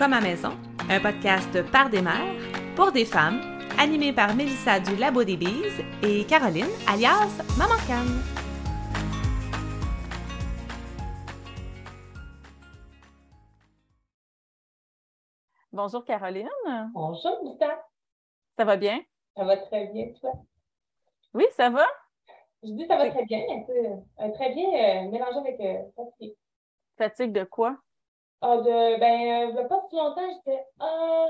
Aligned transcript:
Comme 0.00 0.14
à 0.14 0.20
maison, 0.22 0.52
un 0.88 0.98
podcast 0.98 1.70
par 1.70 1.90
des 1.90 2.00
mères, 2.00 2.34
pour 2.74 2.90
des 2.90 3.04
femmes, 3.04 3.38
animé 3.78 4.14
par 4.14 4.34
Mélissa 4.34 4.80
du 4.80 4.96
Labo 4.96 5.24
des 5.24 5.36
Bises 5.36 5.84
et 6.02 6.24
Caroline, 6.24 6.72
alias 6.88 7.36
Maman 7.58 7.74
Canne. 7.86 8.22
Bonjour 15.70 16.02
Caroline. 16.06 16.48
Bonjour 16.94 17.42
Mélissa. 17.44 17.84
Ça 18.56 18.64
va 18.64 18.78
bien? 18.78 19.02
Ça 19.36 19.44
va 19.44 19.58
très 19.58 19.88
bien, 19.88 20.14
toi? 20.18 20.32
Oui, 21.34 21.44
ça 21.50 21.68
va? 21.68 21.84
Je 22.62 22.72
dis 22.72 22.86
ça 22.86 22.96
va 22.96 23.10
très 23.10 23.26
bien, 23.26 23.42
un 23.50 23.60
peu, 23.64 24.24
euh, 24.24 24.32
très 24.32 24.54
bien 24.54 24.66
euh, 24.66 25.10
mélangé 25.10 25.40
avec 25.40 25.60
euh, 25.60 25.82
fatigue. 25.94 26.34
Fatigue 26.96 27.32
de 27.32 27.44
quoi? 27.44 27.76
Ah, 28.42 28.56
de, 28.56 28.98
ben, 28.98 29.50
il 29.50 29.68
pas 29.68 29.82
si 29.88 29.96
longtemps, 29.96 30.30
j'étais, 30.32 30.64
ah, 30.78 31.26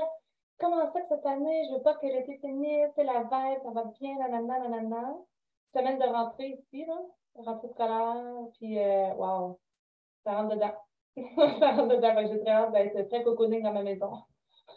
comment 0.59 0.91
ça 0.93 1.01
que 1.01 1.07
cette 1.09 1.25
année, 1.25 1.67
je 1.69 1.75
veux 1.75 1.81
pas 1.81 1.95
que 1.95 2.05
l'été 2.05 2.37
finisse, 2.37 2.89
c'est 2.95 3.03
la 3.03 3.23
veille, 3.23 3.57
ça 3.63 3.71
va 3.71 3.83
bien, 3.99 4.17
nanana, 4.17 4.59
nanana. 4.59 5.13
Semaine 5.73 5.99
de 5.99 6.05
rentrée 6.05 6.49
ici, 6.49 6.85
là, 6.85 6.95
rentrée 7.35 7.69
scolaire, 7.69 8.15
puis, 8.53 8.79
euh, 8.79 9.13
wow, 9.15 9.59
ça 10.23 10.35
rentre 10.35 10.55
dedans. 10.55 10.73
ça 11.59 11.71
rentre 11.71 11.95
dedans, 11.95 12.27
j'ai 12.29 12.39
très 12.39 12.51
hâte 12.51 12.71
d'être 12.71 13.09
très 13.09 13.23
cocooning 13.23 13.63
dans 13.63 13.73
ma 13.73 13.83
maison. 13.83 14.13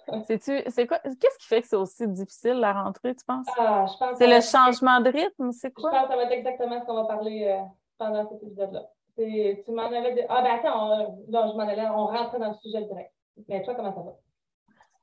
C'est-tu, 0.24 0.60
c'est 0.68 0.86
quoi, 0.88 0.98
qu'est-ce 0.98 1.38
qui 1.38 1.46
fait 1.46 1.62
que 1.62 1.68
c'est 1.68 1.76
aussi 1.76 2.06
difficile 2.08 2.54
la 2.54 2.72
rentrée, 2.72 3.14
tu 3.14 3.24
penses? 3.24 3.46
Ah, 3.56 3.86
je 3.86 3.96
pense 3.96 4.18
c'est 4.18 4.26
le 4.26 4.40
changement 4.40 5.00
de 5.00 5.10
rythme, 5.10 5.52
c'est 5.52 5.68
Je 5.68 5.74
quoi? 5.80 5.90
pense 5.90 6.02
que 6.02 6.08
ça 6.08 6.16
va 6.16 6.22
être 6.24 6.32
exactement 6.32 6.80
ce 6.80 6.84
qu'on 6.84 6.94
va 6.94 7.04
parler 7.04 7.46
euh, 7.48 7.62
pendant 7.96 8.28
cet 8.28 8.42
épisode-là. 8.42 8.90
Tu 9.16 9.70
m'en 9.70 9.84
avais 9.84 10.14
dit. 10.14 10.22
Ah, 10.28 10.42
ben 10.42 10.58
attends, 10.58 10.90
on, 10.90 11.24
non, 11.28 11.52
je 11.52 11.56
m'en 11.56 11.68
allais, 11.68 11.86
on 11.86 12.06
rentrait 12.06 12.38
dans 12.38 12.48
le 12.48 12.56
sujet 12.56 12.82
direct. 12.82 13.12
Mais 13.48 13.62
toi, 13.62 13.74
comment 13.74 13.94
ça 13.94 14.02
va? 14.02 14.12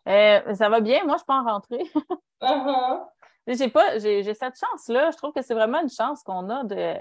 Euh, 0.07 0.55
ça 0.55 0.69
va 0.69 0.81
bien, 0.81 1.05
moi 1.05 1.17
je 1.17 1.23
pas 1.23 1.39
en 1.39 1.43
rentrée. 1.43 1.83
Ah, 2.41 3.07
j'ai 3.47 3.69
pas, 3.69 3.99
j'ai, 3.99 4.23
cette 4.33 4.59
chance-là. 4.59 5.11
Je 5.11 5.17
trouve 5.17 5.31
que 5.31 5.41
c'est 5.41 5.53
vraiment 5.53 5.81
une 5.81 5.89
chance 5.89 6.23
qu'on 6.23 6.49
a 6.49 6.63
de, 6.63 6.95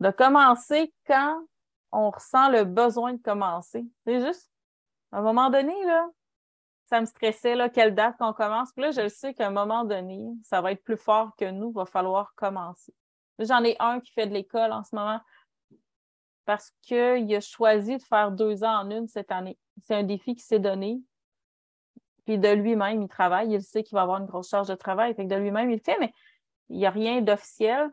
de 0.00 0.10
commencer 0.10 0.94
quand 1.06 1.42
on 1.90 2.10
ressent 2.10 2.48
le 2.48 2.64
besoin 2.64 3.12
de 3.12 3.20
commencer. 3.20 3.84
C'est 4.06 4.20
juste, 4.20 4.50
à 5.10 5.18
un 5.18 5.22
moment 5.22 5.50
donné, 5.50 5.74
là, 5.84 6.08
ça 6.86 7.00
me 7.00 7.06
stressait, 7.06 7.54
là, 7.54 7.68
quelle 7.68 7.94
date 7.94 8.16
qu'on 8.18 8.32
commence. 8.32 8.72
Puis 8.72 8.82
là, 8.82 8.90
je 8.90 9.00
le 9.02 9.08
sais 9.08 9.34
qu'à 9.34 9.48
un 9.48 9.50
moment 9.50 9.84
donné, 9.84 10.20
ça 10.44 10.60
va 10.60 10.72
être 10.72 10.82
plus 10.84 10.96
fort 10.96 11.34
que 11.36 11.50
nous, 11.50 11.72
va 11.72 11.86
falloir 11.86 12.34
commencer. 12.34 12.94
J'en 13.38 13.64
ai 13.64 13.76
un 13.80 14.00
qui 14.00 14.12
fait 14.12 14.26
de 14.26 14.34
l'école 14.34 14.72
en 14.72 14.84
ce 14.84 14.94
moment 14.94 15.20
parce 16.44 16.72
qu'il 16.82 17.34
a 17.34 17.40
choisi 17.40 17.96
de 17.96 18.02
faire 18.02 18.32
deux 18.32 18.64
ans 18.64 18.80
en 18.84 18.90
une 18.90 19.08
cette 19.08 19.30
année. 19.32 19.58
C'est 19.82 19.94
un 19.94 20.02
défi 20.02 20.34
qui 20.34 20.42
s'est 20.42 20.58
donné. 20.58 21.00
Puis 22.24 22.38
de 22.38 22.48
lui-même, 22.48 23.02
il 23.02 23.08
travaille. 23.08 23.52
Il 23.52 23.62
sait 23.62 23.82
qu'il 23.82 23.96
va 23.96 24.02
avoir 24.02 24.18
une 24.18 24.26
grosse 24.26 24.48
charge 24.50 24.68
de 24.68 24.74
travail. 24.74 25.14
Fait 25.14 25.24
que 25.24 25.30
de 25.30 25.36
lui-même, 25.36 25.70
il 25.70 25.76
le 25.76 25.82
fait, 25.84 25.98
mais 25.98 26.12
il 26.68 26.78
n'y 26.78 26.86
a 26.86 26.90
rien 26.90 27.20
d'officiel. 27.20 27.90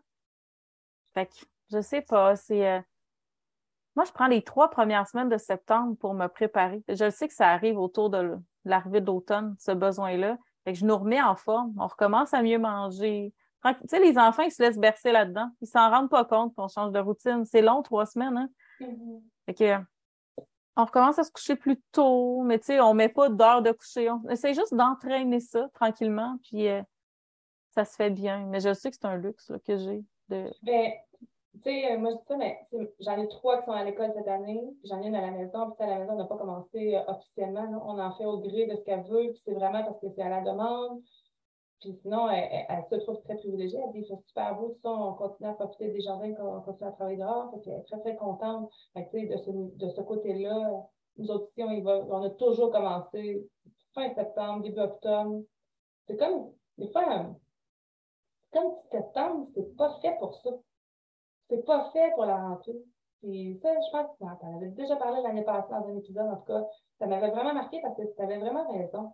Fait 1.13 1.27
que 1.27 1.33
je 1.71 1.81
sais 1.81 2.01
pas. 2.01 2.35
C'est. 2.35 2.67
euh, 2.67 2.79
Moi, 3.95 4.05
je 4.05 4.11
prends 4.11 4.27
les 4.27 4.43
trois 4.43 4.69
premières 4.69 5.07
semaines 5.07 5.29
de 5.29 5.37
septembre 5.37 5.95
pour 5.97 6.13
me 6.13 6.27
préparer. 6.27 6.83
Je 6.87 7.09
sais 7.09 7.27
que 7.27 7.33
ça 7.33 7.49
arrive 7.49 7.77
autour 7.79 8.09
de 8.09 8.37
l'arrivée 8.65 9.01
d'automne, 9.01 9.55
ce 9.59 9.71
besoin-là. 9.71 10.37
Fait 10.63 10.73
que 10.73 10.79
je 10.79 10.85
nous 10.85 10.97
remets 10.97 11.21
en 11.21 11.35
forme. 11.35 11.73
On 11.79 11.87
recommence 11.87 12.33
à 12.33 12.41
mieux 12.43 12.59
manger. 12.59 13.33
Tu 13.65 13.73
sais, 13.87 13.99
les 13.99 14.17
enfants, 14.17 14.43
ils 14.43 14.51
se 14.51 14.61
laissent 14.61 14.77
bercer 14.77 15.11
là-dedans. 15.11 15.49
Ils 15.61 15.67
s'en 15.67 15.89
rendent 15.89 16.09
pas 16.09 16.25
compte 16.25 16.55
qu'on 16.55 16.67
change 16.67 16.91
de 16.91 16.99
routine. 16.99 17.43
C'est 17.45 17.61
long, 17.61 17.81
trois 17.81 18.05
semaines, 18.05 18.37
hein? 18.37 18.49
mhm. 18.79 19.21
Fait 19.45 19.53
que, 19.53 19.83
on 20.77 20.85
recommence 20.85 21.19
à 21.19 21.23
se 21.23 21.31
coucher 21.31 21.55
plus 21.57 21.81
tôt, 21.91 22.41
mais 22.43 22.57
tu 22.59 22.67
sais, 22.67 22.79
on 22.79 22.93
met 22.93 23.09
pas 23.09 23.27
d'heure 23.29 23.61
de 23.61 23.71
coucher. 23.71 24.09
On 24.09 24.23
essaie 24.29 24.53
juste 24.53 24.73
d'entraîner 24.73 25.41
ça 25.41 25.67
tranquillement, 25.73 26.37
puis 26.43 26.69
euh, 26.69 26.81
ça 27.71 27.83
se 27.83 27.95
fait 27.95 28.09
bien. 28.09 28.45
Mais 28.45 28.61
je 28.61 28.73
sais 28.73 28.89
que 28.89 28.95
c'est 28.95 29.07
un 29.07 29.17
luxe 29.17 29.49
là, 29.49 29.59
que 29.59 29.77
j'ai. 29.77 30.03
De... 30.29 30.49
Ben, 30.63 30.91
tu 31.53 31.63
sais, 31.63 31.91
euh, 31.91 31.97
moi, 31.97 32.11
je 32.11 32.17
dis 32.17 32.25
ça, 32.27 32.37
mais 32.37 32.59
j'en 33.01 33.21
ai 33.21 33.27
trois 33.27 33.59
qui 33.59 33.65
sont 33.65 33.73
à 33.73 33.83
l'école 33.83 34.13
cette 34.15 34.27
année, 34.27 34.61
j'en 34.85 35.01
ai 35.01 35.07
une 35.07 35.15
à 35.15 35.21
la 35.21 35.31
maison, 35.31 35.71
puis 35.71 35.85
à 35.85 35.89
la 35.89 35.99
maison, 35.99 36.13
on 36.13 36.17
n'a 36.17 36.25
pas 36.25 36.37
commencé 36.37 36.95
euh, 36.95 37.03
officiellement. 37.07 37.63
là. 37.63 37.81
On 37.83 37.99
en 37.99 38.11
fait 38.13 38.25
au 38.25 38.37
gré 38.39 38.67
de 38.67 38.75
ce 38.77 38.81
qu'elle 38.83 39.03
veut, 39.03 39.31
puis 39.31 39.41
c'est 39.43 39.53
vraiment 39.53 39.83
parce 39.83 39.99
que 39.99 40.07
c'est 40.15 40.21
à 40.21 40.29
la 40.29 40.41
demande. 40.41 41.01
Puis 41.79 41.93
sinon, 42.01 42.29
elle, 42.29 42.47
elle- 42.51 42.65
elle 42.69 42.83
se 42.85 42.95
trouve 43.05 43.21
très 43.23 43.35
privilégiée. 43.37 43.79
Elle 43.85 43.91
dit, 43.93 44.07
fait 44.07 44.17
super 44.27 44.55
beau, 44.55 44.75
ça, 44.81 44.89
on 44.89 45.13
continue 45.13 45.49
à 45.49 45.53
profiter 45.53 45.91
des 45.91 46.01
jardins, 46.01 46.33
on 46.39 46.61
continue 46.61 46.89
à 46.89 46.91
travailler 46.91 47.17
dehors. 47.17 47.51
Fait 47.51 47.61
qu'elle 47.61 47.73
est 47.79 47.83
très, 47.83 47.99
très 47.99 48.15
contente. 48.15 48.69
Fait 48.93 49.07
que, 49.07 49.31
de 49.33 49.37
ce, 49.37 49.51
de 49.51 49.89
ce 49.89 50.01
côté-là, 50.01 50.71
nous 51.17 51.31
autres 51.31 51.47
ici, 51.51 51.63
on, 51.63 51.71
y 51.71 51.81
va, 51.81 51.97
on 52.09 52.23
a 52.23 52.29
toujours 52.31 52.71
commencé 52.71 53.47
fin 53.93 54.13
septembre, 54.13 54.63
début 54.63 54.79
octobre. 54.79 55.41
C'est 56.07 56.17
comme, 56.17 56.51
des 56.77 56.87
fois, 56.91 57.03
c'est 58.51 58.59
comme 58.59 58.71
septembre, 58.91 59.47
c'est 59.55 59.75
pas 59.75 59.99
fait 60.01 60.17
pour 60.19 60.35
ça. 60.35 60.49
C'est 61.49 61.65
pas 61.65 61.89
fait 61.91 62.11
pour 62.15 62.25
la 62.25 62.37
rentrée. 62.47 62.77
Puis 63.21 63.59
ça, 63.61 63.69
je 63.73 63.91
pense 63.91 64.11
que 64.11 64.17
tu 64.17 64.45
en 64.45 64.55
avais 64.55 64.69
déjà 64.69 64.95
parlé 64.95 65.21
l'année 65.21 65.43
passée 65.43 65.69
dans 65.71 65.87
un 65.87 65.97
épisode, 65.97 66.27
en 66.29 66.37
tout 66.37 66.45
cas. 66.45 66.65
Ça 66.99 67.07
m'avait 67.07 67.31
vraiment 67.31 67.53
marqué 67.53 67.79
parce 67.81 67.95
que 67.97 68.03
tu 68.15 68.21
avais 68.21 68.37
vraiment 68.37 68.69
raison. 68.71 69.13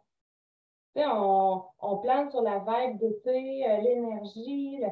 On, 0.97 1.61
on 1.81 1.97
plane 1.97 2.29
sur 2.31 2.41
la 2.41 2.59
vague 2.59 2.97
d'été, 2.99 3.65
euh, 3.69 3.77
l'énergie, 3.81 4.77
le- 4.81 4.87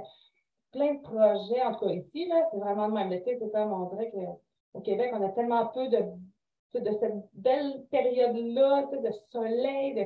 plein 0.71 0.95
de 0.95 1.01
projets. 1.01 1.61
En 1.63 1.73
tout 1.73 1.85
cas, 1.85 1.91
ici, 1.93 2.27
là, 2.27 2.47
c'est 2.51 2.57
vraiment 2.59 2.87
le 2.87 2.93
même. 2.93 3.09
L'été, 3.09 3.37
c'est 3.39 3.51
comme, 3.51 3.71
on 3.71 3.85
dirait 3.95 4.11
qu'au 4.11 4.81
Québec, 4.81 5.11
on 5.13 5.23
a 5.25 5.29
tellement 5.29 5.67
peu 5.67 5.87
de, 5.87 5.99
de 6.79 6.91
cette 6.99 7.15
belle 7.33 7.85
période-là, 7.91 8.83
de 8.91 9.11
soleil, 9.31 9.93
de, 9.95 10.05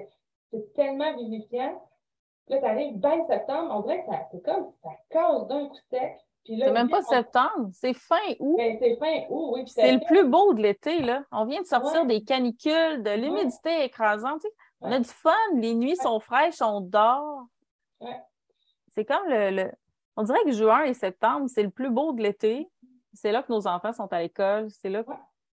c'est 0.51 0.73
tellement 0.73 1.15
vivifiant. 1.17 1.81
Là, 2.49 2.59
tu 2.59 2.65
arrives 2.65 2.97
ben 2.97 3.25
septembre, 3.27 3.73
on 3.75 3.81
dirait 3.81 4.01
que 4.05 4.11
ça, 4.11 4.21
c'est 4.31 4.41
comme, 4.43 4.71
ça 4.83 4.89
casse 5.09 5.47
d'un 5.47 5.67
coup 5.67 5.75
sec. 5.89 6.17
Puis 6.45 6.55
là, 6.55 6.67
C'est 6.67 6.73
même 6.73 6.89
pas 6.89 6.99
on- 6.99 7.09
septembre, 7.09 7.69
c'est 7.73 7.93
fin 7.93 8.15
août. 8.39 8.55
ben, 8.57 8.77
c'est 8.79 8.95
fin 8.95 9.25
août, 9.29 9.49
oui. 9.53 9.63
puis 9.63 9.71
C'est 9.73 9.91
le 9.91 9.99
plus 10.05 10.23
beau 10.29 10.53
de 10.53 10.61
l'été, 10.61 11.01
là. 11.01 11.23
On 11.33 11.43
vient 11.45 11.61
de 11.61 11.65
sortir 11.67 12.01
Ouais. 12.03 12.07
des 12.07 12.23
canicules, 12.23 13.03
de 13.03 13.11
l'humidité 13.21 13.83
écrasante. 13.83 14.39
tu 14.41 14.47
sais. 14.47 14.53
On 14.81 14.91
a 14.91 14.99
du 14.99 15.09
fun, 15.09 15.33
les 15.55 15.73
nuits 15.73 15.95
sont 15.95 16.19
fraîches, 16.19 16.61
on 16.61 16.81
dort. 16.81 17.45
C'est 18.89 19.05
comme 19.05 19.27
le, 19.27 19.49
le- 19.51 19.71
On 20.15 20.23
dirait 20.23 20.43
que 20.43 20.51
juin 20.51 20.83
et 20.83 20.93
septembre, 20.93 21.47
c'est 21.49 21.63
le 21.63 21.69
plus 21.71 21.89
beau 21.89 22.13
de 22.13 22.21
l'été. 22.21 22.69
C'est 23.13 23.31
là 23.31 23.41
que 23.43 23.51
nos 23.51 23.67
enfants 23.67 23.93
sont 23.93 24.11
à 24.13 24.19
l'école. 24.21 24.69
C'est 24.71 24.89
là 24.89 25.03
que 25.03 25.11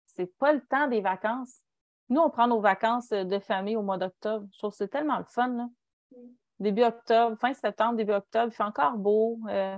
c'est 0.06 0.38
pas 0.38 0.54
le 0.54 0.62
temps 0.62 0.88
des 0.88 1.02
vacances. 1.02 1.62
Nous, 2.10 2.22
on 2.22 2.30
prend 2.30 2.48
nos 2.48 2.62
vacances 2.62 3.10
de 3.10 3.40
famille 3.40 3.76
au 3.76 3.82
mois 3.82 3.98
d'octobre. 3.98 4.48
Je 4.54 4.58
trouve 4.60 4.72
que 4.72 4.78
c'est 4.78 4.88
tellement 4.88 5.18
le 5.18 5.26
fun, 5.26 5.48
là. 5.50 5.68
Mm. 6.12 6.16
Début 6.60 6.84
octobre, 6.84 7.38
fin 7.40 7.54
septembre, 7.54 7.96
début 7.98 8.14
octobre, 8.14 8.52
il 8.52 8.56
fait 8.56 8.64
encore 8.64 8.98
beau. 8.98 9.40
euh, 9.50 9.78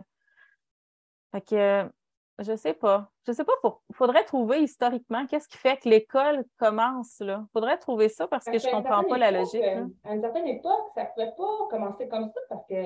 Fait 1.31 1.41
que 1.41 1.56
euh, 1.56 1.89
je 2.39 2.55
sais 2.55 2.73
pas. 2.73 3.09
Je 3.27 3.31
sais 3.31 3.44
pas. 3.44 3.53
Pour... 3.61 3.81
Faudrait 3.94 4.23
trouver 4.23 4.61
historiquement 4.63 5.25
qu'est-ce 5.27 5.47
qui 5.47 5.57
fait 5.57 5.77
que 5.77 5.88
l'école 5.89 6.45
commence 6.57 7.19
là. 7.19 7.45
Faudrait 7.53 7.77
trouver 7.77 8.09
ça 8.09 8.27
parce 8.27 8.45
que 8.45 8.51
Parce 8.51 8.63
je 8.66 8.69
comprends 8.72 9.03
pas 9.03 9.17
la 9.17 9.31
logique. 9.31 9.61
euh, 9.63 9.85
À 10.03 10.16
une 10.16 10.22
certaine 10.22 10.47
époque, 10.47 10.89
ça 10.95 11.03
ne 11.03 11.07
pouvait 11.09 11.33
pas 11.38 11.67
commencer 11.69 12.07
comme 12.07 12.27
ça 12.27 12.39
parce 12.50 12.66
que 12.67 12.85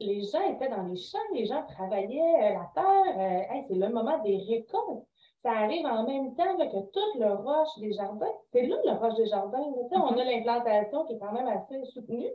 les 0.00 0.22
gens 0.22 0.40
étaient 0.48 0.68
dans 0.70 0.82
les 0.84 0.96
champs, 0.96 1.18
les 1.34 1.44
gens 1.46 1.62
travaillaient 1.66 2.20
euh, 2.20 2.58
la 2.58 2.70
terre. 2.74 3.18
euh, 3.18 3.54
hey, 3.54 3.64
c'est 3.68 3.74
le 3.74 3.88
moment 3.90 4.18
des 4.18 4.38
récoltes. 4.48 5.04
Ça 5.42 5.52
arrive 5.52 5.86
en 5.86 6.06
même 6.06 6.34
temps 6.36 6.56
là, 6.58 6.66
que 6.66 6.80
tout 6.92 7.18
le 7.18 7.32
roche 7.34 7.78
des 7.78 7.92
jardins. 7.92 8.32
C'est 8.52 8.62
là 8.66 8.76
le 8.84 8.92
roche 8.92 9.14
des 9.16 9.26
jardins. 9.26 9.62
On 9.92 10.16
a 10.18 10.24
l'implantation 10.24 11.06
qui 11.06 11.14
est 11.14 11.18
quand 11.18 11.32
même 11.32 11.48
assez 11.48 11.82
soutenue. 11.86 12.30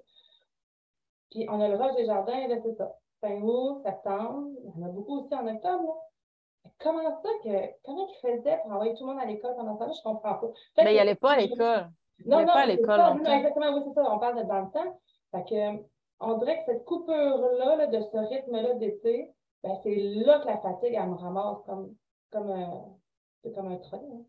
Puis 1.32 1.46
on 1.50 1.60
a 1.62 1.68
le 1.68 1.76
roche 1.76 1.96
des 1.96 2.06
jardins, 2.06 2.48
là, 2.48 2.56
c'est 2.64 2.74
ça. 2.74 2.96
Fin 3.22 3.42
août, 3.42 3.82
septembre, 3.84 4.50
il 4.64 4.82
y 4.82 4.84
en 4.84 4.88
a 4.88 4.92
beaucoup 4.92 5.20
aussi 5.20 5.34
en 5.36 5.48
octobre. 5.48 5.84
là. 5.84 5.94
Comment 6.80 7.04
ça 7.22 7.30
que. 7.44 7.50
Comment 7.84 8.08
ils 8.08 8.16
faisaient 8.22 8.60
pour 8.64 8.72
envoyer 8.74 8.94
tout 8.96 9.06
le 9.06 9.14
monde 9.14 9.22
à 9.22 9.26
l'école 9.26 9.56
pendant 9.56 9.78
ça? 9.78 9.88
Je 9.92 10.02
comprends 10.04 10.34
pas. 10.36 10.48
Peut-être 10.48 10.86
Ben, 10.86 10.90
il 10.92 10.96
que- 10.96 11.02
allait 11.02 11.16
pas 11.16 11.32
à 11.32 11.38
l'école. 11.38 11.90
non, 12.26 12.40
non, 12.40 12.46
pas 12.46 12.54
à 12.62 12.66
l'école. 12.66 12.98
Non, 13.00 13.32
exactement, 13.34 13.74
oui, 13.76 13.82
c'est 13.88 13.94
ça. 13.94 14.12
On 14.12 14.20
parle 14.20 14.38
de 14.38 14.44
dans 14.48 14.62
le 14.62 14.72
temps. 14.72 15.00
Fait 15.32 15.44
que, 15.44 15.84
on 16.20 16.38
dirait 16.38 16.60
que 16.60 16.72
cette 16.72 16.86
coupure-là, 16.86 17.76
là, 17.76 17.88
de 17.88 18.00
ce 18.02 18.18
rythme-là 18.18 18.74
d'été, 18.76 19.32
ben, 19.64 19.76
c'est 19.84 19.96
là 19.96 20.40
que 20.40 20.48
la 20.48 20.58
fatigue, 20.60 20.94
elle 20.94 21.10
me 21.10 21.16
ramasse 21.16 21.58
comme, 21.66 21.96
comme, 22.32 22.50
un, 22.52 22.84
c'est 23.44 23.54
comme 23.54 23.72
un 23.72 23.78
train. 23.78 23.98
hein. 23.98 24.22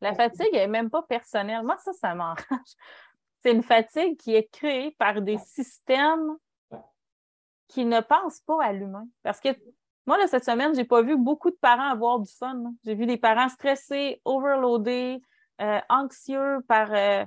La 0.00 0.14
fatigue 0.14 0.54
est 0.54 0.66
même 0.66 0.90
pas 0.90 1.02
personnelle. 1.02 1.62
Moi, 1.62 1.76
ça, 1.78 1.92
ça 1.92 2.14
m'enrage. 2.14 2.44
C'est 3.40 3.52
une 3.52 3.62
fatigue 3.62 4.16
qui 4.18 4.34
est 4.34 4.50
créée 4.50 4.90
par 4.92 5.20
des 5.20 5.36
systèmes 5.36 6.36
qui 7.68 7.84
ne 7.84 8.00
pensent 8.00 8.40
pas 8.40 8.62
à 8.62 8.72
l'humain. 8.72 9.06
Parce 9.22 9.38
que 9.40 9.48
moi, 10.06 10.18
là, 10.18 10.26
cette 10.26 10.44
semaine, 10.44 10.74
j'ai 10.74 10.84
pas 10.84 11.02
vu 11.02 11.16
beaucoup 11.16 11.50
de 11.50 11.56
parents 11.56 11.90
avoir 11.90 12.20
du 12.20 12.30
fun. 12.30 12.74
J'ai 12.84 12.94
vu 12.94 13.06
des 13.06 13.16
parents 13.16 13.48
stressés, 13.48 14.20
overloadés, 14.24 15.22
euh, 15.60 15.80
anxieux 15.88 16.58
par, 16.68 16.92
euh, 16.92 17.24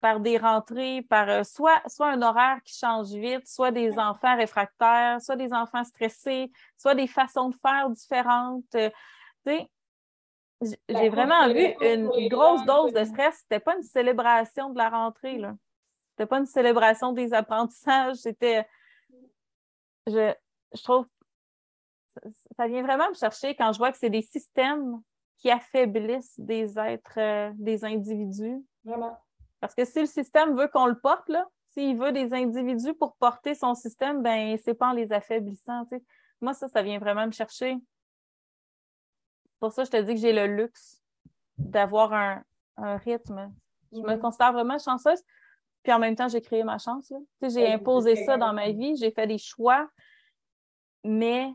par 0.00 0.20
des 0.20 0.38
rentrées, 0.38 1.02
par 1.02 1.28
euh, 1.28 1.42
soit, 1.42 1.82
soit 1.86 2.08
un 2.08 2.22
horaire 2.22 2.62
qui 2.64 2.78
change 2.78 3.08
vite, 3.08 3.46
soit 3.46 3.72
des 3.72 3.98
enfants 3.98 4.36
réfractaires, 4.36 5.20
soit 5.20 5.36
des 5.36 5.52
enfants 5.52 5.84
stressés, 5.84 6.50
soit 6.78 6.94
des 6.94 7.06
façons 7.06 7.50
de 7.50 7.56
faire 7.56 7.90
différentes. 7.90 8.64
tu 8.70 8.90
sais, 9.46 9.70
j'ai 10.88 11.08
vraiment 11.10 11.48
vu 11.48 11.74
une 11.80 12.28
grosse 12.28 12.64
dose 12.64 12.92
de 12.92 13.04
stress. 13.04 13.38
C'était 13.42 13.60
pas 13.60 13.76
une 13.76 13.82
célébration 13.82 14.70
de 14.70 14.78
la 14.78 14.88
rentrée, 14.88 15.36
là. 15.36 15.54
C'était 16.10 16.26
pas 16.26 16.38
une 16.38 16.46
célébration 16.46 17.12
des 17.12 17.34
apprentissages. 17.34 18.16
C'était. 18.16 18.66
Je, 20.06 20.32
je 20.74 20.82
trouve. 20.82 21.06
Ça 22.56 22.66
vient 22.66 22.82
vraiment 22.82 23.08
me 23.08 23.14
chercher 23.14 23.54
quand 23.54 23.72
je 23.72 23.78
vois 23.78 23.92
que 23.92 23.98
c'est 23.98 24.10
des 24.10 24.22
systèmes 24.22 25.00
qui 25.38 25.50
affaiblissent 25.50 26.38
des 26.38 26.78
êtres, 26.78 27.18
euh, 27.18 27.50
des 27.54 27.84
individus. 27.84 28.64
Vraiment. 28.84 29.18
Parce 29.60 29.74
que 29.74 29.84
si 29.84 30.00
le 30.00 30.06
système 30.06 30.56
veut 30.56 30.68
qu'on 30.68 30.86
le 30.86 30.98
porte, 30.98 31.28
là, 31.28 31.46
s'il 31.70 31.96
veut 31.96 32.12
des 32.12 32.32
individus 32.32 32.94
pour 32.94 33.16
porter 33.16 33.54
son 33.54 33.74
système, 33.74 34.22
ben 34.22 34.56
c'est 34.62 34.74
pas 34.74 34.88
en 34.88 34.92
les 34.92 35.12
affaiblissant. 35.12 35.86
Moi, 36.40 36.54
ça, 36.54 36.68
ça 36.68 36.82
vient 36.82 36.98
vraiment 36.98 37.26
me 37.26 37.32
chercher. 37.32 37.76
Pour 39.58 39.72
ça, 39.72 39.84
je 39.84 39.90
te 39.90 39.96
dis 39.96 40.14
que 40.14 40.20
j'ai 40.20 40.32
le 40.32 40.46
luxe 40.46 41.02
d'avoir 41.56 42.12
un, 42.12 42.44
rythme. 42.76 43.52
Je 43.92 44.00
me 44.00 44.16
considère 44.16 44.52
vraiment 44.52 44.78
chanceuse. 44.78 45.22
Puis 45.82 45.92
en 45.92 45.98
même 45.98 46.16
temps, 46.16 46.28
j'ai 46.28 46.40
créé 46.40 46.64
ma 46.64 46.78
chance. 46.78 47.12
J'ai 47.42 47.72
imposé 47.72 48.16
ça 48.24 48.36
dans 48.36 48.52
ma 48.52 48.70
vie, 48.70 48.96
j'ai 48.96 49.10
fait 49.10 49.26
des 49.26 49.38
choix, 49.38 49.88
mais, 51.04 51.52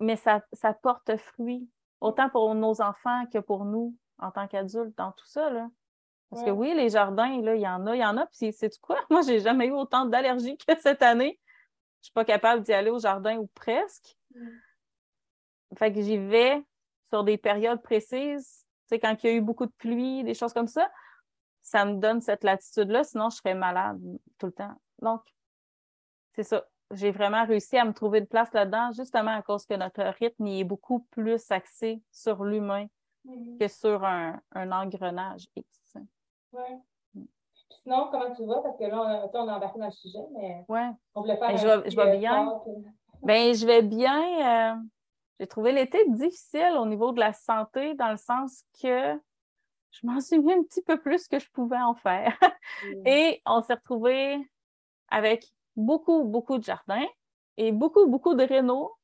mais 0.00 0.16
ça, 0.16 0.42
ça 0.52 0.72
porte 0.72 1.16
fruit, 1.16 1.68
autant 2.00 2.28
pour 2.28 2.54
nos 2.54 2.80
enfants 2.80 3.26
que 3.32 3.38
pour 3.38 3.64
nous 3.64 3.96
en 4.18 4.30
tant 4.30 4.46
qu'adultes 4.48 4.96
dans 4.96 5.12
tout 5.12 5.26
ça. 5.26 5.50
Là. 5.50 5.68
Parce 6.30 6.42
que 6.42 6.50
oui, 6.50 6.74
les 6.74 6.90
jardins, 6.90 7.40
là, 7.40 7.54
il 7.54 7.62
y 7.62 7.68
en 7.68 7.86
a, 7.86 7.96
il 7.96 8.00
y 8.00 8.04
en 8.04 8.16
a. 8.16 8.26
Puis 8.26 8.52
c'est 8.52 8.78
quoi? 8.80 8.98
Moi, 9.10 9.22
j'ai 9.22 9.40
jamais 9.40 9.66
eu 9.66 9.72
autant 9.72 10.04
d'allergies 10.04 10.58
que 10.58 10.78
cette 10.80 11.02
année. 11.02 11.40
Je 12.00 12.06
suis 12.06 12.12
pas 12.12 12.24
capable 12.24 12.62
d'y 12.62 12.72
aller 12.72 12.90
au 12.90 12.98
jardin 12.98 13.38
ou 13.38 13.46
presque. 13.48 14.16
Mm. 14.34 14.48
Fait 15.76 15.92
que 15.92 16.00
j'y 16.00 16.18
vais 16.18 16.64
sur 17.10 17.24
des 17.24 17.38
périodes 17.38 17.82
précises. 17.82 18.66
Tu 18.82 18.94
sais, 18.94 18.98
quand 19.00 19.16
il 19.22 19.26
y 19.26 19.32
a 19.32 19.36
eu 19.36 19.40
beaucoup 19.40 19.66
de 19.66 19.72
pluie, 19.78 20.22
des 20.22 20.34
choses 20.34 20.52
comme 20.52 20.68
ça, 20.68 20.90
ça 21.62 21.84
me 21.84 21.94
donne 21.94 22.20
cette 22.20 22.44
latitude-là. 22.44 23.04
Sinon, 23.04 23.30
je 23.30 23.36
serais 23.36 23.54
malade 23.54 24.00
tout 24.38 24.46
le 24.46 24.52
temps. 24.52 24.80
Donc, 25.00 25.22
c'est 26.34 26.44
ça. 26.44 26.66
J'ai 26.92 27.10
vraiment 27.10 27.44
réussi 27.44 27.76
à 27.76 27.84
me 27.84 27.92
trouver 27.92 28.20
une 28.20 28.26
place 28.26 28.52
là-dedans, 28.52 28.90
justement 28.92 29.32
à 29.32 29.42
cause 29.42 29.66
que 29.66 29.74
notre 29.74 30.02
rythme 30.18 30.46
est 30.46 30.64
beaucoup 30.64 31.00
plus 31.10 31.50
axé 31.50 32.02
sur 32.10 32.44
l'humain 32.44 32.86
mm. 33.24 33.58
que 33.58 33.68
sur 33.68 34.04
un, 34.04 34.40
un 34.52 34.72
engrenage 34.72 35.46
oui. 36.52 36.62
Mm. 37.14 37.24
Sinon, 37.82 38.08
comment 38.10 38.34
tu 38.34 38.44
vas? 38.44 38.60
Parce 38.62 38.76
que 38.78 38.84
là, 38.84 39.28
on, 39.32 39.38
on 39.38 39.48
est 39.48 39.52
embarqué 39.52 39.78
dans 39.78 39.86
le 39.86 39.92
sujet, 39.92 40.26
mais 40.32 40.64
ouais. 40.68 40.90
on 41.14 41.22
voulait 41.22 41.36
faire 41.36 41.48
ben, 41.48 41.56
je, 41.56 41.66
vais, 41.66 41.90
je 41.90 41.96
vais 41.96 42.18
bien. 42.18 42.60
Ben, 43.22 43.52
je 43.52 43.66
vais 43.66 43.82
bien. 43.82 44.74
Euh, 44.74 44.76
j'ai 45.40 45.48
trouvé 45.48 45.72
l'été 45.72 46.08
difficile 46.08 46.76
au 46.78 46.86
niveau 46.86 47.10
de 47.10 47.18
la 47.18 47.32
santé, 47.32 47.94
dans 47.94 48.10
le 48.10 48.16
sens 48.16 48.62
que 48.80 49.20
je 49.90 50.06
m'en 50.06 50.20
suis 50.20 50.38
mis 50.38 50.52
un 50.52 50.62
petit 50.62 50.82
peu 50.82 51.00
plus 51.00 51.26
que 51.26 51.40
je 51.40 51.50
pouvais 51.50 51.80
en 51.80 51.94
faire. 51.94 52.36
Mm. 52.84 53.06
Et 53.08 53.42
on 53.44 53.60
s'est 53.60 53.74
retrouvé 53.74 54.38
avec 55.08 55.44
beaucoup, 55.78 56.24
beaucoup 56.24 56.58
de 56.58 56.64
jardins 56.64 57.06
et 57.56 57.72
beaucoup, 57.72 58.06
beaucoup 58.06 58.34
de 58.34 58.44
rénaux 58.44 58.98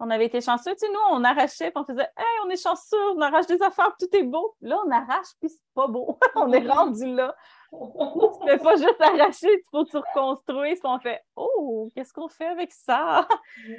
on 0.00 0.10
avait 0.10 0.26
été 0.26 0.40
chanceux. 0.40 0.72
Tu 0.72 0.86
sais, 0.86 0.92
nous, 0.92 0.98
on 1.10 1.24
arrachait, 1.24 1.70
puis 1.70 1.80
on 1.80 1.84
faisait 1.84 2.08
Hey, 2.16 2.26
on 2.44 2.50
est 2.50 2.62
chanceux, 2.62 3.10
on 3.16 3.20
arrache 3.20 3.46
des 3.46 3.62
affaires, 3.62 3.94
tout 3.98 4.14
est 4.14 4.24
beau. 4.24 4.56
Là, 4.60 4.78
on 4.84 4.90
arrache, 4.90 5.28
puis 5.40 5.48
c'est 5.48 5.62
pas 5.74 5.86
beau. 5.86 6.18
on 6.34 6.52
est 6.52 6.68
rendu 6.68 7.14
là. 7.14 7.34
tu 7.70 7.76
ne 7.76 8.62
pas 8.62 8.76
juste 8.76 9.00
arracher, 9.00 9.52
il 9.52 9.62
faut 9.70 9.84
que 9.84 9.90
tu 9.90 9.96
reconstruises, 9.96 10.80
puis 10.80 10.90
on 10.90 10.98
fait 10.98 11.22
Oh, 11.36 11.88
qu'est-ce 11.94 12.12
qu'on 12.12 12.28
fait 12.28 12.46
avec 12.46 12.72
ça? 12.72 13.26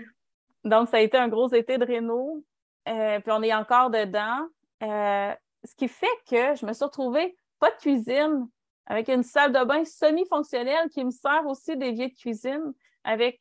Donc, 0.64 0.90
ça 0.90 0.98
a 0.98 1.02
été 1.02 1.18
un 1.18 1.28
gros 1.28 1.50
été 1.50 1.78
de 1.78 1.86
réno. 1.86 2.44
Euh, 2.88 3.20
puis 3.20 3.32
on 3.32 3.44
est 3.44 3.54
encore 3.54 3.90
dedans. 3.90 4.48
Euh, 4.84 5.34
ce 5.64 5.76
qui 5.76 5.88
fait 5.88 6.08
que 6.30 6.56
je 6.56 6.66
me 6.66 6.74
suis 6.74 6.86
retrouvée 6.86 7.38
pas 7.60 7.72
de 7.72 7.78
cuisine, 7.78 8.48
avec 8.86 9.10
une 9.10 9.24
salle 9.24 9.52
de 9.52 9.64
bain 9.64 9.84
semi-fonctionnelle 9.84 10.90
qui 10.90 11.04
me 11.04 11.12
sert 11.12 11.46
aussi 11.48 11.78
des 11.78 11.88
d'évier 11.88 12.10
de 12.10 12.16
cuisine, 12.16 12.74
avec 13.04 13.40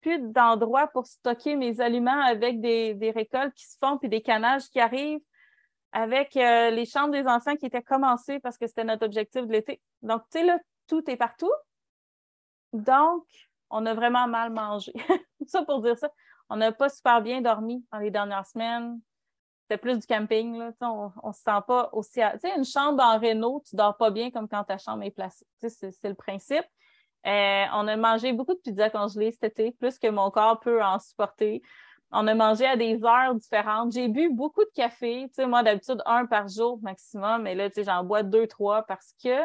plus 0.00 0.18
d'endroits 0.18 0.88
pour 0.88 1.06
stocker 1.06 1.56
mes 1.56 1.80
aliments 1.80 2.20
avec 2.20 2.60
des, 2.60 3.12
récoltes 3.14 3.54
qui 3.54 3.66
se 3.66 3.78
font 3.78 3.98
puis 3.98 4.08
des 4.08 4.20
canages 4.20 4.68
qui 4.68 4.80
arrivent, 4.80 5.20
avec 5.92 6.36
euh, 6.36 6.70
les 6.70 6.84
chambres 6.86 7.12
des 7.12 7.26
enfants 7.26 7.56
qui 7.56 7.66
étaient 7.66 7.82
commencées 7.82 8.40
parce 8.40 8.58
que 8.58 8.66
c'était 8.66 8.84
notre 8.84 9.04
objectif 9.06 9.46
de 9.46 9.52
l'été. 9.52 9.80
Donc, 10.02 10.22
tu 10.30 10.40
sais, 10.40 10.44
là, 10.44 10.58
tout 10.88 11.08
est 11.08 11.16
partout. 11.16 11.52
Donc, 12.72 13.24
on 13.70 13.84
a 13.86 13.94
vraiment 13.94 14.26
mal 14.26 14.50
mangé. 14.50 14.92
ça 15.46 15.64
pour 15.64 15.82
dire 15.82 15.96
ça. 15.96 16.10
On 16.48 16.56
n'a 16.56 16.72
pas 16.72 16.88
super 16.88 17.22
bien 17.22 17.40
dormi 17.40 17.84
dans 17.92 17.98
les 17.98 18.10
dernières 18.10 18.46
semaines. 18.46 19.00
C'était 19.72 19.80
plus 19.80 20.00
du 20.00 20.06
camping, 20.06 20.58
là. 20.58 20.70
On, 20.82 21.10
on 21.22 21.32
se 21.32 21.40
sent 21.40 21.60
pas 21.66 21.88
aussi. 21.94 22.20
Tu 22.20 22.40
sais, 22.40 22.54
une 22.54 22.64
chambre 22.64 23.02
en 23.02 23.18
réno, 23.18 23.62
tu 23.66 23.74
dors 23.74 23.96
pas 23.96 24.10
bien 24.10 24.30
comme 24.30 24.46
quand 24.46 24.64
ta 24.64 24.76
chambre 24.76 25.02
est 25.02 25.10
placée. 25.10 25.46
c'est 25.56 26.04
le 26.04 26.14
principe. 26.14 26.66
Euh, 27.26 27.64
on 27.72 27.88
a 27.88 27.96
mangé 27.96 28.34
beaucoup 28.34 28.52
de 28.52 28.58
pizza 28.58 28.90
congelée 28.90 29.32
cet 29.32 29.44
été, 29.44 29.72
plus 29.72 29.98
que 29.98 30.08
mon 30.08 30.30
corps 30.30 30.60
peut 30.60 30.82
en 30.82 30.98
supporter. 30.98 31.62
On 32.10 32.26
a 32.26 32.34
mangé 32.34 32.66
à 32.66 32.76
des 32.76 33.02
heures 33.02 33.34
différentes. 33.34 33.92
J'ai 33.92 34.08
bu 34.08 34.28
beaucoup 34.28 34.62
de 34.62 34.70
café. 34.74 35.24
Tu 35.28 35.36
sais, 35.36 35.46
moi, 35.46 35.62
d'habitude, 35.62 36.02
un 36.04 36.26
par 36.26 36.48
jour 36.48 36.78
maximum, 36.82 37.40
mais 37.40 37.54
là, 37.54 37.70
j'en 37.74 38.04
bois 38.04 38.22
deux, 38.22 38.46
trois 38.46 38.82
parce 38.82 39.14
que 39.24 39.40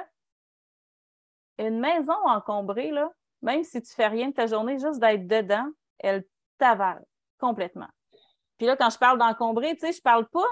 une 1.58 1.80
maison 1.80 2.18
encombrée, 2.26 2.92
là, 2.92 3.10
même 3.42 3.64
si 3.64 3.82
tu 3.82 3.94
fais 3.94 4.08
rien 4.08 4.28
de 4.28 4.34
ta 4.34 4.46
journée, 4.46 4.78
juste 4.78 5.00
d'être 5.00 5.26
dedans, 5.26 5.70
elle 6.00 6.26
t'avale 6.58 7.06
complètement. 7.40 7.88
Puis 8.58 8.68
là, 8.68 8.76
quand 8.76 8.90
je 8.90 8.98
parle 8.98 9.20
d'encombrer, 9.20 9.76
tu 9.76 9.82
sais, 9.82 9.92
je 9.92 10.02
parle 10.02 10.28
pas 10.28 10.48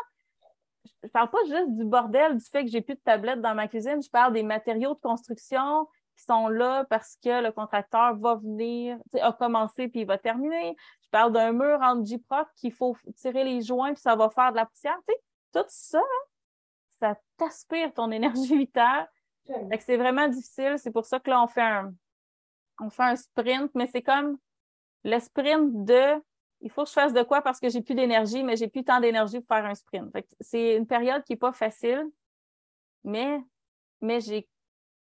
je 1.04 1.10
parle 1.10 1.30
pas 1.30 1.44
juste 1.48 1.72
du 1.72 1.84
bordel 1.84 2.38
du 2.38 2.46
fait 2.46 2.64
que 2.64 2.70
j'ai 2.70 2.82
plus 2.82 2.96
de 2.96 3.00
tablettes 3.00 3.42
dans 3.42 3.56
ma 3.56 3.68
cuisine, 3.68 4.02
je 4.02 4.10
parle 4.10 4.34
des 4.34 4.44
matériaux 4.44 4.94
de 4.94 5.00
construction, 5.00 5.88
qui 6.16 6.24
sont 6.24 6.48
là 6.48 6.86
parce 6.90 7.18
que 7.24 7.44
le 7.44 7.52
contracteur 7.52 8.16
va 8.18 8.36
venir, 8.36 8.98
a 9.20 9.34
commencé 9.34 9.88
puis 9.88 10.02
il 10.02 10.08
va 10.08 10.18
terminer. 10.18 10.76
Je 11.04 11.10
parle 11.10 11.34
d'un 11.34 11.52
mur 11.52 11.80
en 11.82 12.04
J-Proc 12.04 12.48
qu'il 12.56 12.72
faut 12.72 12.96
tirer 13.16 13.44
les 13.44 13.62
joints 13.62 13.94
puis 13.94 14.02
ça 14.02 14.16
va 14.16 14.30
faire 14.30 14.52
de 14.52 14.58
la 14.58 14.66
poussière. 14.66 14.98
tout 15.54 15.64
ça, 15.68 16.02
ça 17.00 17.16
t'aspire 17.38 17.94
ton 17.94 18.12
énergie 18.12 18.58
vitale. 18.58 19.10
C'est 19.80 19.98
vraiment 19.98 20.28
difficile. 20.28 20.76
C'est 20.78 20.92
pour 20.92 21.06
ça 21.06 21.20
que 21.20 21.30
là, 21.30 21.44
on 21.44 21.48
fait 21.48 21.62
un, 21.62 21.94
on 22.80 22.90
fait 22.90 23.04
un 23.04 23.16
sprint, 23.16 23.72
mais 23.76 23.88
c'est 23.88 24.02
comme 24.02 24.38
le 25.04 25.20
sprint 25.20 25.86
de 25.86 26.22
il 26.62 26.72
faut 26.72 26.84
que 26.84 26.90
je 26.90 26.94
fasse 26.94 27.14
de 27.14 27.24
quoi 27.24 27.42
parce 27.42 27.60
que 27.60 27.70
j'ai 27.70 27.82
plus 27.82 27.96
d'énergie, 27.96 28.44
mais 28.44 28.56
j'ai 28.56 28.68
plus 28.68 28.84
tant 28.84 29.00
d'énergie 29.00 29.40
pour 29.40 29.56
faire 29.56 29.66
un 29.66 29.76
sprint. 29.76 30.12
C'est 30.40 30.76
une 30.76 30.88
période 30.88 31.24
qui 31.24 31.34
n'est 31.34 31.38
pas 31.38 31.54
facile, 31.54 32.06
mais, 33.04 33.40
mais 34.02 34.20
j'ai 34.22 34.48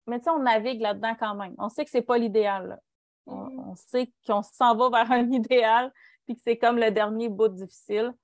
mais 0.09 0.19
tu 0.19 0.25
sais, 0.25 0.31
on 0.31 0.41
navigue 0.41 0.81
là-dedans 0.81 1.15
quand 1.19 1.35
même. 1.35 1.55
On 1.59 1.69
sait 1.69 1.85
que 1.85 1.91
c'est 1.91 2.03
pas 2.03 2.17
l'idéal. 2.17 2.81
Mm-hmm. 3.27 3.71
On, 3.71 3.75
sait 3.77 4.11
qu'on 4.27 4.43
s'en 4.43 4.75
va 4.75 4.89
vers 4.89 5.13
un 5.13 5.31
idéal, 5.31 5.93
puis 6.27 6.35
que 6.35 6.43
c'est 6.43 6.57
comme 6.57 6.79
le 6.79 6.91
dernier 6.91 7.29
bout 7.29 7.49
difficile. 7.49 8.15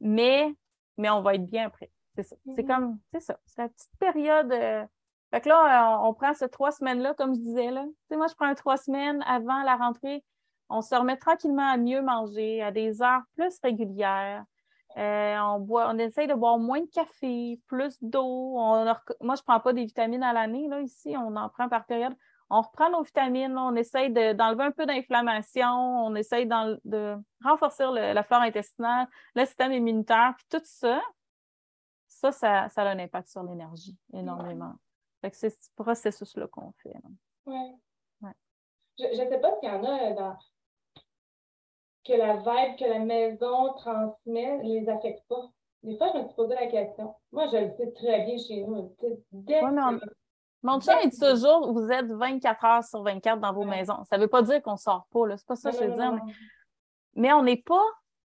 Mais, 0.00 0.54
mais 0.98 1.08
on 1.10 1.22
va 1.22 1.34
être 1.34 1.46
bien 1.46 1.66
après. 1.66 1.90
C'est 2.14 2.24
ça. 2.24 2.36
C'est 2.44 2.62
mm-hmm. 2.62 2.66
comme, 2.66 2.98
c'est 3.12 3.20
ça. 3.20 3.38
C'est 3.46 3.62
la 3.62 3.68
petite 3.70 3.96
période. 3.98 4.52
Euh, 4.52 4.84
fait 5.32 5.40
que 5.40 5.48
là, 5.48 5.98
on, 6.02 6.12
prend 6.12 6.34
ces 6.34 6.50
trois 6.50 6.70
semaines-là, 6.70 7.14
comme 7.14 7.34
je 7.34 7.40
disais, 7.40 7.70
là. 7.70 7.84
Tu 7.84 7.94
sais, 8.10 8.16
moi, 8.16 8.26
je 8.26 8.34
prends 8.34 8.54
trois 8.54 8.76
semaines 8.76 9.24
avant 9.26 9.62
la 9.62 9.76
rentrée. 9.76 10.22
On 10.68 10.80
se 10.80 10.94
remet 10.94 11.16
tranquillement 11.16 11.70
à 11.70 11.76
mieux 11.76 12.02
manger, 12.02 12.62
à 12.62 12.70
des 12.70 13.02
heures 13.02 13.22
plus 13.34 13.58
régulières. 13.62 14.44
Euh, 14.96 15.38
on, 15.38 15.60
boit, 15.60 15.88
on 15.88 15.98
essaye 15.98 16.26
de 16.26 16.34
boire 16.34 16.58
moins 16.58 16.80
de 16.80 16.90
café, 16.90 17.60
plus 17.66 18.02
d'eau. 18.02 18.54
moi, 18.54 18.96
je 19.20 19.24
ne 19.24 19.44
prends 19.44 19.60
pas 19.60 19.72
des 19.72 19.84
vitamines 19.84 20.22
à 20.22 20.32
l'année, 20.32 20.68
là, 20.68 20.80
ici, 20.80 21.14
on 21.16 21.34
en 21.36 21.48
prend 21.48 21.68
par 21.68 21.86
période. 21.86 22.14
On 22.50 22.60
reprend 22.60 22.90
nos 22.90 23.02
vitamines, 23.02 23.56
on 23.56 23.74
essaye 23.76 24.12
d'enlever 24.12 24.64
un 24.64 24.72
peu 24.72 24.84
d'inflammation, 24.84 25.70
on 25.70 26.14
essaye 26.14 26.46
de 26.46 27.16
renforcer 27.42 27.84
la 27.92 28.22
flore 28.22 28.42
intestinale, 28.42 29.06
le 29.34 29.46
système 29.46 29.72
immunitaire, 29.72 30.34
puis 30.36 30.46
tout 30.50 30.64
ça, 30.64 31.00
ça, 32.06 32.68
ça, 32.68 32.82
a 32.82 32.90
un 32.90 32.98
impact 32.98 33.28
sur 33.28 33.42
l'énergie 33.42 33.96
énormément. 34.12 34.74
c'est 35.32 35.50
ce 35.50 35.70
processus-là 35.76 36.46
qu'on 36.48 36.72
fait. 36.82 36.94
Oui. 37.46 37.74
Ouais. 38.20 38.32
Je 38.98 39.22
ne 39.22 39.28
sais 39.30 39.40
pas 39.40 39.50
s'il 39.58 39.68
y 39.70 39.72
en 39.72 39.82
a 39.82 40.12
dans, 40.12 40.36
que 42.04 42.12
la 42.14 42.36
vibe 42.36 42.78
que 42.78 42.84
la 42.84 42.98
maison 42.98 43.72
transmet 43.74 44.58
ne 44.58 44.62
les 44.62 44.88
affecte 44.88 45.22
pas. 45.28 45.50
Des 45.82 45.96
fois, 45.96 46.10
je 46.14 46.18
me 46.18 46.26
suis 46.26 46.34
posé 46.34 46.54
la 46.54 46.66
question. 46.66 47.14
Moi, 47.32 47.46
je 47.52 47.56
le 47.56 47.70
sais 47.76 47.92
très 47.92 48.24
bien 48.24 48.36
chez 48.38 48.62
nous. 48.62 48.94
Dès 49.32 49.60
Mon 50.62 50.80
chien 50.80 50.96
dit 51.04 51.18
toujours 51.18 51.72
vous 51.72 51.90
êtes 51.90 52.06
24 52.06 52.64
heures 52.64 52.84
sur 52.84 53.02
24 53.02 53.40
dans 53.40 53.52
vos 53.52 53.64
maisons. 53.64 54.04
Ça 54.08 54.16
ne 54.16 54.22
veut 54.22 54.28
pas 54.28 54.42
dire 54.42 54.62
qu'on 54.62 54.72
ne 54.72 54.76
sort 54.76 55.06
pas, 55.12 55.36
c'est 55.36 55.46
pas 55.46 55.56
ça 55.56 55.70
que 55.70 55.78
je 55.78 55.84
veux 55.84 55.94
dire. 55.94 56.18
Mais, 57.14 57.32
on 57.32 57.42
n'est 57.42 57.62
pas 57.62 57.84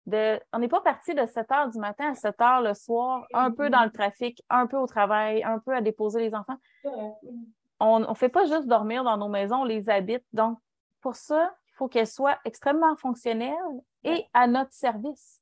de. 0.05 0.39
On 0.53 0.59
n'est 0.59 0.69
pas 0.69 0.81
parti 0.81 1.13
de 1.13 1.25
7 1.25 1.51
heures 1.51 1.69
du 1.69 1.79
matin 1.79 2.11
à 2.11 2.15
7 2.15 2.41
heures 2.41 2.61
le 2.61 2.73
soir, 2.73 3.25
un 3.33 3.51
peu 3.51 3.69
dans 3.69 3.83
le 3.83 3.91
trafic, 3.91 4.41
un 4.49 4.67
peu 4.67 4.77
au 4.77 4.87
travail, 4.87 5.43
un 5.43 5.59
peu 5.59 5.75
à 5.75 5.81
déposer 5.81 6.21
les 6.21 6.33
enfants. 6.33 6.57
On 7.79 7.99
ne 7.99 8.13
fait 8.13 8.29
pas 8.29 8.45
juste 8.45 8.67
dormir 8.67 9.03
dans 9.03 9.17
nos 9.17 9.27
maisons, 9.27 9.61
on 9.61 9.65
les 9.65 9.89
habite. 9.89 10.23
Donc, 10.31 10.57
pour 11.01 11.15
ça, 11.15 11.53
il 11.73 11.77
faut 11.77 11.87
qu'elle 11.87 12.07
soit 12.07 12.37
extrêmement 12.45 12.95
fonctionnelle 12.95 13.53
et 14.03 14.25
à 14.33 14.45
notre 14.47 14.73
service. 14.73 15.41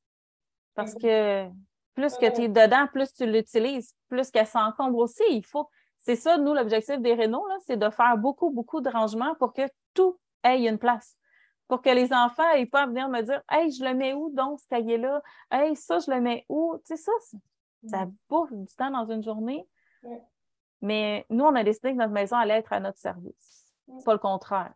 Parce 0.76 0.96
que 0.96 1.48
Plus 1.94 2.16
que 2.16 2.34
tu 2.34 2.44
es 2.44 2.48
dedans, 2.48 2.88
plus 2.88 3.14
tu 3.14 3.26
l'utilises, 3.26 3.94
plus 4.08 4.32
qu'elle 4.32 4.48
s'encombre 4.48 4.98
aussi. 5.00 5.24
Il 5.30 5.46
faut. 5.46 5.70
C'est 6.00 6.16
ça, 6.16 6.38
nous, 6.38 6.54
l'objectif 6.54 7.00
des 7.00 7.14
rénaux, 7.14 7.46
c'est 7.66 7.78
de 7.78 7.90
faire 7.90 8.18
beaucoup, 8.18 8.50
beaucoup 8.50 8.80
de 8.82 8.90
rangements 8.90 9.36
pour 9.36 9.54
que 9.54 9.64
tout 9.94 10.18
ait 10.44 10.64
une 10.66 10.78
place. 10.80 11.18
Pour 11.68 11.82
que 11.82 11.90
les 11.90 12.12
enfants 12.14 12.50
n'aient 12.56 12.66
pas 12.66 12.84
à 12.84 12.88
venir 12.88 13.10
me 13.10 13.22
dire 13.22 13.42
Hey, 13.50 13.70
je 13.72 13.84
le 13.84 13.94
mets 13.94 14.14
où 14.14 14.30
donc 14.34 14.60
ce 14.62 14.68
cahier-là? 14.70 15.22
Hey, 15.52 15.76
ça, 15.76 16.00
je 16.00 16.10
le 16.10 16.22
mets 16.22 16.46
où? 16.50 16.78
Tu 16.86 16.96
sais, 16.96 17.04
ça, 17.04 17.12
ça 17.88 18.08
bouffe 18.30 18.54
du 18.54 18.74
temps 18.76 18.90
dans 18.90 19.06
une 19.12 19.22
journée. 19.22 19.68
Mais 20.82 21.26
nous, 21.30 21.44
on 21.44 21.56
a 21.56 21.64
décidé 21.64 21.92
que 21.92 21.98
notre 21.98 22.14
maison 22.14 22.38
allait 22.38 22.58
être 22.58 22.74
à 22.74 22.80
notre 22.80 22.98
service. 22.98 23.66
Pas 24.06 24.14
le 24.14 24.20
contraire. 24.20 24.74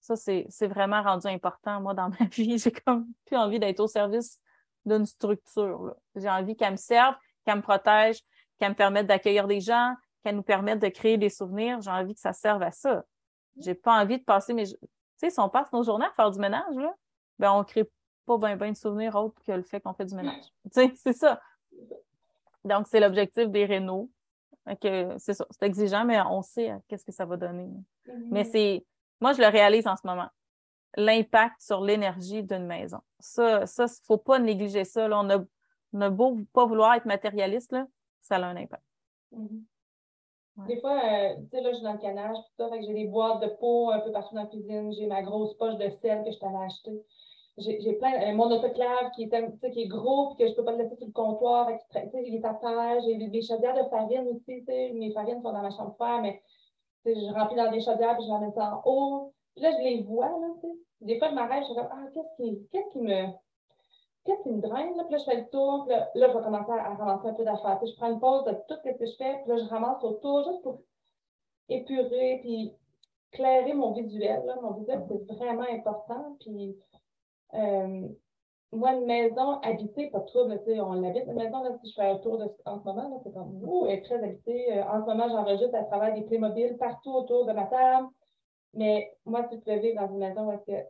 Ça, 0.00 0.16
c'est 0.16 0.66
vraiment 0.66 1.02
rendu 1.02 1.26
important, 1.26 1.80
moi, 1.80 1.94
dans 1.94 2.08
ma 2.20 2.26
vie. 2.26 2.58
J'ai 2.58 2.72
comme 2.72 3.06
plus 3.26 3.36
envie 3.36 3.58
d'être 3.58 3.80
au 3.80 3.88
service 3.88 4.40
d'une 4.84 5.06
structure. 5.06 5.94
J'ai 6.14 6.30
envie 6.30 6.56
qu'elle 6.56 6.72
me 6.72 6.76
serve, 6.76 7.14
qu'elle 7.44 7.56
me 7.56 7.62
protège, 7.62 8.20
qu'elle 8.58 8.70
me 8.70 8.74
permette 8.74 9.06
d'accueillir 9.06 9.46
des 9.46 9.60
gens, 9.60 9.94
qu'elle 10.22 10.36
nous 10.36 10.42
permette 10.42 10.80
de 10.80 10.88
créer 10.88 11.18
des 11.18 11.30
souvenirs. 11.30 11.80
J'ai 11.80 11.90
envie 11.90 12.14
que 12.14 12.20
ça 12.20 12.32
serve 12.32 12.62
à 12.62 12.70
ça. 12.70 13.04
J'ai 13.58 13.74
pas 13.74 14.00
envie 14.00 14.18
de 14.18 14.24
passer 14.24 14.54
mes. 14.54 14.66
Tu 14.66 14.76
sais, 15.16 15.30
si 15.30 15.40
on 15.40 15.48
passe 15.48 15.72
nos 15.72 15.82
journées 15.82 16.06
à 16.06 16.12
faire 16.12 16.30
du 16.30 16.38
ménage, 16.38 16.74
là, 16.76 16.94
ben 17.38 17.52
on 17.52 17.64
crée 17.64 17.88
pas 18.24 18.38
bien 18.38 18.56
ben 18.56 18.72
de 18.72 18.76
souvenirs 18.76 19.16
autres 19.16 19.42
que 19.42 19.52
le 19.52 19.62
fait 19.62 19.80
qu'on 19.80 19.94
fait 19.94 20.04
du 20.04 20.14
ménage. 20.14 20.44
Tu 20.64 20.70
sais, 20.72 20.92
c'est 20.96 21.12
ça. 21.12 21.40
Donc, 22.64 22.86
c'est 22.88 23.00
l'objectif 23.00 23.48
des 23.48 23.64
rénaux. 23.64 24.10
C'est 24.82 25.34
ça. 25.34 25.46
C'est 25.50 25.62
exigeant, 25.62 26.04
mais 26.04 26.20
on 26.20 26.42
sait 26.42 26.74
qu'est-ce 26.86 27.04
que 27.04 27.12
ça 27.12 27.24
va 27.24 27.36
donner. 27.36 27.66
Mm-hmm. 28.06 28.28
Mais 28.30 28.44
c'est. 28.44 28.84
Moi, 29.20 29.32
je 29.32 29.40
le 29.40 29.48
réalise 29.48 29.86
en 29.86 29.96
ce 29.96 30.06
moment. 30.06 30.28
L'impact 30.96 31.60
sur 31.60 31.80
l'énergie 31.80 32.42
d'une 32.42 32.66
maison. 32.66 32.98
Ça, 33.18 33.66
ça, 33.66 33.84
il 33.84 33.90
ne 33.90 34.04
faut 34.06 34.18
pas 34.18 34.38
négliger 34.38 34.84
ça. 34.84 35.08
On, 35.10 35.30
a, 35.30 35.38
on 35.92 36.10
beau 36.10 36.38
pas 36.52 36.66
vouloir 36.66 36.94
être 36.94 37.04
matérialiste, 37.04 37.72
là, 37.72 37.86
ça 38.20 38.36
a 38.36 38.44
un 38.44 38.56
impact. 38.56 38.82
Mm-hmm. 39.32 40.66
Des 40.66 40.80
fois, 40.80 41.00
euh, 41.04 41.36
tu 41.36 41.48
sais, 41.50 41.60
là, 41.60 41.70
je 41.70 41.76
suis 41.76 41.84
dans 41.84 41.92
le 41.92 41.98
canage, 41.98 42.36
j'ai 42.58 42.94
des 42.94 43.06
boîtes 43.06 43.40
de 43.42 43.48
peau 43.60 43.90
un 43.90 44.00
peu 44.00 44.10
partout 44.10 44.34
dans 44.34 44.42
la 44.42 44.48
cuisine, 44.48 44.92
j'ai 44.92 45.06
ma 45.06 45.22
grosse 45.22 45.54
poche 45.56 45.76
de 45.76 45.88
sel 45.88 46.24
que 46.24 46.32
je 46.32 46.38
t'avais 46.38 46.64
acheté 46.64 47.04
j'ai 47.58 47.92
plein, 47.94 48.12
euh, 48.22 48.34
mon 48.34 48.50
autoclave 48.50 49.10
qui 49.14 49.24
est, 49.24 49.70
qui 49.72 49.82
est 49.82 49.86
gros, 49.86 50.28
puis 50.28 50.38
que 50.38 50.46
je 50.46 50.52
ne 50.52 50.56
peux 50.56 50.64
pas 50.64 50.72
le 50.72 50.78
laisser 50.78 50.96
sur 50.96 51.06
le 51.06 51.12
comptoir, 51.12 51.68
il 51.70 52.34
est 52.34 52.44
à 52.44 52.54
terre, 52.54 53.00
j'ai 53.04 53.16
des 53.16 53.42
chaudières 53.42 53.74
de 53.74 53.88
farine 53.88 54.28
aussi, 54.28 54.64
mes 54.68 55.12
farines 55.12 55.42
sont 55.42 55.52
dans 55.52 55.62
ma 55.62 55.70
chambre 55.70 55.94
froide, 55.94 56.20
mais 56.22 56.40
je 57.14 57.32
remplis 57.32 57.56
dans 57.56 57.70
des 57.70 57.80
chaudières, 57.80 58.16
puis 58.16 58.26
je 58.26 58.30
ramène 58.32 58.52
ça 58.52 58.74
en 58.74 58.82
haut. 58.84 59.32
Puis 59.54 59.64
là, 59.64 59.72
je 59.72 59.84
les 59.84 60.02
vois, 60.02 60.28
là, 60.28 60.48
Des 61.00 61.18
fois, 61.18 61.30
je 61.30 61.34
m'arrête, 61.34 61.62
je 61.62 61.66
suis 61.66 61.74
comme, 61.74 61.88
ah, 61.90 62.06
qu'est-ce 62.14 62.42
qui, 62.42 62.68
qu'est-ce 62.70 62.92
qui 62.92 63.00
me, 63.00 63.26
qu'est-ce 64.24 64.42
qui 64.42 64.50
me 64.50 64.60
draine, 64.60 64.96
là? 64.96 65.04
Puis 65.04 65.12
là, 65.12 65.18
je 65.18 65.24
fais 65.24 65.40
le 65.40 65.48
tour, 65.48 65.84
puis 65.86 65.96
là, 65.96 66.10
là 66.14 66.28
je 66.28 66.36
vais 66.36 66.44
commencer 66.44 66.72
à, 66.72 66.94
ramasser 66.94 67.28
un 67.28 67.34
peu 67.34 67.44
d'affaires. 67.44 67.80
je 67.84 67.96
prends 67.96 68.12
une 68.12 68.20
pause 68.20 68.44
de 68.44 68.52
tout 68.68 68.74
ce 68.84 68.90
que 68.90 69.06
je 69.06 69.16
fais, 69.16 69.40
puis 69.42 69.48
là, 69.48 69.56
je 69.56 69.68
ramasse 69.68 70.02
autour 70.04 70.44
juste 70.44 70.62
pour 70.62 70.80
épurer, 71.68 72.38
puis 72.42 72.72
clairer 73.32 73.74
mon 73.74 73.92
visuel, 73.92 74.44
là. 74.46 74.56
Mon 74.62 74.72
visuel, 74.72 75.04
c'est 75.08 75.34
vraiment 75.34 75.66
important, 75.70 76.36
puis 76.40 76.76
euh, 77.54 78.08
moi, 78.72 78.92
une 78.92 79.06
maison 79.06 79.60
habitée, 79.60 80.10
pas 80.10 80.20
de 80.20 80.26
trouble, 80.26 80.60
on 80.66 80.92
l'habite, 80.94 81.24
une 81.26 81.34
maison, 81.34 81.62
là, 81.62 81.70
si 81.82 81.90
je 81.90 81.94
fais 81.94 82.08
un 82.08 82.18
tour 82.18 82.38
de, 82.38 82.44
en 82.66 82.78
ce 82.78 82.84
moment, 82.84 83.20
c'est 83.24 83.32
comme, 83.32 83.62
oh, 83.66 83.86
elle 83.88 83.98
est 83.98 84.02
très 84.02 84.22
habitée. 84.22 84.76
Euh, 84.76 84.84
en 84.84 85.00
ce 85.00 85.06
moment, 85.06 85.28
j'enregistre 85.28 85.74
à 85.74 85.84
travers 85.84 86.14
des 86.14 86.22
Playmobil 86.22 86.76
partout 86.76 87.12
autour 87.12 87.46
de 87.46 87.52
ma 87.52 87.64
table. 87.64 88.08
Mais 88.74 89.16
moi, 89.24 89.46
si 89.50 89.58
tu 89.58 89.64
peux 89.64 89.76
vivre 89.78 90.00
dans 90.00 90.12
une 90.12 90.18
maison 90.18 90.52
où 90.52 90.58
que 90.58 90.84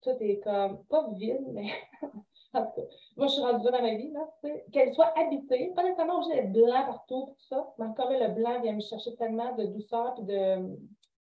tout 0.00 0.16
est 0.20 0.40
comme, 0.40 0.84
pas 0.86 1.08
vide, 1.12 1.44
mais 1.52 1.70
en 2.54 2.64
tout 2.64 2.72
cas, 2.76 2.82
moi, 3.16 3.26
je 3.26 3.32
suis 3.34 3.42
rendue 3.42 3.64
dans 3.70 3.82
ma 3.82 3.94
vie, 3.94 4.10
là, 4.10 4.26
qu'elle 4.72 4.94
soit 4.94 5.12
habitée, 5.18 5.72
pas 5.76 5.82
nécessairement 5.82 6.22
obligée 6.22 6.40
d'être 6.40 6.52
blanc 6.52 6.86
partout, 6.86 7.34
tout 7.36 7.46
ça, 7.48 7.74
mais 7.78 7.84
encore 7.86 8.10
le 8.10 8.28
blanc 8.28 8.62
vient 8.62 8.72
me 8.72 8.80
chercher 8.80 9.14
tellement 9.16 9.54
de 9.56 9.66
douceur 9.66 10.14
et 10.18 10.22
de, 10.22 10.78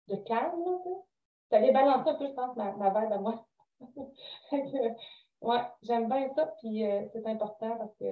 de 0.07 0.15
calme, 0.23 0.63
là, 0.65 0.77
ça 1.51 1.59
vient 1.59 1.71
balancer 1.71 2.09
un 2.09 2.15
peu, 2.15 2.25
je 2.25 2.31
pense, 2.31 2.55
ma, 2.55 2.71
ma 2.71 2.89
vibe 2.89 3.11
à 3.11 3.17
moi. 3.19 3.45
ouais, 5.41 5.61
j'aime 5.83 6.07
bien 6.07 6.29
ça, 6.35 6.53
puis 6.59 6.85
euh, 6.85 7.01
c'est 7.13 7.25
important 7.27 7.77
parce 7.77 7.95
que 7.95 8.05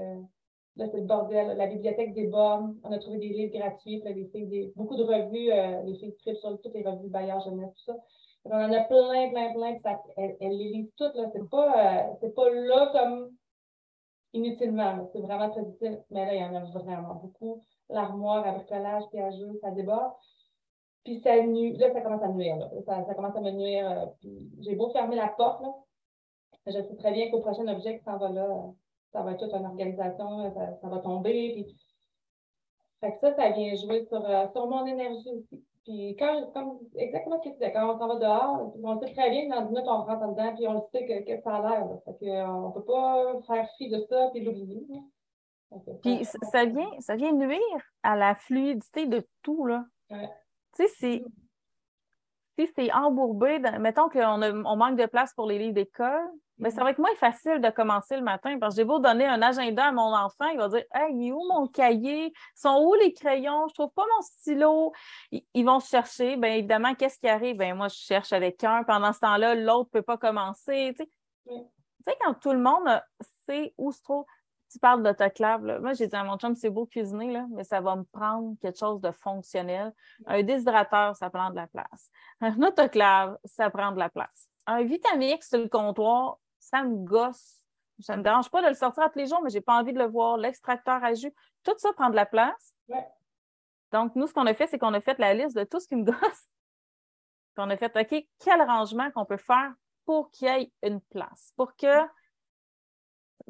là, 0.76 0.88
c'est 0.92 1.00
le 1.00 1.06
bordel. 1.06 1.56
La 1.58 1.68
bibliothèque 1.68 2.14
déborde. 2.14 2.76
On 2.84 2.92
a 2.92 3.00
trouvé 3.00 3.18
des 3.20 3.30
livres 3.30 3.58
gratuits, 3.58 4.02
là, 4.04 4.14
des, 4.14 4.72
beaucoup 4.76 4.96
de 4.96 5.04
revues, 5.04 5.52
euh, 5.52 5.84
les 5.84 5.96
filles 5.96 6.16
trip 6.18 6.38
sur 6.38 6.60
toutes 6.62 6.74
les 6.74 6.84
revues 6.84 7.10
Bayard 7.10 7.44
Jeunesse, 7.44 7.74
tout 7.76 7.92
ça. 7.92 7.98
On 8.46 8.52
en 8.52 8.72
a 8.72 8.84
plein, 8.86 9.30
plein, 9.30 9.54
plein, 9.54 9.74
puis 9.74 9.82
ça, 9.84 10.02
elles, 10.18 10.38
les 10.40 10.70
lisent 10.70 10.94
toutes. 10.98 11.16
Là. 11.16 11.30
C'est, 11.34 11.50
pas, 11.50 12.08
euh, 12.08 12.14
c'est 12.22 12.34
pas 12.34 12.50
là 12.50 12.90
comme 12.94 13.32
inutilement. 14.34 15.10
C'est 15.12 15.20
vraiment 15.20 15.50
très 15.50 15.62
utile. 15.62 16.02
Mais 16.10 16.26
là, 16.26 16.34
il 16.34 16.42
y 16.42 16.44
en 16.44 16.56
a 16.56 16.62
vraiment 16.80 17.16
beaucoup. 17.16 17.64
L'armoire 17.90 18.48
à 18.48 18.54
bricolage, 18.54 19.04
puis 19.12 19.20
à 19.20 19.32
jeu, 19.32 19.60
ça 19.62 19.72
déborde. 19.72 20.14
Puis 21.04 21.20
ça 21.22 21.42
nuit, 21.42 21.76
là, 21.78 21.92
ça 21.92 22.02
commence 22.02 22.24
à 22.24 22.30
nuire. 22.30 22.58
Là. 22.58 22.70
Ça, 22.86 23.14
commence 23.14 23.36
à 23.36 23.42
me 23.42 23.52
nuire. 23.52 23.90
Euh, 23.90 24.06
puis 24.20 24.50
j'ai 24.62 24.76
beau 24.76 24.90
fermer 24.92 25.16
la 25.16 25.28
porte, 25.28 25.62
là, 25.62 25.74
je 26.70 26.82
sais 26.82 26.96
très 26.96 27.12
bien 27.12 27.30
qu'au 27.30 27.40
prochain 27.40 27.68
objet 27.68 27.98
qui 27.98 28.04
s'en 28.04 28.18
va 28.18 28.30
là, 28.30 28.48
ça 29.12 29.22
va 29.22 29.32
être 29.32 29.40
toute 29.40 29.54
une 29.54 29.66
organisation, 29.66 30.54
ça, 30.54 30.78
ça 30.82 30.88
va 30.88 31.00
tomber. 31.00 31.52
Puis... 31.54 31.76
Fait 33.02 33.14
que 33.14 33.20
ça, 33.20 33.34
ça 33.34 33.50
vient 33.52 33.76
jouer 33.76 34.06
sur, 34.06 34.24
euh, 34.24 34.48
sur 34.52 34.68
mon 34.68 34.86
énergie 34.86 35.30
aussi. 35.30 35.64
Puis 35.86 36.16
quand, 36.20 36.52
comme 36.54 36.80
exactement 36.96 37.38
ce 37.38 37.50
que 37.50 37.54
tu 37.54 37.60
disais, 37.60 37.72
quand 37.72 37.96
on 37.96 37.98
s'en 37.98 38.08
va 38.08 38.16
dehors, 38.16 38.74
on 38.84 39.00
sait 39.00 39.14
très 39.14 39.30
bien 39.30 39.46
que 39.46 39.56
dans 39.56 39.62
10 39.62 39.68
minutes, 39.70 39.88
on 39.88 40.04
rentre 40.04 40.28
dedans, 40.28 40.54
puis 40.56 40.68
on 40.68 40.74
le 40.74 40.82
sait 40.92 41.06
que, 41.06 41.36
que 41.36 41.42
ça 41.42 41.56
a 41.56 41.62
l'air. 41.62 41.88
Fait 42.06 42.18
qu'on 42.20 42.68
ne 42.68 42.74
peut 42.74 42.84
pas 42.84 43.42
faire 43.48 43.68
fi 43.78 43.90
de 43.90 44.00
ça 44.10 44.30
puis 44.32 44.44
l'oublier. 44.44 44.86
Puis 46.04 46.26
ça 46.26 46.66
vient, 46.66 46.90
ça 47.00 47.16
vient 47.16 47.32
nuire 47.32 47.60
à 48.04 48.16
la 48.16 48.36
fluidité 48.36 49.06
de 49.06 49.26
tout, 49.42 49.66
là. 49.66 49.86
Ouais. 50.10 50.30
Tu 50.76 50.88
sais, 50.88 51.24
si 52.58 52.68
c'est 52.76 52.92
embourbé, 52.94 53.60
mettons 53.80 54.10
qu'on 54.10 54.42
on 54.44 54.76
manque 54.76 54.98
de 54.98 55.06
place 55.06 55.34
pour 55.34 55.48
les 55.48 55.60
livres 55.60 55.74
d'école, 55.74 56.30
mais 56.60 56.72
ça 56.72 56.84
va 56.84 56.92
être 56.92 57.00
moins 57.00 57.16
facile 57.16 57.60
de 57.60 57.70
commencer 57.70 58.16
le 58.16 58.22
matin 58.22 58.58
parce 58.60 58.76
que 58.76 58.82
j'ai 58.82 58.86
beau 58.86 59.00
donner 59.00 59.26
un 59.26 59.42
agenda 59.42 59.86
à 59.86 59.92
mon 59.92 60.14
enfant, 60.14 60.48
il 60.52 60.58
va 60.58 60.68
dire 60.68 60.84
Hey, 60.94 61.16
il 61.16 61.28
est 61.28 61.32
où 61.32 61.42
mon 61.48 61.68
cahier? 61.68 62.34
Sont 62.56 62.84
où 62.86 62.94
les 62.96 63.14
crayons? 63.14 63.68
Je 63.70 63.74
trouve 63.74 63.92
pas 63.92 64.06
mon 64.16 64.22
stylo. 64.22 64.94
Ils, 65.32 65.66
vont 65.66 65.80
chercher. 65.80 66.38
Bien 66.38 66.56
évidemment, 66.56 66.94
qu'est-ce 66.96 67.20
qui 67.20 67.28
arrive? 67.28 67.58
Ben 67.58 67.76
moi, 67.76 67.88
je 67.88 67.96
cherche 67.96 68.34
avec 68.34 68.64
un. 68.64 68.84
Pendant 68.84 69.14
ce 69.14 69.20
temps-là, 69.20 69.56
l'autre 69.56 69.90
ne 69.94 70.00
peut 70.00 70.06
pas 70.06 70.18
commencer. 70.18 70.94
Tu 70.98 71.06
sais, 72.06 72.18
quand 72.22 72.34
tout 72.36 72.52
le 72.52 72.60
monde 72.60 73.02
sait 73.48 73.74
où 73.78 73.92
se 73.92 74.02
trouve 74.02 74.26
tu 74.72 74.80
parles 74.80 75.04
d'autoclave. 75.04 75.64
Moi, 75.82 75.94
j'ai 75.94 76.08
dit 76.08 76.16
à 76.16 76.24
mon 76.24 76.38
chum, 76.38 76.56
c'est 76.56 76.70
beau 76.70 76.86
cuisiner, 76.86 77.32
là, 77.32 77.46
mais 77.52 77.64
ça 77.64 77.82
va 77.82 77.96
me 77.96 78.04
prendre 78.04 78.56
quelque 78.62 78.78
chose 78.78 79.02
de 79.02 79.12
fonctionnel. 79.12 79.94
Un 80.28 80.44
déshydrateur, 80.44 81.16
ça 81.16 81.30
prend 81.30 81.50
de 81.50 81.56
la 81.56 81.68
place. 81.68 82.12
Un 82.42 82.62
autoclave, 82.62 83.38
ça 83.46 83.70
prend 83.70 83.92
de 83.92 84.00
la 84.00 84.10
place. 84.10 84.50
Un 84.68 84.84
Vitamix 84.84 85.50
sur 85.50 85.60
le 85.60 85.68
comptoir, 85.68 86.38
ça 86.70 86.84
me 86.84 86.96
gosse. 87.04 87.58
Ça 88.02 88.14
ne 88.14 88.20
me 88.20 88.24
dérange 88.24 88.50
pas 88.50 88.62
de 88.62 88.68
le 88.68 88.76
sortir 88.76 89.04
à 89.04 89.10
tous 89.10 89.20
les 89.20 89.28
jours, 89.28 89.42
mais 89.44 89.50
je 89.50 89.56
n'ai 89.56 89.62
pas 89.62 89.78
envie 89.78 89.92
de 89.92 90.00
le 90.00 90.06
voir. 90.06 90.38
L'extracteur 90.38 91.04
à 91.04 91.14
jus, 91.14 91.34
tout 91.64 91.74
ça 91.78 91.92
prend 91.94 92.10
de 92.10 92.16
la 92.16 92.26
place. 92.26 92.74
Donc, 93.92 94.16
nous, 94.16 94.28
ce 94.28 94.34
qu'on 94.34 94.46
a 94.46 94.54
fait, 94.54 94.68
c'est 94.68 94.80
qu'on 94.80 94.94
a 94.94 95.02
fait 95.02 95.18
la 95.20 95.34
liste 95.34 95.58
de 95.58 95.64
tout 95.64 95.80
ce 95.80 95.88
qui 95.88 95.96
me 95.96 96.04
gosse. 96.04 96.16
Puis 97.54 97.58
on 97.66 97.70
a 97.70 97.76
fait, 97.76 97.92
OK, 97.98 98.26
quel 98.40 98.62
rangement 98.62 99.12
qu'on 99.12 99.26
peut 99.26 99.38
faire 99.38 99.74
pour 100.06 100.32
qu'il 100.32 100.48
y 100.48 100.52
ait 100.52 100.72
une 100.82 101.02
place, 101.02 101.54
pour 101.56 101.76
que 101.76 102.08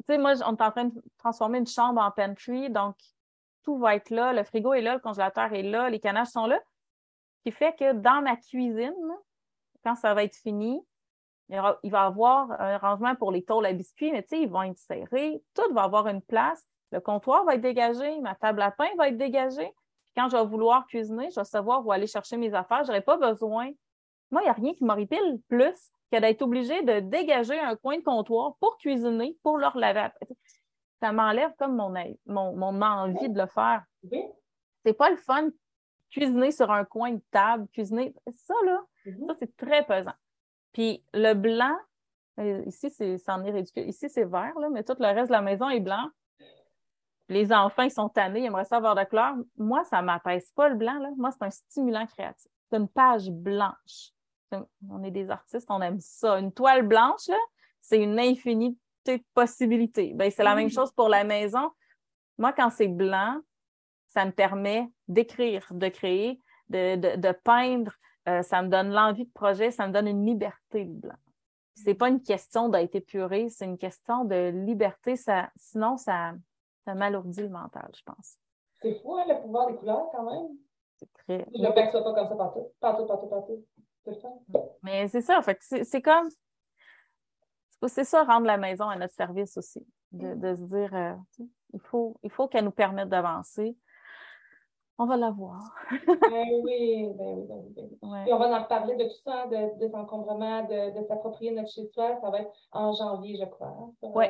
tu 0.00 0.06
sais, 0.06 0.18
moi, 0.18 0.32
on 0.46 0.56
est 0.56 0.62
en 0.62 0.70
train 0.70 0.86
de 0.86 1.02
transformer 1.18 1.58
une 1.58 1.66
chambre 1.66 2.00
en 2.00 2.10
pantry, 2.10 2.70
donc 2.70 2.96
tout 3.62 3.78
va 3.78 3.96
être 3.96 4.10
là, 4.10 4.32
le 4.32 4.44
frigo 4.44 4.72
est 4.72 4.80
là, 4.80 4.94
le 4.94 5.00
congélateur 5.00 5.52
est 5.52 5.62
là, 5.62 5.90
les 5.90 6.00
canages 6.00 6.28
sont 6.28 6.46
là. 6.46 6.58
Ce 7.38 7.42
qui 7.42 7.52
fait 7.52 7.76
que 7.78 7.92
dans 7.92 8.22
ma 8.22 8.36
cuisine, 8.36 8.94
quand 9.84 9.96
ça 9.96 10.14
va 10.14 10.24
être 10.24 10.36
fini, 10.36 10.80
il, 11.50 11.90
va 11.90 11.98
y 11.98 12.06
avoir 12.06 12.52
un 12.60 12.78
rangement 12.78 13.14
pour 13.16 13.32
les 13.32 13.42
tôles 13.42 13.66
à 13.66 13.72
biscuits, 13.72 14.12
mais 14.12 14.22
tu 14.22 14.28
sais, 14.30 14.42
ils 14.42 14.48
vont 14.48 14.62
être 14.62 14.78
serrés, 14.78 15.42
tout 15.54 15.72
va 15.72 15.82
avoir 15.82 16.06
une 16.06 16.22
place. 16.22 16.64
Le 16.92 17.00
comptoir 17.00 17.44
va 17.44 17.54
être 17.54 17.60
dégagé, 17.60 18.20
ma 18.20 18.34
table 18.34 18.62
à 18.62 18.70
pain 18.70 18.88
va 18.96 19.08
être 19.08 19.16
dégagée. 19.16 19.72
quand 20.16 20.28
je 20.28 20.36
vais 20.36 20.44
vouloir 20.44 20.86
cuisiner, 20.86 21.30
je 21.30 21.40
vais 21.40 21.44
savoir 21.44 21.86
où 21.86 21.92
aller 21.92 22.06
chercher 22.06 22.36
mes 22.36 22.52
affaires. 22.54 22.84
Je 22.84 22.88
n'aurai 22.88 23.00
pas 23.00 23.16
besoin. 23.16 23.70
Moi, 24.30 24.42
il 24.42 24.44
n'y 24.44 24.50
a 24.50 24.54
rien 24.54 24.74
qui 24.74 24.84
m'horripile 24.84 25.40
plus 25.48 25.90
que 26.12 26.20
d'être 26.20 26.42
obligé 26.42 26.82
de 26.82 27.00
dégager 27.00 27.58
un 27.58 27.76
coin 27.76 27.98
de 27.98 28.02
comptoir 28.02 28.54
pour 28.58 28.76
cuisiner, 28.78 29.36
pour 29.42 29.58
leur 29.58 29.76
laver. 29.76 30.08
Ça 31.00 31.12
m'enlève 31.12 31.52
comme 31.58 31.76
mon, 31.76 31.92
mon, 32.26 32.82
envie 32.82 33.28
de 33.28 33.38
le 33.40 33.46
faire. 33.46 33.84
C'est 34.84 34.92
pas 34.92 35.10
le 35.10 35.16
fun 35.16 35.48
cuisiner 36.10 36.50
sur 36.50 36.70
un 36.70 36.84
coin 36.84 37.12
de 37.12 37.22
table, 37.30 37.66
cuisiner. 37.72 38.12
Ça, 38.34 38.54
là, 38.64 38.82
mm-hmm. 39.06 39.26
ça, 39.26 39.34
c'est 39.38 39.56
très 39.56 39.84
pesant. 39.84 40.12
Puis 40.72 41.04
le 41.12 41.34
blanc, 41.34 41.76
euh, 42.38 42.62
ici, 42.66 42.90
c'est, 42.90 43.16
en 43.28 43.44
est 43.44 43.50
ridicule. 43.50 43.88
Ici, 43.88 44.08
c'est 44.08 44.24
vert, 44.24 44.58
là, 44.58 44.68
mais 44.70 44.82
tout 44.82 44.96
le 44.98 45.06
reste 45.06 45.28
de 45.28 45.32
la 45.32 45.42
maison 45.42 45.68
est 45.68 45.80
blanc. 45.80 46.08
Les 47.28 47.52
enfants, 47.52 47.82
ils 47.82 47.92
sont 47.92 48.08
tannés, 48.08 48.40
ils 48.40 48.46
aimeraient 48.46 48.64
ça 48.64 48.78
avoir 48.78 48.94
de 48.94 49.04
couleur. 49.04 49.34
Moi, 49.56 49.84
ça 49.84 50.00
ne 50.00 50.06
m'apaise 50.06 50.50
pas 50.54 50.68
le 50.68 50.74
blanc. 50.74 50.98
Là. 50.98 51.10
Moi, 51.16 51.30
c'est 51.30 51.44
un 51.44 51.50
stimulant 51.50 52.06
créatif. 52.06 52.50
C'est 52.68 52.76
une 52.76 52.88
page 52.88 53.30
blanche 53.30 54.12
on 54.88 55.02
est 55.02 55.10
des 55.10 55.30
artistes, 55.30 55.66
on 55.68 55.80
aime 55.80 56.00
ça. 56.00 56.38
Une 56.38 56.52
toile 56.52 56.86
blanche, 56.86 57.30
c'est 57.80 58.02
une 58.02 58.18
infinité 58.18 58.78
de 59.06 59.24
possibilités. 59.34 60.12
Ben, 60.14 60.30
c'est 60.30 60.44
la 60.44 60.54
même 60.54 60.70
chose 60.70 60.92
pour 60.92 61.08
la 61.08 61.24
maison. 61.24 61.70
Moi, 62.38 62.52
quand 62.52 62.70
c'est 62.70 62.88
blanc, 62.88 63.38
ça 64.08 64.24
me 64.24 64.32
permet 64.32 64.88
d'écrire, 65.08 65.66
de 65.70 65.88
créer, 65.88 66.40
de, 66.68 67.32
peindre. 67.44 67.92
Euh, 68.28 68.42
ça 68.42 68.62
me 68.62 68.68
donne 68.68 68.90
l'envie 68.90 69.24
de 69.24 69.32
projet, 69.32 69.70
ça 69.70 69.86
me 69.86 69.92
donne 69.92 70.06
une 70.06 70.26
liberté, 70.26 70.84
le 70.84 70.92
blanc. 70.92 71.16
C'est 71.74 71.94
pas 71.94 72.08
une 72.08 72.22
question 72.22 72.68
d'être 72.68 72.94
épuré, 72.94 73.48
c'est 73.48 73.64
une 73.64 73.78
question 73.78 74.24
de 74.24 74.50
liberté. 74.66 75.16
Ça, 75.16 75.50
sinon, 75.56 75.96
ça, 75.96 76.34
ça 76.84 76.94
m'alourdit 76.94 77.42
le 77.42 77.48
mental, 77.48 77.90
je 77.96 78.02
pense. 78.04 78.36
C'est 78.82 78.94
fou, 79.00 79.16
hein, 79.16 79.24
le 79.28 79.40
pouvoir 79.40 79.66
des 79.66 79.76
couleurs, 79.76 80.08
quand 80.12 80.30
même. 80.30 80.48
C'est 80.98 81.12
très. 81.14 81.46
Je 81.54 81.62
ne 81.62 81.70
perçois 81.70 82.04
pas 82.04 82.14
comme 82.14 82.28
ça 82.28 82.36
partout. 82.36 82.72
Partout, 82.80 83.06
partout, 83.06 83.26
partout. 83.28 83.64
Mais 84.82 85.08
c'est 85.08 85.20
ça, 85.20 85.40
fait 85.42 85.58
c'est 85.60 86.02
comme. 86.02 86.28
C'est 87.86 88.04
ça, 88.04 88.24
rendre 88.24 88.46
la 88.46 88.58
maison 88.58 88.88
à 88.88 88.96
notre 88.96 89.14
service 89.14 89.56
aussi. 89.56 89.86
De, 90.12 90.34
de 90.34 90.54
se 90.54 90.62
dire, 90.62 90.94
euh, 90.94 91.14
il 91.72 91.80
faut, 91.80 92.18
il 92.22 92.30
faut 92.30 92.48
qu'elle 92.48 92.64
nous 92.64 92.70
permette 92.70 93.08
d'avancer. 93.08 93.76
On 95.02 95.06
va 95.06 95.16
la 95.16 95.30
voir. 95.30 95.62
ben 96.30 96.46
oui, 96.62 97.08
ben 97.14 97.34
oui, 97.38 97.46
ben 97.48 97.56
oui. 97.56 97.88
Ben 98.02 98.34
on 98.34 98.38
va 98.38 98.48
en 98.48 98.62
reparler 98.62 98.96
de 98.96 99.04
tout 99.04 99.20
ça, 99.24 99.46
de, 99.46 99.78
des 99.78 99.94
encombrements, 99.94 100.62
de, 100.64 101.00
de 101.00 101.06
s'approprier 101.06 101.52
notre 101.52 101.70
chez-soi. 101.70 102.18
Ça 102.20 102.28
va 102.28 102.40
être 102.40 102.52
en 102.70 102.92
janvier, 102.92 103.38
je 103.40 103.46
crois. 103.46 103.90
oui. 104.02 104.26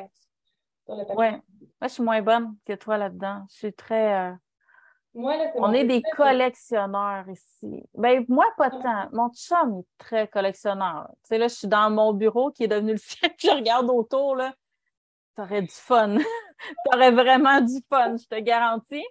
Oui. 0.87 1.05
Moi, 1.17 1.41
je 1.81 1.87
suis 1.89 2.03
moins 2.03 2.21
bonne 2.21 2.55
que 2.65 2.71
toi 2.71 2.97
là-dedans. 2.97 3.43
Je 3.49 3.55
suis 3.57 3.73
très. 3.73 4.29
Euh, 4.29 4.33
moi, 5.13 5.35
là, 5.35 5.51
on 5.57 5.73
est 5.73 5.83
des 5.83 6.01
collectionneurs 6.15 7.27
ici. 7.27 7.83
Ben, 7.93 8.23
moi, 8.29 8.45
pas 8.55 8.69
tant. 8.69 9.09
Mon 9.11 9.29
chum 9.33 9.79
est 9.79 9.87
très 9.97 10.29
collectionneur. 10.29 11.09
Tu 11.23 11.29
sais, 11.29 11.37
là, 11.37 11.49
je 11.49 11.55
suis 11.55 11.67
dans 11.67 11.89
mon 11.89 12.13
bureau 12.13 12.49
qui 12.49 12.63
est 12.63 12.69
devenu 12.69 12.93
le 12.93 12.97
sien. 12.97 13.27
Je 13.37 13.49
regarde 13.49 13.89
autour, 13.89 14.37
là. 14.37 14.53
T'aurais 15.35 15.63
du 15.63 15.67
fun. 15.67 16.15
T'aurais 16.89 17.11
vraiment 17.11 17.59
du 17.59 17.81
fun, 17.89 18.15
je 18.15 18.25
te 18.25 18.39
garantis. 18.39 19.05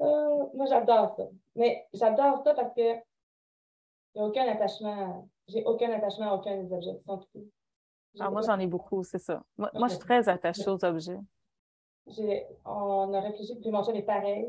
Euh, 0.00 0.46
moi, 0.54 0.66
j'adore 0.66 1.14
ça. 1.16 1.24
Mais 1.54 1.86
j'adore 1.92 2.42
ça 2.42 2.54
parce 2.54 2.74
que 2.74 2.94
a 2.96 4.24
aucun 4.24 4.46
attachement. 4.48 5.28
J'ai 5.48 5.64
aucun 5.64 5.90
attachement 5.92 6.30
à 6.30 6.34
aucun 6.34 6.56
des 6.56 6.72
objets 6.72 6.98
Ah, 8.18 8.30
moi, 8.30 8.42
j'en 8.42 8.58
ai 8.58 8.66
beaucoup, 8.66 9.02
c'est 9.02 9.18
ça. 9.18 9.42
Moi, 9.56 9.70
je 9.84 9.88
suis 9.88 9.98
très 9.98 10.28
attachée 10.28 10.68
aux 10.68 10.84
objets. 10.84 11.18
On 12.64 13.12
a 13.12 13.20
réfléchi, 13.20 13.58
puis 13.60 13.70
mon 13.70 13.82
chum 13.82 13.94
est 13.94 14.02
pareil. 14.02 14.46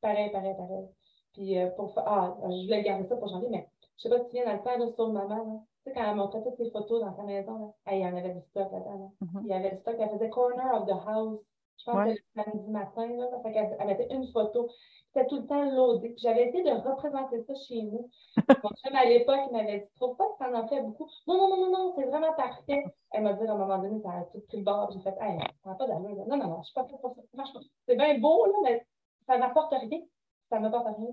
Pareil, 0.00 0.30
pareil, 0.30 0.54
pareil. 0.56 0.88
Puis 1.32 1.58
euh, 1.58 1.70
pour 1.70 1.92
Ah, 1.98 2.36
je 2.42 2.64
voulais 2.64 2.82
garder 2.82 3.06
ça 3.06 3.16
pour 3.16 3.28
janvier, 3.28 3.48
mais 3.50 3.68
je 3.96 4.08
ne 4.08 4.12
sais 4.12 4.18
pas 4.18 4.24
si 4.24 4.30
tu 4.30 4.36
viens 4.36 4.46
dans 4.46 4.58
le 4.58 4.62
temps 4.62 4.78
là, 4.78 4.92
sur 4.92 5.12
maman. 5.12 5.36
Là. 5.36 5.60
Tu 5.84 5.90
sais, 5.90 5.96
quand 5.96 6.10
elle 6.10 6.16
montrait 6.16 6.42
toutes 6.42 6.56
ses 6.56 6.70
photos 6.70 7.00
dans 7.00 7.14
sa 7.14 7.22
maison, 7.22 7.74
là, 7.86 7.94
il 7.94 8.00
y 8.00 8.04
en 8.04 8.16
avait 8.16 8.34
du 8.34 8.40
stock 8.40 8.70
là-dedans. 8.72 9.12
Mm-hmm. 9.22 9.40
Il 9.42 9.46
y 9.46 9.52
avait 9.52 9.70
du 9.70 9.76
stock. 9.76 9.96
Elle 9.98 10.10
faisait 10.10 10.30
Corner 10.30 10.74
of 10.74 10.86
the 10.86 11.08
House. 11.08 11.40
Je 11.80 11.90
pense 11.90 12.04
que 12.04 12.10
le 12.10 12.42
samedi 12.42 12.70
matin, 12.70 13.06
là, 13.06 13.26
fait 13.42 13.68
elle 13.78 13.86
mettait 13.86 14.14
une 14.14 14.30
photo. 14.32 14.68
C'était 15.12 15.26
tout 15.26 15.40
le 15.40 15.46
temps 15.46 15.64
loadé. 15.64 16.14
J'avais 16.18 16.48
essayé 16.48 16.62
de 16.62 16.70
représenter 16.70 17.42
ça 17.42 17.54
chez 17.66 17.82
nous. 17.82 18.08
Mon 18.62 18.70
chum, 18.70 18.94
à 18.94 19.04
l'époque, 19.06 19.40
il 19.48 19.52
m'avait 19.56 19.80
dit 19.80 19.86
Trouve 19.96 20.16
pas 20.16 20.24
que 20.24 20.38
ça 20.38 20.50
en 20.52 20.68
fait 20.68 20.80
beaucoup. 20.82 21.08
Non, 21.26 21.36
non, 21.36 21.48
non, 21.48 21.56
non, 21.64 21.70
non, 21.70 21.94
c'est 21.96 22.04
vraiment 22.04 22.32
parfait. 22.34 22.84
Elle 23.12 23.22
m'a 23.22 23.32
dit 23.32 23.46
à 23.46 23.52
un 23.52 23.56
moment 23.56 23.78
donné, 23.78 24.00
ça 24.02 24.10
a 24.10 24.22
tout 24.32 24.40
pris 24.46 24.58
le 24.58 24.64
bord. 24.64 24.90
J'ai 24.92 25.00
fait 25.00 25.16
Hey, 25.20 25.38
ça 25.64 25.70
n'a 25.70 25.74
pas 25.74 25.86
d'allure. 25.86 26.26
Non, 26.28 26.36
non, 26.36 26.48
non, 26.48 26.62
je 26.62 26.66
suis 26.66 26.74
pas 26.74 26.84
pour 26.84 27.00
ça. 27.00 27.42
C'est 27.88 27.96
bien 27.96 28.18
beau, 28.18 28.46
là, 28.46 28.52
mais 28.64 28.86
ça 29.26 29.38
n'apporte 29.38 29.72
rien. 29.72 30.00
Ça 30.48 30.60
m'apporte 30.60 30.86
rien. 30.96 31.08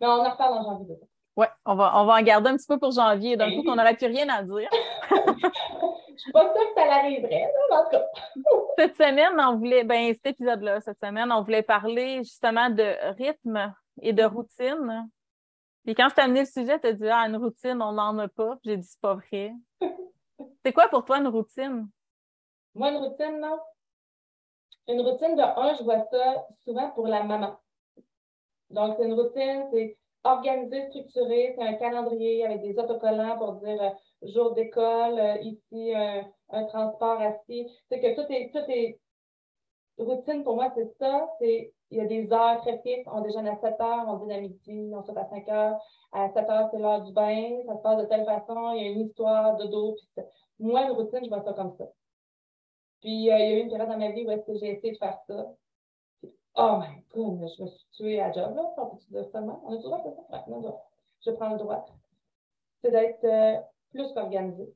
Mais 0.00 0.06
on 0.06 0.10
en 0.10 0.30
reparle 0.30 0.54
en 0.58 0.62
janvier. 0.62 0.98
Oui, 1.36 1.46
on 1.66 1.74
va, 1.74 2.00
on 2.00 2.04
va 2.06 2.14
en 2.14 2.22
garder 2.22 2.50
un 2.50 2.56
petit 2.56 2.66
peu 2.66 2.78
pour 2.78 2.92
janvier. 2.92 3.36
D'un 3.36 3.50
coup, 3.50 3.62
qu'on 3.62 3.76
n'aurait 3.76 3.96
plus 3.96 4.06
rien 4.06 4.28
à 4.28 4.42
dire. 4.42 4.70
Je 6.18 6.22
suis 6.22 6.32
pas 6.32 6.52
sûre 6.52 6.74
que 6.74 6.74
ça 6.74 6.86
l'arriverait, 6.86 7.52
en 7.70 7.84
tout 7.84 7.90
cas. 7.90 8.06
cette 8.78 8.96
semaine, 8.96 9.38
on 9.38 9.56
voulait, 9.56 9.84
ben, 9.84 10.12
cet 10.14 10.26
épisode-là, 10.26 10.80
cette 10.80 10.98
semaine, 10.98 11.30
on 11.30 11.42
voulait 11.42 11.62
parler 11.62 12.18
justement 12.18 12.70
de 12.70 12.96
rythme 13.16 13.72
et 14.02 14.12
de 14.12 14.24
routine. 14.24 15.08
Puis 15.84 15.94
quand 15.94 16.08
je 16.08 16.16
t'ai 16.16 16.22
amené 16.22 16.40
le 16.40 16.46
sujet, 16.46 16.80
tu 16.80 16.88
as 16.88 16.92
dit, 16.92 17.08
ah, 17.08 17.28
une 17.28 17.36
routine, 17.36 17.80
on 17.80 17.92
n'en 17.92 18.18
a 18.18 18.28
pas. 18.28 18.58
J'ai 18.64 18.76
dit, 18.76 18.86
c'est 18.86 19.00
pas 19.00 19.14
vrai. 19.14 19.52
c'est 20.64 20.72
quoi 20.72 20.88
pour 20.88 21.04
toi 21.04 21.18
une 21.18 21.28
routine? 21.28 21.88
Moi, 22.74 22.90
une 22.90 22.96
routine, 22.96 23.38
non. 23.38 23.58
Une 24.88 25.00
routine 25.02 25.36
de 25.36 25.42
un, 25.42 25.74
je 25.74 25.84
vois 25.84 26.04
ça 26.10 26.46
souvent 26.64 26.90
pour 26.90 27.06
la 27.06 27.22
maman. 27.22 27.60
Donc, 28.70 28.96
c'est 28.98 29.04
une 29.04 29.14
routine, 29.14 29.66
c'est 29.72 29.96
organisé, 30.24 30.88
structuré, 30.88 31.54
c'est 31.56 31.64
un 31.64 31.74
calendrier 31.74 32.44
avec 32.44 32.60
des 32.62 32.76
autocollants 32.76 33.38
pour 33.38 33.54
dire 33.54 33.80
euh, 33.80 33.90
jour 34.22 34.54
d'école, 34.54 35.18
euh, 35.18 35.36
ici 35.42 35.92
un 36.50 36.64
transport 36.64 37.20
assis. 37.20 37.68
C'est 37.88 38.00
que 38.00 38.14
tout 38.14 38.32
est, 38.32 38.50
est 38.70 38.98
routine 39.98 40.44
pour 40.44 40.54
moi, 40.54 40.72
c'est 40.74 40.88
ça. 40.98 41.28
C'est 41.40 41.72
il 41.90 41.98
y 41.98 42.00
a 42.00 42.06
des 42.06 42.30
heures 42.32 42.60
très 42.60 42.78
fixes. 42.80 43.08
On 43.10 43.22
déjeune 43.22 43.48
à 43.48 43.56
7 43.56 43.80
heures, 43.80 44.04
on 44.08 44.18
dîne 44.18 44.32
à 44.32 44.40
midi, 44.40 44.90
on 44.94 45.02
saute 45.02 45.16
à 45.16 45.28
5 45.28 45.48
heures. 45.48 45.80
À 46.12 46.28
7 46.28 46.48
heures, 46.50 46.68
c'est 46.70 46.78
l'heure 46.78 47.02
du 47.02 47.12
bain. 47.12 47.62
Ça 47.66 47.76
se 47.76 47.82
passe 47.82 47.98
de 47.98 48.06
telle 48.06 48.24
façon. 48.24 48.72
Il 48.74 48.82
y 48.82 48.86
a 48.86 48.90
une 48.90 49.00
histoire 49.00 49.56
de 49.56 49.66
dos. 49.66 49.96
moi, 50.58 50.82
une 50.82 50.92
routine, 50.92 51.20
je 51.24 51.28
vois 51.28 51.42
ça 51.42 51.54
comme 51.54 51.74
ça. 51.78 51.86
Puis, 53.00 53.30
euh, 53.30 53.38
il 53.38 53.50
y 53.50 53.54
a 53.54 53.58
eu 53.58 53.60
une 53.60 53.70
période 53.70 53.88
dans 53.88 53.96
ma 53.96 54.10
vie 54.10 54.26
où 54.26 54.30
est-ce 54.30 54.44
que 54.44 54.58
j'ai 54.58 54.72
essayé 54.72 54.92
de 54.92 54.98
faire 54.98 55.18
ça. 55.26 55.46
oh 56.56 56.78
my 56.78 57.02
god, 57.14 57.48
je 57.56 57.62
me 57.62 57.68
suis 57.68 57.86
tuée 57.92 58.20
à 58.20 58.32
job, 58.32 58.54
là. 58.54 58.74
On 58.76 58.86
peut-tu 58.86 59.10
dire 59.10 59.24
seulement? 59.32 59.62
On 59.64 59.72
a 59.72 59.76
toujours 59.76 60.02
fait 60.02 60.14
ça? 60.30 60.44
Je 61.24 61.30
prends 61.30 61.50
le 61.50 61.58
droit. 61.58 61.86
C'est 62.82 62.90
d'être 62.90 63.24
euh, 63.24 63.60
plus 63.90 64.16
organisé. 64.16 64.72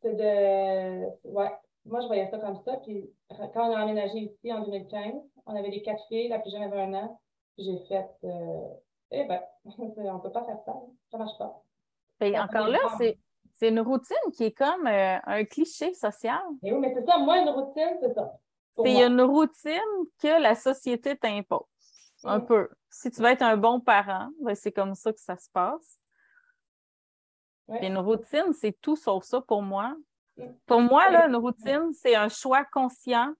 C'est 0.00 0.14
de. 0.14 1.28
Ouais. 1.28 1.50
Moi, 1.84 2.00
je 2.00 2.06
voyais 2.06 2.30
ça 2.30 2.38
comme 2.38 2.56
ça. 2.64 2.76
Puis 2.78 3.10
quand 3.54 3.70
on 3.70 3.74
a 3.74 3.82
emménagé 3.82 4.18
ici 4.18 4.52
en 4.52 4.62
2015, 4.64 5.14
on 5.46 5.56
avait 5.56 5.70
les 5.70 5.82
quatre 5.82 6.02
filles, 6.08 6.28
la 6.28 6.38
plus 6.38 6.50
jeune 6.50 6.62
avait 6.62 6.80
un 6.80 6.94
an. 6.94 7.20
J'ai 7.58 7.78
fait. 7.88 8.08
Euh, 8.24 8.68
eh 9.10 9.24
ben, 9.24 9.40
on 9.64 9.84
ne 9.86 10.20
peut 10.20 10.32
pas 10.32 10.44
faire 10.44 10.60
ça. 10.64 10.74
Ça 11.10 11.18
ne 11.18 11.24
marche 11.24 11.38
pas. 11.38 11.62
Et 12.20 12.38
encore 12.38 12.68
là, 12.68 12.78
c'est. 12.98 13.18
C'est 13.54 13.68
une 13.68 13.80
routine 13.80 14.16
qui 14.34 14.44
est 14.44 14.52
comme 14.52 14.86
euh, 14.86 15.18
un 15.24 15.44
cliché 15.44 15.94
social. 15.94 16.40
Et 16.62 16.68
eh 16.68 16.72
oui, 16.72 16.80
mais 16.80 16.92
c'est 16.94 17.04
ça. 17.04 17.18
Moi, 17.18 17.38
une 17.38 17.50
routine, 17.50 17.96
c'est 18.00 18.12
ça. 18.12 18.32
C'est 18.82 19.06
une 19.06 19.20
routine 19.20 19.78
que 20.20 20.42
la 20.42 20.54
société 20.54 21.16
t'impose. 21.16 21.60
Un 22.24 22.40
peu. 22.40 22.68
Si 22.90 23.10
tu 23.10 23.20
veux 23.20 23.28
être 23.28 23.42
un 23.42 23.56
bon 23.56 23.80
parent, 23.80 24.30
ben, 24.40 24.54
c'est 24.54 24.72
comme 24.72 24.94
ça 24.94 25.12
que 25.12 25.20
ça 25.20 25.36
se 25.36 25.50
passe. 25.50 25.98
Une 27.80 27.98
routine, 27.98 28.52
c'est 28.52 28.76
tout 28.80 28.96
sauf 28.96 29.24
ça 29.24 29.40
pour 29.40 29.62
moi. 29.62 29.96
Pour 30.66 30.80
moi, 30.80 31.10
là, 31.10 31.26
une 31.26 31.36
routine, 31.36 31.92
c'est 31.92 32.14
un 32.14 32.28
choix 32.28 32.64
conscient 32.64 33.32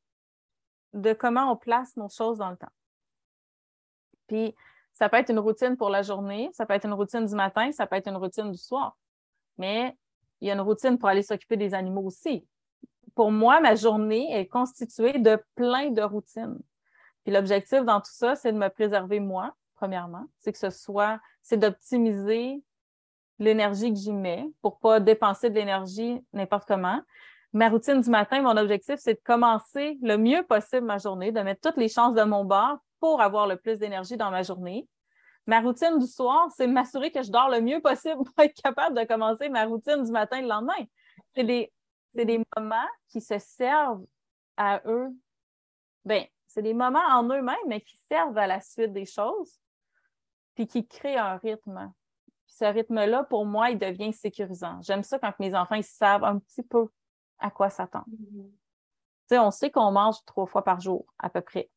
de 0.93 1.13
comment 1.13 1.51
on 1.51 1.57
place 1.57 1.97
nos 1.97 2.09
choses 2.09 2.39
dans 2.39 2.51
le 2.51 2.57
temps. 2.57 2.73
Puis, 4.27 4.55
ça 4.93 5.09
peut 5.09 5.17
être 5.17 5.31
une 5.31 5.39
routine 5.39 5.77
pour 5.77 5.89
la 5.89 6.03
journée, 6.03 6.51
ça 6.53 6.67
peut 6.67 6.75
être 6.75 6.85
une 6.85 6.93
routine 6.93 7.25
du 7.25 7.35
matin, 7.35 7.73
ça 7.73 7.87
peut 7.87 7.97
être 7.97 8.09
une 8.09 8.17
routine 8.17 8.51
du 8.51 8.59
soir. 8.59 8.97
Mais 9.57 9.97
il 10.41 10.49
y 10.49 10.51
a 10.51 10.55
une 10.55 10.61
routine 10.61 10.99
pour 10.99 11.09
aller 11.09 11.23
s'occuper 11.23 11.57
des 11.57 11.75
animaux 11.75 12.03
aussi. 12.03 12.47
Pour 13.15 13.31
moi, 13.31 13.61
ma 13.61 13.75
journée 13.75 14.39
est 14.39 14.47
constituée 14.47 15.19
de 15.19 15.43
plein 15.55 15.91
de 15.91 16.03
routines. 16.03 16.59
Puis 17.25 17.33
l'objectif 17.33 17.85
dans 17.85 18.01
tout 18.01 18.13
ça, 18.13 18.35
c'est 18.37 18.53
de 18.53 18.59
me 18.59 18.69
préserver 18.69 19.21
moi, 19.21 19.55
premièrement. 19.77 20.27
C'est 20.39 20.53
que 20.53 20.59
ce 20.59 20.71
soit, 20.71 21.21
c'est 21.43 21.57
d'optimiser 21.57 22.63
l'énergie 23.39 23.93
que 23.93 23.99
j'y 23.99 24.13
mets 24.13 24.47
pour 24.61 24.79
pas 24.79 25.01
dépenser 25.01 25.51
de 25.51 25.55
l'énergie 25.55 26.25
n'importe 26.33 26.67
comment. 26.67 27.01
Ma 27.53 27.69
routine 27.69 28.01
du 28.01 28.09
matin, 28.09 28.41
mon 28.41 28.57
objectif, 28.57 28.97
c'est 28.99 29.15
de 29.15 29.21
commencer 29.23 29.99
le 30.01 30.17
mieux 30.17 30.43
possible 30.43 30.87
ma 30.87 30.99
journée, 30.99 31.33
de 31.33 31.41
mettre 31.41 31.61
toutes 31.61 31.77
les 31.77 31.89
chances 31.89 32.15
de 32.15 32.23
mon 32.23 32.45
bord 32.45 32.79
pour 32.99 33.21
avoir 33.21 33.47
le 33.47 33.57
plus 33.57 33.79
d'énergie 33.79 34.17
dans 34.17 34.31
ma 34.31 34.43
journée. 34.43 34.89
Ma 35.47 35.61
routine 35.61 35.99
du 35.99 36.07
soir, 36.07 36.49
c'est 36.57 36.67
de 36.67 36.73
m'assurer 36.73 37.11
que 37.11 37.23
je 37.23 37.31
dors 37.31 37.51
le 37.51 37.61
mieux 37.61 37.81
possible 37.81 38.17
pour 38.25 38.45
être 38.45 38.55
capable 38.63 38.99
de 38.99 39.05
commencer 39.05 39.49
ma 39.49 39.65
routine 39.65 40.03
du 40.03 40.11
matin 40.13 40.41
le 40.41 40.49
lendemain. 40.49 40.85
C'est 41.35 41.45
des, 41.45 41.73
des 42.15 42.41
moments 42.57 42.89
qui 43.09 43.21
se 43.21 43.39
servent 43.39 44.07
à 44.57 44.81
eux. 44.87 45.11
Bien, 46.05 46.25
c'est 46.47 46.63
des 46.63 46.75
moments 46.75 47.05
en 47.11 47.25
eux-mêmes, 47.25 47.57
mais 47.67 47.81
qui 47.81 47.97
servent 48.09 48.39
à 48.39 48.47
la 48.47 48.61
suite 48.61 48.93
des 48.93 49.07
choses, 49.07 49.59
puis 50.55 50.67
qui 50.67 50.87
créent 50.87 51.19
un 51.19 51.37
rythme 51.37 51.93
ce 52.63 52.73
rythme-là, 52.73 53.25
pour 53.25 53.45
moi, 53.45 53.71
il 53.71 53.79
devient 53.79 54.13
sécurisant. 54.13 54.81
J'aime 54.83 55.03
ça 55.03 55.19
quand 55.19 55.33
mes 55.41 55.55
enfants 55.55 55.75
ils 55.75 55.85
savent 55.85 56.23
un 56.23 56.39
petit 56.39 56.63
peu 56.63 56.89
à 57.41 57.51
quoi 57.51 57.71
s'attendre. 57.71 58.07
Mm-hmm. 58.09 59.39
On 59.41 59.51
sait 59.51 59.71
qu'on 59.71 59.91
mange 59.91 60.17
trois 60.27 60.47
fois 60.47 60.63
par 60.63 60.81
jour, 60.81 61.07
à 61.19 61.29
peu 61.31 61.41
près. 61.41 61.71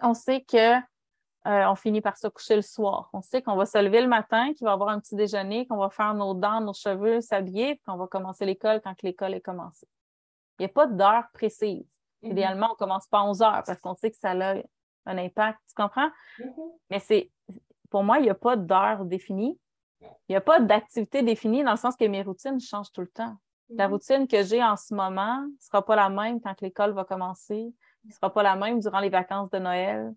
On 0.00 0.12
sait 0.12 0.42
que 0.42 0.76
euh, 0.76 0.80
on 1.44 1.74
finit 1.76 2.00
par 2.00 2.18
se 2.18 2.26
coucher 2.26 2.56
le 2.56 2.62
soir. 2.62 3.08
On 3.12 3.22
sait 3.22 3.40
qu'on 3.42 3.54
va 3.54 3.64
se 3.64 3.78
lever 3.78 4.02
le 4.02 4.08
matin, 4.08 4.52
qu'il 4.54 4.66
va 4.66 4.72
avoir 4.72 4.90
un 4.90 5.00
petit 5.00 5.14
déjeuner, 5.14 5.66
qu'on 5.66 5.76
va 5.76 5.88
faire 5.88 6.12
nos 6.14 6.34
dents, 6.34 6.60
nos 6.60 6.74
cheveux, 6.74 7.20
s'habiller, 7.20 7.76
puis 7.76 7.84
qu'on 7.86 7.96
va 7.96 8.08
commencer 8.08 8.44
l'école 8.44 8.80
quand 8.82 9.00
l'école 9.02 9.34
est 9.34 9.40
commencée. 9.40 9.88
Il 10.58 10.62
n'y 10.62 10.66
a 10.66 10.72
pas 10.72 10.86
d'heure 10.86 11.24
précise. 11.32 11.86
Mm-hmm. 12.22 12.30
Idéalement, 12.30 12.66
on 12.66 12.72
ne 12.72 12.76
commence 12.76 13.06
pas 13.06 13.20
à 13.20 13.24
11 13.24 13.40
heures 13.40 13.62
parce 13.64 13.80
qu'on 13.80 13.94
sait 13.94 14.10
que 14.10 14.18
ça 14.18 14.32
a 14.32 14.54
un 15.06 15.18
impact. 15.18 15.60
Tu 15.68 15.74
comprends? 15.74 16.10
Mm-hmm. 16.40 16.72
Mais 16.90 16.98
c'est 16.98 17.30
pour 17.88 18.02
moi, 18.02 18.18
il 18.18 18.24
n'y 18.24 18.30
a 18.30 18.34
pas 18.34 18.56
d'heure 18.56 19.04
définie. 19.04 19.58
Il 20.00 20.32
n'y 20.32 20.36
a 20.36 20.40
pas 20.40 20.60
d'activité 20.60 21.22
définie 21.22 21.64
dans 21.64 21.72
le 21.72 21.76
sens 21.76 21.96
que 21.96 22.04
mes 22.04 22.22
routines 22.22 22.60
changent 22.60 22.92
tout 22.92 23.00
le 23.00 23.08
temps. 23.08 23.34
La 23.70 23.86
mhm. 23.86 23.92
routine 23.92 24.28
que 24.28 24.42
j'ai 24.42 24.62
en 24.62 24.76
ce 24.76 24.94
moment 24.94 25.42
ne 25.42 25.60
sera 25.60 25.84
pas 25.84 25.96
la 25.96 26.08
même 26.08 26.40
quand 26.40 26.60
l'école 26.60 26.92
va 26.92 27.04
commencer, 27.04 27.72
ne 28.04 28.12
sera 28.12 28.32
pas 28.32 28.42
la 28.42 28.56
même 28.56 28.80
durant 28.80 29.00
les 29.00 29.10
vacances 29.10 29.50
de 29.50 29.58
Noël. 29.58 30.14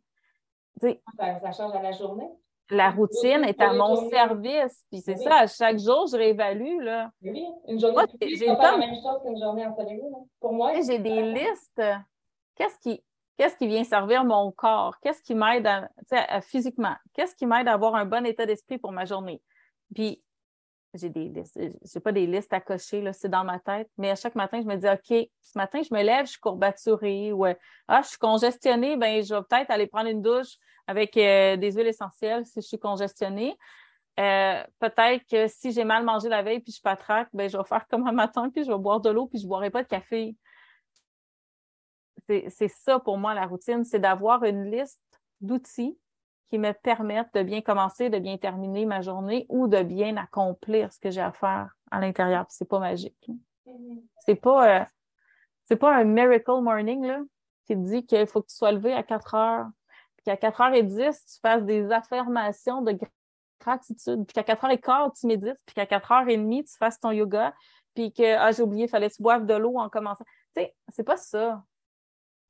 Ça, 0.80 0.90
ça 1.18 1.52
change 1.52 1.76
à 1.76 1.82
la 1.82 1.92
journée. 1.92 2.30
La 2.70 2.90
routine 2.90 3.44
est 3.44 3.60
à 3.62 3.74
mon 3.74 4.10
service. 4.10 4.86
Puis 4.90 5.02
c'est 5.02 5.18
ça, 5.18 5.40
à 5.40 5.48
chaque 5.48 5.78
jour, 5.78 6.08
je 6.10 6.16
réévalue. 6.16 6.82
Là. 6.82 7.12
Oui, 7.22 7.46
une 7.68 7.80
journée 7.80 7.96
Moi, 7.96 8.06
j'ai 8.22 8.46
pas 8.56 8.72
la 8.72 8.78
même 8.78 8.96
chose 8.96 9.22
qu'une 9.24 9.38
journée 9.38 9.66
ensoleillée. 9.66 10.02
Pour 10.40 10.54
moi, 10.54 10.74
j'ai 10.82 10.98
des 10.98 11.34
listes. 11.34 11.82
Qu'est-ce 12.56 12.80
qui, 12.80 13.04
qu'est-ce 13.38 13.58
qui 13.58 13.68
vient 13.68 13.84
servir 13.84 14.24
mon 14.24 14.52
corps? 14.52 14.98
Qu'est-ce 15.02 15.22
qui 15.22 15.36
m'aide 15.36 15.68
à, 15.68 16.42
physiquement? 16.42 16.96
Qu'est-ce 17.14 17.36
qui 17.36 17.46
m'aide 17.46 17.68
à 17.68 17.74
avoir 17.74 17.96
un 17.96 18.06
bon 18.06 18.26
état 18.26 18.46
d'esprit 18.46 18.78
pour 18.78 18.94
ma 18.94 19.04
journée? 19.04 19.42
Puis 19.94 20.22
j'ai 20.94 21.10
des 21.10 21.32
j'ai 21.84 22.00
pas 22.00 22.12
des 22.12 22.28
listes 22.28 22.52
à 22.52 22.60
cocher, 22.60 23.02
là, 23.02 23.14
c'est 23.14 23.30
dans 23.30 23.44
ma 23.44 23.60
tête, 23.60 23.90
mais 23.98 24.10
à 24.10 24.16
chaque 24.16 24.36
matin, 24.36 24.62
je 24.62 24.68
me 24.68 24.76
dis, 24.76 24.88
OK, 24.88 25.30
ce 25.42 25.58
matin, 25.58 25.82
je 25.82 25.94
me 25.94 26.04
lève, 26.04 26.26
je 26.26 26.32
suis 26.32 26.40
courbaturée 26.40 27.32
ou 27.32 27.46
ah, 27.46 28.02
je 28.02 28.10
suis 28.10 28.18
congestionnée, 28.18 28.98
ben 28.98 29.24
je 29.24 29.34
vais 29.34 29.42
peut-être 29.42 29.72
aller 29.72 29.88
prendre 29.88 30.10
une 30.10 30.22
douche 30.22 30.56
avec 30.88 31.16
euh, 31.16 31.56
des 31.56 31.72
huiles 31.72 31.88
essentielles 31.88 32.46
si 32.46 32.62
je 32.62 32.68
suis 32.68 32.80
congestionnée. 32.80 33.56
Euh, 34.20 34.64
peut-être 34.80 35.26
que 35.30 35.48
si 35.48 35.72
j'ai 35.72 35.86
mal 35.86 36.04
mangé 36.04 36.28
la 36.28 36.44
veille 36.44 36.60
puis 36.60 36.74
je 36.74 36.82
patraque, 36.82 37.30
ben 37.32 37.50
je 37.50 37.58
vais 37.58 37.64
faire 37.64 37.88
comme 37.88 38.06
un 38.08 38.12
matin, 38.12 38.50
puis 38.50 38.66
je 38.66 38.72
vais 38.72 38.78
boire 38.78 39.00
de 39.00 39.10
l'eau, 39.10 39.28
puis 39.28 39.40
je 39.40 39.46
ne 39.46 39.50
boirai 39.50 39.70
pas 39.70 39.84
de 39.84 39.88
café. 39.88 40.36
C'est 42.28 42.70
ça 42.70 43.00
pour 43.00 43.18
moi 43.18 43.34
la 43.34 43.46
routine, 43.46 43.84
c'est 43.84 44.00
d'avoir 44.00 44.44
une 44.44 44.70
liste 44.70 45.02
d'outils 45.40 45.98
qui 46.52 46.58
me 46.58 46.74
permettent 46.74 47.34
de 47.34 47.44
bien 47.44 47.62
commencer, 47.62 48.10
de 48.10 48.20
bien 48.20 48.38
terminer 48.38 48.86
ma 48.86 49.00
journée 49.00 49.46
ou 49.48 49.70
de 49.70 49.84
bien 49.84 50.18
accomplir 50.18 50.92
ce 50.92 51.00
que 51.00 51.10
j'ai 51.10 51.22
à 51.22 51.32
faire 51.32 51.74
à 51.90 52.02
l'intérieur. 52.02 52.46
C'est 52.50 52.68
pas 52.68 52.80
magique. 52.80 53.30
Mm-hmm. 53.66 54.02
C'est 54.26 54.36
pas, 54.36 54.82
euh, 54.82 54.86
c'est 55.64 55.78
pas 55.78 55.96
un 55.96 56.04
miracle 56.04 56.60
morning 56.62 57.06
là, 57.06 57.22
qui 57.66 57.76
te 57.76 57.80
dit 57.80 58.06
qu'il 58.06 58.28
faut 58.28 58.42
que 58.42 58.48
tu 58.48 58.56
sois 58.58 58.74
levé 58.74 58.92
à 58.92 59.02
4 59.02 59.34
heures, 59.34 59.68
puis 60.18 60.26
qu'à 60.26 60.36
4h10, 60.36 61.24
tu 61.26 61.40
fasses 61.40 61.64
des 61.64 61.90
affirmations 61.90 62.82
de 62.82 63.00
gratitude, 63.62 64.26
puis 64.26 64.34
qu'à 64.34 64.44
4h15, 64.44 65.22
tu 65.22 65.28
médites, 65.28 65.58
puis 65.66 65.74
qu'à 65.74 65.86
4h30, 65.86 66.66
tu 66.66 66.78
fasses 66.78 67.00
ton 67.00 67.12
yoga, 67.12 67.54
puis 67.96 68.12
que, 68.12 68.36
ah, 68.36 68.52
j'ai 68.52 68.64
oublié, 68.64 68.86
il 68.86 68.90
fallait 68.90 69.10
que 69.10 69.16
tu 69.16 69.24
boives 69.24 69.46
de 69.46 69.54
l'eau 69.54 69.80
en 69.80 69.88
commençant. 69.88 70.26
Tu 70.54 70.64
sais, 70.64 70.76
c'est 70.90 71.06
pas 71.06 71.16
ça. 71.16 71.64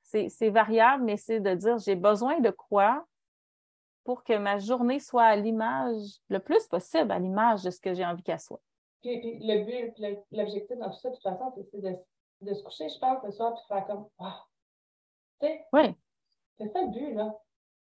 C'est 0.02 0.50
variable, 0.50 1.04
mais 1.04 1.18
c'est 1.18 1.40
de 1.40 1.54
dire, 1.54 1.78
j'ai 1.78 1.96
besoin 1.96 2.40
de 2.40 2.50
quoi 2.50 3.06
pour 4.04 4.24
que 4.24 4.38
ma 4.38 4.58
journée 4.58 5.00
soit 5.00 5.24
à 5.24 5.36
l'image, 5.36 6.20
le 6.30 6.40
plus 6.40 6.68
possible 6.68 7.12
à 7.12 7.20
l'image 7.20 7.64
de 7.64 7.70
ce 7.70 7.80
que 7.80 7.94
j'ai 7.94 8.06
envie 8.06 8.24
qu'elle 8.24 8.40
soit. 8.40 8.62
Puis, 9.02 9.40
le 9.40 9.64
but, 9.64 10.24
l'objectif 10.32 10.78
dans 10.78 10.90
tout 10.90 11.00
ça, 11.00 11.10
de 11.10 11.16
toute 11.16 11.24
façon, 11.24 11.52
c'est 11.72 11.82
de, 11.82 12.54
se 12.54 12.64
coucher, 12.64 12.90
je 12.90 13.00
pense, 13.00 13.24
le 13.24 13.32
soir, 13.32 13.54
puis 13.54 13.64
faire 13.68 13.86
comme, 13.88 14.08
ah! 14.20 14.46
Tu 15.40 15.48
sais? 15.48 15.66
Oui. 15.74 15.96
C'est 16.58 16.68
ça 16.68 16.82
le 16.82 16.90
but, 16.90 17.14
là. 17.16 17.36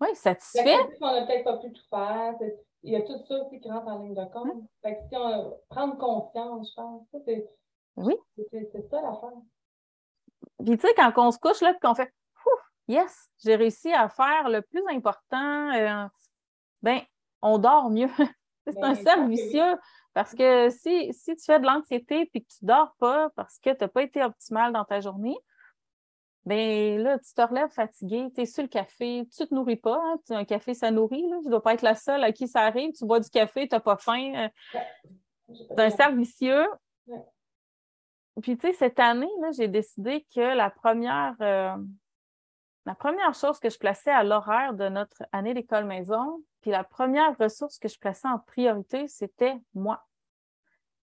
Oui, 0.00 0.08
satisfait. 0.14 0.76
On 1.00 1.12
n'a 1.12 1.26
peut-être 1.26 1.44
pas 1.44 1.58
pu 1.58 1.72
tout 1.72 1.88
faire. 1.90 2.34
Il 2.82 2.92
y 2.92 2.96
a 2.96 3.02
tout 3.02 3.18
ça 3.26 3.34
aussi 3.42 3.60
qui 3.60 3.70
rentre 3.70 3.88
en 3.88 3.98
ligne 3.98 4.14
de 4.14 4.24
compte. 4.32 4.50
Hum. 4.50 4.66
Fait 4.82 4.96
que 4.96 5.00
si 5.08 5.16
on 5.16 5.58
prendre 5.68 5.98
confiance, 5.98 6.70
je 6.70 6.74
pense, 6.74 7.06
c'est 7.26 7.50
oui. 7.96 8.16
c'est 8.50 8.88
ça 8.88 9.02
l'affaire. 9.02 9.30
Puis 10.64 10.78
tu 10.78 10.86
sais, 10.86 10.94
quand 10.94 11.12
on 11.16 11.30
se 11.30 11.38
couche 11.38 11.60
là, 11.60 11.74
qu'on 11.82 11.94
fait 11.94 12.10
yes, 12.90 13.30
j'ai 13.42 13.56
réussi 13.56 13.92
à 13.92 14.08
faire 14.08 14.48
le 14.48 14.62
plus 14.62 14.82
important, 14.88 15.72
euh, 15.74 16.06
ben, 16.82 17.00
on 17.42 17.58
dort 17.58 17.90
mieux. 17.90 18.08
c'est 18.66 18.82
un 18.82 18.92
ben, 18.92 18.94
cercle 18.94 19.28
vicieux. 19.28 19.76
Parce 20.12 20.34
que 20.34 20.70
si, 20.70 21.12
si 21.12 21.36
tu 21.36 21.44
fais 21.44 21.60
de 21.60 21.66
l'anxiété 21.66 22.28
et 22.34 22.40
que 22.40 22.46
tu 22.46 22.64
ne 22.64 22.68
dors 22.68 22.94
pas 22.98 23.30
parce 23.36 23.58
que 23.58 23.70
tu 23.70 23.76
n'as 23.80 23.88
pas 23.88 24.02
été 24.02 24.22
optimal 24.22 24.72
dans 24.72 24.84
ta 24.84 25.00
journée, 25.00 25.36
ben 26.46 27.00
là, 27.00 27.18
tu 27.18 27.32
te 27.32 27.42
relèves 27.42 27.70
fatigué, 27.70 28.28
tu 28.34 28.40
es 28.40 28.46
sur 28.46 28.62
le 28.62 28.68
café, 28.68 29.28
tu 29.30 29.42
ne 29.42 29.46
te 29.46 29.54
nourris 29.54 29.76
pas. 29.76 30.00
Hein, 30.02 30.18
un 30.30 30.44
café, 30.44 30.74
ça 30.74 30.90
nourrit. 30.90 31.28
Là. 31.28 31.36
Tu 31.40 31.46
ne 31.46 31.50
dois 31.50 31.62
pas 31.62 31.74
être 31.74 31.82
la 31.82 31.94
seule 31.94 32.24
à 32.24 32.32
qui 32.32 32.48
ça 32.48 32.62
arrive. 32.62 32.92
Tu 32.92 33.04
bois 33.04 33.20
du 33.20 33.30
café, 33.30 33.68
tu 33.68 33.74
n'as 33.74 33.80
pas 33.80 33.96
faim. 33.96 34.32
Euh, 34.34 34.78
c'est 35.68 35.80
un 35.80 35.90
cercle 35.90 36.16
vicieux. 36.16 36.66
Puis, 38.42 38.56
tu 38.56 38.68
sais, 38.68 38.72
cette 38.72 38.98
année, 38.98 39.30
j'ai 39.56 39.68
décidé 39.68 40.26
que 40.34 40.40
la 40.40 40.70
première, 40.70 41.34
euh, 41.40 41.76
la 42.90 42.96
première 42.96 43.34
chose 43.34 43.60
que 43.60 43.70
je 43.70 43.78
plaçais 43.78 44.10
à 44.10 44.24
l'horaire 44.24 44.74
de 44.74 44.88
notre 44.88 45.22
année 45.30 45.54
d'école 45.54 45.84
maison, 45.84 46.42
puis 46.60 46.72
la 46.72 46.82
première 46.82 47.38
ressource 47.38 47.78
que 47.78 47.86
je 47.86 47.96
plaçais 47.96 48.26
en 48.26 48.40
priorité, 48.40 49.06
c'était 49.06 49.54
moi. 49.74 50.04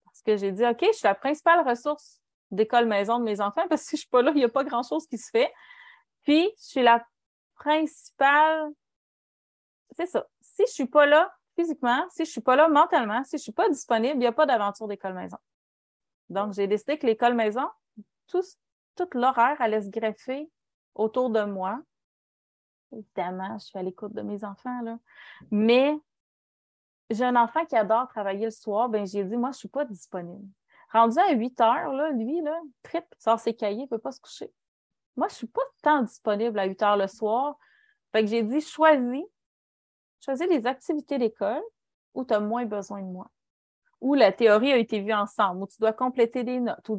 Parce 0.06 0.22
que 0.22 0.38
j'ai 0.38 0.54
dit, 0.54 0.66
OK, 0.66 0.80
je 0.82 0.94
suis 0.94 1.04
la 1.04 1.14
principale 1.14 1.68
ressource 1.68 2.22
d'école 2.52 2.86
maison 2.86 3.20
de 3.20 3.26
mes 3.26 3.42
enfants 3.42 3.68
parce 3.68 3.82
que 3.82 3.90
si 3.90 3.98
je 3.98 3.98
ne 3.98 4.00
suis 4.00 4.10
pas 4.10 4.22
là, 4.22 4.32
il 4.32 4.38
n'y 4.38 4.46
a 4.46 4.50
pas 4.50 4.64
grand-chose 4.64 5.08
qui 5.08 5.18
se 5.18 5.30
fait. 5.30 5.52
Puis, 6.22 6.50
je 6.58 6.64
suis 6.64 6.84
la 6.84 7.06
principale. 7.56 8.70
C'est 9.92 10.06
ça. 10.06 10.26
Si 10.40 10.60
je 10.60 10.64
ne 10.64 10.68
suis 10.68 10.88
pas 10.88 11.06
là 11.06 11.36
physiquement, 11.58 12.06
si 12.12 12.24
je 12.24 12.30
ne 12.30 12.32
suis 12.32 12.42
pas 12.42 12.56
là 12.56 12.70
mentalement, 12.70 13.26
si 13.26 13.32
je 13.32 13.36
ne 13.36 13.42
suis 13.42 13.52
pas 13.52 13.68
disponible, 13.68 14.16
il 14.16 14.20
n'y 14.20 14.26
a 14.26 14.32
pas 14.32 14.46
d'aventure 14.46 14.88
d'école 14.88 15.16
maison. 15.16 15.38
Donc, 16.30 16.54
j'ai 16.54 16.66
décidé 16.66 16.98
que 16.98 17.06
l'école 17.06 17.34
maison, 17.34 17.68
tout, 18.28 18.44
toute 18.96 19.16
l'horaire 19.16 19.58
allait 19.60 19.82
se 19.82 19.90
greffer 19.90 20.50
autour 20.96 21.30
de 21.30 21.44
moi. 21.44 21.82
Évidemment, 22.92 23.58
je 23.58 23.66
suis 23.66 23.78
à 23.78 23.84
l'écoute 23.84 24.14
de 24.14 24.22
mes 24.22 24.44
enfants, 24.44 24.82
là. 24.82 25.00
Mais 25.52 25.98
j'ai 27.10 27.26
un 27.26 27.36
enfant 27.36 27.66
qui 27.66 27.76
adore 27.76 28.08
travailler 28.08 28.46
le 28.46 28.52
soir, 28.52 28.90
ben 28.90 29.06
j'ai 29.06 29.24
dit, 29.24 29.38
moi, 29.38 29.50
je 29.50 29.58
ne 29.58 29.60
suis 29.60 29.68
pas 29.68 29.86
disponible. 29.86 30.48
Rendu 30.92 31.18
à 31.20 31.32
8 31.32 31.62
heures, 31.62 31.94
là, 31.94 32.12
lui, 32.12 32.42
là, 32.42 32.60
trip, 32.84 33.06
sort 33.18 33.40
ses 33.40 33.56
cahiers, 33.56 33.84
ne 33.84 33.88
peut 33.88 33.98
pas 33.98 34.12
se 34.12 34.22
coucher. 34.22 34.52
Moi, 35.16 35.28
je 35.28 35.34
ne 35.34 35.38
suis 35.38 35.48
pas 35.48 35.62
tant 35.82 36.04
disponible 36.04 36.58
à 36.60 36.66
8 36.66 36.82
heures 36.84 36.98
le 36.98 37.08
soir. 37.08 37.58
Fait 38.12 38.22
que 38.22 38.28
j'ai 38.28 38.44
dit, 38.44 38.62
choisis, 38.62 39.24
choisis 40.24 40.48
les 40.48 40.66
activités 40.68 41.18
d'école 41.18 41.64
où 42.14 42.24
tu 42.24 42.34
as 42.34 42.40
moins 42.40 42.66
besoin 42.66 43.02
de 43.02 43.08
moi. 43.08 43.30
Où 44.02 44.14
la 44.14 44.32
théorie 44.32 44.72
a 44.72 44.78
été 44.78 45.02
vue 45.02 45.14
ensemble, 45.14 45.64
où 45.64 45.68
tu 45.68 45.80
dois 45.80 45.94
compléter 45.94 46.44
des 46.44 46.60
notes. 46.60 46.92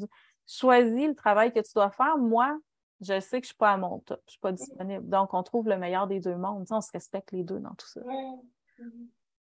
choisis 0.47 1.07
le 1.07 1.15
travail 1.15 1.53
que 1.53 1.61
tu 1.61 1.73
dois 1.75 1.91
faire. 1.91 2.19
Moi, 2.19 2.59
je 3.01 3.21
sais 3.21 3.41
que 3.41 3.47
je 3.47 3.51
ne 3.51 3.55
suis 3.55 3.57
pas 3.57 3.73
à 3.73 3.77
mon 3.77 3.99
top, 4.01 4.21
je 4.27 4.29
ne 4.29 4.31
suis 4.31 4.41
pas 4.41 4.53
disponible. 4.53 5.09
Donc, 5.09 5.35
on 5.35 5.43
trouve 5.43 5.69
le 5.69 5.77
meilleur 5.77 6.07
des 6.07 6.21
deux 6.21 6.37
mondes. 6.37 6.67
on 6.71 6.81
se 6.81 6.93
respecte 6.93 7.33
les 7.33 7.43
deux 7.43 7.59
dans 7.59 7.75
tout 7.75 7.87
ça. 7.87 8.01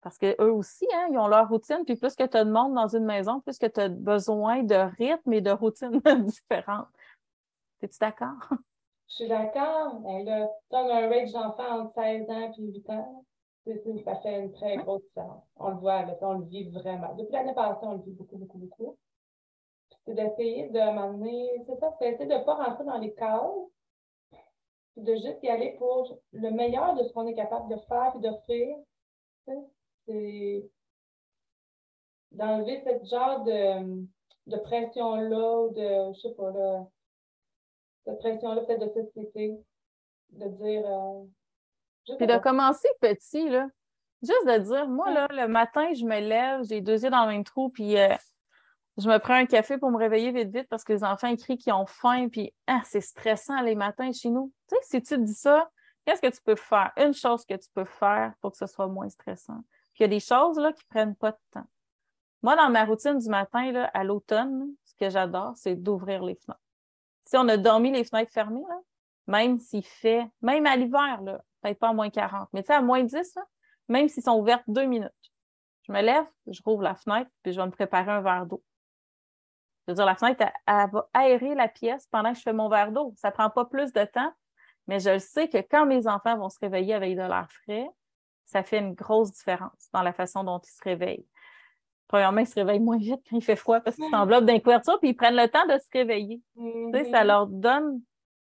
Parce 0.00 0.18
qu'eux 0.18 0.50
aussi, 0.50 0.86
hein, 0.94 1.08
ils 1.10 1.18
ont 1.18 1.28
leur 1.28 1.48
routine, 1.48 1.82
puis 1.86 1.96
plus 1.96 2.14
que 2.14 2.24
tu 2.24 2.36
as 2.36 2.44
de 2.44 2.50
monde 2.50 2.74
dans 2.74 2.88
une 2.88 3.06
maison, 3.06 3.40
plus 3.40 3.58
que 3.58 3.66
tu 3.66 3.80
as 3.80 3.88
besoin 3.88 4.62
de 4.62 4.74
rythme 4.98 5.32
et 5.32 5.40
de 5.40 5.50
routine 5.50 6.00
différentes. 6.26 6.88
Es-tu 7.80 7.98
d'accord? 7.98 8.36
Je 9.08 9.14
suis 9.14 9.28
d'accord. 9.28 10.00
Mais 10.00 10.24
là, 10.24 10.48
tu 10.68 10.76
as 10.76 10.80
un 10.80 11.08
range 11.08 11.32
d'enfants 11.32 11.80
entre 11.80 11.94
16 11.94 12.28
ans 12.28 12.52
et 12.58 12.62
8 12.62 12.90
ans. 12.90 13.24
Ça 14.04 14.16
fait 14.16 14.44
une 14.44 14.52
très 14.52 14.76
grosse 14.76 15.02
différence. 15.04 15.42
On 15.56 15.70
le 15.70 15.76
voit, 15.76 16.04
on 16.20 16.38
le 16.38 16.44
vit 16.44 16.68
vraiment. 16.68 17.14
Depuis 17.14 17.32
l'année 17.32 17.54
passée, 17.54 17.78
on 17.82 17.94
le 17.94 18.02
vit 18.02 18.12
beaucoup, 18.12 18.36
beaucoup, 18.36 18.58
beaucoup. 18.58 18.98
C'est 20.06 20.14
d'essayer 20.14 20.68
de 20.68 20.78
m'amener, 20.78 21.64
c'est 21.66 21.78
ça, 21.78 21.94
c'est 21.98 22.10
d'essayer 22.10 22.28
de 22.28 22.34
ne 22.34 22.44
pas 22.44 22.54
rentrer 22.54 22.84
dans 22.84 22.98
les 22.98 23.14
chaos, 23.14 23.72
de 24.96 25.14
juste 25.14 25.42
y 25.42 25.48
aller 25.48 25.72
pour 25.78 26.18
le 26.32 26.50
meilleur 26.50 26.94
de 26.94 27.04
ce 27.04 27.12
qu'on 27.12 27.26
est 27.26 27.34
capable 27.34 27.68
de 27.68 27.80
faire 27.88 28.12
et 28.16 28.20
d'offrir 28.20 28.76
c'est 30.06 30.70
d'enlever 32.32 32.82
ce 32.84 33.08
genre 33.08 33.44
de, 33.44 34.06
de 34.46 34.56
pression-là, 34.56 35.68
de, 35.70 36.12
je 36.14 36.20
sais 36.20 36.34
pas, 36.34 36.50
là, 36.50 36.86
cette 38.04 38.18
pression-là 38.18 38.62
peut-être 38.62 38.80
de 38.80 39.02
société, 39.02 39.56
de 40.30 40.48
dire... 40.48 40.82
Euh, 40.86 42.16
Puis 42.16 42.26
de 42.26 42.38
commencer 42.38 42.88
petit, 43.00 43.48
là. 43.48 43.68
Juste 44.22 44.46
de 44.46 44.58
dire, 44.58 44.88
moi, 44.88 45.10
là, 45.12 45.26
le 45.30 45.46
matin, 45.46 45.92
je 45.92 46.04
me 46.04 46.18
lève, 46.18 46.64
j'ai 46.64 46.80
deux 46.80 47.04
yeux 47.04 47.10
dans 47.10 47.26
le 47.26 47.32
même 47.32 47.44
trou, 47.44 47.68
puis 47.68 47.96
euh, 47.98 48.14
je 48.96 49.08
me 49.08 49.18
prends 49.18 49.34
un 49.34 49.46
café 49.46 49.76
pour 49.76 49.90
me 49.90 49.96
réveiller 49.96 50.30
vite, 50.30 50.54
vite, 50.54 50.68
parce 50.68 50.84
que 50.84 50.92
les 50.92 51.02
enfants 51.02 51.28
écrivent 51.28 51.58
qu'ils 51.58 51.72
ont 51.72 51.86
faim, 51.86 52.28
puis 52.30 52.54
ah, 52.66 52.80
c'est 52.84 53.00
stressant 53.00 53.60
les 53.62 53.74
matins 53.74 54.12
chez 54.12 54.30
nous. 54.30 54.52
Tu 54.68 54.76
sais, 54.76 54.82
si 54.82 55.02
tu 55.02 55.16
te 55.16 55.20
dis 55.20 55.34
ça, 55.34 55.68
qu'est-ce 56.04 56.20
que 56.20 56.34
tu 56.34 56.40
peux 56.42 56.54
faire? 56.54 56.92
Une 56.96 57.12
chose 57.12 57.44
que 57.44 57.54
tu 57.54 57.68
peux 57.74 57.84
faire 57.84 58.34
pour 58.40 58.52
que 58.52 58.58
ce 58.58 58.66
soit 58.66 58.86
moins 58.86 59.08
stressant. 59.08 59.64
Puis 59.94 60.00
il 60.00 60.02
y 60.02 60.04
a 60.04 60.08
des 60.08 60.20
choses 60.20 60.58
là, 60.58 60.72
qui 60.72 60.84
ne 60.84 60.94
prennent 60.94 61.16
pas 61.16 61.32
de 61.32 61.38
temps. 61.52 61.66
Moi, 62.42 62.56
dans 62.56 62.70
ma 62.70 62.84
routine 62.84 63.18
du 63.18 63.28
matin, 63.28 63.72
là, 63.72 63.86
à 63.94 64.04
l'automne, 64.04 64.68
ce 64.84 64.94
que 64.94 65.10
j'adore, 65.10 65.54
c'est 65.56 65.76
d'ouvrir 65.76 66.22
les 66.22 66.34
fenêtres. 66.36 66.60
Si 67.24 67.36
on 67.36 67.48
a 67.48 67.56
dormi 67.56 67.90
les 67.90 68.04
fenêtres 68.04 68.32
fermées, 68.32 68.64
là, 68.68 68.78
même 69.26 69.58
s'il 69.58 69.84
fait, 69.84 70.26
même 70.42 70.66
à 70.66 70.76
l'hiver, 70.76 71.20
peut-être 71.62 71.78
pas 71.78 71.88
à 71.88 71.92
moins 71.92 72.10
40, 72.10 72.48
mais 72.52 72.62
tu 72.62 72.66
sais, 72.66 72.74
à 72.74 72.82
moins 72.82 73.02
10, 73.02 73.38
même 73.88 74.08
s'ils 74.08 74.22
sont 74.22 74.38
ouvertes 74.38 74.64
deux 74.68 74.84
minutes, 74.84 75.10
je 75.82 75.92
me 75.92 76.02
lève, 76.02 76.26
je 76.46 76.60
rouvre 76.64 76.82
la 76.82 76.94
fenêtre, 76.94 77.30
puis 77.42 77.52
je 77.52 77.60
vais 77.60 77.66
me 77.66 77.72
préparer 77.72 78.10
un 78.10 78.20
verre 78.20 78.46
d'eau. 78.46 78.62
Je 79.86 79.92
veux 79.92 79.96
dire, 79.96 80.06
la 80.06 80.14
fenêtre, 80.14 80.44
elle, 80.66 80.90
va 80.90 81.08
aérer 81.12 81.54
la 81.54 81.68
pièce 81.68 82.06
pendant 82.10 82.32
que 82.32 82.38
je 82.38 82.42
fais 82.42 82.52
mon 82.52 82.68
verre 82.68 82.92
d'eau. 82.92 83.12
Ça 83.16 83.28
ne 83.28 83.34
prend 83.34 83.50
pas 83.50 83.66
plus 83.66 83.92
de 83.92 84.04
temps, 84.04 84.32
mais 84.86 84.98
je 84.98 85.18
sais 85.18 85.48
que 85.48 85.58
quand 85.58 85.86
mes 85.86 86.06
enfants 86.06 86.36
vont 86.38 86.48
se 86.48 86.58
réveiller 86.58 86.94
avec 86.94 87.16
de 87.16 87.22
l'air 87.22 87.48
frais, 87.50 87.88
ça 88.46 88.62
fait 88.62 88.78
une 88.78 88.94
grosse 88.94 89.32
différence 89.32 89.88
dans 89.92 90.02
la 90.02 90.12
façon 90.12 90.44
dont 90.44 90.58
ils 90.58 90.70
se 90.70 90.82
réveillent. 90.82 91.26
Premièrement, 92.08 92.40
ils 92.40 92.46
se 92.46 92.54
réveillent 92.54 92.80
moins 92.80 92.98
vite 92.98 93.20
quand 93.28 93.36
il 93.36 93.42
fait 93.42 93.56
froid 93.56 93.80
parce 93.80 93.96
qu'ils 93.96 94.10
s'enveloppent 94.10 94.44
d'un 94.44 94.60
couverture 94.60 94.98
puis 95.00 95.10
ils 95.10 95.16
prennent 95.16 95.36
le 95.36 95.48
temps 95.48 95.66
de 95.66 95.78
se 95.78 95.88
réveiller. 95.92 96.42
Ça 96.56 96.62
mm-hmm. 96.62 97.26
leur 97.26 97.46
donne 97.46 98.02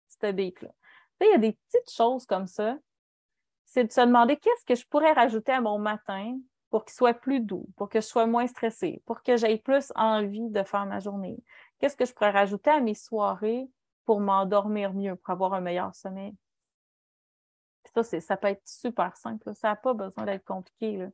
cette 0.08 0.36
beat-là. 0.36 0.68
il 1.22 1.30
y 1.30 1.34
a 1.34 1.38
des 1.38 1.52
petites 1.52 1.90
choses 1.90 2.26
comme 2.26 2.46
ça. 2.46 2.76
C'est 3.64 3.84
de 3.84 3.92
se 3.92 4.00
demander 4.00 4.36
qu'est-ce 4.36 4.64
que 4.64 4.74
je 4.74 4.86
pourrais 4.86 5.12
rajouter 5.12 5.52
à 5.52 5.60
mon 5.60 5.78
matin 5.78 6.38
pour 6.70 6.85
qu'il 6.85 6.94
soit 6.94 7.14
plus 7.14 7.40
doux, 7.40 7.66
pour 7.76 7.88
que 7.88 8.00
je 8.00 8.07
sois 8.07 8.26
moins 8.26 8.46
stressée, 8.46 9.02
pour 9.07 9.22
que 9.22 9.37
j'aie 9.37 9.59
plus 9.59 9.92
envie 9.96 10.50
de 10.50 10.62
faire 10.62 10.87
ma 10.87 11.00
journée. 11.00 11.42
Qu'est-ce 11.78 11.96
que 11.96 12.04
je 12.04 12.12
pourrais 12.12 12.31
rajouter 12.31 12.70
à 12.70 12.81
mes 12.81 12.94
soirées 12.94 13.68
pour 14.04 14.20
m'endormir 14.20 14.92
mieux, 14.92 15.16
pour 15.16 15.31
avoir 15.31 15.54
un 15.54 15.61
meilleur 15.61 15.94
sommeil? 15.94 16.35
Ça, 17.94 18.02
ça 18.20 18.37
peut 18.37 18.48
être 18.48 18.66
super 18.66 19.16
simple. 19.16 19.54
Ça 19.54 19.68
n'a 19.68 19.76
pas 19.76 19.94
besoin 19.94 20.24
d'être 20.24 20.44
compliqué. 20.44 21.09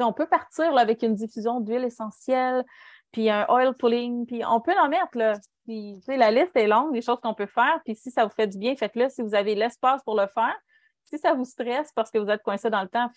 on 0.00 0.12
peut 0.12 0.26
partir 0.26 0.76
avec 0.76 1.02
une 1.02 1.14
diffusion 1.14 1.60
d'huile 1.60 1.84
essentielle, 1.84 2.64
puis 3.12 3.30
un 3.30 3.46
oil 3.48 3.74
pulling, 3.74 4.26
puis 4.26 4.42
on 4.44 4.60
peut 4.60 4.76
en 4.78 4.88
mettre. 4.88 5.16
Là. 5.16 5.38
Puis, 5.64 6.02
la 6.08 6.30
liste 6.30 6.56
est 6.56 6.66
longue 6.66 6.92
des 6.92 7.02
choses 7.02 7.20
qu'on 7.20 7.34
peut 7.34 7.46
faire. 7.46 7.80
Puis 7.84 7.94
si 7.94 8.10
ça 8.10 8.24
vous 8.24 8.32
fait 8.32 8.48
du 8.48 8.58
bien, 8.58 8.74
faites-le 8.76 9.08
si 9.08 9.22
vous 9.22 9.34
avez 9.34 9.54
l'espace 9.54 10.02
pour 10.02 10.16
le 10.16 10.26
faire. 10.26 10.56
Si 11.04 11.18
ça 11.18 11.34
vous 11.34 11.44
stresse 11.44 11.92
parce 11.92 12.10
que 12.10 12.18
vous 12.18 12.28
êtes 12.28 12.42
coincé 12.42 12.70
dans 12.70 12.82
le 12.82 12.88
temps, 12.88 13.08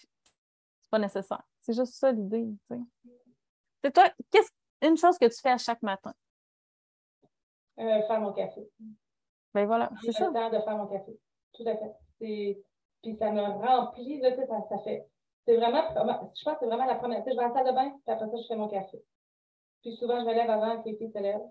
pas 0.93 0.99
nécessaire. 0.99 1.41
C'est 1.59 1.73
juste 1.73 1.95
ça 1.95 2.11
l'idée. 2.11 2.47
C'est 3.83 3.91
toi, 3.91 4.03
qu'est-ce 4.29 4.51
une 4.87 4.95
chose 4.95 5.17
que 5.17 5.25
tu 5.25 5.41
fais 5.41 5.49
à 5.49 5.57
chaque 5.57 5.81
matin? 5.81 6.13
Euh, 7.79 8.03
faire 8.03 8.21
mon 8.21 8.31
café. 8.31 8.69
Ben 9.55 9.65
voilà, 9.65 9.89
c'est 10.03 10.11
ça. 10.11 10.27
le 10.27 10.33
temps 10.33 10.51
de 10.51 10.59
faire 10.59 10.77
mon 10.77 10.85
café. 10.85 11.19
Tout 11.53 11.63
à 11.65 11.75
fait. 11.77 11.95
Puis 12.19 13.15
ça 13.17 13.31
me 13.31 13.41
remplit, 13.41 14.21
là, 14.21 14.35
ça, 14.35 14.45
ça 14.69 14.77
fait. 14.83 15.07
C'est 15.47 15.57
vraiment, 15.57 15.81
je 15.89 16.43
pense 16.43 16.53
que 16.53 16.59
c'est 16.59 16.67
vraiment 16.67 16.85
la 16.85 16.95
première. 16.95 17.23
Tu 17.23 17.31
sais, 17.31 17.31
je 17.31 17.37
vais 17.37 17.43
à 17.43 17.47
la 17.47 17.53
salle 17.55 17.65
de 17.65 17.71
bain, 17.71 17.89
puis 17.89 18.13
après 18.13 18.29
ça, 18.29 18.37
je 18.37 18.47
fais 18.47 18.55
mon 18.55 18.67
café. 18.67 19.03
Puis 19.81 19.93
souvent, 19.93 20.19
je 20.19 20.25
me 20.25 20.33
lève 20.33 20.49
avant 20.49 20.79
que 20.79 20.89
les 20.89 20.95
filles 20.95 21.11
se 21.11 21.17
lèvent, 21.17 21.49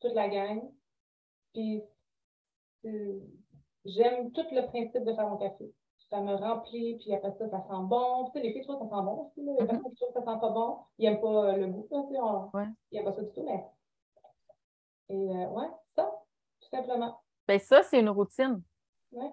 toute 0.00 0.14
la 0.14 0.28
gang. 0.28 0.62
Puis 1.52 1.82
j'aime 3.84 4.30
tout 4.30 4.46
le 4.52 4.66
principe 4.68 5.04
de 5.04 5.12
faire 5.12 5.28
mon 5.28 5.38
café. 5.38 5.72
Ça 6.10 6.20
me 6.20 6.34
remplit, 6.34 6.96
puis 6.96 7.14
après 7.14 7.30
ça, 7.32 7.48
ça 7.48 7.60
sent 7.60 7.82
bon. 7.82 8.26
Tu 8.26 8.32
sais, 8.32 8.40
les 8.40 8.52
filles 8.52 8.62
trouvent 8.62 8.80
que 8.80 8.84
ça 8.84 8.96
sent 8.96 9.02
bon 9.02 9.26
aussi. 9.26 9.44
Là. 9.44 9.52
Les 9.52 9.64
mm-hmm. 9.64 9.66
personnes 9.68 9.90
qui 9.90 9.96
trouvent 9.96 10.08
que 10.08 10.20
ça 10.20 10.32
sent 10.32 10.40
pas 10.40 10.50
bon, 10.50 10.78
ils 10.98 11.08
n'aiment 11.08 11.20
pas 11.20 11.44
euh, 11.44 11.56
le 11.56 11.66
goût. 11.68 11.86
Là, 11.90 12.02
tu 12.08 12.14
sais, 12.14 12.20
on, 12.20 12.50
ouais. 12.52 12.66
Ils 12.90 12.96
n'aiment 12.96 13.04
pas 13.04 13.12
ça 13.12 13.22
du 13.22 13.32
tout, 13.32 13.44
mais. 13.44 13.64
Et 15.08 15.14
euh, 15.14 15.48
ouais, 15.50 15.68
ça, 15.94 16.10
tout 16.60 16.68
simplement. 16.68 17.20
Ben 17.46 17.58
ça, 17.58 17.82
c'est 17.82 18.00
une 18.00 18.10
routine. 18.10 18.62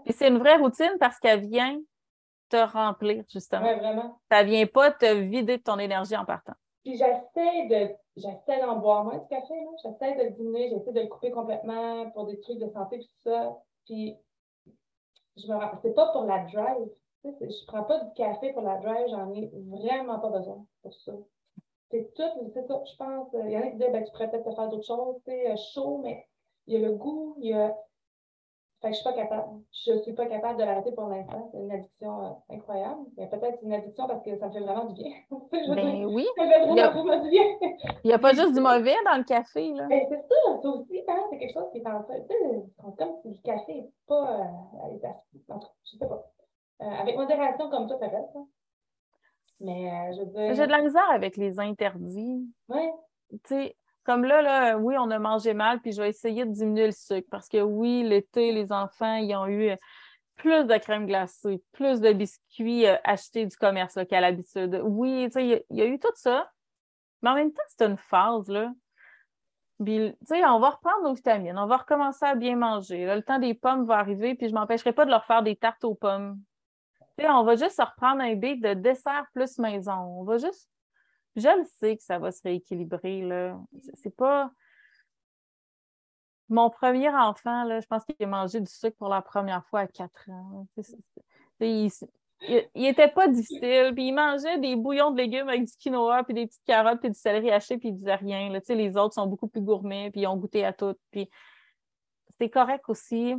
Et 0.05 0.11
c'est 0.11 0.27
une 0.27 0.39
vraie 0.39 0.57
routine 0.57 0.93
parce 0.99 1.19
qu'elle 1.19 1.47
vient 1.47 1.79
te 2.49 2.57
remplir, 2.57 3.23
justement. 3.31 3.67
Oui, 3.67 3.79
vraiment. 3.79 4.19
Ça 4.31 4.43
vient 4.43 4.65
pas 4.65 4.91
te 4.91 5.05
vider 5.05 5.57
de 5.57 5.63
ton 5.63 5.77
énergie 5.77 6.15
en 6.15 6.25
partant. 6.25 6.53
Puis 6.83 6.95
j'essaie 6.95 7.67
de 7.67 7.93
j'essaie 8.15 8.61
d'en 8.61 8.77
boire 8.77 9.03
moins 9.03 9.17
du 9.17 9.27
café, 9.27 9.53
j'essaie 9.83 10.15
de 10.15 10.23
le 10.23 10.29
diminuer, 10.31 10.69
j'essaie 10.69 10.93
de 10.93 11.01
le 11.01 11.07
couper 11.07 11.31
complètement 11.31 12.09
pour 12.11 12.25
des 12.25 12.39
trucs 12.39 12.59
de 12.59 12.69
santé 12.69 12.95
et 12.95 12.99
tout 12.99 13.29
ça. 13.29 13.57
Puis 13.85 14.15
je 15.37 15.47
me 15.47 15.59
c'est 15.81 15.93
pas 15.93 16.11
pour 16.11 16.25
la 16.25 16.39
drive. 16.45 16.89
Je 17.23 17.65
prends 17.65 17.83
pas 17.83 18.03
du 18.03 18.13
café 18.13 18.53
pour 18.53 18.61
la 18.61 18.77
drive, 18.77 19.07
j'en 19.09 19.33
ai 19.33 19.51
vraiment 19.67 20.19
pas 20.19 20.29
besoin 20.29 20.65
pour 20.81 20.93
ça. 20.93 21.11
C'est 21.91 22.13
tout, 22.13 22.51
c'est 22.53 22.67
ça, 22.67 22.81
je 22.85 22.95
pense. 22.97 23.29
Il 23.33 23.51
y 23.51 23.57
en 23.57 23.61
a 23.61 23.67
qui 23.67 23.77
disent 23.77 23.91
ben, 23.91 24.03
tu 24.03 24.11
pourrais 24.11 24.29
peut-être 24.29 24.55
faire 24.55 24.69
d'autres 24.69 24.85
choses, 24.85 25.15
tu 25.25 25.31
sais, 25.31 25.55
chaud, 25.73 25.99
mais 26.03 26.25
il 26.67 26.79
y 26.79 26.83
a 26.83 26.87
le 26.87 26.95
goût, 26.95 27.35
il 27.39 27.49
y 27.49 27.53
a 27.53 27.75
fait 28.81 28.89
que 28.89 28.93
je 28.93 28.99
suis 28.99 29.03
pas 29.03 29.13
capable. 29.13 29.61
Je 29.71 29.97
suis 30.03 30.13
pas 30.13 30.27
capable 30.27 30.59
de 30.59 30.63
l'arrêter 30.63 30.91
pour 30.91 31.07
l'instant. 31.07 31.49
C'est 31.51 31.57
une 31.57 31.71
addiction 31.71 32.25
euh, 32.25 32.55
incroyable. 32.55 33.01
Mais 33.17 33.27
peut-être 33.27 33.57
une 33.63 33.73
addiction 33.73 34.07
parce 34.07 34.23
que 34.23 34.37
ça 34.37 34.47
me 34.47 34.51
fait 34.51 34.59
vraiment 34.59 34.85
du 34.85 34.93
bien. 34.93 35.11
ben 35.75 36.05
oui. 36.05 36.27
Ça 36.37 36.47
fait 36.47 36.65
vraiment, 36.65 37.23
du 37.23 37.29
bien. 37.29 37.43
Il 38.03 38.07
n'y 38.07 38.13
a 38.13 38.19
pas 38.19 38.33
juste 38.33 38.53
du 38.53 38.59
mauvais 38.59 38.95
dans 39.05 39.17
le 39.17 39.23
café, 39.23 39.73
là. 39.73 39.87
Ben, 39.87 40.05
c'est 40.07 40.21
ça, 40.21 40.61
ça 40.61 40.69
aussi, 40.69 41.01
hein, 41.07 41.23
c'est 41.29 41.39
quelque 41.39 41.53
chose 41.53 41.71
qui 41.71 41.79
est 41.79 41.87
en 41.87 42.03
train. 42.03 42.19
Tu 42.19 42.27
sais, 42.27 42.65
comme 42.97 43.15
si 43.21 43.29
le 43.29 43.41
café 43.43 43.73
n'est 43.73 43.91
pas. 44.07 44.41
Euh, 44.41 44.97
je 45.83 45.97
sais 45.97 46.05
pas. 46.05 46.23
Euh, 46.81 46.85
avec 46.85 47.17
modération 47.17 47.69
comme 47.71 47.87
toi, 47.87 47.97
peut-être. 47.97 48.35
Hein. 48.35 48.47
Mais 49.59 49.89
euh, 49.89 50.13
je 50.13 50.19
veux 50.19 50.25
dire. 50.27 50.53
J'ai 50.53 50.67
de 50.67 50.71
la 50.71 50.81
misère 50.81 51.09
avec 51.09 51.35
les 51.35 51.59
interdits. 51.59 52.47
Oui. 52.69 52.89
Tu 53.31 53.39
sais, 53.45 53.75
comme 54.07 54.23
là, 54.23 54.41
là, 54.41 54.77
oui, 54.77 54.95
on 54.97 55.11
a 55.11 55.19
mangé 55.19 55.53
mal, 55.53 55.81
puis 55.81 55.91
je 55.91 56.01
vais 56.01 56.07
essayer 56.07 56.45
de 56.45 56.51
diminuer 56.51 56.85
le 56.85 56.93
sucre 56.93 57.27
parce 57.29 57.49
que 57.49 57.61
oui, 57.61 58.03
l'été, 58.03 58.53
les 58.53 58.71
enfants, 58.71 59.17
ils 59.17 59.35
ont 59.35 59.47
eu 59.47 59.75
plus 60.37 60.63
de 60.63 60.77
crème 60.77 61.05
glacée, 61.05 61.61
plus 61.73 61.99
de 61.99 62.13
biscuits 62.13 62.87
euh, 62.87 62.95
achetés 63.03 63.45
du 63.45 63.57
commerce 63.57 63.99
qu'à 64.09 64.21
l'habitude. 64.21 64.79
Oui, 64.81 65.25
tu 65.25 65.31
sais, 65.33 65.65
il 65.69 65.77
y, 65.77 65.81
a 65.81 65.85
eu 65.85 65.99
tout 65.99 66.07
ça. 66.15 66.49
Mais 67.21 67.31
en 67.31 67.35
même 67.35 67.51
temps, 67.51 67.63
c'est 67.67 67.85
une 67.85 67.97
phase, 67.97 68.47
là. 68.47 68.71
Puis, 69.83 70.15
tu 70.21 70.25
sais, 70.25 70.45
on 70.45 70.59
va 70.59 70.69
reprendre 70.69 71.03
nos 71.03 71.13
vitamines, 71.13 71.57
on 71.57 71.67
va 71.67 71.77
recommencer 71.77 72.25
à 72.25 72.35
bien 72.35 72.55
manger. 72.55 73.13
le 73.13 73.21
temps 73.21 73.39
des 73.39 73.55
pommes 73.55 73.85
va 73.85 73.97
arriver, 73.97 74.35
puis 74.35 74.47
je 74.47 74.53
ne 74.53 74.59
m'empêcherai 74.59 74.93
pas 74.93 75.03
de 75.03 75.11
leur 75.11 75.25
faire 75.25 75.43
des 75.43 75.57
tartes 75.57 75.83
aux 75.83 75.95
pommes. 75.95 76.39
Tu 77.17 77.25
sais, 77.25 77.29
on 77.29 77.43
va 77.43 77.57
juste 77.57 77.81
reprendre 77.81 78.21
un 78.21 78.35
bit 78.35 78.61
de 78.61 78.73
dessert 78.73 79.25
plus 79.33 79.57
maison. 79.57 80.19
On 80.19 80.23
va 80.23 80.37
juste 80.37 80.69
je 81.37 81.47
le 81.47 81.65
sais 81.79 81.95
que 81.95 82.03
ça 82.03 82.17
va 82.17 82.31
se 82.31 82.41
rééquilibrer. 82.43 83.23
C'est 83.93 84.15
pas. 84.15 84.51
Mon 86.49 86.69
premier 86.69 87.09
enfant, 87.09 87.65
là, 87.65 87.79
je 87.81 87.87
pense 87.87 88.03
qu'il 88.05 88.15
a 88.21 88.27
mangé 88.27 88.59
du 88.61 88.71
sucre 88.71 88.95
pour 88.97 89.09
la 89.09 89.21
première 89.21 89.65
fois 89.65 89.81
à 89.81 89.87
4 89.87 90.29
ans. 90.29 90.65
Il, 91.59 92.85
était 92.85 93.09
pas 93.09 93.27
difficile. 93.27 93.91
Puis 93.93 94.07
il 94.07 94.13
mangeait 94.13 94.57
des 94.57 94.75
bouillons 94.75 95.11
de 95.11 95.17
légumes 95.17 95.49
avec 95.49 95.65
du 95.65 95.73
quinoa, 95.77 96.23
puis 96.23 96.33
des 96.33 96.47
petites 96.47 96.63
carottes, 96.65 97.01
puis 97.01 97.09
du 97.09 97.19
céleri 97.19 97.51
haché, 97.51 97.77
puis 97.77 97.89
il 97.89 97.95
disait 97.95 98.15
rien. 98.15 98.49
Les 98.69 98.97
autres 98.97 99.13
sont 99.15 99.27
beaucoup 99.27 99.47
plus 99.47 99.61
gourmets, 99.61 100.09
puis 100.09 100.21
ils 100.21 100.27
ont 100.27 100.37
goûté 100.37 100.63
à 100.63 100.71
tout. 100.71 100.95
Puis 101.11 101.29
c'est 102.39 102.49
correct 102.49 102.85
aussi. 102.87 103.35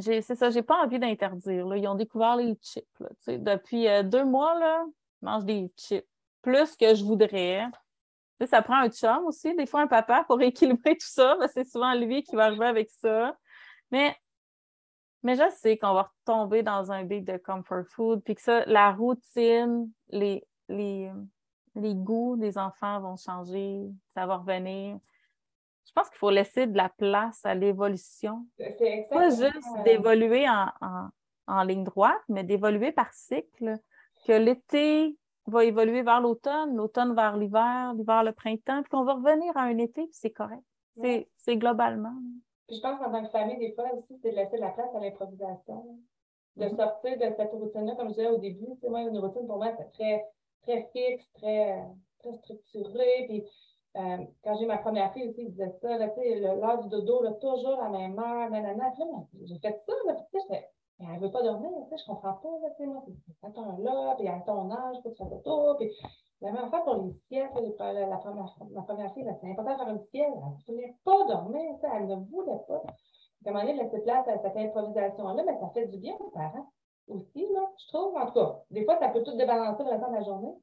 C'est 0.00 0.22
ça, 0.22 0.50
j'ai 0.50 0.62
pas 0.62 0.82
envie 0.82 0.98
d'interdire. 0.98 1.76
Ils 1.76 1.88
ont 1.88 1.94
découvert 1.94 2.36
les 2.36 2.54
chips. 2.62 2.86
depuis 3.26 3.86
euh, 3.86 4.02
deux 4.02 4.24
mois, 4.24 4.58
là, 4.58 4.84
ils 5.22 5.24
mangent 5.24 5.44
des 5.44 5.70
chips 5.76 6.06
plus 6.46 6.76
que 6.76 6.94
je 6.94 7.04
voudrais. 7.04 7.66
ça 8.46 8.62
prend 8.62 8.76
un 8.76 8.88
chum 8.88 9.26
aussi, 9.26 9.52
des 9.56 9.66
fois 9.66 9.80
un 9.80 9.88
papa 9.88 10.24
pour 10.28 10.40
équilibrer 10.42 10.96
tout 10.96 11.08
ça, 11.08 11.36
c'est 11.52 11.66
souvent 11.66 11.92
lui 11.94 12.22
qui 12.22 12.36
va 12.36 12.44
arriver 12.44 12.66
avec 12.66 12.88
ça. 12.88 13.36
Mais, 13.90 14.16
mais 15.24 15.34
je 15.34 15.50
sais 15.56 15.76
qu'on 15.76 15.92
va 15.92 16.12
retomber 16.20 16.62
dans 16.62 16.92
un 16.92 17.02
big 17.02 17.24
de 17.24 17.36
comfort 17.36 17.84
food, 17.88 18.22
puis 18.22 18.36
que 18.36 18.42
ça, 18.42 18.64
la 18.66 18.92
routine, 18.92 19.90
les, 20.10 20.46
les, 20.68 21.10
les 21.74 21.94
goûts 21.96 22.36
des 22.36 22.58
enfants 22.58 23.00
vont 23.00 23.16
changer, 23.16 23.90
ça 24.14 24.24
va 24.26 24.36
revenir. 24.36 24.98
Je 25.84 25.92
pense 25.92 26.08
qu'il 26.08 26.18
faut 26.18 26.30
laisser 26.30 26.68
de 26.68 26.76
la 26.76 26.90
place 26.90 27.44
à 27.44 27.56
l'évolution. 27.56 28.46
Pas 29.10 29.30
juste 29.30 29.82
d'évoluer 29.84 30.48
en, 30.48 30.70
en 31.48 31.62
ligne 31.64 31.84
droite, 31.84 32.22
mais 32.28 32.44
d'évoluer 32.44 32.92
par 32.92 33.12
cycle. 33.12 33.78
Que 34.26 34.32
l'été, 34.32 35.16
va 35.46 35.64
évoluer 35.64 36.02
vers 36.02 36.20
l'automne, 36.20 36.76
l'automne 36.76 37.14
vers 37.14 37.36
l'hiver, 37.36 37.94
l'hiver 37.94 38.24
le 38.24 38.32
printemps, 38.32 38.82
puis 38.82 38.90
qu'on 38.90 39.04
va 39.04 39.14
revenir 39.14 39.56
à 39.56 39.62
un 39.62 39.78
été, 39.78 40.02
puis 40.02 40.12
c'est 40.12 40.30
correct. 40.30 40.62
C'est 41.36 41.56
globalement. 41.56 42.14
je 42.70 42.80
pense 42.80 42.98
qu'en 42.98 43.12
tant 43.12 43.22
que 43.22 43.30
famille, 43.30 43.58
des 43.58 43.72
fois 43.72 43.84
aussi, 43.94 44.18
c'est 44.22 44.30
de 44.30 44.36
laisser 44.36 44.56
de 44.56 44.62
la 44.62 44.70
place 44.70 44.94
à 44.94 45.00
l'improvisation. 45.00 45.98
De 46.56 46.64
mm-hmm. 46.64 46.76
sortir 46.76 47.18
de 47.18 47.34
cette 47.36 47.52
routine-là, 47.52 47.94
comme 47.96 48.08
je 48.08 48.14
disais 48.14 48.28
au 48.28 48.38
début, 48.38 48.68
c'est 48.80 48.88
moi, 48.88 49.02
une 49.02 49.18
routine 49.18 49.46
pour 49.46 49.58
moi, 49.58 49.72
c'est 49.76 49.92
très, 49.92 50.24
très 50.62 50.88
fixe, 50.92 51.30
très, 51.34 51.84
très 52.20 52.32
structuré. 52.32 53.26
Puis 53.28 53.44
euh, 53.96 54.16
quand 54.42 54.56
j'ai 54.58 54.66
ma 54.66 54.78
première 54.78 55.12
fille 55.12 55.28
aussi, 55.28 55.44
je 55.44 55.50
disais 55.50 55.72
ça, 55.82 55.98
l'heure 55.98 56.82
du 56.82 56.88
dodo, 56.88 57.22
là, 57.22 57.32
toujours 57.32 57.80
à 57.82 57.90
la 57.90 57.98
même 57.98 58.18
heure, 58.18 58.50
nanana. 58.50 58.90
J'ai 59.44 59.58
fait 59.58 59.82
ça, 59.86 59.92
là, 60.06 60.14
puis 60.14 60.24
tu 60.32 60.48
sais, 60.48 60.68
elle 60.98 61.06
ne 61.06 61.20
veut 61.20 61.30
pas 61.30 61.42
dormir, 61.42 61.70
tu 61.84 61.90
sais, 61.90 62.02
je 62.02 62.06
comprends 62.06 62.34
pas, 62.34 62.48
tu 62.70 62.76
sais, 62.76 62.86
moi, 62.86 63.04
attends 63.42 63.76
là, 63.78 64.14
puis 64.16 64.28
à 64.28 64.40
ton 64.40 64.70
âge, 64.70 64.96
que 65.02 65.10
tu 65.10 65.16
fasses 65.16 65.42
tout, 65.44 65.74
puis 65.78 65.90
la 66.40 66.52
même 66.52 66.68
fois 66.70 66.84
pour 66.84 67.02
les 67.02 67.12
siestes, 67.28 67.52
la, 67.78 68.06
la, 68.06 68.16
première, 68.16 68.56
la 68.70 68.82
première 68.82 69.12
fille, 69.12 69.26
c'est 69.40 69.50
important 69.50 69.72
de 69.72 69.78
faire 69.78 69.88
une 69.88 70.04
sieste, 70.10 70.32
elle 70.34 70.74
ne 70.74 70.74
voulait 70.74 70.94
pas 71.04 71.24
dormir, 71.26 71.76
elle 71.82 72.06
ne 72.06 72.16
voulait 72.16 72.60
pas. 72.66 72.82
À 73.44 73.50
un 73.50 73.52
moment 73.52 73.64
laisser 73.64 74.00
place 74.00 74.26
à 74.26 74.38
cette 74.42 74.56
improvisation-là, 74.56 75.42
mais 75.46 75.58
ça 75.60 75.68
fait 75.68 75.86
du 75.86 75.98
bien 75.98 76.16
aux 76.18 76.30
parents 76.30 76.66
aussi, 77.08 77.46
là, 77.52 77.70
je 77.78 77.88
trouve, 77.88 78.16
en 78.16 78.26
tout 78.26 78.32
cas. 78.32 78.62
Des 78.70 78.84
fois, 78.84 78.98
ça 78.98 79.08
peut 79.08 79.22
tout 79.22 79.36
débalancer 79.36 79.84
le 79.84 79.90
de 79.90 80.12
la 80.14 80.22
journée, 80.24 80.54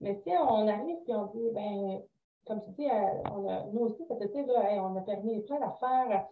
mais 0.00 0.20
si 0.22 0.30
on 0.30 0.68
arrive 0.68 0.98
et 1.06 1.14
on 1.14 1.26
dit, 1.26 1.50
ben, 1.52 2.02
comme 2.46 2.60
tu 2.62 2.70
dis, 2.72 2.88
euh, 2.88 3.30
on 3.34 3.48
a, 3.48 3.64
nous 3.72 3.80
aussi, 3.80 4.04
cet 4.06 4.20
été, 4.20 4.44
là, 4.44 4.84
on 4.84 4.96
a 4.96 5.00
permis 5.00 5.40
plein 5.42 5.58
d'affaires, 5.58 6.26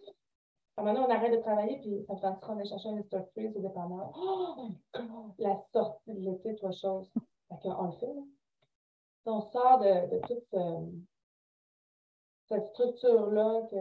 à 0.77 0.81
un 0.81 0.83
moment 0.83 0.93
donné, 0.93 1.13
on 1.13 1.17
arrête 1.17 1.31
de 1.31 1.41
travailler, 1.41 1.79
puis 1.79 2.03
ça 2.07 2.15
fait 2.15 2.45
qu'on 2.45 2.59
est 2.59 2.65
chercher 2.65 2.89
un 2.89 2.95
Mr. 2.95 3.23
Freeze 3.31 3.55
au 3.55 3.61
dépanneur. 3.61 4.11
Oh, 4.15 4.69
la 5.37 5.57
sortie 5.71 6.13
de 6.13 6.19
l'été, 6.19 6.55
trois 6.55 6.71
choses. 6.71 7.09
Fait 7.49 7.55
qu'on 7.61 7.85
le 7.85 7.91
fait. 7.93 8.13
Là. 8.13 8.21
On 9.27 9.41
sort 9.41 9.79
de, 9.79 10.15
de 10.15 10.27
toute 10.27 10.45
cette 12.47 12.67
structure-là. 12.67 13.61
Que... 13.69 13.75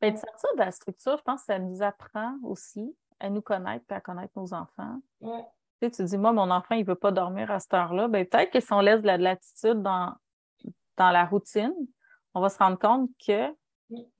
Ben, 0.00 0.12
de 0.12 0.18
sortir 0.18 0.50
de 0.54 0.58
la 0.58 0.70
structure, 0.70 1.16
je 1.16 1.22
pense 1.22 1.40
que 1.40 1.46
ça 1.46 1.58
nous 1.58 1.82
apprend 1.82 2.36
aussi 2.44 2.94
à 3.18 3.30
nous 3.30 3.42
connaître 3.42 3.84
et 3.90 3.94
à 3.94 4.00
connaître 4.00 4.32
nos 4.36 4.52
enfants. 4.52 5.00
Ouais. 5.20 5.44
Tu, 5.80 5.88
sais, 5.88 5.90
tu 5.90 6.04
dis, 6.04 6.18
moi, 6.18 6.32
mon 6.32 6.50
enfant, 6.50 6.74
il 6.74 6.82
ne 6.82 6.86
veut 6.86 6.94
pas 6.94 7.12
dormir 7.12 7.50
à 7.50 7.58
cette 7.60 7.74
heure-là. 7.74 8.08
Ben, 8.08 8.26
peut-être 8.26 8.52
que 8.52 8.60
si 8.60 8.72
on 8.72 8.80
laisse 8.80 9.00
de 9.00 9.06
la 9.06 9.16
latitude 9.16 9.82
dans, 9.82 10.12
dans 10.96 11.10
la 11.10 11.24
routine, 11.24 11.74
on 12.34 12.40
va 12.40 12.50
se 12.50 12.58
rendre 12.58 12.78
compte 12.78 13.10
que 13.26 13.50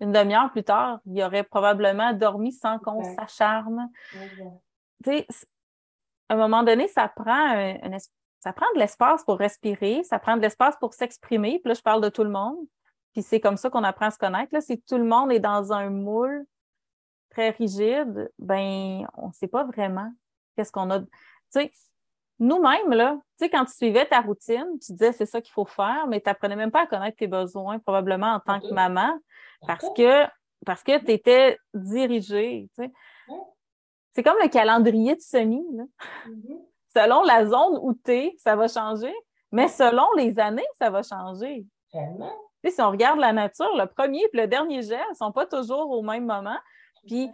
Une 0.00 0.12
demi-heure 0.12 0.50
plus 0.52 0.62
tard, 0.62 1.00
il 1.06 1.22
aurait 1.22 1.42
probablement 1.42 2.12
dormi 2.12 2.52
sans 2.52 2.78
qu'on 2.78 3.02
s'acharne. 3.16 3.90
Tu 5.04 5.10
sais, 5.10 5.26
à 6.28 6.34
un 6.34 6.36
moment 6.36 6.62
donné, 6.62 6.88
ça 6.88 7.08
prend, 7.08 7.50
un, 7.50 7.76
ça 8.40 8.52
prend 8.52 8.66
de 8.74 8.80
l'espace 8.80 9.24
pour 9.24 9.38
respirer, 9.38 10.02
ça 10.04 10.18
prend 10.18 10.36
de 10.36 10.42
l'espace 10.42 10.76
pour 10.76 10.94
s'exprimer. 10.94 11.58
Puis 11.58 11.68
là, 11.68 11.74
je 11.74 11.82
parle 11.82 12.02
de 12.02 12.08
tout 12.08 12.24
le 12.24 12.30
monde. 12.30 12.56
Puis 13.12 13.22
c'est 13.22 13.40
comme 13.40 13.56
ça 13.56 13.70
qu'on 13.70 13.84
apprend 13.84 14.06
à 14.06 14.10
se 14.10 14.18
connaître. 14.18 14.52
Là, 14.52 14.60
si 14.60 14.80
tout 14.82 14.98
le 14.98 15.04
monde 15.04 15.32
est 15.32 15.40
dans 15.40 15.72
un 15.72 15.90
moule 15.90 16.44
très 17.30 17.50
rigide, 17.50 18.30
ben 18.38 19.06
on 19.14 19.28
ne 19.28 19.32
sait 19.32 19.48
pas 19.48 19.64
vraiment 19.64 20.12
qu'est-ce 20.54 20.72
qu'on 20.72 20.90
a. 20.90 21.00
Tu 21.00 21.06
sais, 21.50 21.72
nous-mêmes, 22.38 22.90
là, 22.90 23.18
tu 23.38 23.44
sais, 23.44 23.50
quand 23.50 23.64
tu 23.64 23.72
suivais 23.72 24.06
ta 24.06 24.20
routine, 24.20 24.66
tu 24.84 24.92
disais 24.92 25.12
c'est 25.12 25.26
ça 25.26 25.40
qu'il 25.40 25.52
faut 25.52 25.64
faire, 25.64 26.06
mais 26.08 26.20
tu 26.20 26.28
n'apprenais 26.28 26.56
même 26.56 26.70
pas 26.70 26.82
à 26.82 26.86
connaître 26.86 27.16
tes 27.16 27.26
besoins, 27.26 27.78
probablement 27.78 28.34
en 28.34 28.40
tant 28.40 28.60
que 28.60 28.72
maman, 28.72 29.18
parce 29.66 29.86
que 29.96 30.26
parce 30.64 30.82
que 30.82 30.98
tu 30.98 31.12
étais 31.12 31.58
dirigée. 31.74 32.68
Tu 32.76 32.84
sais. 32.84 32.92
C'est 34.14 34.22
comme 34.22 34.38
le 34.42 34.48
calendrier 34.48 35.14
de 35.14 35.20
semi. 35.20 35.62
Là. 35.72 35.84
Mm-hmm. 36.26 36.66
Selon 36.96 37.22
la 37.22 37.46
zone 37.46 37.78
où 37.82 37.94
tu 37.94 38.12
es, 38.12 38.34
ça 38.38 38.56
va 38.56 38.68
changer, 38.68 39.14
mais 39.52 39.68
selon 39.68 40.06
les 40.16 40.38
années, 40.38 40.66
ça 40.78 40.90
va 40.90 41.02
changer. 41.02 41.66
Tellement. 41.92 42.32
si 42.64 42.80
on 42.80 42.90
regarde 42.90 43.18
la 43.18 43.32
nature, 43.32 43.70
le 43.76 43.86
premier 43.86 44.22
et 44.22 44.36
le 44.36 44.46
dernier 44.46 44.82
gel 44.82 45.04
ne 45.10 45.14
sont 45.14 45.32
pas 45.32 45.46
toujours 45.46 45.90
au 45.90 46.02
même 46.02 46.26
moment. 46.26 46.58
Puis 47.06 47.30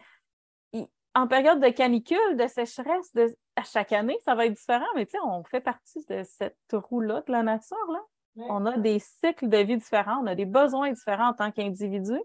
en 1.14 1.26
période 1.26 1.60
de 1.60 1.68
canicule, 1.68 2.36
de 2.36 2.46
sécheresse, 2.46 3.12
de, 3.14 3.34
à 3.56 3.64
chaque 3.64 3.92
année, 3.92 4.18
ça 4.24 4.34
va 4.34 4.46
être 4.46 4.54
différent, 4.54 4.86
mais 4.94 5.06
tu 5.06 5.12
sais, 5.12 5.18
on 5.24 5.44
fait 5.44 5.60
partie 5.60 6.04
de 6.06 6.22
cette 6.24 6.56
roue-là 6.72 7.22
de 7.26 7.32
la 7.32 7.42
nature. 7.42 7.90
Là. 7.90 8.00
On 8.36 8.64
a 8.64 8.78
des 8.78 8.98
cycles 8.98 9.48
de 9.48 9.58
vie 9.58 9.76
différents, 9.76 10.22
on 10.22 10.26
a 10.26 10.34
des 10.34 10.46
besoins 10.46 10.90
différents 10.90 11.28
en 11.28 11.34
tant 11.34 11.50
qu'individu. 11.50 12.18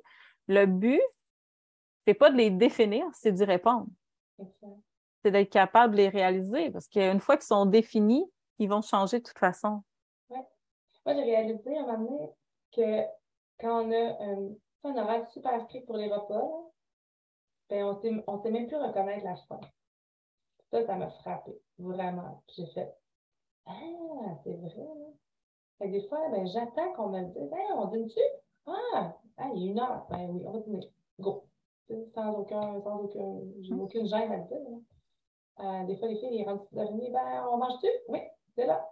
Le 0.48 0.66
but, 0.66 1.02
c'est 2.06 2.14
pas 2.14 2.30
de 2.30 2.38
les 2.38 2.50
définir, 2.50 3.06
c'est 3.14 3.34
d'y 3.34 3.44
répondre. 3.44 3.88
C'est 5.24 5.32
d'être 5.32 5.50
capable 5.50 5.94
de 5.94 5.98
les 5.98 6.10
réaliser 6.10 6.70
parce 6.72 6.88
qu'une 6.88 7.20
fois 7.20 7.36
qu'ils 7.36 7.48
sont 7.48 7.66
définis, 7.66 8.32
ils 8.60 8.70
vont 8.70 8.82
changer 8.82 9.20
de 9.20 9.24
toute 9.24 9.38
façon. 9.38 9.84
Ouais. 10.30 10.46
Moi, 11.06 11.16
j'ai 11.16 11.24
réalisé 11.24 11.78
à 11.78 11.82
un 11.82 11.98
moment 11.98 11.98
donné 11.98 12.30
que 12.72 13.10
quand 13.60 13.84
on 13.84 13.92
a 13.92 14.24
un, 14.24 14.50
un 14.86 15.04
horaire 15.04 15.28
super 15.28 15.62
strict 15.64 15.86
pour 15.86 15.98
les 15.98 16.08
repas, 16.08 16.72
ben 17.70 17.84
on 17.84 18.38
ne 18.38 18.42
sait 18.42 18.52
même 18.52 18.68
plus 18.68 18.78
reconnaître 18.78 19.26
la 19.26 19.36
faim. 19.36 19.60
Ça, 20.72 20.86
ça 20.86 20.96
m'a 20.96 21.10
frappé, 21.10 21.58
vraiment. 21.80 22.42
J'ai 22.56 22.66
fait 22.68 22.94
Ah, 23.66 24.36
c'est 24.44 24.54
vrai. 24.54 24.88
Fait 25.78 25.90
des 25.90 26.08
fois, 26.08 26.30
ben, 26.30 26.46
j'attends 26.48 26.94
qu'on 26.94 27.10
me 27.10 27.24
dise 27.26 27.54
hey, 27.54 27.72
on 27.76 27.86
dîne-tu? 27.88 28.20
Ah, 28.66 29.14
il 29.54 29.64
y 29.64 29.70
a 29.70 29.72
une 29.72 29.80
heure. 29.80 30.08
Ben 30.10 30.30
oui, 30.30 30.44
on 30.46 30.52
va 30.52 30.60
dîner. 30.60 30.92
Go. 31.20 31.44
Sans 32.14 32.34
aucun, 32.34 32.82
sans 32.82 33.00
aucun, 33.00 33.40
j'ai 33.62 33.74
hum. 33.74 33.82
aucune 33.82 34.06
gêne 34.08 34.32
à 34.32 34.38
le 34.38 34.44
dire. 34.44 34.80
Euh, 35.60 35.86
des 35.86 35.98
fois, 35.98 36.08
les 36.08 36.18
filles, 36.18 36.40
ils 36.40 36.46
rentrent 36.46 36.68
de 36.72 37.12
ben, 37.12 37.48
on 37.50 37.58
mange-tu? 37.58 37.88
Oui, 38.10 38.20
c'est 38.56 38.66
là. 38.66 38.86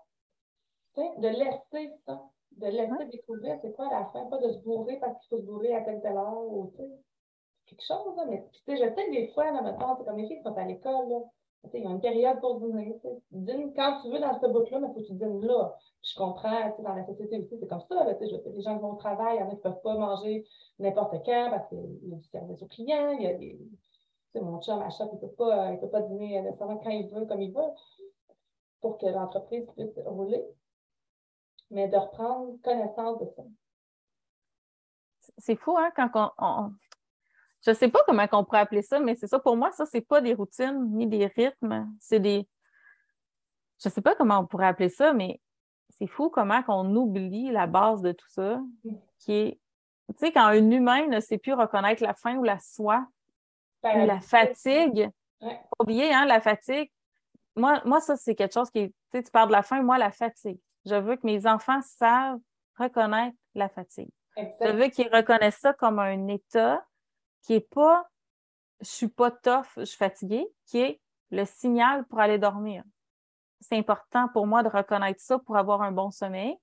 de 0.96 1.28
laisser 1.28 1.94
ça, 2.06 2.24
de 2.54 2.68
laisser 2.68 3.06
découvrir 3.12 3.60
c'est 3.62 3.74
quoi 3.74 3.90
la 3.90 4.06
faim, 4.06 4.28
pas 4.30 4.38
de 4.38 4.52
se 4.54 4.60
bourrer 4.60 4.98
parce 5.00 5.20
qu'il 5.20 5.30
faut 5.30 5.42
se 5.42 5.46
bourrer 5.46 5.76
à 5.76 5.82
telle 5.82 6.02
telle 6.02 6.18
heure 6.18 6.38
ou 6.38 6.72
quelque 7.66 7.84
chose. 7.84 8.16
Là. 8.16 8.26
Mais 8.28 8.48
tu 8.54 8.60
sais, 8.66 8.78
je 8.78 8.96
sais 8.96 9.06
que 9.06 9.12
des 9.12 9.28
fois, 9.34 9.52
là, 9.52 9.62
maintenant, 9.62 9.96
c'est 9.98 10.06
comme 10.06 10.18
les 10.18 10.28
filles 10.28 10.38
qui 10.38 10.44
sont 10.44 10.58
à 10.58 10.66
l'école, 10.66 11.10
là, 11.10 11.20
il 11.74 11.84
y 11.84 11.88
a 11.88 11.90
une 11.90 12.02
période 12.02 12.40
pour 12.40 12.60
dîner. 12.60 12.96
Dîne 13.32 13.74
quand 13.74 14.02
tu 14.02 14.10
veux 14.10 14.20
dans 14.20 14.40
ce 14.40 14.48
bout-là, 14.48 14.80
mais 14.80 14.88
il 14.88 14.94
faut 14.94 15.00
que 15.02 15.06
tu 15.08 15.14
dînes 15.14 15.46
là. 15.46 15.76
je 16.02 16.16
comprends, 16.16 16.76
dans 16.80 16.94
la 16.94 17.06
société 17.06 17.40
aussi, 17.40 17.58
c'est 17.60 17.68
comme 17.68 17.82
ça. 17.82 18.06
Les 18.06 18.62
gens 18.62 18.76
qui 18.76 18.82
vont 18.82 18.94
au 18.94 18.96
travail, 18.96 19.38
il 19.38 19.40
y 19.40 19.44
en 19.44 19.48
a 19.48 19.50
qui 19.52 19.56
ne 19.56 19.62
peuvent 19.62 19.82
pas 19.82 19.98
manger 19.98 20.46
n'importe 20.80 21.14
quand 21.26 21.50
parce 21.52 21.68
qu'il 21.70 22.10
y 22.10 22.14
a 22.14 22.18
du 22.18 22.28
service 22.30 22.62
aux 22.62 22.68
clients, 22.68 23.12
il 23.12 23.24
y 23.24 23.28
a 23.28 23.34
des. 23.34 23.60
Mon 24.36 24.62
chum 24.62 24.82
à 24.82 24.90
il 24.90 25.06
ne 25.06 25.18
peut, 25.18 25.30
pas, 25.30 25.78
peut 25.78 25.90
pas 25.90 26.02
dîner 26.02 26.42
nécessairement 26.42 26.78
quand 26.78 26.90
il 26.90 27.08
veut, 27.08 27.26
comme 27.26 27.42
il 27.42 27.54
veut, 27.54 27.72
pour 28.82 28.98
que 28.98 29.06
l'entreprise 29.06 29.66
puisse 29.78 29.98
rouler. 30.06 30.44
Mais 31.72 31.88
de 31.88 31.96
reprendre 31.96 32.58
connaissance 32.62 33.18
de 33.20 33.28
ça. 33.28 33.44
C'est 35.38 35.56
fou, 35.56 35.76
hein, 35.78 35.90
quand 35.96 36.34
on, 36.38 36.72
je 37.66 37.72
ne 37.72 37.76
sais 37.76 37.90
pas 37.90 38.00
comment 38.06 38.28
on 38.32 38.44
pourrait 38.44 38.60
appeler 38.60 38.84
ça, 38.84 39.00
mais 39.00 39.16
c'est 39.16 39.26
ça. 39.26 39.40
Pour 39.40 39.58
moi, 39.58 39.72
ça, 39.72 39.88
c'est 39.88 40.02
pas 40.02 40.22
des 40.22 40.36
routines 40.36 40.88
ni 40.92 41.08
des 41.08 41.26
rythmes. 41.26 41.92
C'est 42.00 42.20
des. 42.20 42.48
Je 43.82 43.90
ne 43.90 43.92
sais 43.92 44.02
pas 44.02 44.14
comment 44.14 44.38
on 44.38 44.46
pourrait 44.46 44.68
appeler 44.68 44.90
ça, 44.90 45.14
mais 45.14 45.42
c'est 45.90 46.06
fou 46.06 46.30
comment 46.30 46.62
on 46.68 46.96
oublie 46.96 47.52
la 47.52 47.66
base 47.66 48.04
de 48.04 48.12
tout 48.12 48.30
ça, 48.30 48.62
qui 49.18 49.34
est. 49.34 49.60
Tu 50.10 50.28
sais, 50.28 50.32
quand 50.32 50.46
un 50.46 50.70
humain 50.70 51.08
ne 51.08 51.20
sait 51.20 51.40
plus 51.40 51.54
reconnaître 51.54 52.04
la 52.04 52.14
faim 52.14 52.36
ou 52.36 52.44
la 52.44 52.60
soie, 52.60 53.08
ou 53.84 54.06
la 54.06 54.20
fatigue, 54.20 55.10
ouais. 55.42 55.56
pas 55.56 55.84
oublier, 55.84 56.14
hein, 56.14 56.26
la 56.26 56.42
fatigue. 56.42 56.92
Moi, 57.56 57.82
moi 57.84 58.00
ça, 58.00 58.16
c'est 58.16 58.36
quelque 58.36 58.54
chose 58.54 58.70
qui 58.70 58.80
est. 58.80 58.90
Tu 58.90 59.18
sais, 59.18 59.24
tu 59.24 59.32
parles 59.32 59.48
de 59.48 59.54
la 59.54 59.64
faim, 59.64 59.82
moi, 59.82 59.98
la 59.98 60.12
fatigue. 60.12 60.60
Je 60.86 60.94
veux 60.94 61.16
que 61.16 61.26
mes 61.26 61.48
enfants 61.48 61.82
savent 61.82 62.38
reconnaître 62.78 63.36
la 63.56 63.70
fatigue. 63.70 64.12
Je 64.38 64.72
veux 64.72 64.90
qu'ils 64.90 65.10
reconnaissent 65.12 65.60
ça 65.62 65.74
comme 65.74 65.98
un 65.98 66.28
état 66.28 66.86
qui 67.46 67.54
n'est 67.54 67.60
pas 67.62 68.08
je 68.82 68.90
suis 68.90 69.08
pas 69.08 69.32
tough, 69.32 69.68
je 69.78 69.86
suis 69.86 69.98
fatiguée, 69.98 70.48
qui 70.66 70.80
est 70.80 71.02
le 71.32 71.46
signal 71.46 72.06
pour 72.06 72.20
aller 72.20 72.38
dormir. 72.38 72.84
C'est 73.62 73.78
important 73.78 74.28
pour 74.30 74.48
moi 74.48 74.64
de 74.64 74.70
reconnaître 74.70 75.22
ça 75.22 75.40
pour 75.40 75.58
avoir 75.58 75.82
un 75.82 75.92
bon 75.92 76.12
sommeil. 76.12 76.56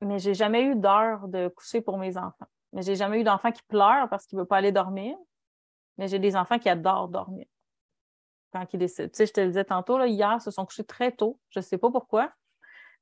Mais 0.00 0.18
j'ai 0.18 0.34
jamais 0.34 0.62
eu 0.64 0.74
d'heure 0.74 1.28
de 1.28 1.48
coucher 1.48 1.80
pour 1.80 1.98
mes 1.98 2.16
enfants. 2.16 2.46
Mais 2.72 2.82
j'ai 2.82 2.96
jamais 2.96 3.20
eu 3.20 3.24
d'enfant 3.24 3.52
qui 3.52 3.62
pleure 3.68 4.08
parce 4.08 4.26
qu'il 4.26 4.38
veut 4.38 4.46
pas 4.46 4.56
aller 4.56 4.72
dormir. 4.72 5.16
Mais 5.98 6.08
j'ai 6.08 6.18
des 6.18 6.34
enfants 6.36 6.58
qui 6.58 6.68
adorent 6.68 7.08
dormir. 7.08 7.46
Quand 8.52 8.66
ils 8.72 8.78
décident. 8.78 9.08
Tu 9.08 9.16
sais, 9.16 9.26
je 9.26 9.32
te 9.32 9.40
le 9.40 9.48
disais 9.48 9.64
tantôt, 9.64 9.98
là, 9.98 10.06
hier, 10.06 10.36
ils 10.38 10.40
se 10.40 10.50
sont 10.50 10.64
couchés 10.66 10.84
très 10.84 11.12
tôt. 11.12 11.38
Je 11.50 11.60
ne 11.60 11.62
sais 11.62 11.78
pas 11.78 11.90
pourquoi. 11.90 12.32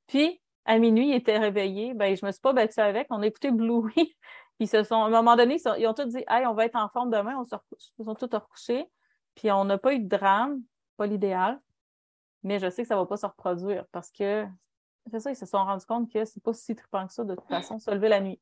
Puis, 0.07 0.42
à 0.64 0.79
minuit, 0.79 1.11
ils 1.11 1.14
étaient 1.14 1.38
réveillés. 1.38 1.94
Ben, 1.94 2.14
je 2.14 2.26
me 2.26 2.33
suis 2.33 2.40
pas 2.40 2.53
battue 2.53 2.81
avec. 2.81 3.07
On 3.11 3.22
a 3.22 3.26
écouté 3.26 3.50
Bluey. 3.50 4.16
Puis 4.61 4.66
se 4.66 4.83
sont, 4.83 4.96
à 4.96 5.07
un 5.07 5.09
moment 5.09 5.37
donné, 5.37 5.57
ils 5.79 5.87
ont 5.87 5.94
tous 5.94 6.05
dit 6.05 6.23
Hey, 6.29 6.44
on 6.44 6.53
va 6.53 6.66
être 6.66 6.77
en 6.77 6.90
forme 6.90 7.09
demain, 7.09 7.35
on 7.38 7.46
se 7.46 7.55
recouche. 7.55 7.88
Ils 7.99 8.05
sont 8.05 8.14
tous 8.14 8.29
recouchés. 8.31 8.87
Puis 9.35 9.51
on 9.51 9.64
n'a 9.64 9.79
pas 9.79 9.94
eu 9.94 10.01
de 10.01 10.07
drame, 10.07 10.61
pas 10.99 11.07
l'idéal. 11.07 11.59
Mais 12.42 12.59
je 12.59 12.68
sais 12.68 12.83
que 12.83 12.88
ça 12.88 12.94
ne 12.94 13.01
va 13.01 13.07
pas 13.07 13.16
se 13.16 13.25
reproduire 13.25 13.87
parce 13.90 14.11
que 14.11 14.46
c'est 15.11 15.18
ça, 15.18 15.31
ils 15.31 15.37
se 15.37 15.46
sont 15.46 15.64
rendus 15.64 15.87
compte 15.87 16.12
que 16.12 16.27
c'est 16.27 16.42
pas 16.42 16.53
si 16.53 16.77
trippant 16.77 17.07
que 17.07 17.12
ça 17.14 17.25
de 17.25 17.35
toute 17.35 17.49
façon, 17.49 17.79
se 17.79 17.90
lever 17.90 18.11
la 18.11 18.20
nuit. 18.20 18.38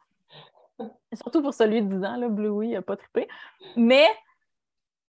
surtout 1.12 1.40
pour 1.40 1.54
celui 1.54 1.82
de 1.82 1.86
10 1.86 2.04
ans, 2.04 2.16
là, 2.16 2.28
Bluey, 2.28 2.72
n'a 2.72 2.82
pas 2.82 2.96
trippé. 2.96 3.28
Mais, 3.76 4.08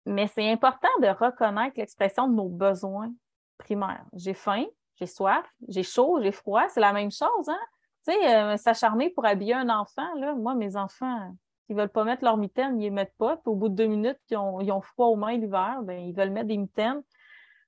mais 0.05 0.27
c'est 0.27 0.51
important 0.51 0.89
de 1.01 1.07
reconnaître 1.07 1.77
l'expression 1.77 2.27
de 2.27 2.33
nos 2.33 2.49
besoins 2.49 3.13
primaires. 3.57 4.03
J'ai 4.11 4.33
faim, 4.33 4.65
j'ai 4.95 5.07
soif, 5.07 5.45
j'ai 5.69 5.83
chaud, 5.83 6.19
j'ai 6.21 6.33
froid, 6.33 6.67
c'est 6.67 6.81
la 6.81 6.91
même 6.91 7.11
chose, 7.11 7.47
hein? 7.47 7.59
Tu 8.07 8.13
sais, 8.13 8.35
euh, 8.35 8.57
s'acharner 8.57 9.09
pour 9.09 9.25
habiller 9.25 9.53
un 9.53 9.69
enfant, 9.69 10.13
là, 10.15 10.33
moi, 10.33 10.55
mes 10.55 10.77
enfants, 10.77 11.35
ils 11.67 11.75
ne 11.75 11.81
veulent 11.81 11.89
pas 11.89 12.05
mettre 12.05 12.23
leur 12.23 12.37
mitaine, 12.37 12.75
ils 12.75 12.77
ne 12.77 12.83
les 12.83 12.89
mettent 12.89 13.17
pas. 13.17 13.35
Puis 13.37 13.49
au 13.51 13.55
bout 13.55 13.67
de 13.67 13.75
deux 13.75 13.87
minutes, 13.87 14.19
ils 14.29 14.37
ont, 14.37 14.81
froid 14.81 15.07
aux 15.07 15.17
mains 15.17 15.37
l'hiver, 15.37 15.81
ben, 15.83 15.99
ils 15.99 16.15
veulent 16.15 16.29
mettre 16.29 16.47
des 16.47 16.57
mitaines. 16.57 17.01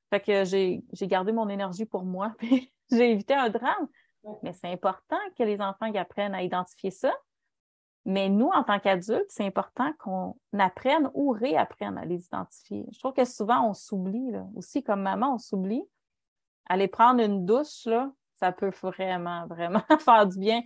Fait 0.09 0.21
que 0.21 0.45
j'ai 0.45 0.81
gardé 1.07 1.33
mon 1.33 1.49
énergie 1.49 1.85
pour 1.85 2.05
moi, 2.05 2.33
puis 2.37 2.71
j'ai 2.89 3.11
évité 3.11 3.33
un 3.33 3.49
drame. 3.49 3.87
Mais 4.43 4.53
c'est 4.53 4.71
important 4.71 5.19
que 5.37 5.43
les 5.43 5.59
enfants 5.61 5.93
apprennent 5.93 6.35
à 6.35 6.43
identifier 6.43 6.91
ça. 6.91 7.13
Mais 8.05 8.29
nous, 8.29 8.47
en 8.47 8.63
tant 8.63 8.79
qu'adultes, 8.79 9.29
c'est 9.29 9.45
important 9.45 9.91
qu'on 9.99 10.35
apprenne 10.57 11.09
ou 11.13 11.31
réapprenne 11.31 11.97
à 11.97 12.05
les 12.05 12.25
identifier. 12.25 12.85
Je 12.91 12.99
trouve 12.99 13.13
que 13.13 13.25
souvent, 13.25 13.69
on 13.69 13.73
s'oublie. 13.73 14.31
Aussi, 14.55 14.83
comme 14.83 15.01
maman, 15.01 15.35
on 15.35 15.37
s'oublie. 15.37 15.83
Aller 16.67 16.87
prendre 16.87 17.21
une 17.21 17.45
douche, 17.45 17.85
là, 17.85 18.11
ça 18.39 18.51
peut 18.53 18.71
vraiment, 18.81 19.45
vraiment 19.47 19.81
faire 19.99 20.25
du 20.25 20.39
bien. 20.39 20.61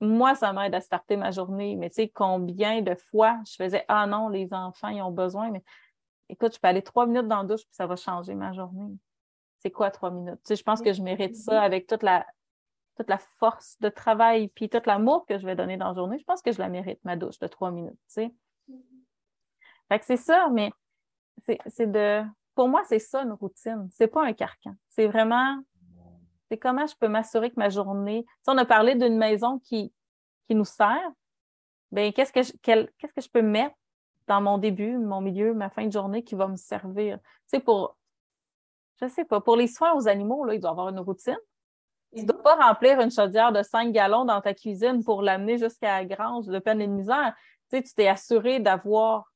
Moi, 0.00 0.34
ça 0.34 0.52
m'aide 0.52 0.74
à 0.74 0.80
starter 0.80 1.16
ma 1.16 1.30
journée, 1.30 1.74
mais 1.74 1.88
tu 1.88 1.96
sais, 1.96 2.08
combien 2.08 2.82
de 2.82 2.94
fois 2.94 3.38
je 3.46 3.56
faisais 3.56 3.84
Ah 3.88 4.06
non, 4.06 4.28
les 4.28 4.52
enfants, 4.54 4.88
ils 4.88 5.02
ont 5.02 5.10
besoin, 5.10 5.50
mais 5.50 5.62
écoute, 6.28 6.54
je 6.54 6.60
peux 6.60 6.68
aller 6.68 6.82
trois 6.82 7.06
minutes 7.06 7.28
dans 7.28 7.42
la 7.42 7.44
douche, 7.44 7.62
puis 7.62 7.74
ça 7.74 7.86
va 7.86 7.96
changer 7.96 8.34
ma 8.34 8.52
journée. 8.52 8.94
C'est 9.58 9.70
quoi 9.70 9.90
trois 9.90 10.10
minutes? 10.10 10.36
Tu 10.44 10.48
sais, 10.48 10.56
je 10.56 10.62
pense 10.62 10.82
que 10.82 10.92
je 10.92 11.02
mérite 11.02 11.34
ça 11.34 11.62
avec 11.62 11.86
toute 11.86 12.02
la, 12.02 12.26
toute 12.96 13.08
la 13.08 13.18
force 13.18 13.76
de 13.80 13.88
travail, 13.88 14.48
puis 14.48 14.68
tout 14.68 14.82
l'amour 14.86 15.26
que 15.26 15.38
je 15.38 15.46
vais 15.46 15.56
donner 15.56 15.76
dans 15.76 15.88
la 15.88 15.94
journée. 15.94 16.18
Je 16.18 16.24
pense 16.24 16.42
que 16.42 16.52
je 16.52 16.58
la 16.58 16.68
mérite, 16.68 17.00
ma 17.04 17.16
douche 17.16 17.38
de 17.38 17.46
trois 17.46 17.70
minutes, 17.70 17.98
tu 18.08 18.22
sais. 18.22 18.34
Fait 19.88 19.98
que 19.98 20.04
c'est 20.04 20.16
ça, 20.16 20.48
mais 20.52 20.70
c'est 21.66 21.90
de. 21.90 22.22
Pour 22.54 22.68
moi, 22.68 22.82
c'est 22.86 22.98
ça 22.98 23.22
une 23.22 23.32
routine. 23.32 23.88
C'est 23.92 24.08
pas 24.08 24.24
un 24.24 24.32
carcan. 24.32 24.74
C'est 24.88 25.06
vraiment 25.06 25.60
c'est 26.48 26.58
comment 26.58 26.86
je 26.86 26.94
peux 26.98 27.08
m'assurer 27.08 27.50
que 27.50 27.58
ma 27.58 27.68
journée. 27.68 28.24
Si 28.42 28.50
on 28.50 28.58
a 28.58 28.64
parlé 28.64 28.94
d'une 28.94 29.16
maison 29.16 29.58
qui, 29.58 29.92
qui 30.48 30.54
nous 30.54 30.64
sert, 30.64 31.10
bien, 31.90 32.12
qu'est-ce 32.12 32.32
que 32.32 32.42
je, 32.42 32.52
qu'est-ce 32.62 33.12
que 33.12 33.20
je 33.20 33.28
peux 33.28 33.42
mettre 33.42 33.74
dans 34.28 34.40
mon 34.40 34.58
début, 34.58 34.98
mon 34.98 35.20
milieu, 35.20 35.54
ma 35.54 35.70
fin 35.70 35.86
de 35.86 35.92
journée 35.92 36.22
qui 36.22 36.34
va 36.34 36.48
me 36.48 36.56
servir? 36.56 37.18
Tu 37.18 37.24
sais, 37.46 37.60
pour, 37.60 37.96
je 39.00 39.08
sais 39.08 39.24
pour 39.24 39.56
les 39.56 39.66
soins 39.66 39.94
aux 39.94 40.08
animaux, 40.08 40.50
il 40.50 40.60
doit 40.60 40.70
avoir 40.70 40.88
une 40.88 41.00
routine. 41.00 41.38
Tu 42.14 42.22
ne 42.22 42.28
dois 42.28 42.42
pas 42.42 42.54
remplir 42.54 43.00
une 43.00 43.10
chaudière 43.10 43.52
de 43.52 43.62
5 43.62 43.92
gallons 43.92 44.24
dans 44.24 44.40
ta 44.40 44.54
cuisine 44.54 45.04
pour 45.04 45.22
l'amener 45.22 45.58
jusqu'à 45.58 46.00
la 46.00 46.04
grange 46.04 46.46
de 46.46 46.58
peine 46.58 46.80
et 46.80 46.86
de 46.86 46.92
misère. 46.92 47.34
Tu 47.70 47.76
sais, 47.76 47.82
tu 47.82 47.92
t'es 47.92 48.08
assuré 48.08 48.60
d'avoir 48.60 49.30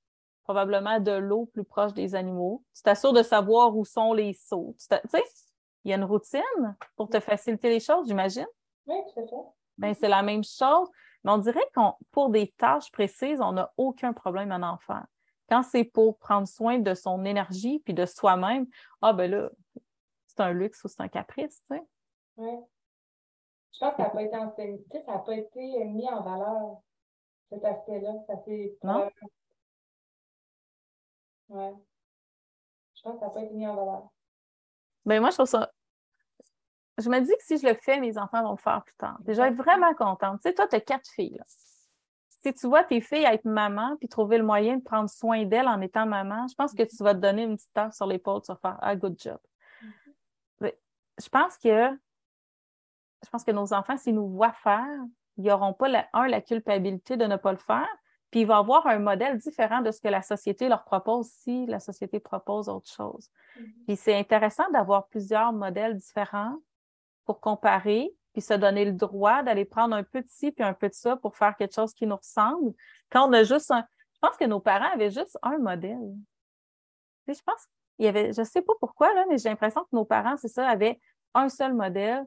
probablement 0.44 0.98
de 0.98 1.12
l'eau 1.12 1.46
plus 1.46 1.64
proche 1.64 1.92
des 1.92 2.14
animaux. 2.14 2.64
Tu 2.74 2.82
t'assures 2.82 3.12
de 3.12 3.22
savoir 3.22 3.76
où 3.76 3.84
sont 3.84 4.12
les 4.12 4.32
seaux. 4.32 4.74
Il 5.84 5.90
y 5.90 5.94
a 5.94 5.96
une 5.96 6.04
routine 6.04 6.76
pour 6.96 7.08
te 7.08 7.20
faciliter 7.20 7.70
les 7.70 7.80
choses, 7.80 8.06
j'imagine? 8.08 8.46
Oui, 8.86 8.96
tout 9.12 9.20
à 9.20 9.26
fait. 9.26 9.48
Ben, 9.78 9.94
c'est 9.94 10.08
la 10.08 10.22
même 10.22 10.44
chose. 10.44 10.88
Mais 11.24 11.32
on 11.32 11.38
dirait 11.38 11.68
qu'on 11.74 11.94
pour 12.10 12.30
des 12.30 12.52
tâches 12.52 12.90
précises, 12.92 13.40
on 13.40 13.52
n'a 13.52 13.72
aucun 13.76 14.12
problème 14.12 14.52
à 14.52 14.72
en 14.72 14.78
faire. 14.78 15.06
Quand 15.48 15.62
c'est 15.62 15.84
pour 15.84 16.18
prendre 16.18 16.46
soin 16.46 16.78
de 16.78 16.94
son 16.94 17.24
énergie 17.24 17.80
puis 17.80 17.92
de 17.92 18.06
soi-même, 18.06 18.66
ah 19.02 19.12
ben 19.12 19.30
là, 19.30 19.50
c'est 20.26 20.40
un 20.40 20.52
luxe 20.52 20.82
ou 20.84 20.88
c'est 20.88 21.00
un 21.00 21.08
caprice, 21.08 21.62
tu 21.70 21.76
sais. 21.76 21.82
Oui. 22.36 22.50
Je 23.72 23.78
pense 23.80 23.90
que 23.90 23.96
ça 23.96 24.02
n'a 24.04 24.10
pas 24.10 24.22
été 24.22 24.36
enseigné, 24.36 24.82
tu 24.90 24.98
sais, 24.98 25.02
ça 25.04 25.12
n'a 25.12 25.18
pas 25.18 25.34
été 25.34 25.84
mis 25.84 26.08
en 26.08 26.22
valeur, 26.22 26.80
cet 27.50 27.64
aspect-là. 27.64 28.12
Ça 28.26 28.36
s'est. 28.44 28.76
Non? 28.82 29.10
Ouais. 31.48 31.74
Je 32.94 33.02
pense 33.02 33.14
que 33.14 33.20
ça 33.20 33.26
n'a 33.26 33.32
pas 33.32 33.42
été 33.42 33.54
mis 33.54 33.66
en 33.66 33.74
valeur. 33.74 34.08
Ben 35.06 35.20
moi, 35.20 35.30
je 35.30 35.36
trouve 35.36 35.46
ça. 35.46 35.70
Je 36.98 37.08
me 37.08 37.20
dis 37.20 37.30
que 37.30 37.42
si 37.42 37.58
je 37.58 37.66
le 37.66 37.74
fais, 37.74 37.98
mes 37.98 38.18
enfants 38.18 38.42
vont 38.42 38.52
le 38.52 38.56
faire 38.58 38.82
plus 38.84 38.94
tard. 38.96 39.18
Déjà, 39.20 39.48
être 39.48 39.56
vraiment 39.56 39.94
contente. 39.94 40.40
Tu 40.42 40.48
sais, 40.48 40.54
toi, 40.54 40.66
tu 40.66 40.76
as 40.76 40.80
quatre 40.80 41.08
filles. 41.08 41.36
Là. 41.38 41.44
Si 42.42 42.54
tu 42.54 42.66
vois 42.66 42.84
tes 42.84 43.00
filles 43.00 43.24
être 43.24 43.44
maman 43.44 43.96
puis 43.96 44.08
trouver 44.08 44.38
le 44.38 44.44
moyen 44.44 44.76
de 44.76 44.82
prendre 44.82 45.08
soin 45.08 45.44
d'elles 45.44 45.68
en 45.68 45.80
étant 45.80 46.06
maman, 46.06 46.46
je 46.48 46.54
pense 46.54 46.74
que 46.74 46.82
tu 46.82 46.96
vas 47.02 47.14
te 47.14 47.20
donner 47.20 47.44
une 47.44 47.56
petite 47.56 47.72
tape 47.72 47.92
sur 47.92 48.06
l'épaule, 48.06 48.42
tu 48.42 48.52
vas 48.52 48.56
faire 48.56 48.78
Ah, 48.80 48.96
good 48.96 49.18
job. 49.18 49.38
Mm-hmm. 49.82 50.72
Je 51.22 51.28
pense 51.28 51.58
que 51.58 51.98
je 53.22 53.28
pense 53.28 53.44
que 53.44 53.50
nos 53.50 53.72
enfants, 53.72 53.96
s'ils 53.96 54.14
nous 54.14 54.28
voient 54.28 54.52
faire, 54.52 54.86
ils 55.36 55.44
n'auront 55.44 55.74
pas, 55.74 55.88
la, 55.88 56.08
un, 56.12 56.26
la 56.26 56.40
culpabilité 56.40 57.16
de 57.16 57.26
ne 57.26 57.36
pas 57.36 57.52
le 57.52 57.58
faire, 57.58 57.88
puis 58.30 58.40
ils 58.40 58.46
vont 58.46 58.54
avoir 58.54 58.86
un 58.86 58.98
modèle 58.98 59.38
différent 59.38 59.80
de 59.80 59.90
ce 59.90 60.00
que 60.00 60.08
la 60.08 60.22
société 60.22 60.68
leur 60.68 60.84
propose 60.84 61.28
si 61.28 61.66
la 61.66 61.80
société 61.80 62.20
propose 62.20 62.68
autre 62.68 62.88
chose. 62.88 63.28
Mm-hmm. 63.58 63.84
Puis 63.86 63.96
c'est 63.96 64.16
intéressant 64.16 64.70
d'avoir 64.70 65.08
plusieurs 65.08 65.52
modèles 65.52 65.96
différents 65.96 66.56
pour 67.24 67.40
comparer, 67.40 68.14
puis 68.32 68.42
se 68.42 68.54
donner 68.54 68.84
le 68.84 68.92
droit 68.92 69.42
d'aller 69.42 69.64
prendre 69.64 69.94
un 69.96 70.04
peu 70.04 70.22
de 70.22 70.28
ci 70.28 70.52
puis 70.52 70.64
un 70.64 70.74
peu 70.74 70.88
de 70.88 70.94
ça 70.94 71.16
pour 71.16 71.36
faire 71.36 71.56
quelque 71.56 71.74
chose 71.74 71.92
qui 71.92 72.06
nous 72.06 72.16
ressemble. 72.16 72.72
Quand 73.10 73.28
on 73.28 73.32
a 73.32 73.42
juste 73.42 73.70
un. 73.70 73.84
Je 74.14 74.18
pense 74.20 74.36
que 74.36 74.44
nos 74.44 74.60
parents 74.60 74.92
avaient 74.92 75.10
juste 75.10 75.38
un 75.42 75.58
modèle. 75.58 76.14
Tu 77.26 77.34
sais, 77.34 77.40
je 77.40 77.42
pense 77.42 77.66
qu'il 77.96 78.04
y 78.04 78.08
avait. 78.08 78.32
Je 78.32 78.42
sais 78.44 78.62
pas 78.62 78.74
pourquoi, 78.78 79.12
là, 79.14 79.24
mais 79.28 79.38
j'ai 79.38 79.48
l'impression 79.48 79.82
que 79.82 79.88
nos 79.92 80.04
parents, 80.04 80.36
c'est 80.36 80.48
ça, 80.48 80.68
avaient 80.68 81.00
un 81.34 81.48
seul 81.48 81.74
modèle. 81.74 82.24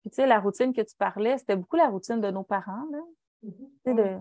Puis 0.00 0.10
tu 0.10 0.16
sais, 0.16 0.26
la 0.26 0.40
routine 0.40 0.72
que 0.72 0.80
tu 0.80 0.96
parlais, 0.96 1.38
c'était 1.38 1.56
beaucoup 1.56 1.76
la 1.76 1.88
routine 1.88 2.20
de 2.20 2.30
nos 2.30 2.42
parents, 2.42 2.86
là. 2.90 2.98
Mhm. 3.42 3.52
Tu 3.58 3.66
sais, 3.84 3.94
de, 3.94 4.18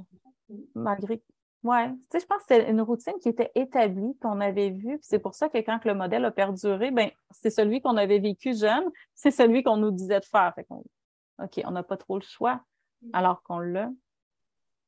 malgré. 0.76 1.22
Ouais. 1.64 1.90
Tu 1.90 1.98
sais, 2.12 2.20
je 2.22 2.26
pense 2.26 2.40
que 2.40 2.56
c'était 2.56 2.70
une 2.70 2.82
routine 2.82 3.14
qui 3.22 3.30
était 3.30 3.52
établie, 3.54 4.18
qu'on 4.20 4.42
avait 4.42 4.72
vue. 4.72 4.98
Puis 4.98 5.08
c'est 5.08 5.20
pour 5.20 5.36
ça 5.36 5.48
que 5.48 5.60
quand 5.60 5.84
le 5.86 5.94
modèle 5.94 6.26
a 6.26 6.32
perduré, 6.32 6.90
ben 6.92 7.12
c'est 7.30 7.52
celui 7.52 7.82
qu'on 7.82 7.98
avait 7.98 8.20
vécu 8.20 8.56
jeune, 8.56 8.90
c'est 9.14 9.32
celui 9.32 9.62
qu'on 9.64 9.78
nous 9.78 9.92
disait 9.92 10.20
de 10.20 10.26
faire. 10.26 10.54
Fait 10.56 10.64
qu'on, 10.64 10.84
OK, 11.40 11.62
on 11.64 11.72
n'a 11.72 11.84
pas 11.84 11.98
trop 11.98 12.18
le 12.18 12.24
choix, 12.24 12.64
alors 13.14 13.44
qu'on 13.44 13.60
l'a. 13.60 13.90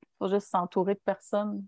Il 0.02 0.08
faut 0.18 0.28
juste 0.30 0.48
s'entourer 0.48 0.96
de 0.96 1.02
personnes. 1.06 1.66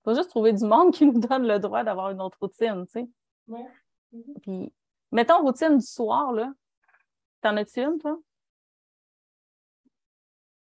Il 0.00 0.02
faut 0.04 0.14
juste 0.14 0.30
trouver 0.30 0.52
du 0.52 0.64
monde 0.64 0.92
qui 0.94 1.06
nous 1.06 1.18
donne 1.18 1.46
le 1.46 1.58
droit 1.58 1.82
d'avoir 1.82 2.10
une 2.10 2.20
autre 2.20 2.38
routine, 2.40 2.84
tu 2.86 2.92
sais. 2.92 3.08
Ouais. 3.48 3.66
Mhm. 4.12 4.34
Puis, 4.42 4.72
mettons 5.12 5.40
routine 5.42 5.78
du 5.78 5.86
soir, 5.86 6.32
là. 6.32 6.52
T'en 7.40 7.56
as-tu 7.56 7.80
une, 7.80 7.98
toi? 7.98 8.18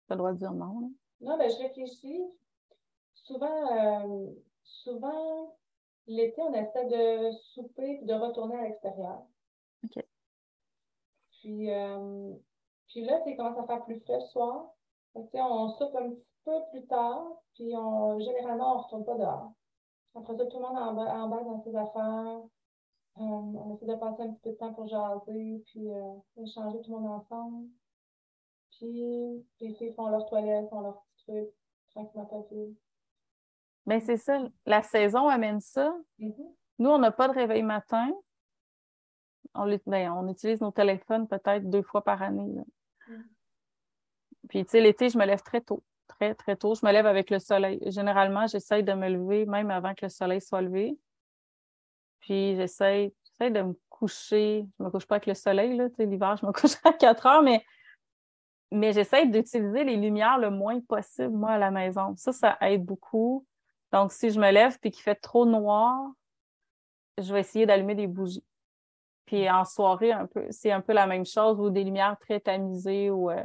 T'as 0.07 0.15
le 0.15 0.19
droit 0.19 0.33
de 0.33 0.37
dire 0.37 0.53
non, 0.53 0.81
là. 0.81 0.87
Non, 1.21 1.37
ben, 1.37 1.49
je 1.49 1.57
réfléchis. 1.57 2.23
Souvent, 3.13 3.71
euh, 3.71 4.31
souvent, 4.63 5.55
l'été, 6.07 6.41
on 6.41 6.53
essaie 6.53 6.85
de 6.85 7.31
souper 7.53 7.99
et 8.01 8.05
de 8.05 8.13
retourner 8.13 8.57
à 8.57 8.63
l'extérieur. 8.63 9.23
OK. 9.83 10.03
Puis, 11.31 11.71
euh, 11.71 12.33
puis 12.87 13.01
là, 13.05 13.21
c'est 13.23 13.35
commence 13.35 13.57
à 13.57 13.65
faire 13.65 13.85
plus 13.85 13.99
frais 14.01 14.19
le 14.19 14.25
soir. 14.27 14.73
Sais, 15.31 15.41
on 15.41 15.69
soupe 15.69 15.95
un 15.95 16.11
petit 16.11 16.25
peu 16.45 16.51
plus 16.71 16.85
tard, 16.87 17.41
puis 17.55 17.75
on, 17.75 18.19
généralement, 18.19 18.73
on 18.73 18.77
ne 18.77 18.83
retourne 18.83 19.05
pas 19.05 19.17
dehors. 19.17 19.51
Après 20.15 20.35
ça, 20.35 20.45
tout 20.45 20.57
le 20.57 20.63
monde 20.63 20.77
embarque 20.77 21.09
embarque 21.09 21.45
dans 21.45 21.63
ses 21.63 21.75
affaires. 21.75 22.41
Euh, 23.17 23.21
on 23.21 23.75
essaie 23.75 23.85
de 23.85 23.95
passer 23.95 24.23
un 24.23 24.29
petit 24.31 24.41
peu 24.41 24.51
de 24.51 24.55
temps 24.55 24.73
pour 24.73 24.87
jaser, 24.87 25.63
puis 25.67 25.91
euh, 25.91 26.13
échanger 26.37 26.81
tout 26.81 26.91
le 26.93 26.99
monde 26.99 27.11
ensemble. 27.11 27.67
Puis 28.71 29.45
les 29.59 29.73
filles 29.75 29.93
font 29.93 30.07
leur 30.07 30.25
toilette, 30.27 30.69
font 30.69 30.81
leur 30.81 31.03
Ben, 33.85 33.99
c'est 34.01 34.17
ça. 34.17 34.39
La 34.65 34.83
saison 34.83 35.27
amène 35.27 35.59
ça. 35.59 35.95
Mhm. 36.19 36.33
Nous, 36.79 36.89
on 36.89 36.99
n'a 36.99 37.11
pas 37.11 37.27
de 37.27 37.33
réveil 37.33 37.63
matin. 37.63 38.09
On, 39.53 39.65
ben, 39.87 40.11
on 40.11 40.27
utilise 40.27 40.61
nos 40.61 40.71
téléphones 40.71 41.27
peut-être 41.27 41.69
deux 41.69 41.81
fois 41.81 42.03
par 42.03 42.21
année. 42.21 42.53
là. 42.53 42.63
Mm. 43.07 43.23
Puis, 44.47 44.63
tu 44.63 44.71
sais, 44.71 44.81
l'été, 44.81 45.09
je 45.09 45.17
me 45.17 45.25
lève 45.25 45.41
très 45.41 45.61
tôt. 45.61 45.83
Très, 46.07 46.35
très 46.35 46.55
tôt. 46.55 46.75
Je 46.75 46.85
me 46.85 46.91
lève 46.91 47.05
avec 47.05 47.29
le 47.29 47.39
soleil. 47.39 47.79
Généralement, 47.87 48.47
j'essaye 48.47 48.83
de 48.83 48.93
me 48.93 49.09
lever 49.09 49.45
même 49.45 49.71
avant 49.71 49.93
que 49.93 50.05
le 50.05 50.09
soleil 50.09 50.39
soit 50.41 50.61
levé. 50.61 50.97
Puis, 52.21 52.55
j'essaye 52.55 53.13
j'essaye 53.23 53.51
de 53.51 53.61
me 53.61 53.73
coucher. 53.89 54.65
Je 54.77 54.83
me 54.83 54.89
couche 54.89 55.05
pas 55.05 55.15
avec 55.15 55.27
le 55.27 55.33
soleil, 55.33 55.75
là. 55.75 55.89
Tu 55.89 55.95
sais, 55.95 56.05
l'hiver, 56.05 56.35
je 56.37 56.45
me 56.45 56.51
couche 56.53 56.75
à 56.83 56.93
4 56.93 57.25
heures, 57.25 57.43
mais, 57.43 57.63
mais 58.71 58.93
j'essaye 58.93 59.29
d'utiliser 59.29 59.83
les 59.83 59.97
lumières 59.97 60.37
le 60.37 60.51
moins 60.51 60.79
possible, 60.81 61.35
moi, 61.35 61.51
à 61.51 61.57
la 61.57 61.71
maison. 61.71 62.15
Ça, 62.17 62.31
ça 62.31 62.57
aide 62.61 62.85
beaucoup. 62.85 63.45
Donc, 63.91 64.11
si 64.11 64.29
je 64.29 64.39
me 64.39 64.51
lève 64.51 64.77
puis 64.79 64.91
qu'il 64.91 65.01
fait 65.01 65.15
trop 65.15 65.45
noir, 65.45 66.11
je 67.17 67.33
vais 67.33 67.39
essayer 67.39 67.65
d'allumer 67.65 67.95
des 67.95 68.07
bougies. 68.07 68.45
Puis 69.25 69.49
en 69.49 69.65
soirée, 69.65 70.11
un 70.11 70.27
peu, 70.27 70.45
c'est 70.51 70.71
un 70.71 70.81
peu 70.81 70.93
la 70.93 71.07
même 71.07 71.25
chose, 71.25 71.59
ou 71.59 71.69
des 71.69 71.83
lumières 71.83 72.17
très 72.19 72.39
tamisées. 72.39 73.09
Ou, 73.09 73.31
euh, 73.31 73.43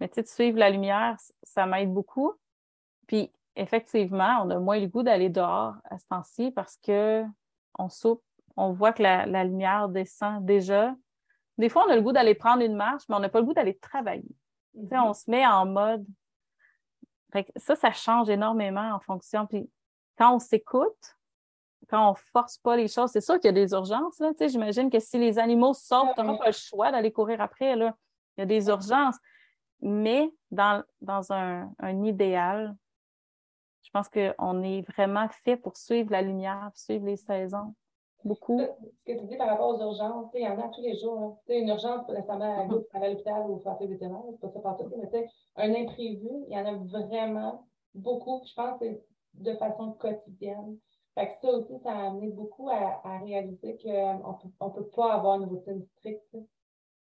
Mais 0.00 0.08
tu 0.08 0.16
sais, 0.16 0.22
de 0.22 0.28
suivre 0.28 0.58
la 0.58 0.70
lumière, 0.70 1.16
ça 1.44 1.66
m'aide 1.66 1.92
beaucoup. 1.92 2.32
Puis 3.06 3.30
effectivement, 3.56 4.42
on 4.44 4.50
a 4.50 4.58
moins 4.58 4.78
le 4.78 4.86
goût 4.86 5.02
d'aller 5.02 5.28
dehors 5.28 5.74
à 5.84 5.98
ce 5.98 6.06
temps-ci 6.08 6.50
parce 6.52 6.76
que 6.76 7.24
on 7.78 7.88
soupe, 7.88 8.22
on 8.56 8.72
voit 8.72 8.92
que 8.92 9.02
la 9.02 9.44
lumière 9.44 9.88
descend 9.88 10.44
déjà. 10.44 10.94
Des 11.60 11.68
fois, 11.68 11.84
on 11.86 11.90
a 11.90 11.96
le 11.96 12.02
goût 12.02 12.12
d'aller 12.12 12.34
prendre 12.34 12.62
une 12.62 12.74
marche, 12.74 13.02
mais 13.08 13.16
on 13.16 13.20
n'a 13.20 13.28
pas 13.28 13.40
le 13.40 13.44
goût 13.44 13.54
d'aller 13.54 13.76
travailler. 13.76 14.34
On 14.92 15.12
se 15.12 15.30
met 15.30 15.46
en 15.46 15.66
mode. 15.66 16.06
Fait 17.32 17.44
que 17.44 17.52
ça, 17.56 17.76
ça 17.76 17.92
change 17.92 18.30
énormément 18.30 18.92
en 18.94 19.00
fonction. 19.00 19.46
Puis 19.46 19.70
quand 20.16 20.34
on 20.34 20.38
s'écoute, 20.38 21.16
quand 21.88 22.10
on 22.10 22.14
force 22.14 22.56
pas 22.58 22.76
les 22.76 22.88
choses, 22.88 23.10
c'est 23.10 23.20
sûr 23.20 23.34
qu'il 23.34 23.46
y 23.46 23.48
a 23.48 23.52
des 23.52 23.72
urgences. 23.72 24.22
J'imagine 24.40 24.90
que 24.90 24.98
si 25.00 25.18
les 25.18 25.38
animaux 25.38 25.74
sortent, 25.74 26.14
tu 26.14 26.22
n'auras 26.22 26.38
pas 26.38 26.46
le 26.46 26.52
choix 26.52 26.90
d'aller 26.90 27.12
courir 27.12 27.40
après. 27.40 27.76
Là. 27.76 27.94
Il 28.36 28.40
y 28.40 28.42
a 28.42 28.46
des 28.46 28.68
urgences. 28.68 29.16
Mais 29.82 30.32
dans, 30.50 30.82
dans 31.00 31.32
un, 31.32 31.70
un 31.78 32.04
idéal, 32.04 32.74
je 33.82 33.90
pense 33.92 34.08
qu'on 34.08 34.62
est 34.62 34.82
vraiment 34.92 35.28
fait 35.28 35.56
pour 35.56 35.76
suivre 35.76 36.10
la 36.10 36.22
lumière, 36.22 36.70
suivre 36.74 37.06
les 37.06 37.16
saisons. 37.16 37.74
Beaucoup. 38.24 38.58
Ce 38.60 39.12
que 39.12 39.18
tu 39.18 39.26
dis 39.26 39.36
par 39.36 39.48
rapport 39.48 39.68
aux 39.74 39.80
urgences, 39.80 40.30
il 40.34 40.42
y 40.42 40.48
en 40.48 40.58
a 40.58 40.68
tous 40.68 40.82
les 40.82 40.94
jours. 40.98 41.38
une 41.48 41.68
urgence, 41.68 42.06
pas 42.06 42.12
nécessairement 42.12 42.60
à 42.60 42.64
Mhm. 42.64 42.84
à 42.92 43.08
l'hôpital 43.08 43.50
ou 43.50 43.58
faire 43.60 43.76
le 43.80 43.86
vétérinaire, 43.86 44.22
c'est 44.32 44.40
pas 44.40 44.50
ça 44.50 44.60
partout, 44.60 44.90
mais 44.96 45.26
un 45.56 45.74
imprévu, 45.74 46.28
il 46.48 46.52
y 46.52 46.58
en 46.58 46.66
a 46.66 46.74
vraiment 46.74 47.64
beaucoup. 47.94 48.40
Puis 48.40 48.50
je 48.50 48.54
pense 48.54 48.78
que 48.78 48.86
c'est 48.86 49.04
de 49.34 49.54
façon 49.54 49.92
quotidienne. 49.92 50.78
Fait 51.14 51.28
que 51.28 51.32
ça 51.40 51.50
aussi, 51.52 51.78
ça 51.80 51.92
a 51.92 52.06
amené 52.08 52.28
beaucoup 52.28 52.68
à, 52.68 53.00
à 53.04 53.18
réaliser 53.18 53.78
qu'on 53.78 54.34
peut, 54.34 54.48
on 54.60 54.70
peut 54.70 54.88
pas 54.90 55.14
avoir 55.14 55.40
une 55.40 55.48
routine 55.48 55.82
stricte. 55.98 56.36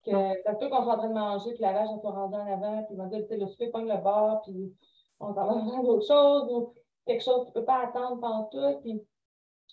Que 0.03 0.11
ça 0.43 0.53
se 0.53 0.59
peut 0.59 0.69
qu'on 0.69 0.83
soit 0.83 0.93
en 0.93 0.97
train 0.97 1.09
de 1.09 1.13
manger, 1.13 1.53
puis 1.53 1.61
la 1.63 1.73
vache, 1.73 1.89
elle 1.91 1.99
soit 1.99 2.11
rendue 2.11 2.35
en 2.35 2.45
avant, 2.47 2.83
puis 2.83 2.95
on 2.95 3.03
va 3.03 3.07
dire, 3.07 3.21
tu 3.21 3.27
sais, 3.29 3.37
le 3.37 3.47
souper 3.47 3.71
pogne 3.71 3.87
le 3.87 3.97
bord, 4.03 4.41
puis 4.43 4.75
on 5.19 5.33
s'en 5.33 5.45
va 5.47 5.53
faire 5.71 5.83
d'autres 5.83 6.05
choses, 6.07 6.51
ou 6.51 6.73
quelque 7.07 7.23
chose 7.23 7.45
qui 7.45 7.51
peut 7.53 7.65
pas 7.65 7.79
attendre 7.87 8.19
pendant 8.21 8.43
tout, 8.45 8.79
puis 8.81 9.01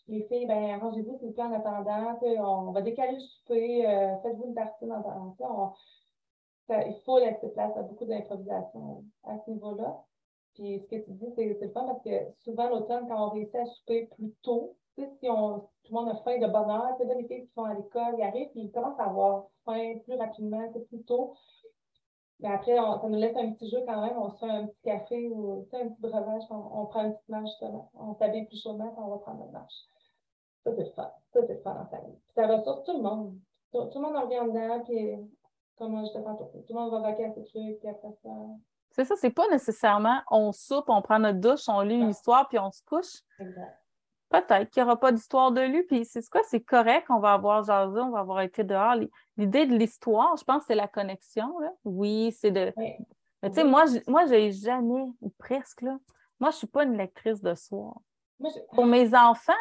les 0.08 0.22
filles, 0.24 0.46
ben, 0.46 0.70
arrangez-vous 0.70 1.16
s'il 1.18 1.28
vous 1.28 1.34
plaît 1.34 1.44
en 1.44 1.52
attendant, 1.52 2.18
on 2.22 2.72
va 2.72 2.82
décaler 2.82 3.14
le 3.14 3.20
souper, 3.20 3.86
euh, 3.86 4.16
faites-vous 4.22 4.46
une 4.46 4.54
tartine 4.54 4.92
en 4.92 5.00
attendant. 5.00 5.74
il 6.68 7.00
faut 7.04 7.18
laisser 7.18 7.48
place 7.50 7.76
à 7.76 7.82
beaucoup 7.82 8.04
d'improvisation 8.04 9.04
à 9.24 9.38
ce 9.44 9.50
niveau-là. 9.50 10.04
Puis 10.54 10.80
ce 10.80 10.86
que 10.86 11.02
tu 11.04 11.12
dis, 11.12 11.32
c'est 11.34 11.58
le 11.60 11.70
fun 11.70 11.84
parce 11.86 12.02
que 12.02 12.10
souvent 12.44 12.68
l'automne, 12.68 13.06
quand 13.08 13.28
on 13.28 13.30
réussit 13.30 13.54
à 13.54 13.66
souper 13.66 14.06
plus 14.16 14.32
tôt, 14.42 14.76
si 14.96 15.30
on, 15.30 15.60
tout 15.60 15.92
le 15.92 15.94
monde 15.94 16.08
a 16.10 16.16
faim 16.16 16.38
de 16.38 16.46
bonne 16.46 16.70
heure, 16.70 16.96
tu 17.00 17.06
sais, 17.06 17.14
les 17.14 17.26
filles 17.26 17.46
qui 17.46 17.52
sont 17.54 17.64
à 17.64 17.74
l'école, 17.74 18.14
ils 18.18 18.22
arrivent, 18.22 18.50
puis 18.50 18.62
ils 18.62 18.72
commencent 18.72 19.00
à 19.00 19.04
avoir 19.04 19.46
faim 19.64 19.94
plus 20.04 20.16
rapidement, 20.16 20.70
plus 20.88 21.02
tôt. 21.04 21.34
Mais 22.42 22.48
après, 22.52 22.78
on- 22.78 23.00
ça 23.00 23.08
nous 23.08 23.18
laisse 23.18 23.36
un 23.36 23.52
petit 23.52 23.70
jeu 23.70 23.78
quand 23.86 24.00
même. 24.02 24.16
On 24.18 24.30
se 24.30 24.38
fait 24.38 24.50
un 24.50 24.66
petit 24.66 24.80
café 24.82 25.28
ou 25.28 25.66
un 25.72 25.88
petit 25.88 26.00
breuvage. 26.00 26.42
On, 26.50 26.80
on 26.80 26.86
prend 26.86 27.04
une 27.04 27.12
petite 27.14 27.28
marche, 27.28 27.48
justement. 27.50 27.90
On 27.94 28.14
s'habille 28.14 28.46
plus 28.46 28.60
chaudement 28.60 28.90
quand 28.96 29.04
on 29.06 29.10
va 29.10 29.18
prendre 29.18 29.38
notre 29.40 29.52
marche. 29.52 29.74
Ça, 30.64 30.72
c'est 30.74 30.84
le 30.84 30.90
fun. 30.90 31.10
Ça, 31.32 31.40
c'est 31.46 31.54
le 31.54 31.60
fun 31.60 31.76
en 31.80 31.86
famille. 31.86 32.16
Puis 32.26 32.32
ça 32.34 32.46
ressource 32.46 32.84
tout 32.84 32.96
le 32.96 33.02
monde. 33.02 33.34
Tout, 33.72 33.84
tout 33.86 33.98
le 33.98 34.04
monde 34.06 34.16
en 34.16 34.22
revient 34.22 34.40
dedans, 34.52 34.80
puis 34.84 35.16
comme 35.76 36.04
je 36.04 36.12
te 36.12 36.18
tantôt, 36.18 36.44
tout 36.44 36.64
le 36.68 36.74
monde 36.74 36.90
va 36.90 37.00
vaquer 37.00 37.24
à 37.24 37.32
ses 37.32 37.44
trucs, 37.44 37.78
puis 37.80 37.88
après 37.88 38.12
ça, 38.22 38.28
C'est 38.90 39.04
ça, 39.04 39.16
c'est 39.16 39.30
pas 39.30 39.48
nécessairement 39.48 40.20
on 40.30 40.52
soupe, 40.52 40.84
on 40.88 41.00
prend 41.00 41.18
notre 41.18 41.40
douche, 41.40 41.68
on 41.68 41.80
lit 41.80 41.94
une 41.94 42.10
histoire, 42.10 42.48
puis 42.48 42.58
on 42.58 42.70
se 42.70 42.82
couche. 42.84 43.22
Peut-être 44.32 44.70
qu'il 44.70 44.82
n'y 44.82 44.88
aura 44.88 44.98
pas 44.98 45.12
d'histoire 45.12 45.52
de 45.52 45.60
lui, 45.60 45.82
puis 45.82 46.06
c'est 46.06 46.26
quoi? 46.30 46.40
C'est 46.44 46.62
correct, 46.62 47.06
on 47.10 47.18
va 47.18 47.34
avoir 47.34 47.62
jasé, 47.64 48.00
on 48.00 48.10
va 48.10 48.20
avoir 48.20 48.40
été 48.40 48.64
dehors. 48.64 48.94
L'idée 49.36 49.66
de 49.66 49.76
l'histoire, 49.76 50.36
je 50.38 50.44
pense, 50.44 50.64
c'est 50.66 50.74
la 50.74 50.88
connexion. 50.88 51.58
Là. 51.58 51.70
Oui, 51.84 52.32
c'est 52.32 52.50
de. 52.50 52.72
Mais 52.78 53.50
tu 53.50 53.54
sais, 53.54 53.64
moi, 53.64 53.84
moi, 54.06 54.24
j'ai 54.26 54.50
jamais, 54.50 55.04
ou 55.20 55.30
presque, 55.36 55.82
là. 55.82 55.98
Moi, 56.40 56.50
je 56.50 56.56
suis 56.56 56.66
pas 56.66 56.84
une 56.84 56.96
lectrice 56.96 57.42
de 57.42 57.54
soir. 57.54 57.94
Pour 58.72 58.86
mes 58.86 59.14
enfants, 59.14 59.52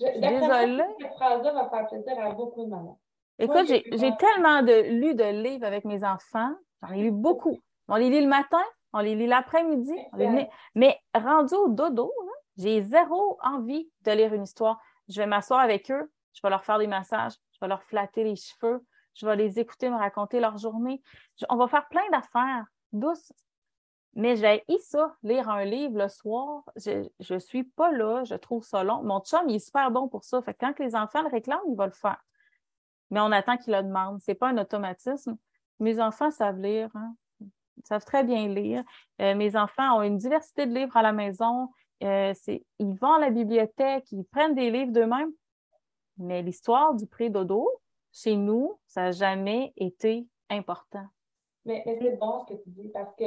là. 0.00 0.10
désolée. 0.18 0.84
Cette 1.00 1.12
phrase-là 1.12 1.52
va 1.52 1.70
faire 1.70 1.86
plaisir 1.86 2.18
à 2.18 2.32
beaucoup 2.32 2.64
de 2.64 2.70
mamans. 2.70 2.98
Écoute, 3.38 3.66
j'ai 3.66 4.16
tellement 4.16 4.62
de, 4.62 4.90
lu 4.90 5.14
de 5.14 5.24
livres 5.24 5.66
avec 5.66 5.84
mes 5.84 6.04
enfants. 6.04 6.52
J'en 6.82 6.92
ai 6.92 7.02
lu 7.02 7.10
beaucoup. 7.12 7.58
On 7.88 7.96
les 7.96 8.10
lit 8.10 8.20
le 8.20 8.28
matin, 8.28 8.62
on 8.92 8.98
les 8.98 9.14
lit 9.14 9.26
l'après-midi. 9.26 9.94
Mais 10.74 10.98
rendu 11.14 11.54
au 11.54 11.68
dodo, 11.68 12.12
j'ai 12.56 12.82
zéro 12.82 13.38
envie 13.42 13.90
de 14.02 14.12
lire 14.12 14.32
une 14.34 14.44
histoire. 14.44 14.80
Je 15.08 15.20
vais 15.20 15.26
m'asseoir 15.26 15.60
avec 15.60 15.90
eux, 15.90 16.10
je 16.32 16.40
vais 16.42 16.50
leur 16.50 16.64
faire 16.64 16.78
des 16.78 16.86
massages, 16.86 17.34
je 17.52 17.58
vais 17.60 17.68
leur 17.68 17.82
flatter 17.82 18.24
les 18.24 18.36
cheveux, 18.36 18.84
je 19.14 19.26
vais 19.26 19.36
les 19.36 19.58
écouter 19.58 19.90
me 19.90 19.96
raconter 19.96 20.40
leur 20.40 20.56
journée. 20.58 21.02
on 21.48 21.56
va 21.56 21.68
faire 21.68 21.88
plein 21.88 22.08
d'affaires 22.10 22.66
douces. 22.92 23.32
Mais 24.16 24.36
j'ai 24.36 24.62
ça, 24.78 25.16
lire 25.24 25.48
un 25.48 25.64
livre 25.64 25.98
le 25.98 26.08
soir. 26.08 26.62
Je 26.76 27.08
ne 27.34 27.38
suis 27.40 27.64
pas 27.64 27.90
là, 27.90 28.22
je 28.22 28.36
trouve 28.36 28.62
ça 28.62 28.84
long. 28.84 29.02
Mon 29.02 29.20
chum, 29.20 29.48
il 29.48 29.56
est 29.56 29.58
super 29.58 29.90
bon 29.90 30.08
pour 30.08 30.22
ça. 30.22 30.40
Quand 30.60 30.78
les 30.78 30.94
enfants 30.94 31.22
le 31.22 31.30
réclament, 31.30 31.64
il 31.68 31.76
va 31.76 31.86
le 31.86 31.92
faire 31.92 32.22
mais 33.14 33.20
on 33.20 33.30
attend 33.32 33.56
qu'ils 33.56 33.72
le 33.72 33.82
demandent. 33.82 34.20
Ce 34.20 34.30
n'est 34.30 34.34
pas 34.34 34.48
un 34.48 34.58
automatisme. 34.58 35.36
Mes 35.78 36.00
enfants 36.00 36.30
savent 36.30 36.58
lire, 36.58 36.90
hein. 36.94 37.14
ils 37.40 37.86
savent 37.86 38.04
très 38.04 38.24
bien 38.24 38.48
lire. 38.48 38.82
Euh, 39.20 39.34
mes 39.34 39.56
enfants 39.56 39.98
ont 39.98 40.02
une 40.02 40.18
diversité 40.18 40.66
de 40.66 40.74
livres 40.74 40.96
à 40.96 41.02
la 41.02 41.12
maison. 41.12 41.70
Euh, 42.02 42.34
ils 42.78 42.98
vont 42.98 43.12
à 43.12 43.20
la 43.20 43.30
bibliothèque, 43.30 44.10
ils 44.12 44.24
prennent 44.24 44.54
des 44.54 44.70
livres 44.70 44.92
d'eux-mêmes. 44.92 45.32
Mais 46.18 46.42
l'histoire 46.42 46.94
du 46.94 47.06
pré-dodo, 47.06 47.70
chez 48.12 48.36
nous, 48.36 48.78
ça 48.86 49.02
n'a 49.02 49.12
jamais 49.12 49.72
été 49.76 50.26
important. 50.50 51.06
Mais, 51.64 51.82
c'est 51.86 52.16
bon 52.18 52.40
ce 52.40 52.54
que 52.54 52.62
tu 52.62 52.70
dis 52.70 52.88
parce 52.88 53.14
que 53.16 53.24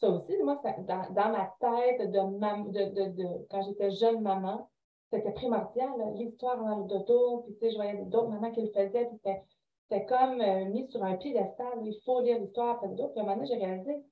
ça 0.00 0.08
aussi, 0.08 0.36
moi, 0.42 0.60
dans, 0.86 1.32
ma 1.32 1.54
tête 1.60 2.10
de 2.10 3.46
quand 3.48 3.62
j'étais 3.62 3.90
jeune 3.90 4.20
maman, 4.20 4.70
c'était 5.12 5.32
primordial, 5.32 5.90
l'histoire 6.14 6.56
dans 6.58 6.78
le 6.78 6.84
dodo, 6.84 7.38
puis 7.38 7.54
tu 7.54 7.60
sais, 7.60 7.70
je 7.72 7.76
voyais 7.76 7.96
d'autres 8.04 8.28
mamans 8.28 8.52
qui 8.52 8.62
le 8.62 8.70
faisaient, 8.70 9.06
puis 9.06 9.18
c'était 9.18 10.06
comme 10.06 10.40
euh, 10.40 10.66
mis 10.66 10.88
sur 10.88 11.02
un 11.02 11.16
piédestal, 11.16 11.80
il 11.82 11.98
faut 12.04 12.20
lire 12.20 12.38
l'histoire 12.38 12.80
le 12.86 12.94
dos. 12.94 13.08
Puis 13.08 13.18
à 13.18 13.22
un 13.22 13.26
moment 13.26 13.36
donné, 13.36 13.48
j'ai 13.48 13.56
réalisé, 13.56 14.04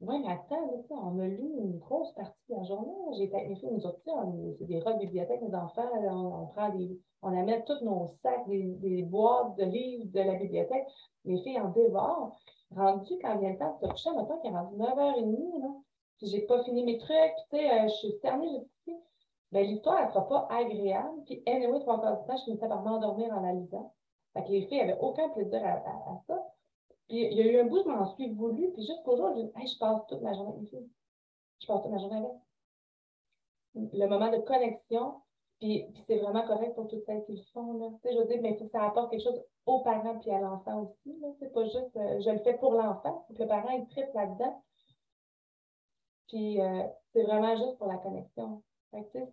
oui, 0.00 0.18
mais 0.20 0.32
attends, 0.32 0.68
on 0.90 1.18
a 1.18 1.26
lu 1.26 1.54
une 1.58 1.78
grosse 1.78 2.12
partie 2.12 2.38
de 2.50 2.56
la 2.56 2.64
journée. 2.64 2.92
J'ai 3.16 3.28
filles, 3.56 3.70
nous 3.72 3.86
autres, 3.86 4.00
c'est 4.58 4.66
des 4.66 4.80
rôles 4.80 4.98
bibliothèques, 4.98 5.42
nos 5.42 5.54
enfants, 5.54 5.88
on, 5.92 6.46
prend 6.48 6.68
des, 6.70 6.98
on 7.22 7.36
amène 7.36 7.64
tous 7.64 7.82
nos 7.82 8.06
sacs, 8.22 8.46
des, 8.48 8.74
des, 8.76 9.02
boîtes 9.02 9.56
de 9.56 9.64
livres 9.64 10.04
de 10.12 10.20
la 10.20 10.34
bibliothèque. 10.34 10.86
Les 11.24 11.38
filles 11.42 11.60
en 11.60 11.70
dévorent. 11.70 12.38
Rendu 12.74 13.14
quand 13.22 13.38
vient 13.38 13.52
le 13.52 13.58
temps 13.58 13.78
de 13.80 13.86
se 13.86 13.90
coucher, 13.92 14.10
maintenant 14.10 14.38
qu'il 14.38 14.50
est 14.50 14.56
rendu 14.56 14.76
9h30, 14.76 15.60
là, 15.60 15.68
puis 16.18 16.26
j'ai 16.28 16.40
pas 16.42 16.62
fini 16.64 16.82
mes 16.84 16.98
trucs, 16.98 17.16
tu 17.50 17.56
sais, 17.56 17.70
euh, 17.70 17.88
je 17.88 17.94
suis 17.94 18.18
ternée, 18.20 18.66
je 18.86 18.92
ben, 19.52 19.64
l'histoire, 19.66 20.00
elle 20.02 20.08
sera 20.08 20.28
pas 20.28 20.48
agréable. 20.50 21.22
Puis, 21.26 21.42
anyway, 21.46 21.80
trois 21.80 22.00
quarts 22.00 22.20
du 22.20 22.26
temps, 22.26 22.36
je 22.36 22.44
finissais 22.44 22.68
par 22.68 22.82
m'endormir 22.82 23.32
en 23.32 23.40
la 23.40 23.52
lisant. 23.52 23.92
Fait 24.32 24.48
les 24.48 24.66
filles 24.66 24.78
n'avaient 24.78 24.98
aucun 25.00 25.28
plaisir 25.30 25.64
à, 25.64 26.20
ça. 26.26 26.46
Puis, 27.08 27.24
il 27.24 27.34
y 27.34 27.40
a 27.40 27.46
eu 27.46 27.60
un 27.60 27.64
bout, 27.64 27.82
je 27.82 27.88
m'en 27.88 28.14
suis 28.14 28.32
voulu. 28.32 28.72
Puis, 28.72 28.84
jusqu'au 28.84 29.16
jour, 29.16 29.30
je 29.36 29.42
dis, 29.42 29.50
hey, 29.56 29.66
je 29.66 29.78
passe 29.78 30.06
toute 30.08 30.22
ma 30.22 30.34
journée 30.34 30.54
avec. 30.56 30.84
Je 31.60 31.66
passe 31.66 31.82
toute 31.82 31.90
ma 31.90 31.98
journée 31.98 32.16
avec. 32.16 32.32
Le 33.92 34.06
moment 34.06 34.30
de 34.30 34.38
connexion, 34.38 35.20
puis, 35.58 35.86
c'est 36.06 36.18
vraiment 36.18 36.46
correct 36.46 36.74
pour 36.74 36.88
toutes 36.88 37.04
celles 37.04 37.24
qui 37.24 37.36
le 37.36 37.42
font. 37.52 37.78
Là. 37.78 37.90
Tu 38.02 38.08
sais, 38.08 38.14
je 38.14 38.18
veux 38.18 38.26
dire, 38.26 38.40
mais 38.42 38.56
que 38.56 38.66
ça 38.68 38.82
apporte 38.84 39.10
quelque 39.10 39.24
chose 39.24 39.42
aux 39.66 39.80
parents 39.80 40.18
puis 40.18 40.30
à 40.30 40.40
l'enfant 40.40 40.82
aussi. 40.82 41.16
C'est 41.38 41.52
pas 41.52 41.64
juste, 41.64 41.96
euh, 41.96 42.20
je 42.20 42.30
le 42.30 42.38
fais 42.38 42.58
pour 42.58 42.72
l'enfant, 42.72 43.26
que 43.28 43.42
le 43.42 43.48
parent 43.48 43.70
il 43.70 43.86
tripe 43.88 44.12
là-dedans. 44.14 44.62
Puis, 46.28 46.60
euh, 46.60 46.82
c'est 47.12 47.22
vraiment 47.22 47.56
juste 47.56 47.78
pour 47.78 47.86
la 47.86 47.98
connexion 47.98 48.62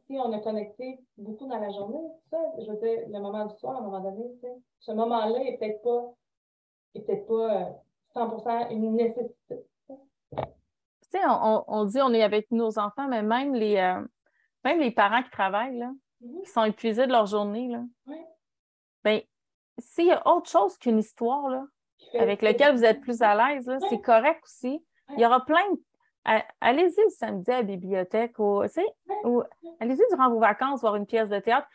si 0.07 0.19
on 0.19 0.31
a 0.31 0.39
connecté 0.39 0.99
beaucoup 1.17 1.47
dans 1.47 1.59
la 1.59 1.71
journée, 1.71 2.07
ça, 2.29 2.37
je 2.59 2.69
veux 2.69 2.77
dire, 2.77 3.07
le 3.07 3.19
moment 3.19 3.45
du 3.45 3.55
soir, 3.57 3.75
à 3.75 3.79
un 3.79 3.83
moment 3.83 3.99
donné, 3.99 4.25
ce 4.79 4.91
moment-là 4.91 5.43
est 5.43 5.57
peut-être 5.57 5.81
pas, 5.81 6.13
peut-être 6.99 7.25
pas 7.27 7.81
100% 8.15 8.47
euh, 8.47 8.69
une 8.69 8.95
nécessité. 8.95 9.65
Tu 10.31 10.39
sais, 11.09 11.19
on, 11.27 11.63
on, 11.67 11.85
dit 11.85 12.01
on 12.01 12.13
est 12.13 12.23
avec 12.23 12.51
nos 12.51 12.79
enfants, 12.79 13.07
mais 13.07 13.21
même 13.21 13.53
les, 13.53 13.77
euh, 13.77 14.03
même 14.63 14.79
les 14.79 14.91
parents 14.91 15.21
qui 15.23 15.29
travaillent, 15.29 15.77
là, 15.77 15.91
mm-hmm. 16.23 16.43
qui 16.43 16.49
sont 16.49 16.63
épuisés 16.63 17.05
de 17.05 17.11
leur 17.11 17.25
journée, 17.25 17.67
là, 17.67 17.83
ben, 19.03 19.21
s'il 19.77 20.07
y 20.07 20.11
a 20.11 20.27
autre 20.27 20.49
chose 20.49 20.77
qu'une 20.77 20.99
histoire, 20.99 21.49
là, 21.49 21.65
avec 22.17 22.41
laquelle 22.41 22.75
vous 22.75 22.85
êtes 22.85 23.01
plus 23.01 23.21
à 23.21 23.35
l'aise, 23.35 23.71
c'est 23.89 24.01
correct 24.01 24.43
aussi. 24.43 24.83
Il 25.09 25.19
y 25.19 25.25
aura 25.25 25.43
plein 25.45 25.63
de 25.71 25.79
allez-y 26.61 27.01
le 27.03 27.09
samedi 27.09 27.51
à 27.51 27.57
la 27.57 27.63
bibliothèque 27.63 28.39
ou, 28.39 28.61
allez-y 29.79 30.01
durant 30.09 30.29
vos 30.29 30.39
vacances 30.39 30.81
voir 30.81 30.95
une 30.95 31.05
pièce 31.05 31.29
de 31.29 31.39
théâtre. 31.39 31.67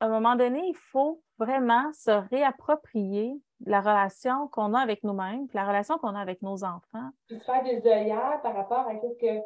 À 0.00 0.06
un 0.06 0.08
moment 0.08 0.36
donné, 0.36 0.60
il 0.68 0.76
faut 0.76 1.22
vraiment 1.38 1.92
se 1.92 2.10
réapproprier 2.10 3.34
la 3.66 3.80
relation 3.80 4.48
qu'on 4.48 4.74
a 4.74 4.80
avec 4.80 5.02
nous-mêmes, 5.04 5.46
la 5.54 5.66
relation 5.66 5.98
qu'on 5.98 6.14
a 6.14 6.20
avec 6.20 6.42
nos 6.42 6.64
enfants. 6.64 7.10
Puis 7.26 7.38
faire 7.40 7.62
des 7.62 7.86
œillères 7.86 8.40
par 8.42 8.54
rapport 8.54 8.86
à 8.86 8.92
ce 8.94 9.18
que. 9.18 9.42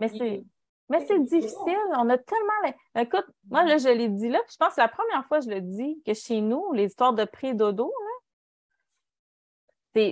mais 0.00 0.08
c'est. 0.08 0.44
Mais 0.90 1.04
c'est 1.04 1.22
difficile. 1.22 1.76
On 1.98 2.08
a 2.08 2.16
tellement. 2.16 2.74
Écoute, 2.96 3.26
moi, 3.50 3.62
là, 3.64 3.76
je 3.76 3.90
l'ai 3.90 4.08
dit 4.08 4.30
là, 4.30 4.40
je 4.50 4.56
pense 4.56 4.74
que 4.74 4.80
la 4.80 4.88
première 4.88 5.22
fois 5.26 5.40
que 5.40 5.44
je 5.44 5.50
le 5.50 5.60
dis, 5.60 6.02
que 6.06 6.14
chez 6.14 6.40
nous, 6.40 6.72
les 6.72 6.86
histoires 6.86 7.12
de 7.12 7.26
pré-dodo, 7.26 7.92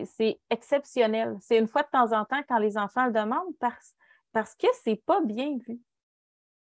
c'est 0.05 0.40
exceptionnel. 0.51 1.36
C'est 1.40 1.59
une 1.59 1.68
fois 1.68 1.82
de 1.82 1.88
temps 1.88 2.12
en 2.12 2.24
temps 2.24 2.42
quand 2.49 2.59
les 2.59 2.76
enfants 2.76 3.07
le 3.07 3.12
demandent 3.12 3.57
parce, 3.61 3.94
parce 4.32 4.55
que 4.55 4.66
c'est 4.82 5.03
pas 5.07 5.20
bien 5.20 5.57
vu. 5.66 5.80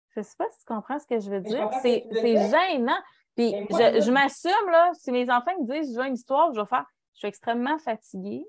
Je 0.09 0.19
ne 0.19 0.23
sais 0.23 0.35
pas 0.37 0.49
si 0.51 0.59
tu 0.59 0.65
comprends 0.65 0.99
ce 0.99 1.07
que 1.07 1.19
je 1.19 1.29
veux 1.29 1.41
dire. 1.41 1.69
C'est 1.81 2.03
gênant. 2.11 2.97
Puis 3.37 3.53
je, 3.69 4.01
je 4.01 4.11
m'assume, 4.11 4.69
là, 4.71 4.91
si 4.93 5.11
mes 5.11 5.29
enfants 5.29 5.51
me 5.61 5.65
disent 5.65 5.93
je 5.93 5.99
veux 5.99 6.07
une 6.07 6.15
histoire, 6.15 6.53
je 6.53 6.59
vais 6.59 6.65
faire, 6.65 6.85
je 7.13 7.19
suis 7.19 7.27
extrêmement 7.27 7.77
fatiguée. 7.79 8.45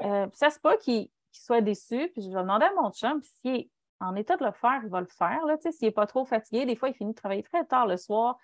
Euh, 0.00 0.26
ça, 0.32 0.50
c'est 0.50 0.62
pas 0.62 0.76
qu'ils 0.76 1.10
soient 1.32 1.60
déçus. 1.60 2.08
Puis 2.12 2.22
je 2.22 2.30
vais 2.30 2.40
demander 2.40 2.66
à 2.66 2.72
mon 2.80 2.90
chum, 2.90 3.20
puis 3.20 3.30
s'il 3.40 3.56
est 3.56 3.70
en 4.00 4.14
état 4.16 4.36
de 4.36 4.44
le 4.44 4.52
faire, 4.52 4.80
il 4.82 4.88
va 4.88 5.00
le 5.00 5.06
faire. 5.06 5.40
S'il 5.60 5.88
n'est 5.88 5.92
pas 5.92 6.06
trop 6.06 6.24
fatigué, 6.24 6.64
des 6.64 6.76
fois, 6.76 6.88
il 6.88 6.94
finit 6.94 7.12
de 7.12 7.16
travailler 7.16 7.42
très 7.42 7.64
tard 7.64 7.86
le 7.86 7.96
soir. 7.96 8.38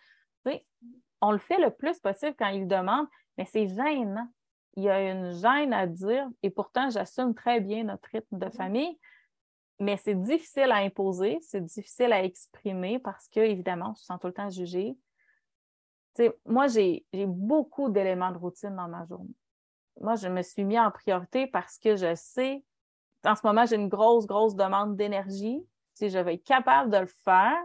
on 1.20 1.32
le 1.32 1.38
fait 1.38 1.58
le 1.58 1.70
plus 1.70 1.98
possible 2.00 2.34
quand 2.38 2.48
il 2.48 2.62
le 2.62 2.66
demande, 2.66 3.06
mais 3.38 3.46
c'est 3.46 3.68
gênant 3.68 4.28
il 4.76 4.84
y 4.84 4.88
a 4.88 5.10
une 5.10 5.32
gêne 5.32 5.72
à 5.72 5.86
dire, 5.86 6.28
et 6.42 6.50
pourtant, 6.50 6.90
j'assume 6.90 7.34
très 7.34 7.60
bien 7.60 7.84
notre 7.84 8.08
rythme 8.10 8.38
de 8.38 8.48
famille, 8.50 8.98
mais 9.78 9.96
c'est 9.96 10.14
difficile 10.14 10.70
à 10.70 10.76
imposer, 10.76 11.38
c'est 11.42 11.64
difficile 11.64 12.12
à 12.12 12.22
exprimer 12.22 12.98
parce 12.98 13.28
que, 13.28 13.40
évidemment, 13.40 13.90
on 13.92 13.94
se 13.94 14.04
sent 14.04 14.14
tout 14.20 14.26
le 14.26 14.32
temps 14.32 14.50
jugé. 14.50 14.96
Moi, 16.46 16.66
j'ai 16.66 17.04
beaucoup 17.26 17.88
d'éléments 17.88 18.32
de 18.32 18.38
routine 18.38 18.74
dans 18.74 18.88
ma 18.88 19.04
journée. 19.06 19.34
Moi, 20.00 20.16
je 20.16 20.28
me 20.28 20.42
suis 20.42 20.64
mis 20.64 20.78
en 20.78 20.90
priorité 20.90 21.46
parce 21.46 21.78
que 21.78 21.96
je 21.96 22.14
sais, 22.14 22.64
en 23.24 23.34
ce 23.34 23.46
moment, 23.46 23.66
j'ai 23.66 23.76
une 23.76 23.88
grosse, 23.88 24.26
grosse 24.26 24.54
demande 24.54 24.96
d'énergie. 24.96 25.62
Si 25.94 26.08
je 26.08 26.18
vais 26.18 26.34
être 26.34 26.44
capable 26.44 26.90
de 26.90 26.98
le 26.98 27.06
faire, 27.06 27.58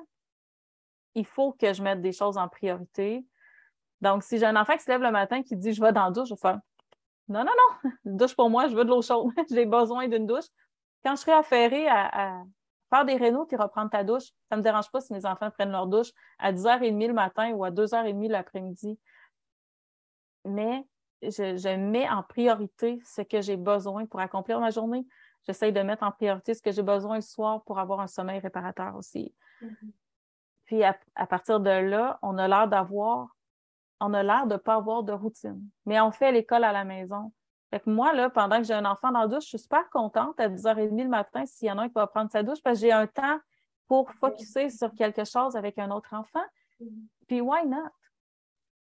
il 1.14 1.26
faut 1.26 1.54
que 1.54 1.74
je 1.74 1.82
mette 1.82 2.02
des 2.02 2.12
choses 2.12 2.38
en 2.38 2.50
priorité. 2.50 3.26
Donc, 4.02 4.24
si 4.24 4.38
j'ai 4.38 4.46
un 4.46 4.56
enfant 4.56 4.74
qui 4.74 4.84
se 4.84 4.92
lève 4.92 5.02
le 5.02 5.12
matin 5.12 5.42
qui 5.44 5.56
dit 5.56 5.74
je 5.74 5.82
vais 5.82 5.94
dans 5.94 6.08
le 6.08 6.14
douche, 6.14 6.30
je 6.30 6.34
vais 6.34 6.40
faire 6.40 6.60
non, 7.28 7.44
non, 7.44 7.52
non, 7.84 7.92
douche 8.06 8.36
pour 8.36 8.50
moi, 8.50 8.68
je 8.68 8.76
veux 8.76 8.86
de 8.86 8.90
l'eau 8.90 9.02
chaude. 9.02 9.32
J'ai 9.50 9.66
besoin 9.66 10.08
d'une 10.08 10.28
douche. 10.28 10.46
Quand 11.04 11.16
je 11.16 11.22
serai 11.22 11.34
affairée 11.34 11.88
à, 11.88 12.44
faire 12.96 13.06
des 13.06 13.16
rénaux 13.16 13.46
puis 13.46 13.58
reprendre 13.58 13.90
ta 13.90 14.04
douche, 14.04 14.28
ça 14.50 14.56
ne 14.56 14.58
me 14.58 14.62
dérange 14.62 14.90
pas 14.92 15.02
si 15.02 15.14
mes 15.14 15.26
enfants 15.26 15.52
prennent 15.52 15.72
leur 15.72 15.88
douche 15.88 16.12
à 16.40 16.54
10h30 16.54 17.08
le 17.08 17.14
matin 17.14 17.52
ou 17.52 17.64
à 17.64 17.72
2h30 17.72 18.30
l'après-midi. 18.30 19.00
Mais 20.46 20.86
je, 21.22 21.76
mets 21.76 22.10
en 22.10 22.24
priorité 22.24 23.02
ce 23.06 23.22
que 23.22 23.42
j'ai 23.42 23.58
besoin 23.58 24.06
pour 24.06 24.20
accomplir 24.20 24.60
ma 24.60 24.70
journée. 24.70 25.06
J'essaie 25.46 25.72
de 25.72 25.82
mettre 25.82 26.04
en 26.04 26.12
priorité 26.12 26.54
ce 26.54 26.62
que 26.62 26.72
j'ai 26.72 26.84
besoin 26.84 27.16
le 27.16 27.22
soir 27.22 27.64
pour 27.64 27.80
avoir 27.80 28.00
un 28.00 28.08
sommeil 28.08 28.40
réparateur 28.40 28.96
aussi. 28.96 29.34
Mm-hmm. 29.62 29.92
Puis 30.66 30.84
à, 30.84 30.96
partir 31.28 31.60
de 31.60 31.70
là, 31.70 32.18
on 32.22 32.38
a 32.38 32.48
l'air 32.48 32.68
d'avoir 32.68 33.30
on 34.02 34.14
a 34.14 34.24
l'air 34.24 34.46
de 34.46 34.54
ne 34.54 34.58
pas 34.58 34.76
avoir 34.76 35.04
de 35.04 35.14
routine. 35.14 35.62
Mais 35.86 36.00
on 36.02 36.12
fait 36.12 36.32
l'école 36.32 36.64
à 36.64 36.74
la 36.74 36.84
maison. 36.84 37.32
Fait 37.76 37.82
que 37.82 37.90
moi, 37.90 38.14
là, 38.14 38.30
pendant 38.30 38.60
que 38.60 38.64
j'ai 38.64 38.74
un 38.74 38.86
enfant 38.86 39.12
dans 39.12 39.20
la 39.20 39.28
douche, 39.28 39.44
je 39.44 39.50
suis 39.50 39.60
super 39.60 39.90
contente 39.90 40.40
à 40.40 40.48
10h30 40.48 41.04
le 41.04 41.10
matin 41.10 41.46
s'il 41.46 41.68
y 41.68 41.72
en 41.74 41.78
a 41.78 41.82
un 41.82 41.88
qui 41.90 41.96
va 41.96 42.08
prendre 42.08 42.32
sa 42.32 42.42
douche 42.42 42.64
parce 42.64 42.80
que 42.80 42.86
j'ai 42.86 42.94
un 42.94 43.06
temps 43.06 43.38
pour 43.90 44.10
focuser 44.14 44.70
sur 44.70 44.94
quelque 44.94 45.26
chose 45.26 45.58
avec 45.58 45.78
un 45.78 45.92
autre 45.92 46.14
enfant. 46.14 46.46
Puis, 47.28 47.42
why 47.42 47.68
not? 47.68 47.90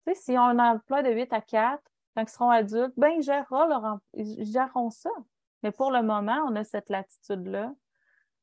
Tu 0.05 0.13
sais, 0.13 0.21
si 0.21 0.33
on 0.33 0.43
a 0.43 0.65
un 0.65 0.75
emploi 0.75 1.05
de 1.05 1.11
8 1.13 1.33
à 1.33 1.41
4, 1.41 1.81
quand 2.17 2.23
ils 2.23 2.29
seront 2.29 2.51
adultes, 2.51 2.93
ben, 2.97 3.11
ils 3.11 3.23
géreront, 3.23 3.69
leur, 3.69 3.99
ils 4.15 4.45
géreront 4.45 4.91
ça. 4.91 5.11
Mais 5.63 5.71
pour 5.71 5.93
le 5.93 6.03
moment, 6.03 6.45
on 6.49 6.57
a 6.57 6.65
cette 6.65 6.89
latitude-là 6.89 7.73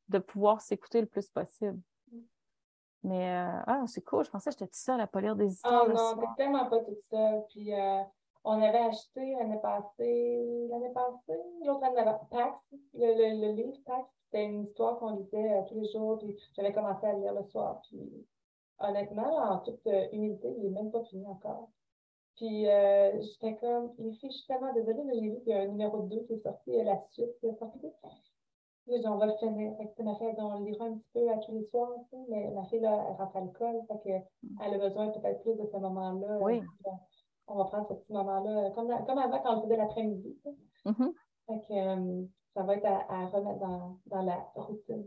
de 0.08 0.18
pouvoir 0.18 0.62
s'écouter 0.62 1.02
le 1.02 1.08
plus 1.08 1.28
possible. 1.28 1.78
Mais 3.04 3.36
euh, 3.36 3.64
ah, 3.68 3.84
c'est 3.86 4.02
cool, 4.06 4.24
je 4.24 4.30
pensais 4.30 4.50
que 4.50 4.54
j'étais 4.54 4.68
toute 4.68 4.76
seule 4.76 5.02
à 5.02 5.08
pas 5.08 5.20
lire 5.20 5.36
des 5.36 5.52
histoires. 5.52 5.88
Oh 5.89 5.91
non, 5.91 6.16
t'es 6.16 6.28
tellement 6.38 6.70
pas 6.70 6.80
toute 6.80 7.02
seule. 7.02 7.43
Puis 7.50 7.74
euh, 7.74 8.02
on 8.48 8.62
avait 8.62 8.78
acheté 8.78 9.36
l'année 9.36 9.60
passée, 9.62 10.68
l'année 10.70 10.91
passée, 10.93 11.41
l'autre 11.66 11.84
année 11.84 11.95
d'avant, 11.95 12.28
Pax, 12.32 12.58
le, 12.93 13.08
le, 13.08 13.45
le, 13.45 13.52
livre 13.54 13.78
Pax, 13.86 14.08
c'était 14.26 14.45
une 14.45 14.64
histoire 14.64 14.98
qu'on 15.00 15.18
lisait 15.18 15.54
euh, 15.54 15.62
tous 15.68 15.76
les 15.76 15.91
jours, 15.91 16.18
puis 16.18 16.36
j'avais 16.56 16.72
commencé 16.72 17.06
à 17.06 17.14
lire 17.14 17.34
le 17.34 17.43
soir. 17.43 17.82
Puis 17.89 18.26
honnêtement, 18.80 19.36
en 19.36 19.60
toute 19.60 19.86
humilité, 20.14 20.48
il 20.58 20.64
n'est 20.64 20.82
même 20.82 20.91
pas 20.91 21.04
fini 21.04 21.28
encore. 21.28 21.70
Puis 22.38 22.66
j'étais 23.20 23.56
comme, 23.58 23.93
les 23.98 24.14
filles, 24.14 24.32
je 24.32 24.38
suis 24.38 24.48
tellement 24.48 24.72
désolée, 24.74 25.04
mais 25.04 25.16
j'ai 25.16 25.30
vu 25.30 25.39
qu'il 25.39 25.50
y 25.50 25.54
a 25.54 25.62
un 25.62 25.68
numéro 25.68 26.04
2 26.04 26.24
qui 26.28 26.34
est 26.34 26.43
sorti, 26.43 26.72
la 26.84 27.02
suite 27.02 27.38
qui 27.39 27.48
est 27.48 27.58
sortie 27.58 27.80
on 28.88 29.18
va 29.18 29.26
le 29.26 29.34
finir. 29.38 29.74
ma 30.00 30.16
fille, 30.16 30.36
on 30.38 30.60
le 30.60 30.66
lira 30.66 30.86
un 30.86 30.93
petit 30.93 31.10
peu 31.14 31.30
à 31.30 31.38
tous 31.38 31.54
les 31.54 31.66
soirs, 31.66 31.91
mais 32.30 32.50
ma 32.52 32.64
fille, 32.66 32.80
là, 32.80 33.06
elle 33.10 33.16
rentre 33.16 33.36
à 33.36 33.41
l'école, 33.41 33.82
fait 34.04 34.24
elle 34.64 34.74
a 34.74 34.78
besoin 34.78 35.10
peut-être 35.10 35.41
plus 35.41 35.56
de 35.56 35.66
ce 35.66 35.78
moment-là. 35.78 36.38
Oui. 36.41 36.62
On 37.48 37.56
va 37.56 37.66
prendre 37.66 37.88
ce 37.88 37.93
petit 37.93 38.14
moment-là, 38.14 38.72
comme, 38.72 38.88
comme 39.06 39.18
avant 39.18 39.39
quand 39.39 39.58
on 39.58 39.62
faisait 39.64 39.78
l'après-midi. 39.78 40.38
Euh, 40.86 42.26
ça 42.54 42.64
va 42.64 42.76
être 42.76 42.86
à, 42.86 43.28
remettre 43.28 43.60
dans, 43.60 44.00
dans, 44.08 44.22
la 44.22 44.36
routine. 44.56 45.06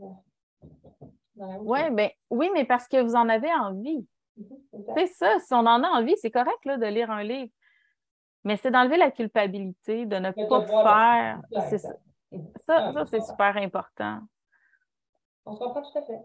Oui, 1.37 1.91
ben, 1.91 2.11
oui, 2.31 2.51
mais 2.55 2.65
parce 2.65 2.89
que 2.89 3.03
vous 3.03 3.15
en 3.15 3.29
avez 3.29 3.53
envie. 3.53 4.07
Mm-hmm, 4.39 4.95
c'est 4.95 5.07
ça, 5.09 5.39
si 5.41 5.53
on 5.53 5.59
en 5.59 5.83
a 5.83 5.89
envie, 5.89 6.17
c'est 6.17 6.31
correct 6.31 6.65
là, 6.65 6.77
de 6.77 6.87
lire 6.87 7.11
un 7.11 7.23
livre. 7.23 7.53
Mais 8.45 8.57
c'est 8.57 8.71
d'enlever 8.71 8.97
la 8.97 9.11
culpabilité, 9.11 10.07
de 10.07 10.17
ne 10.17 10.31
pas 10.31 10.67
faire. 10.67 11.41
Ça, 11.61 12.93
ça 12.93 13.05
c'est 13.07 13.21
super 13.21 13.57
important. 13.57 14.21
On 15.45 15.53
se 15.53 15.59
comprend 15.59 15.83
tout 15.83 15.99
à 15.99 16.03
fait. 16.03 16.21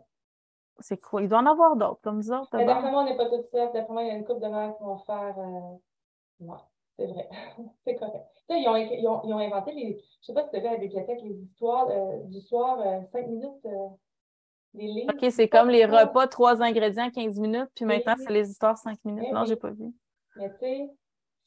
C'est 0.80 0.98
cool. 0.98 1.24
Il 1.24 1.30
doit 1.30 1.40
en 1.40 1.46
avoir 1.46 1.76
d'autres 1.76 2.02
comme 2.02 2.22
ça. 2.22 2.44
D'après 2.52 2.92
moi, 2.92 3.02
on 3.02 3.06
n'est 3.06 3.18
pas 3.18 3.30
toutes 3.30 3.46
seules. 3.46 3.72
D'après 3.74 3.94
moi, 3.94 4.04
il 4.04 4.08
y 4.08 4.12
a 4.12 4.16
une 4.16 4.26
couple 4.26 4.42
de 4.42 4.48
mères 4.48 4.76
qui 4.78 4.84
vont 4.84 4.98
faire. 5.00 5.36
Euh... 5.38 5.78
Non, 6.40 6.58
c'est 6.98 7.08
vrai. 7.08 7.30
c'est 7.86 7.96
correct. 7.96 8.26
Ils 8.50 8.68
ont, 8.68 8.76
ils, 8.76 9.08
ont, 9.08 9.22
ils 9.24 9.34
ont, 9.34 9.40
inventé 9.40 9.74
les. 9.74 9.94
Je 9.94 9.98
ne 9.98 10.02
sais 10.22 10.34
pas 10.34 10.44
si 10.44 10.52
tu 10.52 10.60
vu 10.60 10.68
à 10.68 10.74
la 10.74 10.78
bibliothèque 10.78 11.22
les 11.24 11.42
histoires 11.42 11.88
euh, 11.90 12.24
du 12.26 12.42
soir, 12.42 12.80
euh, 12.80 13.02
5 13.12 13.28
minutes. 13.28 13.66
Euh, 13.66 13.88
les 14.74 14.88
lignes. 14.88 15.10
OK, 15.10 15.26
c'est 15.32 15.48
comme 15.48 15.70
les 15.70 15.86
repas, 15.86 16.28
trois 16.28 16.62
ingrédients, 16.62 17.10
15 17.10 17.40
minutes, 17.40 17.70
puis 17.76 17.86
maintenant, 17.86 18.16
c'est 18.18 18.34
les 18.34 18.50
histoires 18.50 18.78
5 18.78 19.00
minutes. 19.06 19.32
non, 19.32 19.46
je 19.46 19.52
n'ai 19.52 19.56
pas 19.56 19.72
vu. 19.72 19.94
Mais 20.36 20.50
tu 20.50 20.58
sais, 20.60 20.90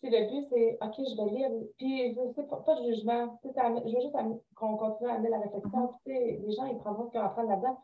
le 0.04 0.30
but, 0.30 0.46
c'est 0.48 0.78
OK, 0.80 0.94
je 0.96 1.16
vais 1.16 1.38
lire. 1.38 1.50
Puis, 1.76 2.14
je 2.14 2.32
sais 2.34 2.44
pas, 2.44 2.56
pas 2.56 2.80
de 2.80 2.86
jugement. 2.94 3.38
je 3.44 3.94
veux 3.94 4.00
juste 4.00 4.16
qu'on 4.54 4.76
continue 4.76 5.10
à 5.10 5.14
amener 5.14 5.28
la 5.28 5.40
réflexion. 5.40 5.94
Puis, 6.04 6.18
les 6.18 6.52
gens, 6.52 6.66
ils 6.66 6.78
prendront 6.78 7.06
ce 7.06 7.10
qu'ils 7.10 7.20
vont 7.20 7.26
apprendre 7.26 7.50
là-dedans. 7.50 7.78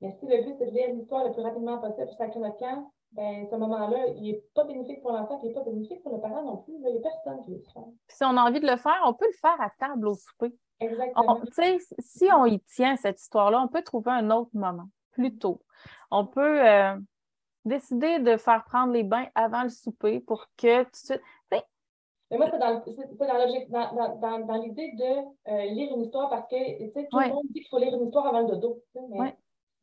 Mais 0.00 0.16
si 0.18 0.26
le 0.26 0.42
but, 0.42 0.54
c'est 0.58 0.66
de 0.66 0.70
lire 0.70 0.94
l'histoire 0.94 1.26
le 1.26 1.32
plus 1.32 1.42
rapidement 1.42 1.78
possible 1.78 2.06
pour 2.06 2.16
sacrer 2.16 2.40
notre 2.40 2.58
camp, 2.58 2.90
ben, 3.12 3.46
ce 3.50 3.56
moment-là, 3.56 4.06
il 4.16 4.22
n'est 4.22 4.44
pas 4.54 4.64
bénéfique 4.64 5.02
pour 5.02 5.12
l'enfant, 5.12 5.40
il 5.42 5.48
n'est 5.48 5.54
pas 5.54 5.64
bénéfique 5.64 6.02
pour 6.02 6.14
le 6.14 6.20
parent 6.20 6.42
non 6.42 6.58
plus. 6.58 6.74
Il 6.74 6.80
n'y 6.80 6.98
a 6.98 7.00
personne 7.00 7.44
qui 7.44 7.52
le 7.52 7.62
fait. 7.62 7.80
Si 8.08 8.24
on 8.24 8.36
a 8.36 8.42
envie 8.42 8.60
de 8.60 8.66
le 8.66 8.76
faire, 8.76 9.00
on 9.04 9.14
peut 9.14 9.26
le 9.26 9.38
faire 9.38 9.60
à 9.60 9.70
table 9.78 10.08
au 10.08 10.14
souper. 10.14 10.54
Exactement. 10.78 11.40
si 11.98 12.28
on 12.32 12.46
y 12.46 12.60
tient, 12.60 12.96
cette 12.96 13.20
histoire-là, 13.20 13.60
on 13.62 13.68
peut 13.68 13.82
trouver 13.82 14.12
un 14.12 14.30
autre 14.30 14.50
moment, 14.54 14.88
plus 15.12 15.36
tôt. 15.36 15.60
On 16.10 16.26
peut. 16.26 16.66
Euh, 16.66 16.96
décider 17.66 18.20
de 18.20 18.38
faire 18.38 18.64
prendre 18.64 18.92
les 18.92 19.02
bains 19.02 19.26
avant 19.34 19.62
le 19.62 19.68
souper 19.68 20.18
pour 20.20 20.46
que 20.56 20.82
tu 20.84 21.20
mais 22.30 22.38
moi, 22.38 22.46
c'est 22.48 22.58
dans, 22.58 23.94
dans, 23.94 24.16
dans, 24.20 24.46
dans 24.46 24.62
l'idée 24.62 24.92
de 24.92 25.50
euh, 25.50 25.64
lire 25.72 25.92
une 25.92 26.02
histoire 26.02 26.30
parce 26.30 26.46
que 26.46 27.08
tout 27.08 27.18
le 27.18 27.28
monde 27.28 27.46
dit 27.50 27.60
qu'il 27.60 27.68
faut 27.68 27.78
lire 27.78 27.92
une 27.92 28.04
histoire 28.04 28.28
avant 28.28 28.42
le 28.42 28.46
dodo. 28.46 28.80
Mais 29.08 29.36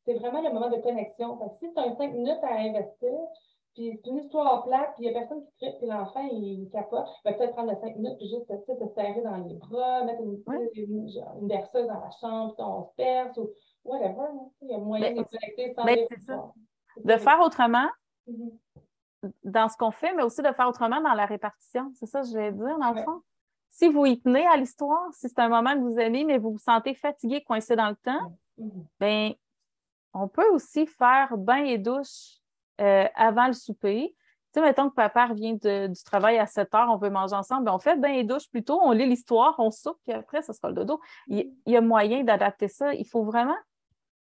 c'est 0.07 0.13
vraiment 0.13 0.41
le 0.41 0.53
moment 0.53 0.69
de 0.69 0.81
connexion. 0.81 1.37
si 1.59 1.73
tu 1.73 1.79
as 1.79 1.95
cinq 1.97 2.13
minutes 2.13 2.43
à 2.43 2.55
investir, 2.59 3.11
puis 3.75 3.99
c'est 4.03 4.09
une 4.09 4.19
histoire 4.19 4.63
plate, 4.63 4.95
puis 4.95 5.05
il 5.05 5.11
n'y 5.11 5.15
a 5.15 5.19
personne 5.19 5.43
qui 5.43 5.51
tripe, 5.57 5.77
puis 5.79 5.87
l'enfant, 5.87 6.27
il 6.31 6.69
capote, 6.71 7.05
il 7.25 7.29
va 7.29 7.37
peut-être 7.37 7.53
prendre 7.53 7.71
les 7.71 7.79
cinq 7.79 7.95
minutes, 7.97 8.17
puis 8.17 8.29
juste 8.29 8.47
se 8.47 8.87
serrer 8.95 9.21
dans 9.21 9.37
les 9.37 9.53
bras, 9.55 10.03
mettre 10.05 10.21
une, 10.21 10.41
une, 10.75 11.47
berceuse 11.47 11.87
dans 11.87 11.99
la 11.99 12.09
chambre, 12.21 12.55
puis 12.55 12.63
on 12.65 12.85
se 12.85 12.95
perce, 12.95 13.37
ou 13.37 13.49
whatever. 13.83 14.29
Il 14.61 14.69
y 14.69 14.73
a 14.73 14.77
moyen 14.77 15.11
de 15.11 15.23
connecter 15.23 15.73
sans 15.75 15.85
lire 15.85 16.07
ça 16.25 16.51
de 17.03 17.17
faire 17.17 17.39
autrement 17.41 17.87
mm-hmm. 18.27 19.31
dans 19.43 19.69
ce 19.69 19.77
qu'on 19.77 19.91
fait, 19.91 20.13
mais 20.13 20.23
aussi 20.23 20.41
de 20.41 20.51
faire 20.53 20.67
autrement 20.67 21.01
dans 21.01 21.13
la 21.13 21.25
répartition. 21.25 21.91
C'est 21.95 22.05
ça 22.05 22.21
que 22.21 22.27
je 22.27 22.33
vais 22.33 22.51
dire, 22.51 22.77
dans 22.79 22.93
le 22.93 23.03
fond. 23.03 23.21
Si 23.69 23.89
vous 23.89 24.05
y 24.05 24.19
tenez 24.19 24.47
à 24.47 24.57
l'histoire, 24.57 25.13
si 25.13 25.27
c'est 25.27 25.39
un 25.39 25.49
moment 25.49 25.73
que 25.73 25.79
vous 25.79 25.99
aimez, 25.99 26.23
mais 26.23 26.37
vous 26.37 26.51
vous 26.51 26.57
sentez 26.57 26.93
fatigué, 26.95 27.43
coincé 27.43 27.75
dans 27.75 27.89
le 27.89 27.95
temps, 27.95 28.31
mm-hmm. 28.57 28.85
ben, 28.99 29.33
on 30.13 30.27
peut 30.27 30.49
aussi 30.51 30.87
faire 30.87 31.37
bain 31.37 31.63
et 31.63 31.77
douche 31.77 32.37
euh, 32.81 33.05
avant 33.15 33.47
le 33.47 33.53
souper. 33.53 34.15
Tu 34.53 34.59
sais, 34.59 34.61
mettons 34.61 34.89
que 34.89 34.95
papa 34.95 35.27
revient 35.27 35.55
du 35.57 36.03
travail 36.03 36.37
à 36.37 36.47
7 36.47 36.73
heures, 36.73 36.89
on 36.89 36.97
veut 36.97 37.09
manger 37.09 37.35
ensemble, 37.35 37.65
ben 37.65 37.73
on 37.73 37.79
fait 37.79 37.97
bain 37.97 38.13
et 38.13 38.23
douche 38.23 38.49
plutôt, 38.49 38.79
on 38.81 38.91
lit 38.91 39.07
l'histoire, 39.07 39.55
on 39.59 39.71
soupe, 39.71 39.99
puis 40.05 40.13
après, 40.13 40.41
ça 40.41 40.53
sera 40.53 40.69
le 40.69 40.75
dodo. 40.75 40.99
Il, 41.27 41.53
il 41.65 41.73
y 41.73 41.77
a 41.77 41.81
moyen 41.81 42.23
d'adapter 42.23 42.67
ça. 42.67 42.93
Il 42.93 43.05
faut 43.05 43.23
vraiment, 43.23 43.57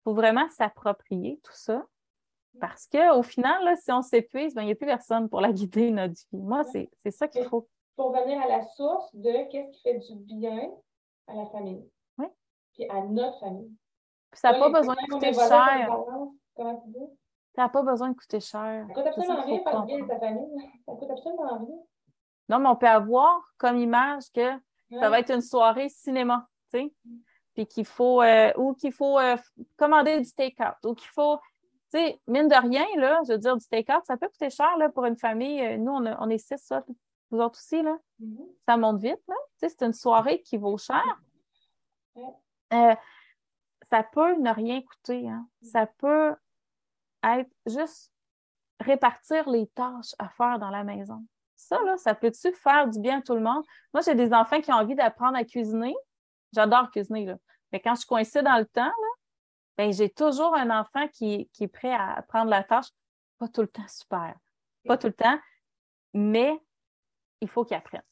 faut 0.04 0.14
vraiment 0.14 0.48
s'approprier 0.48 1.40
tout 1.42 1.52
ça. 1.54 1.84
Parce 2.60 2.86
qu'au 2.86 3.22
final, 3.22 3.64
là, 3.64 3.76
si 3.76 3.90
on 3.90 4.02
s'épuise, 4.02 4.54
ben, 4.54 4.62
il 4.62 4.66
n'y 4.66 4.72
a 4.72 4.76
plus 4.76 4.86
personne 4.86 5.28
pour 5.28 5.40
la 5.40 5.52
guider, 5.52 5.90
notre 5.90 6.14
vie. 6.14 6.40
Moi, 6.40 6.62
c'est 6.64 6.88
ça 7.10 7.26
qu'il 7.28 7.44
faut. 7.44 7.68
Pour 7.96 8.12
venir 8.12 8.40
à 8.40 8.48
la 8.48 8.62
source 8.62 9.14
de 9.14 9.50
qu'est-ce 9.50 9.70
qui 9.70 9.82
fait 9.82 9.98
du 9.98 10.14
bien 10.16 10.70
à 11.26 11.34
la 11.34 11.46
famille. 11.46 11.84
Oui. 12.18 12.26
Puis 12.72 12.88
à 12.88 13.02
notre 13.02 13.38
famille. 13.40 13.70
Puis 14.34 14.40
ça 14.40 14.52
n'a 14.52 14.58
pas 14.58 14.68
besoin 14.68 14.94
de 14.94 15.12
coûter 15.12 15.32
cher. 15.32 15.96
Tu 16.56 16.62
dis? 16.88 17.06
Ça 17.54 17.62
n'a 17.62 17.68
pas 17.68 17.82
besoin 17.82 18.08
de 18.10 18.16
coûter 18.16 18.40
cher. 18.40 18.84
Ça 18.88 18.94
coûte 18.94 19.06
absolument 19.06 19.42
rien 19.42 19.58
par 19.60 19.86
bien 19.86 20.00
de 20.00 20.08
ta 20.08 20.18
famille. 20.18 20.70
Ça 20.84 20.92
coûte 20.92 21.10
absolument 21.10 21.58
rien. 21.58 21.78
Non, 22.48 22.58
mais 22.58 22.68
on 22.68 22.76
peut 22.76 22.88
avoir 22.88 23.40
comme 23.56 23.78
image 23.78 24.24
que 24.34 24.58
ça 24.90 25.08
va 25.08 25.20
être 25.20 25.30
une 25.30 25.40
soirée 25.40 25.88
cinéma, 25.88 26.48
tu 26.72 26.80
sais. 26.80 26.92
Mm. 27.04 27.16
Puis 27.54 27.66
qu'il 27.66 27.84
faut, 27.84 28.20
euh, 28.20 28.52
ou 28.56 28.74
qu'il 28.74 28.92
faut 28.92 29.18
euh, 29.18 29.36
commander 29.76 30.20
du 30.20 30.32
take-out, 30.32 30.74
ou 30.84 30.94
qu'il 30.94 31.08
faut 31.08 31.38
sais, 31.94 32.20
mine 32.26 32.48
de 32.48 32.54
rien, 32.54 32.86
là, 32.96 33.20
je 33.26 33.32
veux 33.32 33.38
dire, 33.38 33.56
du 33.56 33.66
take-out, 33.66 34.04
ça 34.04 34.16
peut 34.16 34.28
coûter 34.28 34.50
cher 34.50 34.76
là, 34.78 34.88
pour 34.88 35.04
une 35.04 35.16
famille. 35.16 35.60
Euh, 35.64 35.76
nous, 35.76 35.92
on, 35.92 36.28
est 36.28 36.38
six, 36.38 36.58
ça, 36.58 36.84
vous 37.30 37.38
autres 37.38 37.58
aussi, 37.58 37.82
là. 37.82 37.96
Mm-hmm. 38.20 38.46
Ça 38.66 38.76
monte 38.76 39.00
vite, 39.00 39.22
là. 39.28 39.34
c'est 39.56 39.82
une 39.82 39.92
soirée 39.92 40.40
qui 40.42 40.56
vaut 40.56 40.76
cher. 40.76 41.04
Euh, 42.72 42.94
ça 43.94 44.02
peut 44.02 44.34
ne 44.38 44.50
rien 44.50 44.82
coûter. 44.82 45.28
Hein. 45.28 45.46
Ça 45.62 45.86
peut 45.86 46.34
être 47.22 47.50
juste 47.64 48.12
répartir 48.80 49.48
les 49.48 49.68
tâches 49.68 50.14
à 50.18 50.28
faire 50.30 50.58
dans 50.58 50.70
la 50.70 50.82
maison. 50.82 51.24
Ça, 51.54 51.80
là, 51.84 51.96
ça 51.96 52.12
peut-tu 52.12 52.52
faire 52.54 52.88
du 52.88 52.98
bien 52.98 53.18
à 53.18 53.22
tout 53.22 53.36
le 53.36 53.40
monde? 53.40 53.62
Moi, 53.92 54.02
j'ai 54.02 54.16
des 54.16 54.34
enfants 54.34 54.60
qui 54.60 54.72
ont 54.72 54.76
envie 54.76 54.96
d'apprendre 54.96 55.36
à 55.36 55.44
cuisiner. 55.44 55.94
J'adore 56.52 56.90
cuisiner, 56.90 57.24
là. 57.24 57.36
Mais 57.70 57.78
quand 57.78 57.94
je 57.94 58.04
coincée 58.04 58.42
dans 58.42 58.58
le 58.58 58.66
temps, 58.66 58.82
là, 58.82 59.12
ben, 59.76 59.92
j'ai 59.92 60.10
toujours 60.10 60.56
un 60.56 60.70
enfant 60.70 61.06
qui, 61.06 61.48
est 61.60 61.68
prêt 61.68 61.94
à 61.94 62.20
prendre 62.26 62.50
la 62.50 62.64
tâche. 62.64 62.88
Pas 63.38 63.46
tout 63.46 63.60
le 63.60 63.68
temps 63.68 63.86
super. 63.86 64.34
Pas 64.86 64.98
tout 64.98 65.06
le 65.06 65.12
temps, 65.12 65.38
mais 66.14 66.60
il 67.40 67.48
faut 67.48 67.64
qu'il 67.64 67.76
apprenne. 67.76 68.02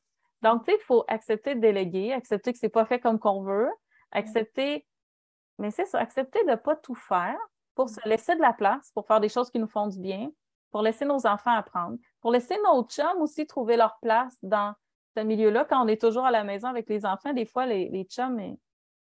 Donc, 0.42 0.64
tu 0.64 0.70
sais, 0.70 0.78
il 0.80 0.84
faut 0.84 1.04
accepter 1.08 1.56
de 1.56 1.60
déléguer, 1.60 2.12
accepter 2.12 2.52
que 2.52 2.58
ce 2.60 2.66
n'est 2.66 2.70
pas 2.70 2.84
fait 2.84 3.00
comme 3.00 3.18
qu'on 3.18 3.42
veut, 3.42 3.70
accepter, 4.12 4.86
mais 5.62 5.70
c'est 5.70 5.86
ça, 5.86 6.00
accepter 6.00 6.42
de 6.44 6.50
ne 6.50 6.56
pas 6.56 6.74
tout 6.74 6.96
faire 6.96 7.38
pour 7.76 7.88
se 7.88 8.00
laisser 8.06 8.34
de 8.34 8.40
la 8.40 8.52
place, 8.52 8.90
pour 8.94 9.06
faire 9.06 9.20
des 9.20 9.28
choses 9.28 9.48
qui 9.48 9.60
nous 9.60 9.68
font 9.68 9.86
du 9.86 10.00
bien, 10.00 10.28
pour 10.72 10.82
laisser 10.82 11.04
nos 11.04 11.24
enfants 11.24 11.54
apprendre, 11.54 11.98
pour 12.20 12.32
laisser 12.32 12.58
nos 12.64 12.82
chums 12.82 13.20
aussi 13.20 13.46
trouver 13.46 13.76
leur 13.76 13.96
place 14.00 14.36
dans 14.42 14.74
ce 15.16 15.22
milieu-là. 15.22 15.64
Quand 15.64 15.84
on 15.84 15.86
est 15.86 16.00
toujours 16.00 16.24
à 16.24 16.32
la 16.32 16.42
maison 16.42 16.66
avec 16.66 16.88
les 16.88 17.06
enfants, 17.06 17.32
des 17.32 17.46
fois, 17.46 17.64
les, 17.64 17.88
les 17.90 18.02
chums, 18.02 18.56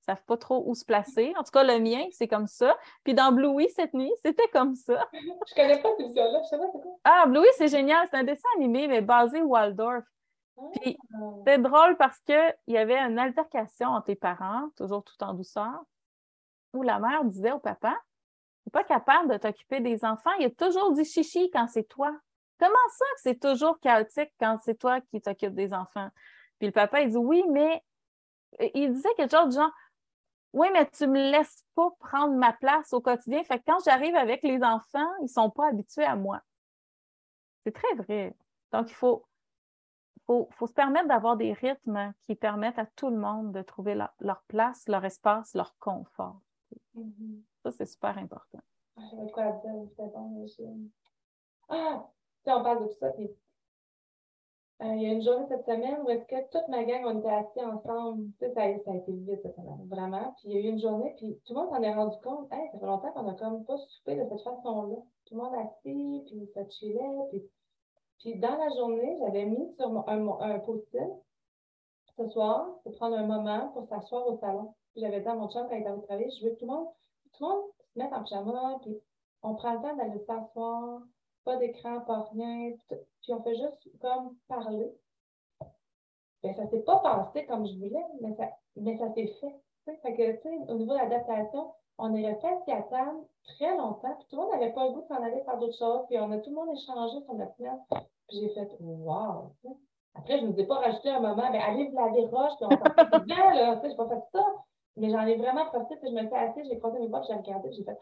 savent 0.06 0.24
pas 0.26 0.38
trop 0.38 0.64
où 0.68 0.76
se 0.76 0.86
placer. 0.86 1.34
En 1.38 1.44
tout 1.44 1.50
cas, 1.52 1.64
le 1.64 1.80
mien, 1.80 2.06
c'est 2.12 2.28
comme 2.28 2.46
ça. 2.46 2.78
Puis 3.04 3.16
dans 3.16 3.32
Bluey, 3.32 3.68
cette 3.70 3.96
nuit, 3.96 4.12
c'était 4.22 4.48
comme 4.50 4.76
ça. 4.76 5.08
Je 5.14 5.56
connais 5.56 5.82
pas 5.82 5.90
cette 5.90 6.02
émission-là, 6.02 6.40
je 6.44 6.50
sais 6.50 6.58
pas 6.58 6.68
c'est 6.72 6.82
quoi. 6.82 6.92
Ah, 7.04 7.26
Bluey, 7.26 7.48
c'est 7.58 7.70
génial. 7.70 8.08
C'est 8.12 8.18
un 8.18 8.24
dessin 8.24 8.50
animé, 8.58 8.88
mais 8.88 9.02
basé 9.02 9.42
Waldorf. 9.42 10.04
Puis 10.82 10.98
ah. 11.16 11.18
c'est 11.48 11.58
drôle 11.58 11.98
parce 11.98 12.20
qu'il 12.20 12.54
y 12.68 12.78
avait 12.78 13.00
une 13.00 13.18
altercation 13.18 13.88
entre 13.90 14.10
les 14.10 14.16
parents, 14.16 14.70
toujours 14.76 15.04
tout 15.04 15.16
en 15.24 15.34
douceur, 15.34 15.84
où 16.74 16.84
la 16.84 17.00
mère 17.00 17.24
disait 17.26 17.52
au 17.52 17.60
papa 17.60 17.96
Tu 18.64 18.72
pas 18.72 18.84
capable 18.84 19.32
de 19.32 19.38
t'occuper 19.38 19.80
des 19.80 20.04
enfants, 20.04 20.32
il 20.40 20.46
a 20.46 20.50
toujours 20.50 20.92
dit 20.94 21.06
chichi 21.06 21.50
quand 21.52 21.68
c'est 21.68 21.88
toi. 21.88 22.12
Comment 22.60 22.74
ça 22.90 23.06
que 23.16 23.22
c'est 23.22 23.40
toujours 23.40 23.80
chaotique 23.80 24.32
quand 24.40 24.60
c'est 24.64 24.78
toi 24.78 25.02
qui 25.02 25.22
t'occupes 25.22 25.56
des 25.56 25.74
enfants? 25.74 26.10
Puis 26.60 26.68
le 26.68 26.74
papa, 26.74 27.02
il 27.02 27.10
dit 27.10 27.18
Oui, 27.18 27.44
mais 27.50 27.84
il 28.74 28.94
disait 28.94 29.14
quelque 29.16 29.36
chose 29.36 29.50
du 29.50 29.56
genre 29.56 29.72
oui, 30.54 30.68
mais 30.72 30.88
tu 30.92 31.08
me 31.08 31.32
laisses 31.32 31.66
pas 31.74 31.90
prendre 32.00 32.36
ma 32.36 32.54
place 32.54 32.94
au 32.94 33.02
quotidien. 33.02 33.44
Fait 33.44 33.58
que 33.58 33.64
quand 33.66 33.84
j'arrive 33.84 34.16
avec 34.16 34.44
les 34.44 34.62
enfants, 34.64 35.10
ils 35.24 35.30
sont 35.30 35.50
pas 35.50 35.70
habitués 35.70 36.06
à 36.06 36.16
moi. 36.16 36.42
C'est 37.66 37.74
très 37.74 37.96
vrai. 37.96 38.36
Donc, 38.72 38.92
il 38.92 38.94
faut 38.94 39.26
se 40.28 40.74
permettre 40.74 41.08
d'avoir 41.08 41.38
des 41.38 41.54
rythmes 41.54 42.14
qui 42.22 42.36
permettent 42.36 42.78
à 42.78 42.86
tout 42.86 43.10
le 43.10 43.18
monde 43.18 43.52
de 43.52 43.64
trouver 43.64 43.96
leur 43.96 44.44
place, 44.48 44.88
leur 44.88 45.04
espace, 45.04 45.56
leur 45.56 45.76
confort. 45.80 46.40
Mm-hmm. 46.96 47.42
Ça, 47.64 47.72
c'est 47.72 47.86
super 47.86 48.18
important. 48.18 48.60
J'avais 48.98 49.32
quoi 49.32 49.52
dire, 49.52 49.88
c'est 49.96 50.12
bon, 50.14 50.46
Ah! 51.70 52.08
on 52.46 52.64
parle 52.64 52.84
de 52.84 52.88
tout 52.92 53.00
ça, 53.00 53.10
puis 53.12 53.30
euh, 54.82 54.96
il 54.96 55.02
y 55.04 55.06
a 55.06 55.14
une 55.14 55.22
journée 55.22 55.46
cette 55.48 55.66
semaine 55.66 56.02
où 56.04 56.10
est-ce 56.10 56.26
que 56.26 56.50
toute 56.52 56.68
ma 56.68 56.84
gang, 56.84 57.04
on 57.06 57.20
était 57.20 57.30
assis 57.30 57.62
ensemble. 57.62 58.28
Ça, 58.40 58.48
a 58.64 58.68
été 58.68 58.92
vite 59.08 59.40
cette 59.42 59.56
semaine, 59.56 59.88
vraiment. 59.88 60.34
Puis 60.38 60.50
il 60.50 60.52
y 60.52 60.58
a 60.58 60.62
eu 60.62 60.72
une 60.74 60.80
journée, 60.80 61.14
puis 61.18 61.40
tout 61.46 61.54
le 61.54 61.62
monde 61.62 61.70
s'en 61.70 61.82
est 61.82 61.94
rendu 61.94 62.18
compte. 62.22 62.50
Ça 62.50 62.58
fait 62.80 62.86
longtemps 62.86 63.12
qu'on 63.14 63.30
a 63.30 63.34
comme 63.36 63.64
pas 63.64 63.78
soupé 63.78 64.16
de 64.16 64.28
cette 64.28 64.42
façon-là. 64.42 64.96
Tout 65.26 65.36
le 65.36 65.42
monde 65.42 65.54
assis, 65.56 66.24
puis 66.26 66.50
ça 66.54 66.68
chillait. 66.70 67.00
Puis, 67.30 67.44
puis 68.20 68.40
dans 68.40 68.58
la 68.58 68.70
journée, 68.76 69.18
j'avais 69.22 69.46
mis 69.46 69.74
sur 69.76 70.10
un, 70.10 70.28
un 70.42 70.60
post-it 70.60 71.12
ce 72.18 72.30
soir 72.30 72.68
pour 72.84 72.94
prendre 72.94 73.18
un 73.18 73.26
moment 73.26 73.70
pour 73.70 73.88
s'asseoir 73.88 74.28
au 74.28 74.38
salon. 74.38 74.74
J'avais 74.96 75.22
dit 75.22 75.28
à 75.28 75.36
mon 75.36 75.50
chum 75.50 75.68
quand 75.68 75.76
il 75.76 75.82
était 75.82 75.92
au 75.92 76.02
travail, 76.02 76.30
je 76.32 76.46
veux 76.46 76.52
que 76.52 76.60
tout 76.60 76.66
le 76.66 76.72
monde, 76.72 76.88
tout 77.34 77.44
le 77.44 77.50
monde 77.50 77.64
se 77.94 78.00
mette 78.00 78.14
en 78.14 78.24
pyjama, 78.24 78.80
puis 78.82 79.02
on 79.42 79.56
prend 79.56 79.74
le 79.74 79.82
temps 79.82 79.96
d'aller 79.96 80.20
s'asseoir, 80.26 81.02
pas 81.44 81.58
d'écran, 81.58 82.02
pas 82.02 82.30
rien, 82.32 82.72
puis 83.22 83.34
on 83.34 83.42
fait 83.42 83.56
juste 83.56 83.90
comme 84.00 84.36
parler. 84.48 84.94
Ben, 86.44 86.54
ça 86.56 86.68
s'est 86.68 86.82
pas 86.82 87.00
passé 87.00 87.46
comme 87.46 87.66
je 87.66 87.74
voulais, 87.74 88.06
mais 88.22 88.36
ça, 88.36 88.50
mais 88.76 88.98
ça 88.98 89.14
s'est 89.14 89.34
fait. 89.40 89.56
Que, 89.86 90.42
tu 90.42 90.72
au 90.72 90.76
niveau 90.76 90.94
de 90.94 90.98
l'adaptation, 90.98 91.74
on 91.98 92.14
est 92.16 92.26
resté 92.26 92.72
à 92.72 92.82
table 92.84 93.26
très 93.44 93.76
longtemps, 93.76 94.16
puis 94.18 94.28
tout 94.30 94.36
le 94.38 94.42
monde 94.44 94.52
n'avait 94.52 94.72
pas 94.72 94.86
le 94.86 94.94
goût 94.94 95.02
de 95.02 95.08
s'en 95.08 95.22
aller 95.22 95.44
faire 95.44 95.58
d'autres 95.58 95.78
choses, 95.78 96.06
puis 96.08 96.18
on 96.20 96.32
a 96.32 96.38
tout 96.38 96.50
le 96.50 96.56
monde 96.56 96.70
échangé 96.76 97.22
sur 97.26 97.34
notre. 97.34 97.54
Puis 98.28 98.40
j'ai 98.40 98.50
fait 98.50 98.70
Wow! 98.80 99.52
Après, 100.16 100.40
je 100.40 100.46
ne 100.46 100.52
vous 100.52 100.60
ai 100.60 100.66
pas 100.66 100.76
rajouté 100.76 101.10
un 101.10 101.20
moment, 101.20 101.50
mais 101.52 101.60
allez 101.60 101.90
vous 101.90 101.96
laver 101.96 102.26
roche, 102.28 102.54
puis 102.58 102.66
on 102.66 102.70
s'en 102.70 103.20
bien, 103.20 103.54
là, 103.54 103.76
tu 103.78 103.82
sais, 103.82 103.90
j'ai 103.90 103.96
pas 103.96 104.08
fait 104.10 104.22
ça. 104.32 104.46
Mais 104.96 105.10
j'en 105.10 105.26
ai 105.26 105.36
vraiment 105.36 105.66
profité, 105.66 105.96
puis 105.98 106.10
je 106.10 106.16
me 106.16 106.28
suis 106.28 106.36
assise, 106.36 106.68
j'ai 106.70 106.78
croisé 106.78 107.00
mes 107.00 107.08
bras, 107.08 107.22
j'ai 107.28 107.34
regardé, 107.34 107.72
j'ai 107.72 107.84
fait 107.84 107.98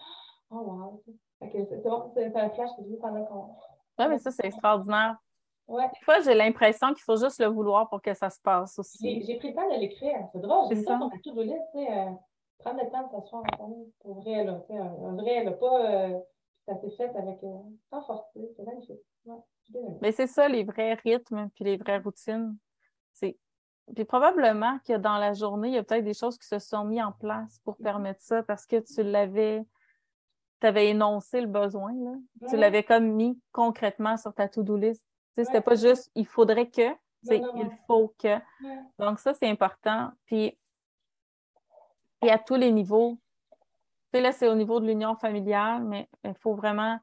Oh 0.50 0.58
wow! 0.58 1.04
C'est 1.40 1.82
bon, 1.84 2.12
c'est 2.14 2.36
un 2.36 2.50
flash 2.50 2.70
que 2.76 2.84
j'ai 2.84 2.90
vu 2.90 2.98
pendant 2.98 3.24
qu'on. 3.26 3.56
Oui, 4.00 4.06
mais 4.10 4.20
ça, 4.20 4.32
c'est 4.32 4.46
extraordinaire. 4.46 5.16
Ouais. 5.68 5.88
Des 5.88 6.00
fois, 6.04 6.20
j'ai 6.20 6.34
l'impression 6.34 6.90
qu'il 6.90 7.04
faut 7.04 7.16
juste 7.16 7.40
le 7.40 7.48
vouloir 7.48 7.88
pour 7.90 8.02
que 8.02 8.14
ça 8.14 8.30
se 8.30 8.42
passe 8.42 8.78
aussi. 8.78 9.22
J'ai 9.22 9.38
pris 9.38 9.50
le 9.50 9.56
temps 9.56 9.74
de 9.74 9.80
l'écrire. 9.80 10.28
C'est 10.34 10.42
drôle, 10.42 10.66
j'ai 10.70 10.84
ça 10.84 10.98
ma 10.98 11.10
to-do 11.24 11.42
list, 11.42 11.62
tu 11.74 11.80
sais, 11.80 11.98
euh, 11.98 12.12
prendre 12.60 12.84
le 12.84 12.90
temps 12.90 13.08
de 13.08 13.12
s'asseoir 13.12 13.44
en 13.54 13.58
famille. 13.58 13.94
Pour 14.02 14.22
vrai, 14.22 14.44
là, 14.44 14.62
tu 14.68 14.74
sais, 14.74 14.80
un, 14.80 15.16
vrai, 15.16 15.44
là, 15.46 15.52
pas. 15.52 15.86
Euh, 15.86 16.20
ça 16.68 16.76
s'est 16.82 16.92
fait 16.92 17.16
avec. 17.16 17.42
Euh, 17.44 17.58
sans 17.90 18.02
forcer, 18.02 18.52
c'est 18.58 18.64
magnifique. 18.64 19.00
Mais 20.02 20.12
c'est 20.12 20.28
ça, 20.28 20.48
les 20.48 20.64
vrais 20.64 20.96
rythmes 20.96 21.50
puis 21.56 21.64
les 21.64 21.78
vraies 21.78 22.00
routines. 22.00 22.58
C'est 23.14 23.38
puis 23.96 24.06
probablement 24.06 24.80
que 24.88 24.98
dans 24.98 25.18
la 25.18 25.34
journée, 25.34 25.70
il 25.70 25.74
y 25.74 25.78
a 25.78 25.84
peut-être 25.84 26.06
des 26.06 26.14
choses 26.14 26.38
qui 26.38 26.48
se 26.48 26.60
sont 26.60 26.86
mises 26.86 27.02
en 27.02 27.12
place 27.12 27.60
pour 27.64 27.76
mm-hmm. 27.76 27.84
permettre 27.84 28.22
ça 28.22 28.44
parce 28.44 28.66
que 28.66 28.80
tu 28.80 29.04
l'avais, 29.04 29.66
tu 30.62 30.68
avais 30.68 30.90
énoncé 30.90 31.42
le 31.42 31.48
besoin, 31.48 31.92
là. 31.94 32.14
tu 32.50 32.58
l'avais 32.58 32.84
comme 32.84 33.12
mis 33.12 33.40
concrètement 33.52 34.18
sur 34.18 34.34
ta 34.34 34.48
to-do 34.48 34.78
list. 34.78 35.06
Ce 35.36 35.44
C'était 35.44 35.62
pas 35.62 35.76
juste 35.76 36.12
il 36.16 36.28
faudrait 36.28 36.70
que, 36.70 36.90
c'est 37.24 37.38
il 37.38 37.72
faut 37.88 38.14
que. 38.20 38.38
Donc, 39.00 39.20
ça, 39.20 39.34
c'est 39.34 39.48
important. 39.48 40.12
Puis, 40.26 40.58
et 42.24 42.30
à 42.30 42.38
tous 42.38 42.56
les 42.56 42.72
niveaux. 42.72 43.18
Tu 44.12 44.18
sais, 44.18 44.22
là, 44.22 44.32
c'est 44.32 44.48
au 44.48 44.56
niveau 44.56 44.80
de 44.80 44.88
l'union 44.88 45.16
familiale, 45.16 45.84
mais 45.84 46.10
il 46.24 46.36
faut 46.36 46.56
vraiment. 46.56 47.00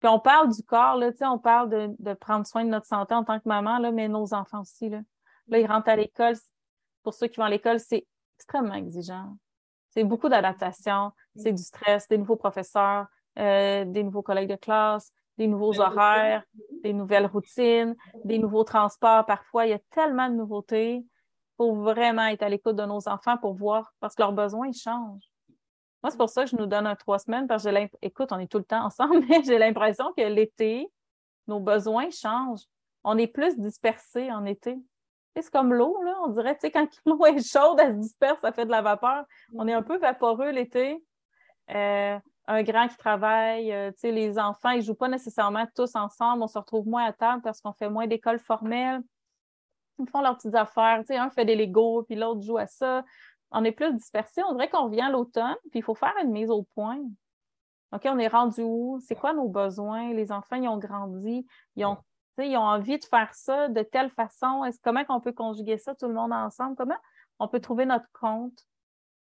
Puis 0.00 0.08
on 0.08 0.18
parle 0.18 0.50
du 0.54 0.62
corps, 0.62 0.96
là, 0.96 1.12
tu 1.12 1.18
sais, 1.18 1.26
on 1.26 1.38
parle 1.38 1.68
de, 1.68 1.94
de, 1.98 2.14
prendre 2.14 2.46
soin 2.46 2.64
de 2.64 2.70
notre 2.70 2.86
santé 2.86 3.14
en 3.14 3.22
tant 3.22 3.38
que 3.38 3.48
maman, 3.48 3.78
là, 3.78 3.92
mais 3.92 4.08
nos 4.08 4.32
enfants 4.32 4.62
aussi. 4.62 4.88
Là. 4.88 5.00
Là, 5.48 5.58
ils 5.58 5.66
rentrent 5.66 5.90
à 5.90 5.96
l'école. 5.96 6.34
Pour 7.02 7.14
ceux 7.14 7.26
qui 7.26 7.36
vont 7.36 7.44
à 7.44 7.50
l'école, 7.50 7.80
c'est 7.80 8.06
extrêmement 8.36 8.74
exigeant. 8.74 9.36
C'est 9.90 10.04
beaucoup 10.04 10.28
d'adaptation, 10.28 11.12
c'est 11.36 11.52
du 11.52 11.62
stress, 11.62 12.06
des 12.08 12.16
nouveaux 12.16 12.36
professeurs, 12.36 13.06
euh, 13.38 13.84
des 13.84 14.02
nouveaux 14.02 14.22
collègues 14.22 14.48
de 14.48 14.56
classe, 14.56 15.12
des 15.36 15.46
nouveaux 15.46 15.80
horaires, 15.80 16.44
des 16.82 16.92
nouvelles 16.92 17.26
routines, 17.26 17.96
des 18.24 18.38
nouveaux 18.38 18.64
transports. 18.64 19.26
Parfois, 19.26 19.66
il 19.66 19.70
y 19.70 19.74
a 19.74 19.80
tellement 19.90 20.28
de 20.28 20.34
nouveautés 20.34 21.04
pour 21.56 21.74
vraiment 21.76 22.26
être 22.26 22.42
à 22.42 22.48
l'écoute 22.48 22.76
de 22.76 22.84
nos 22.84 23.08
enfants 23.08 23.36
pour 23.36 23.54
voir, 23.54 23.92
parce 24.00 24.14
que 24.14 24.22
leurs 24.22 24.32
besoins, 24.32 24.68
ils 24.68 24.78
changent. 24.78 25.29
Moi, 26.02 26.10
c'est 26.10 26.16
pour 26.16 26.30
ça 26.30 26.44
que 26.44 26.50
je 26.50 26.56
nous 26.56 26.66
donne 26.66 26.86
un 26.86 26.96
trois 26.96 27.18
semaines, 27.18 27.46
parce 27.46 27.64
que 27.64 27.70
écoute, 28.02 28.32
on 28.32 28.38
est 28.38 28.46
tout 28.46 28.58
le 28.58 28.64
temps 28.64 28.84
ensemble, 28.84 29.20
mais 29.28 29.42
j'ai 29.44 29.58
l'impression 29.58 30.12
que 30.16 30.22
l'été, 30.22 30.90
nos 31.46 31.60
besoins 31.60 32.10
changent. 32.10 32.64
On 33.04 33.18
est 33.18 33.26
plus 33.26 33.58
dispersés 33.58 34.30
en 34.30 34.44
été. 34.44 34.78
C'est 35.36 35.50
comme 35.50 35.72
l'eau, 35.72 36.02
là. 36.02 36.16
On 36.24 36.28
dirait, 36.28 36.54
tu 36.54 36.62
sais, 36.62 36.70
quand 36.70 36.88
l'eau 37.06 37.24
est 37.26 37.46
chaude, 37.46 37.78
elle 37.80 37.94
se 37.96 38.00
disperse, 38.00 38.40
ça 38.40 38.52
fait 38.52 38.66
de 38.66 38.70
la 38.70 38.82
vapeur. 38.82 39.24
On 39.54 39.66
est 39.68 39.72
un 39.72 39.82
peu 39.82 39.96
vaporeux 39.98 40.50
l'été. 40.50 41.02
Euh, 41.70 42.18
un 42.46 42.62
grand 42.62 42.88
qui 42.88 42.96
travaille, 42.96 43.72
euh, 43.72 43.92
tu 43.92 44.00
sais, 44.00 44.12
les 44.12 44.38
enfants, 44.38 44.70
ils 44.70 44.78
ne 44.78 44.82
jouent 44.82 44.94
pas 44.94 45.08
nécessairement 45.08 45.66
tous 45.74 45.94
ensemble. 45.94 46.42
On 46.42 46.48
se 46.48 46.58
retrouve 46.58 46.86
moins 46.88 47.04
à 47.04 47.12
table 47.12 47.42
parce 47.42 47.60
qu'on 47.60 47.72
fait 47.72 47.88
moins 47.88 48.06
d'école 48.06 48.40
formelle. 48.40 49.00
Ils 49.98 50.08
font 50.08 50.20
leurs 50.20 50.36
petites 50.36 50.54
affaires. 50.54 50.98
Tu 51.00 51.08
sais, 51.08 51.16
un 51.16 51.30
fait 51.30 51.44
des 51.44 51.54
Legos, 51.54 52.04
puis 52.04 52.16
l'autre 52.16 52.40
joue 52.40 52.58
à 52.58 52.66
ça. 52.66 53.04
On 53.50 53.64
est 53.64 53.72
plus 53.72 53.92
dispersés. 53.94 54.42
On 54.44 54.54
dirait 54.54 54.70
qu'on 54.70 54.88
vient 54.88 55.08
à 55.08 55.10
l'automne, 55.10 55.56
puis 55.70 55.80
il 55.80 55.82
faut 55.82 55.94
faire 55.94 56.14
une 56.22 56.30
mise 56.30 56.50
au 56.50 56.62
point. 56.74 57.00
OK, 57.92 58.02
on 58.04 58.18
est 58.18 58.28
rendu 58.28 58.62
où? 58.62 59.00
C'est 59.00 59.16
quoi 59.16 59.32
nos 59.32 59.48
besoins? 59.48 60.12
Les 60.12 60.30
enfants, 60.30 60.56
ils 60.56 60.68
ont 60.68 60.78
grandi. 60.78 61.46
Ils 61.76 61.84
ont 61.84 61.98
ils 62.38 62.56
ont 62.56 62.62
envie 62.62 62.98
de 62.98 63.04
faire 63.04 63.34
ça 63.34 63.68
de 63.68 63.82
telle 63.82 64.10
façon. 64.10 64.64
Est-ce 64.64 64.78
comment 64.82 65.04
on 65.08 65.20
peut 65.20 65.32
conjuguer 65.32 65.78
ça 65.78 65.94
tout 65.94 66.08
le 66.08 66.14
monde 66.14 66.32
ensemble? 66.32 66.76
Comment 66.76 66.96
on 67.38 67.48
peut 67.48 67.60
trouver 67.60 67.86
notre 67.86 68.10
compte 68.12 68.66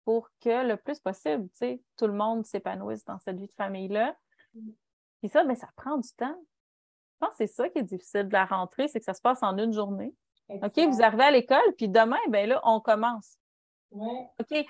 pour 0.06 0.30
que 0.42 0.66
le 0.66 0.78
plus 0.78 1.00
possible, 1.00 1.48
tout 1.98 2.08
le 2.08 2.14
monde 2.14 2.46
s'épanouisse 2.46 3.04
dans 3.06 3.20
cette 3.20 3.38
vie 3.38 3.48
de 3.48 3.54
famille-là? 3.54 4.16
Puis 5.20 5.30
ça, 5.30 5.44
ben, 5.44 5.56
ça 5.56 5.70
prend 5.76 5.98
du 5.98 6.10
temps. 6.16 6.38
Je 7.14 7.26
pense 7.26 7.30
que 7.32 7.36
c'est 7.38 7.48
ça 7.48 7.70
qui 7.70 7.80
est 7.80 7.84
difficile 7.84 8.28
de 8.28 8.34
la 8.34 8.46
rentrée, 8.46 8.88
c'est 8.88 9.00
que 9.00 9.06
ça 9.06 9.14
se 9.14 9.22
passe 9.22 9.42
en 9.42 9.58
une 9.58 9.74
journée. 9.74 10.14
OK, 10.50 10.78
vous 10.78 11.02
arrivez 11.02 11.24
à 11.24 11.32
l'école, 11.32 11.74
puis 11.78 11.90
demain, 11.90 12.20
ben 12.30 12.48
là, 12.48 12.62
on 12.64 12.80
commence. 12.80 13.38
Ouais. 13.92 14.30
OK. 14.40 14.66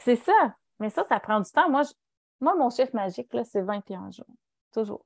c'est 0.00 0.16
ça. 0.16 0.54
Mais 0.78 0.90
ça, 0.90 1.04
ça 1.04 1.20
prend 1.20 1.40
du 1.40 1.50
temps. 1.50 1.68
Moi, 1.68 1.82
moi 2.40 2.54
mon 2.56 2.70
chiffre 2.70 2.94
magique, 2.94 3.32
là, 3.32 3.44
c'est 3.44 3.62
21 3.62 4.10
jours. 4.10 4.26
Toujours. 4.72 5.04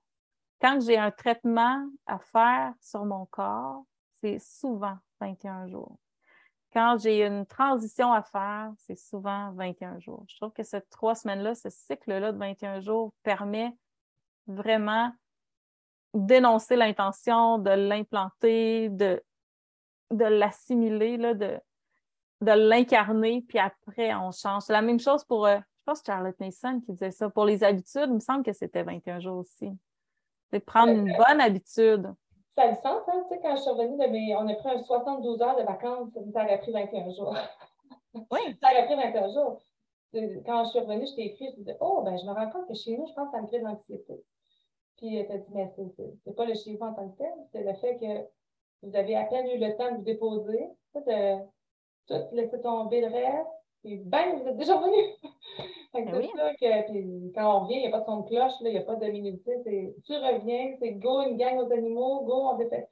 Quand 0.61 0.80
j'ai 0.80 0.97
un 0.97 1.11
traitement 1.11 1.87
à 2.07 2.18
faire 2.18 2.72
sur 2.80 3.05
mon 3.05 3.26
corps, 3.26 3.85
c'est 4.20 4.39
souvent 4.39 4.97
21 5.20 5.66
jours. 5.66 5.99
Quand 6.72 6.99
j'ai 6.99 7.24
une 7.24 7.47
transition 7.47 8.12
à 8.12 8.22
faire, 8.22 8.72
c'est 8.78 8.99
souvent 8.99 9.53
21 9.53 10.01
jours. 10.01 10.24
Je 10.28 10.37
trouve 10.37 10.53
que 10.53 10.62
ces 10.62 10.80
trois 10.91 11.14
semaines-là, 11.14 11.55
ce 11.55 11.70
cycle-là 11.70 12.32
de 12.32 12.39
21 12.39 12.80
jours 12.80 13.12
permet 13.22 13.76
vraiment 14.47 15.12
d'énoncer 16.14 16.76
l'intention, 16.76 17.59
de 17.59 17.70
l'implanter, 17.70 18.89
de, 18.89 19.22
de 20.11 20.24
l'assimiler, 20.24 21.18
de, 21.18 21.61
de 22.45 22.53
l'incarner, 22.53 23.45
puis 23.47 23.59
après, 23.59 24.14
on 24.14 24.30
change. 24.30 24.64
C'est 24.64 24.72
la 24.72 24.82
même 24.82 25.01
chose 25.01 25.24
pour, 25.24 25.47
euh, 25.47 25.57
je 25.57 25.84
pense, 25.84 26.03
Charlotte 26.05 26.38
Mason 26.38 26.80
qui 26.80 26.92
disait 26.92 27.11
ça. 27.11 27.28
Pour 27.30 27.45
les 27.45 27.64
habitudes, 27.64 28.07
il 28.07 28.14
me 28.14 28.20
semble 28.20 28.45
que 28.45 28.53
c'était 28.53 28.82
21 28.82 29.20
jours 29.20 29.38
aussi. 29.38 29.70
C'est 30.51 30.61
prendre 30.61 30.92
une 30.92 31.16
bonne 31.16 31.40
habitude. 31.40 32.14
Ça 32.57 32.68
le 32.68 32.76
sens, 32.76 33.03
hein? 33.09 33.24
Tu 33.28 33.34
sais, 33.34 33.40
quand 33.42 33.57
je 33.57 33.62
suis 33.62 33.70
revenue 33.70 33.99
de 33.99 34.11
mes. 34.11 34.36
On 34.36 34.47
a 34.47 34.55
pris 34.55 34.70
un 34.70 34.78
72 34.78 35.42
heures 35.42 35.57
de 35.57 35.64
vacances, 35.64 36.11
ça 36.32 36.45
aurait 36.45 36.61
pris 36.61 36.70
21 36.70 37.12
jours. 37.12 37.36
Oui. 38.14 38.40
ça 38.62 38.70
aurait 38.70 38.86
pris 38.86 38.95
21 38.95 39.32
jours. 39.32 39.61
Quand 40.47 40.64
je 40.64 40.70
suis 40.70 40.78
revenue, 40.78 41.07
je 41.07 41.14
t'ai 41.16 41.26
écrit, 41.26 41.51
je 41.51 41.57
disais, 41.57 41.76
oh, 41.80 42.03
ben, 42.05 42.16
je 42.16 42.24
me 42.24 42.32
rends 42.32 42.49
compte 42.51 42.68
que 42.68 42.74
chez 42.74 42.97
nous, 42.97 43.07
je 43.09 43.14
pense 43.14 43.26
que 43.30 43.36
ça 43.36 43.42
me 43.42 43.49
crée 43.49 43.59
de 43.59 43.64
l'anxiété. 43.64 44.22
Puis, 44.97 45.26
tu 45.26 45.32
as 45.32 45.38
dit, 45.38 45.51
mais 45.53 45.72
c'est 46.24 46.36
pas 46.36 46.45
le 46.45 46.55
chez 46.55 46.76
vous 46.76 46.86
en 46.86 46.95
tant 46.95 47.09
que 47.09 47.18
tel, 47.18 47.32
c'est 47.51 47.64
le 47.64 47.74
fait 47.74 47.99
que 47.99 48.86
vous 48.86 48.95
avez 48.95 49.16
à 49.16 49.24
peine 49.24 49.49
eu 49.49 49.59
le 49.59 49.76
temps 49.76 49.90
de 49.90 49.97
vous 49.97 50.03
déposer, 50.03 50.68
de 50.95 51.36
tout 52.07 52.22
laisser 52.32 52.61
tomber 52.61 53.00
le 53.00 53.09
reste, 53.09 53.48
puis 53.82 53.96
bang, 53.96 54.40
vous 54.40 54.48
êtes 54.48 54.57
déjà 54.57 54.76
revenu. 54.76 55.14
Ben 55.92 56.09
c'est 56.11 56.22
sûr 56.26 56.50
que 56.61 57.34
quand 57.34 57.57
on 57.57 57.61
revient, 57.61 57.76
il 57.76 57.80
n'y 57.82 57.86
a 57.86 57.90
pas 57.90 58.00
de 58.00 58.07
son 58.07 58.22
de 58.22 58.28
cloche, 58.28 58.52
il 58.62 58.70
n'y 58.72 58.78
a 58.78 58.82
pas 58.82 58.96
de 58.96 59.07
minutité. 59.07 59.94
Tu 60.05 60.12
reviens, 60.12 60.74
c'est 60.80 60.94
go, 60.94 61.22
une 61.22 61.36
gang 61.36 61.57
aux 61.57 61.72
animaux, 61.72 62.24
go, 62.24 62.48
on 62.50 62.57
défait. 62.57 62.88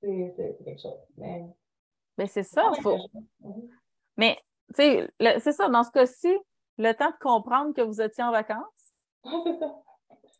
C'est 0.00 0.56
quelque 0.64 0.80
chose. 0.80 1.00
Mais, 1.16 1.44
Mais 2.16 2.28
c'est 2.28 2.44
ça, 2.44 2.70
faut. 2.80 2.96
Mhm. 3.40 3.68
Mais, 4.16 4.36
tu 4.68 4.84
sais, 4.84 5.10
c'est 5.40 5.52
ça, 5.52 5.68
dans 5.68 5.82
ce 5.82 5.90
cas-ci, 5.90 6.32
le 6.78 6.92
temps 6.92 7.10
de 7.10 7.16
comprendre 7.20 7.74
que 7.74 7.82
vous 7.82 8.00
étiez 8.00 8.22
en 8.22 8.30
vacances. 8.30 8.94
c'est 9.24 9.58
ça. 9.58 9.74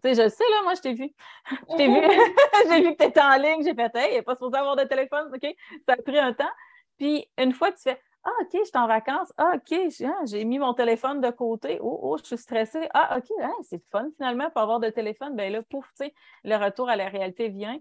Tu 0.04 0.14
sais, 0.14 0.22
je 0.22 0.28
sais, 0.28 0.44
là, 0.50 0.62
moi, 0.62 0.74
je 0.74 0.82
t'ai 0.82 0.92
vu. 0.92 1.12
Je 1.70 1.76
t'ai 1.76 1.88
vu. 1.88 2.00
j'ai 2.68 2.82
vu 2.82 2.92
que 2.94 3.02
tu 3.02 3.08
étais 3.08 3.20
en 3.20 3.36
ligne. 3.38 3.64
J'ai 3.64 3.74
fait, 3.74 3.90
hey, 3.96 4.12
il 4.12 4.14
n'est 4.16 4.22
pas 4.22 4.34
supposé 4.34 4.56
avoir 4.56 4.76
de 4.76 4.84
téléphone. 4.84 5.32
OK? 5.34 5.56
Ça 5.88 5.94
a 5.94 5.96
pris 5.96 6.18
un 6.18 6.32
temps. 6.32 6.50
Puis, 6.98 7.26
une 7.38 7.52
fois, 7.52 7.72
tu 7.72 7.82
fais, 7.82 7.98
ah, 8.24 8.30
OK, 8.40 8.48
je 8.52 8.64
suis 8.64 8.78
en 8.78 8.86
vacances. 8.86 9.32
Ah, 9.36 9.52
OK, 9.56 9.78
ah, 10.04 10.24
j'ai 10.24 10.44
mis 10.44 10.58
mon 10.58 10.72
téléphone 10.72 11.20
de 11.20 11.30
côté. 11.30 11.78
Oh, 11.82 11.98
oh, 12.02 12.16
je 12.18 12.24
suis 12.24 12.38
stressée. 12.38 12.88
Ah, 12.94 13.18
OK, 13.18 13.30
hein, 13.42 13.52
c'est 13.62 13.82
fun 13.90 14.08
finalement 14.16 14.50
pour 14.50 14.62
avoir 14.62 14.80
de 14.80 14.88
téléphone. 14.88 15.36
Ben 15.36 15.52
là, 15.52 15.60
pouf, 15.62 15.86
tu 15.88 16.06
sais, 16.06 16.14
le 16.42 16.56
retour 16.56 16.88
à 16.88 16.96
la 16.96 17.08
réalité 17.08 17.48
vient. 17.48 17.78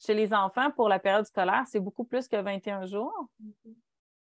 chez 0.00 0.14
les 0.14 0.32
enfants, 0.34 0.70
pour 0.72 0.88
la 0.88 0.98
période 0.98 1.26
scolaire, 1.26 1.64
c'est 1.66 1.80
beaucoup 1.80 2.04
plus 2.04 2.28
que 2.28 2.36
21 2.36 2.86
jours. 2.86 3.28
Mm-hmm. 3.42 3.74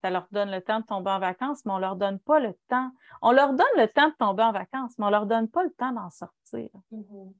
Ça 0.01 0.09
leur 0.09 0.27
donne 0.31 0.51
le 0.51 0.61
temps 0.61 0.81
de 0.81 0.85
tomber 0.85 1.11
en 1.11 1.19
vacances, 1.19 1.63
mais 1.65 1.71
on 1.71 1.77
ne 1.77 1.81
leur 1.81 1.95
donne 1.95 2.19
pas 2.19 2.39
le 2.39 2.53
temps. 2.67 2.91
On 3.21 3.31
leur 3.31 3.53
donne 3.53 3.65
le 3.77 3.87
temps 3.87 4.09
de 4.09 4.15
tomber 4.15 4.43
en 4.43 4.51
vacances, 4.51 4.97
mais 4.97 5.05
on 5.05 5.07
ne 5.07 5.13
leur 5.13 5.25
donne 5.25 5.47
pas 5.49 5.63
le 5.63 5.71
temps 5.71 5.93
d'en 5.93 6.09
sortir. 6.09 6.69
Mm-hmm. 6.91 7.33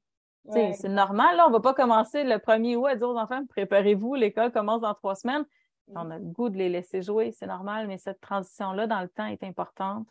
C'est 0.74 0.88
normal, 0.88 1.36
là, 1.36 1.46
on 1.46 1.48
ne 1.48 1.54
va 1.54 1.60
pas 1.60 1.74
commencer 1.74 2.22
le 2.22 2.36
1er 2.36 2.76
août 2.76 2.86
à 2.86 2.96
dire 2.96 3.08
aux 3.08 3.16
enfants, 3.16 3.44
préparez-vous, 3.46 4.14
l'école 4.14 4.52
commence 4.52 4.82
dans 4.82 4.92
trois 4.92 5.14
semaines. 5.14 5.44
Mm. 5.88 5.96
On 5.96 6.10
a 6.10 6.18
le 6.18 6.24
goût 6.24 6.48
de 6.48 6.56
les 6.56 6.68
laisser 6.68 7.02
jouer, 7.02 7.32
c'est 7.32 7.46
normal, 7.46 7.86
mais 7.86 7.98
cette 7.98 8.20
transition-là 8.20 8.86
dans 8.86 9.00
le 9.00 9.08
temps 9.08 9.26
est 9.26 9.42
importante, 9.42 10.06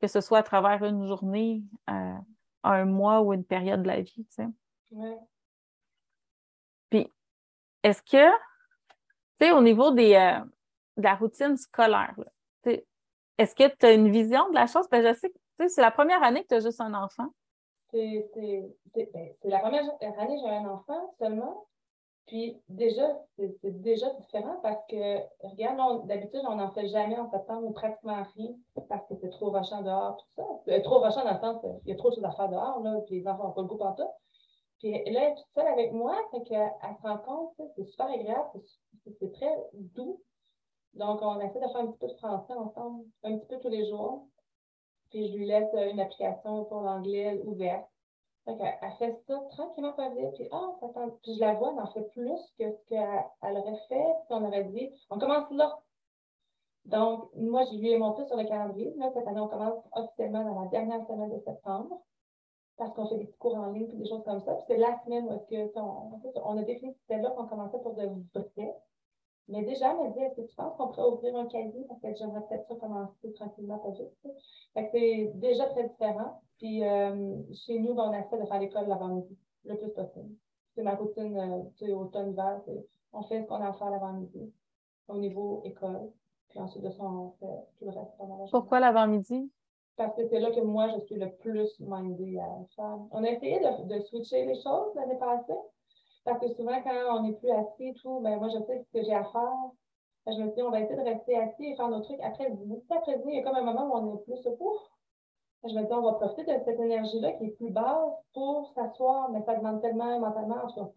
que 0.00 0.06
ce 0.06 0.20
soit 0.20 0.38
à 0.38 0.42
travers 0.42 0.84
une 0.84 1.06
journée, 1.06 1.62
euh, 1.90 2.14
un 2.62 2.84
mois 2.84 3.20
ou 3.22 3.32
une 3.32 3.44
période 3.44 3.82
de 3.82 3.88
la 3.88 4.00
vie. 4.00 4.26
Puis, 6.90 7.10
est-ce 7.82 8.02
que, 8.02 8.30
tu 8.30 9.46
sais, 9.46 9.52
au 9.52 9.60
niveau 9.60 9.90
des, 9.90 10.14
euh, 10.14 10.40
de 10.96 11.02
la 11.02 11.14
routine 11.14 11.56
scolaire, 11.56 12.14
est-ce 13.36 13.54
que 13.54 13.68
tu 13.68 13.86
as 13.86 13.92
une 13.92 14.10
vision 14.10 14.48
de 14.50 14.54
la 14.54 14.66
chose? 14.66 14.86
Parce 14.88 15.02
que 15.02 15.12
je 15.12 15.18
sais 15.18 15.30
que 15.58 15.68
c'est 15.68 15.80
la 15.80 15.90
première 15.90 16.22
année 16.22 16.42
que 16.42 16.48
tu 16.48 16.54
as 16.54 16.60
juste 16.60 16.80
un 16.80 16.94
enfant. 16.94 17.28
C'est 17.90 18.30
ben, 18.34 19.30
la 19.44 19.58
première 19.58 19.82
année 19.82 20.36
que 20.36 20.40
j'ai 20.40 20.50
un 20.50 20.68
enfant 20.68 21.14
seulement. 21.18 21.66
Puis 22.26 22.58
déjà, 22.70 23.06
c'est 23.36 23.82
déjà 23.82 24.08
différent 24.14 24.58
parce 24.62 24.80
que, 24.88 25.18
regarde, 25.46 26.06
d'habitude, 26.06 26.40
on 26.48 26.56
n'en 26.56 26.72
fait 26.72 26.88
jamais 26.88 27.18
en 27.18 27.30
septembre 27.30 27.66
ou 27.66 27.72
pratiquement 27.72 28.22
rien 28.34 28.54
parce 28.88 29.06
que 29.08 29.14
c'est 29.20 29.30
trop 29.30 29.50
vachant 29.50 29.82
dehors, 29.82 30.16
tout 30.16 30.42
ça. 30.42 30.72
Euh, 30.72 30.80
trop 30.80 31.00
vachant 31.00 31.24
dans 31.24 31.34
le 31.34 31.40
sens 31.40 31.60
qu'il 31.60 31.90
y 31.90 31.92
a 31.92 31.96
trop 31.96 32.08
de 32.10 32.14
choses 32.14 32.24
à 32.24 32.32
faire 32.32 32.48
dehors, 32.48 32.80
là, 32.80 32.98
puis 33.06 33.20
les 33.20 33.28
enfants 33.28 33.48
n'ont 33.48 33.52
pas 33.52 33.60
le 33.60 33.66
goût 33.66 33.76
pour 33.76 33.94
tout. 33.94 34.08
Puis 34.78 34.92
là, 34.92 35.00
elle 35.04 35.16
est 35.16 35.34
toute 35.34 35.46
seule 35.54 35.66
avec 35.66 35.92
moi, 35.92 36.16
fait 36.30 36.42
qu'elle 36.44 36.70
se 36.96 37.02
rend 37.02 37.18
compte, 37.18 37.52
c'est 37.76 37.84
super 37.84 38.06
agréable, 38.06 38.48
c'est 39.20 39.32
très 39.32 39.54
doux. 39.72 40.20
Donc, 40.94 41.20
on 41.22 41.40
essaie 41.40 41.60
de 41.60 41.68
faire 41.68 41.76
un 41.76 41.86
petit 41.88 41.98
peu 41.98 42.08
de 42.08 42.14
français 42.14 42.54
ensemble, 42.54 43.04
un 43.22 43.36
petit 43.36 43.46
peu 43.46 43.58
tous 43.58 43.68
les 43.68 43.86
jours. 43.86 44.26
Puis 45.10 45.28
je 45.28 45.36
lui 45.36 45.46
laisse 45.46 45.72
une 45.74 46.00
application 46.00 46.64
pour 46.64 46.80
l'anglais 46.80 47.40
ouverte 47.44 47.86
elle, 48.46 48.92
fait 48.98 49.16
ça 49.26 49.40
tranquillement, 49.50 49.92
pas 49.92 50.10
vite. 50.10 50.32
Puis, 50.34 50.48
ah, 50.52 50.72
puis 51.22 51.34
je 51.34 51.40
la 51.40 51.54
vois, 51.54 51.72
elle 51.72 51.82
en 51.82 51.92
fait 51.92 52.08
plus 52.12 52.40
que 52.58 52.70
ce 52.70 52.88
qu'elle 52.88 53.56
aurait 53.56 53.80
fait 53.88 54.06
si 54.26 54.32
on 54.32 54.44
aurait 54.44 54.64
dit 54.64 54.90
on 55.10 55.18
commence 55.18 55.50
là. 55.50 55.78
Donc, 56.86 57.30
moi, 57.34 57.64
je 57.64 57.78
lui 57.78 57.90
ai 57.90 57.98
monté 57.98 58.26
sur 58.26 58.36
le 58.36 58.44
calendrier. 58.44 58.92
Là, 58.96 59.10
cette 59.14 59.26
année, 59.26 59.40
on 59.40 59.48
commence 59.48 59.82
officiellement 59.92 60.44
dans 60.44 60.60
la 60.62 60.68
dernière 60.68 61.06
semaine 61.06 61.30
de 61.30 61.38
septembre 61.38 62.02
parce 62.76 62.92
qu'on 62.94 63.06
fait 63.06 63.16
des 63.16 63.24
petits 63.26 63.38
cours 63.38 63.54
en 63.54 63.70
ligne 63.70 63.88
et 63.90 63.96
des 63.96 64.08
choses 64.08 64.24
comme 64.24 64.40
ça. 64.40 64.54
Puis 64.54 64.64
c'est 64.66 64.76
la 64.76 64.98
semaine 65.04 65.26
où 65.26 65.38
que 65.48 65.78
on, 65.78 66.20
on 66.44 66.58
a 66.58 66.62
défini 66.62 66.92
que 66.92 66.98
c'était 67.00 67.22
là 67.22 67.30
qu'on 67.30 67.46
commençait 67.46 67.78
pour 67.78 67.94
de 67.94 68.10
vrai. 68.34 68.74
Mais 69.48 69.62
déjà, 69.62 69.92
elle 69.92 69.98
m'a 69.98 70.10
dit, 70.10 70.20
est-ce 70.20 70.36
que 70.36 70.46
tu 70.46 70.54
penses 70.56 70.74
qu'on 70.76 70.88
pourrait 70.88 71.08
ouvrir 71.08 71.36
un 71.36 71.46
casier? 71.46 71.84
Parce 71.86 72.00
que 72.00 72.14
j'aimerais 72.14 72.40
peut-être 72.48 72.66
ça 72.66 72.76
commencer 72.76 73.32
tranquillement, 73.34 73.78
pas 73.78 73.92
juste. 73.92 74.16
Fait 74.72 74.84
que 74.86 74.90
c'est 74.92 75.32
déjà 75.34 75.66
très 75.66 75.88
différent. 75.88 76.40
Puis 76.58 76.82
euh, 76.82 77.36
chez 77.52 77.78
nous, 77.78 77.94
ben, 77.94 78.10
on 78.10 78.12
essaie 78.12 78.40
de 78.40 78.46
faire 78.46 78.60
l'école 78.60 78.88
l'avant-midi, 78.88 79.36
le 79.64 79.76
plus 79.76 79.90
possible. 79.90 80.34
C'est 80.74 80.82
ma 80.82 80.94
routine, 80.94 81.36
euh, 81.36 81.62
tu 81.76 81.86
sais, 81.86 81.92
automne-hiver, 81.92 82.62
on 83.12 83.22
fait 83.22 83.42
ce 83.42 83.46
qu'on 83.46 83.56
a 83.56 83.68
à 83.68 83.72
faire 83.74 83.90
l'avant-midi 83.90 84.52
au 85.08 85.18
niveau 85.18 85.60
école. 85.64 86.10
Puis 86.48 86.58
ensuite 86.58 86.82
de 86.82 86.90
ça, 86.90 87.04
on 87.04 87.32
fait 87.38 87.66
tout 87.78 87.84
le 87.84 87.90
reste 87.90 88.16
pendant 88.16 88.38
la 88.38 88.50
Pourquoi 88.50 88.80
l'avant-midi? 88.80 89.50
Parce 89.96 90.14
que 90.14 90.26
c'est 90.26 90.40
là 90.40 90.50
que 90.50 90.60
moi, 90.60 90.88
je 90.88 91.04
suis 91.04 91.16
le 91.16 91.30
plus 91.30 91.78
mindée 91.80 92.38
à 92.38 92.48
faire. 92.74 92.98
On 93.10 93.22
a 93.22 93.30
essayé 93.30 93.60
de, 93.60 93.94
de 93.94 94.00
switcher 94.00 94.44
les 94.46 94.60
choses 94.60 94.94
l'année 94.96 95.18
passée. 95.18 95.58
Parce 96.24 96.40
que 96.40 96.48
souvent, 96.54 96.80
quand 96.82 97.18
on 97.18 97.22
n'est 97.22 97.34
plus 97.34 97.50
assis 97.50 97.88
et 97.88 97.94
tout, 97.94 98.20
ben 98.20 98.38
moi, 98.38 98.48
je 98.48 98.58
sais 98.64 98.82
ce 98.82 98.98
que 98.98 99.04
j'ai 99.04 99.14
à 99.14 99.24
faire. 99.24 99.70
Je 100.26 100.42
me 100.42 100.54
dis, 100.54 100.62
on 100.62 100.70
va 100.70 100.80
essayer 100.80 100.96
de 100.96 101.04
rester 101.04 101.36
assis 101.36 101.66
et 101.66 101.76
faire 101.76 101.88
nos 101.88 102.00
trucs 102.00 102.20
après 102.20 102.50
dîner. 102.50 102.82
Après 102.90 103.20
il 103.26 103.34
y 103.34 103.38
a 103.38 103.42
comme 103.42 103.56
un 103.56 103.62
moment 103.62 103.86
où 103.86 103.98
on 103.98 104.14
est 104.14 104.24
plus 104.24 104.42
pour. 104.56 104.90
Ben, 105.62 105.68
je 105.68 105.74
me 105.78 105.84
dis, 105.84 105.92
on 105.92 106.00
va 106.00 106.14
profiter 106.14 106.44
de 106.44 106.64
cette 106.64 106.80
énergie-là 106.80 107.32
qui 107.32 107.44
est 107.44 107.56
plus 107.56 107.70
basse 107.70 108.12
pour 108.32 108.72
s'asseoir, 108.74 109.30
mais 109.30 109.42
ça 109.42 109.54
demande 109.54 109.82
tellement 109.82 110.18
mentalement. 110.18 110.64
En 110.64 110.92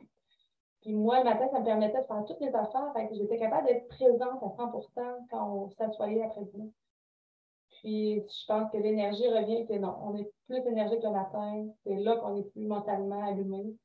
Puis 0.81 0.93
moi, 0.93 1.19
le 1.19 1.25
matin, 1.25 1.49
ça 1.51 1.59
me 1.59 1.65
permettait 1.65 2.01
de 2.01 2.07
faire 2.07 2.23
toutes 2.25 2.39
les 2.39 2.55
affaires. 2.55 2.93
Que 2.95 3.15
j'étais 3.15 3.37
capable 3.37 3.67
d'être 3.67 3.87
présente 3.89 4.41
à 4.41 4.47
100% 4.47 5.27
quand 5.29 5.51
on 5.53 5.69
s'assoyait 5.71 6.23
après 6.23 6.45
dîner. 6.45 6.71
Puis 7.81 8.21
je 8.21 8.45
pense 8.47 8.71
que 8.71 8.77
l'énergie 8.77 9.27
revient 9.27 9.67
que 9.67 9.73
non, 9.73 9.95
on 10.03 10.15
est 10.15 10.31
plus 10.47 10.65
énergique 10.67 11.03
le 11.03 11.11
matin. 11.11 11.67
C'est 11.83 11.95
là 11.95 12.15
qu'on 12.15 12.37
est 12.37 12.49
plus 12.51 12.65
mentalement 12.65 13.23
allumé. 13.23 13.75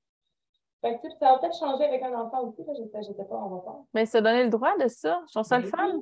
Fait 0.82 0.96
que, 0.96 1.08
ça 1.20 1.32
va 1.32 1.38
peut-être 1.38 1.56
changer 1.56 1.84
avec 1.84 2.02
un 2.02 2.12
enfant 2.14 2.42
aussi. 2.42 2.64
sais 2.64 3.24
pas, 3.24 3.36
on 3.36 3.56
va. 3.56 3.78
Mais 3.94 4.04
se 4.04 4.18
donner 4.18 4.42
le 4.42 4.50
droit 4.50 4.76
de 4.78 4.88
ça, 4.88 5.22
je 5.28 5.32
trouve 5.32 5.46
ça 5.46 5.58
le 5.58 5.66
fun. 5.66 6.00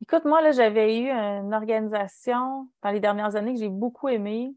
Écoute, 0.00 0.24
moi, 0.24 0.40
là, 0.40 0.50
j'avais 0.50 0.98
eu 0.98 1.10
une 1.10 1.52
organisation 1.52 2.68
dans 2.82 2.90
les 2.90 3.00
dernières 3.00 3.36
années 3.36 3.52
que 3.52 3.60
j'ai 3.60 3.68
beaucoup 3.68 4.08
aimée, 4.08 4.54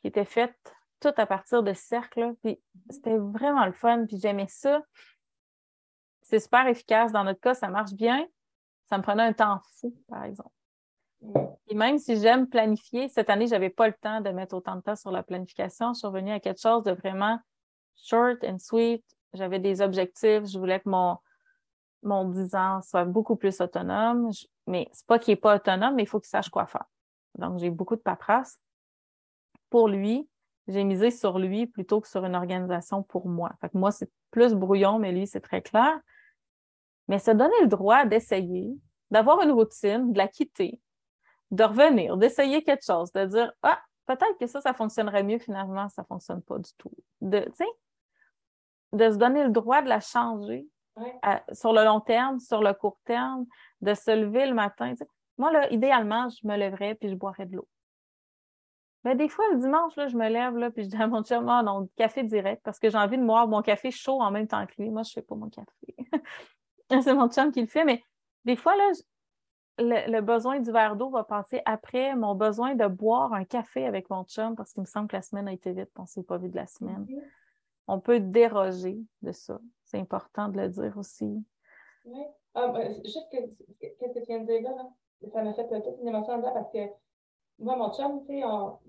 qui 0.00 0.06
était 0.06 0.24
faite 0.24 0.54
tout 1.00 1.12
à 1.16 1.26
partir 1.26 1.64
de 1.64 1.72
cercles. 1.72 2.34
Puis 2.42 2.62
c'était 2.88 3.18
vraiment 3.18 3.66
le 3.66 3.72
fun, 3.72 4.06
puis 4.06 4.18
j'aimais 4.18 4.46
ça. 4.48 4.80
C'est 6.22 6.38
super 6.38 6.68
efficace. 6.68 7.10
Dans 7.10 7.24
notre 7.24 7.40
cas, 7.40 7.54
ça 7.54 7.68
marche 7.68 7.94
bien. 7.94 8.26
Ça 8.88 8.96
me 8.96 9.02
prenait 9.02 9.24
un 9.24 9.32
temps 9.32 9.60
fou, 9.80 9.92
par 10.08 10.24
exemple. 10.24 10.50
Et 11.68 11.74
même 11.74 11.98
si 11.98 12.20
j'aime 12.20 12.46
planifier, 12.46 13.08
cette 13.08 13.30
année, 13.30 13.46
je 13.46 13.52
n'avais 13.52 13.70
pas 13.70 13.88
le 13.88 13.94
temps 13.94 14.20
de 14.20 14.30
mettre 14.30 14.54
autant 14.54 14.76
de 14.76 14.82
temps 14.82 14.96
sur 14.96 15.10
la 15.10 15.22
planification. 15.24 15.92
Je 15.94 15.98
suis 15.98 16.06
revenue 16.06 16.32
à 16.32 16.38
quelque 16.38 16.60
chose 16.60 16.84
de 16.84 16.92
vraiment 16.92 17.38
short 17.96 18.44
and 18.44 18.58
sweet. 18.58 19.04
J'avais 19.32 19.58
des 19.58 19.80
objectifs. 19.80 20.46
Je 20.46 20.58
voulais 20.58 20.80
que 20.80 20.88
mon, 20.88 21.16
mon 22.02 22.28
10 22.28 22.54
ans 22.54 22.82
soit 22.82 23.04
beaucoup 23.04 23.36
plus 23.36 23.60
autonome. 23.60 24.30
mais 24.66 24.88
c'est 24.92 25.06
pas 25.06 25.18
qu'il 25.18 25.32
n'est 25.32 25.40
pas 25.40 25.56
autonome, 25.56 25.94
mais 25.96 26.02
il 26.02 26.08
faut 26.08 26.20
qu'il 26.20 26.28
sache 26.28 26.48
quoi 26.48 26.66
faire. 26.66 26.84
Donc, 27.36 27.58
j'ai 27.58 27.70
beaucoup 27.70 27.96
de 27.96 28.00
paperasse. 28.00 28.60
Pour 29.70 29.88
lui, 29.88 30.28
j'ai 30.68 30.84
misé 30.84 31.10
sur 31.10 31.38
lui 31.38 31.66
plutôt 31.66 32.00
que 32.00 32.08
sur 32.08 32.24
une 32.24 32.36
organisation 32.36 33.02
pour 33.02 33.28
moi. 33.28 33.52
Fait 33.60 33.68
que 33.68 33.78
moi, 33.78 33.90
c'est 33.90 34.10
plus 34.30 34.54
brouillon, 34.54 34.98
mais 34.98 35.12
lui, 35.12 35.26
c'est 35.26 35.40
très 35.40 35.62
clair. 35.62 35.98
Mais 37.08 37.18
se 37.18 37.30
donner 37.30 37.60
le 37.60 37.66
droit 37.66 38.04
d'essayer, 38.06 38.70
d'avoir 39.10 39.42
une 39.42 39.50
routine, 39.50 40.12
de 40.12 40.18
la 40.18 40.28
quitter, 40.28 40.80
de 41.50 41.64
revenir, 41.64 42.16
d'essayer 42.16 42.62
quelque 42.62 42.84
chose, 42.84 43.12
de 43.12 43.26
dire 43.26 43.52
Ah, 43.62 43.80
peut-être 44.06 44.38
que 44.38 44.46
ça, 44.46 44.60
ça 44.60 44.72
fonctionnerait 44.72 45.22
mieux, 45.22 45.38
finalement, 45.38 45.88
ça 45.88 46.02
ne 46.02 46.06
fonctionne 46.06 46.42
pas 46.42 46.58
du 46.58 46.70
tout. 46.78 46.92
De 48.94 49.10
se 49.10 49.16
donner 49.16 49.44
le 49.44 49.50
droit 49.50 49.82
de 49.82 49.88
la 49.88 50.00
changer 50.00 50.66
sur 51.52 51.72
le 51.72 51.84
long 51.84 52.00
terme, 52.00 52.38
sur 52.38 52.62
le 52.62 52.72
court 52.72 52.98
terme, 53.04 53.46
de 53.80 53.94
se 53.94 54.10
lever 54.10 54.46
le 54.46 54.54
matin. 54.54 54.94
Moi, 55.38 55.52
là, 55.52 55.70
idéalement, 55.72 56.28
je 56.28 56.46
me 56.46 56.56
lèverais 56.56 56.94
puis 56.94 57.08
je 57.08 57.14
boirais 57.14 57.46
de 57.46 57.56
l'eau. 57.56 57.68
Mais 59.02 59.14
des 59.14 59.28
fois, 59.28 59.44
le 59.52 59.58
dimanche, 59.58 59.94
là, 59.96 60.08
je 60.08 60.16
me 60.16 60.28
lève 60.28 60.56
là, 60.56 60.70
puis 60.70 60.84
je 60.84 60.88
dis 60.88 60.96
à 60.96 61.06
mon 61.06 61.22
chum, 61.22 61.46
ah, 61.48 61.62
non, 61.62 61.88
café 61.96 62.22
direct, 62.22 62.62
parce 62.64 62.78
que 62.78 62.88
j'ai 62.88 62.96
envie 62.96 63.18
de 63.18 63.24
boire 63.24 63.46
mon 63.46 63.60
café 63.60 63.90
chaud 63.90 64.22
en 64.22 64.30
même 64.30 64.46
temps 64.46 64.64
que 64.66 64.72
lui. 64.78 64.90
Moi, 64.90 65.02
je 65.02 65.10
ne 65.10 65.14
fais 65.14 65.22
pas 65.22 65.34
mon 65.34 65.50
café. 65.50 65.96
C'est 67.02 67.14
mon 67.14 67.28
chum 67.28 67.52
qui 67.52 67.60
le 67.60 67.66
fait, 67.66 67.84
mais 67.84 68.02
des 68.44 68.56
fois, 68.56 68.74
là, 68.76 68.92
le, 69.78 70.20
besoin 70.20 70.60
du 70.60 70.70
verre 70.70 70.96
d'eau 70.96 71.10
va 71.10 71.24
passer 71.24 71.60
après 71.64 72.14
mon 72.14 72.34
besoin 72.34 72.74
de 72.74 72.86
boire 72.86 73.32
un 73.34 73.44
café 73.44 73.86
avec 73.86 74.08
mon 74.08 74.24
chum 74.24 74.54
parce 74.54 74.72
qu'il 74.72 74.82
me 74.82 74.86
semble 74.86 75.08
que 75.08 75.16
la 75.16 75.22
semaine 75.22 75.48
a 75.48 75.52
été 75.52 75.72
vite, 75.72 75.90
on 75.98 76.02
ne 76.02 76.06
s'est 76.06 76.22
pas 76.22 76.38
vu 76.38 76.48
de 76.48 76.56
la 76.56 76.66
semaine. 76.66 77.06
On 77.86 78.00
peut 78.00 78.20
déroger 78.20 78.98
de 79.22 79.32
ça. 79.32 79.60
C'est 79.84 79.98
important 79.98 80.48
de 80.48 80.58
le 80.58 80.68
dire 80.68 80.96
aussi. 80.96 81.44
Oui. 82.04 82.24
Ah, 82.54 82.68
ben, 82.68 82.92
juste 83.04 83.28
que, 83.30 83.36
qu'est-ce 83.80 83.98
que 83.98 84.18
tu 84.20 84.26
viens 84.26 84.40
de 84.40 84.46
dire 84.46 84.62
là, 84.62 84.88
ça 85.32 85.42
m'a 85.42 85.54
fait 85.54 85.66
toute 85.68 86.00
une 86.00 86.08
émotion 86.08 86.36
là 86.40 86.50
parce 86.52 86.70
que 86.70 86.88
moi, 87.58 87.76
mon 87.76 87.92
chum, 87.92 88.20
tu 88.26 88.40
sais, 88.40 88.42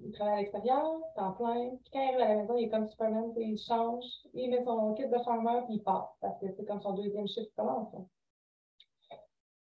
il 0.04 0.12
travaille 0.12 0.34
à 0.34 0.38
l'extérieur, 0.38 1.00
en 1.18 1.32
plein. 1.34 1.70
Puis 1.84 1.92
quand 1.94 2.02
il 2.02 2.08
arrive 2.10 2.22
à 2.22 2.28
la 2.30 2.36
maison, 2.42 2.58
il 2.58 2.66
est 2.66 2.70
comme 2.70 2.88
Superman, 2.88 3.32
il 3.38 3.58
change, 3.58 4.04
il 4.34 4.50
met 4.50 4.64
son 4.64 4.94
kit 4.94 5.08
de 5.08 5.20
farmer, 5.20 5.62
puis 5.66 5.76
il 5.76 5.84
part. 5.84 6.16
Parce 6.20 6.40
que 6.40 6.48
c'est 6.52 6.66
comme 6.66 6.82
son 6.82 6.94
deuxième 6.94 7.28
chiffre 7.28 7.48
qui 7.48 7.56
commence. 7.56 7.94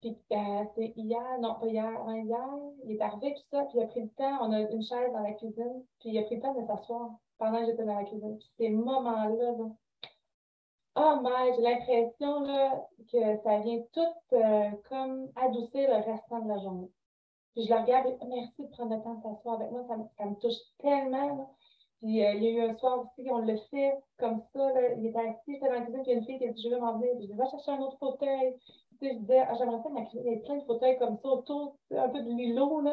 Puis 0.02 0.18
euh, 0.32 0.64
c'est 0.76 0.94
hier, 0.96 1.40
non 1.40 1.56
pas 1.56 1.68
hier, 1.68 1.92
hier, 2.08 2.50
il 2.86 2.96
est 2.96 3.02
arrivé 3.02 3.34
tout 3.36 3.48
ça, 3.52 3.66
puis 3.66 3.78
il 3.78 3.84
a 3.84 3.88
pris 3.88 4.02
le 4.02 4.10
temps, 4.10 4.38
on 4.42 4.52
a 4.54 4.62
une 4.62 4.82
chaise 4.82 5.12
dans 5.12 5.20
la 5.20 5.34
cuisine, 5.34 5.84
puis 6.00 6.10
il 6.10 6.18
a 6.18 6.24
pris 6.24 6.36
le 6.38 6.42
temps 6.42 6.54
de 6.54 6.66
s'asseoir 6.66 7.12
pendant 7.40 7.60
que 7.60 7.66
j'étais 7.66 7.86
dans 7.86 7.96
la 7.96 8.04
cuisine. 8.04 8.38
Puis 8.38 8.50
ces 8.58 8.70
moments-là, 8.70 9.52
là, 9.52 9.70
oh 10.96 11.20
my, 11.24 11.56
j'ai 11.56 11.62
l'impression 11.62 12.44
que 13.12 13.38
ça 13.44 13.60
vient 13.60 13.82
tout 13.94 14.36
euh, 14.36 14.70
comme 14.90 15.30
adoucir 15.36 15.90
le 15.90 16.12
restant 16.12 16.40
de 16.40 16.48
la 16.48 16.60
journée. 16.60 16.92
Puis 17.54 17.66
je 17.66 17.74
le 17.74 17.80
regarde 17.80 18.08
et 18.08 18.26
merci 18.28 18.64
de 18.64 18.70
prendre 18.72 18.96
le 18.96 19.02
temps 19.02 19.16
de 19.16 19.24
s'asseoir 19.24 19.56
avec 19.56 19.72
moi, 19.72 19.84
ça, 19.88 20.26
me 20.26 20.36
touche 20.36 20.60
tellement. 20.78 21.50
Puis 22.00 22.24
euh, 22.24 22.34
il 22.34 22.44
y 22.44 22.48
a 22.48 22.52
eu 22.52 22.70
un 22.70 22.78
soir 22.78 23.00
aussi, 23.00 23.28
on 23.32 23.40
le 23.40 23.58
fait 23.72 23.98
comme 24.20 24.42
ça, 24.54 24.72
il 24.98 25.08
était 25.08 25.20
assis, 25.20 25.54
j'étais 25.54 25.68
dans 25.68 25.74
la 25.74 25.82
cuisine, 25.82 26.04
puis 26.04 26.12
il 26.12 26.14
y 26.14 26.16
a 26.16 26.20
une 26.20 26.26
fille 26.26 26.38
qui 26.38 26.48
a 26.48 26.52
dit 26.52 26.62
Je 26.62 26.70
vais 26.70 26.80
m'en 26.80 26.98
venir, 27.00 27.12
puis 27.18 27.26
je 27.26 27.32
dis 27.32 27.38
Va 27.38 27.50
chercher 27.50 27.72
un 27.72 27.80
autre 27.80 27.98
fauteuil 27.98 28.56
je 29.02 29.14
disais, 29.20 29.40
ah, 29.40 29.54
j'aimerais 29.58 29.82
ça 29.82 29.90
il 30.14 30.24
y 30.24 30.36
a 30.36 30.40
plein 30.40 30.58
de 30.58 30.64
fauteuils 30.66 30.98
comme 30.98 31.18
ça 31.18 31.30
autour, 31.30 31.78
un 31.96 32.10
peu 32.10 32.22
de 32.22 32.30
l'îlot. 32.30 32.84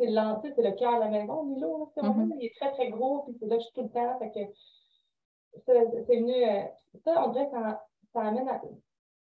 C'est 0.00 0.06
le 0.10 0.54
c'est 0.56 0.62
le 0.62 0.72
cœur 0.72 0.94
de 0.94 1.00
la 1.00 1.08
maison, 1.08 1.42
là. 1.58 1.66
Mm 2.02 2.32
Il 2.40 2.46
est 2.46 2.54
très, 2.58 2.72
très 2.72 2.88
gros, 2.90 3.20
puis 3.24 3.36
c'est 3.38 3.46
là 3.46 3.56
que 3.56 3.60
je 3.62 3.66
suis 3.66 3.74
tout 3.74 3.82
le 3.82 3.90
temps. 3.90 4.18
Fait 4.18 4.30
que 4.30 4.40
c'est 5.66 6.16
venu, 6.16 6.32
euh, 6.32 6.62
ça, 7.04 7.26
on 7.26 7.30
dirait 7.32 7.50
que 7.50 7.56
ça 8.14 8.20
amène 8.22 8.48
à 8.48 8.60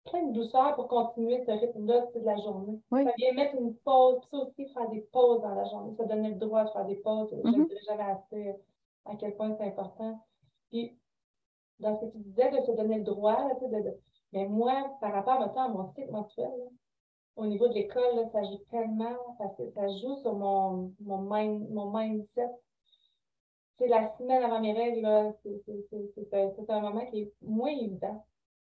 plein 0.06 0.24
de 0.28 0.34
douceur 0.34 0.76
pour 0.76 0.88
continuer 0.88 1.44
ce 1.46 1.52
rythme-là 1.52 2.06
de 2.14 2.20
la 2.26 2.38
journée. 2.38 2.80
Oui. 2.92 3.04
Ça 3.06 3.12
vient 3.18 3.34
mettre 3.34 3.56
une 3.60 3.76
pause, 3.78 4.20
puis 4.22 4.30
ça 4.32 4.38
aussi, 4.38 4.74
faire 4.74 4.90
des 4.90 5.02
pauses 5.12 5.42
dans 5.42 5.56
la 5.56 5.66
journée. 5.66 5.96
Ça 5.98 6.06
donne 6.06 6.28
le 6.28 6.36
droit 6.36 6.64
de 6.64 6.70
faire 6.70 6.86
des 6.86 6.96
pauses. 6.98 7.30
Je 7.32 7.36
Mhm. 7.50 7.62
ne 7.62 7.66
dirai 7.66 7.80
jamais 7.88 8.04
assez 8.04 8.56
à 9.06 9.16
quel 9.16 9.36
point 9.36 9.56
c'est 9.58 9.66
important. 9.68 10.20
Puis, 10.70 10.98
dans 11.80 11.96
ce 12.00 12.06
que 12.06 12.12
tu 12.12 12.18
disais, 12.20 12.52
de 12.52 12.62
se 12.66 12.72
donner 12.72 12.98
le 13.00 13.04
droit, 13.04 13.48
là, 13.48 13.54
de, 13.62 13.68
de- 13.84 13.98
mais 14.34 14.46
moi, 14.48 14.92
par 15.02 15.14
rapport 15.14 15.40
mettons, 15.40 15.60
à 15.62 15.68
mon 15.70 15.88
cycle 15.94 16.12
menstruel, 16.12 16.52
là, 16.58 16.66
au 17.38 17.46
niveau 17.46 17.68
de 17.68 17.74
l'école, 17.74 18.28
ça 18.32 18.42
joue 18.44 18.58
tellement, 18.72 19.16
parce 19.38 19.56
que 19.56 19.70
ça 19.72 19.88
joue 19.88 20.16
sur 20.18 20.34
mon, 20.34 20.92
mon, 21.02 21.20
mind, 21.20 21.70
mon 21.70 21.92
mindset. 21.92 22.50
C'est 23.78 23.88
la 23.88 24.08
semaine 24.18 24.44
avant 24.44 24.60
mes 24.60 24.74
règles, 24.74 25.08
c'est 25.44 26.70
un- 26.72 26.82
moment 26.82 27.06
qui 27.06 27.22
est 27.22 27.34
moins 27.44 27.70
évident. 27.70 28.24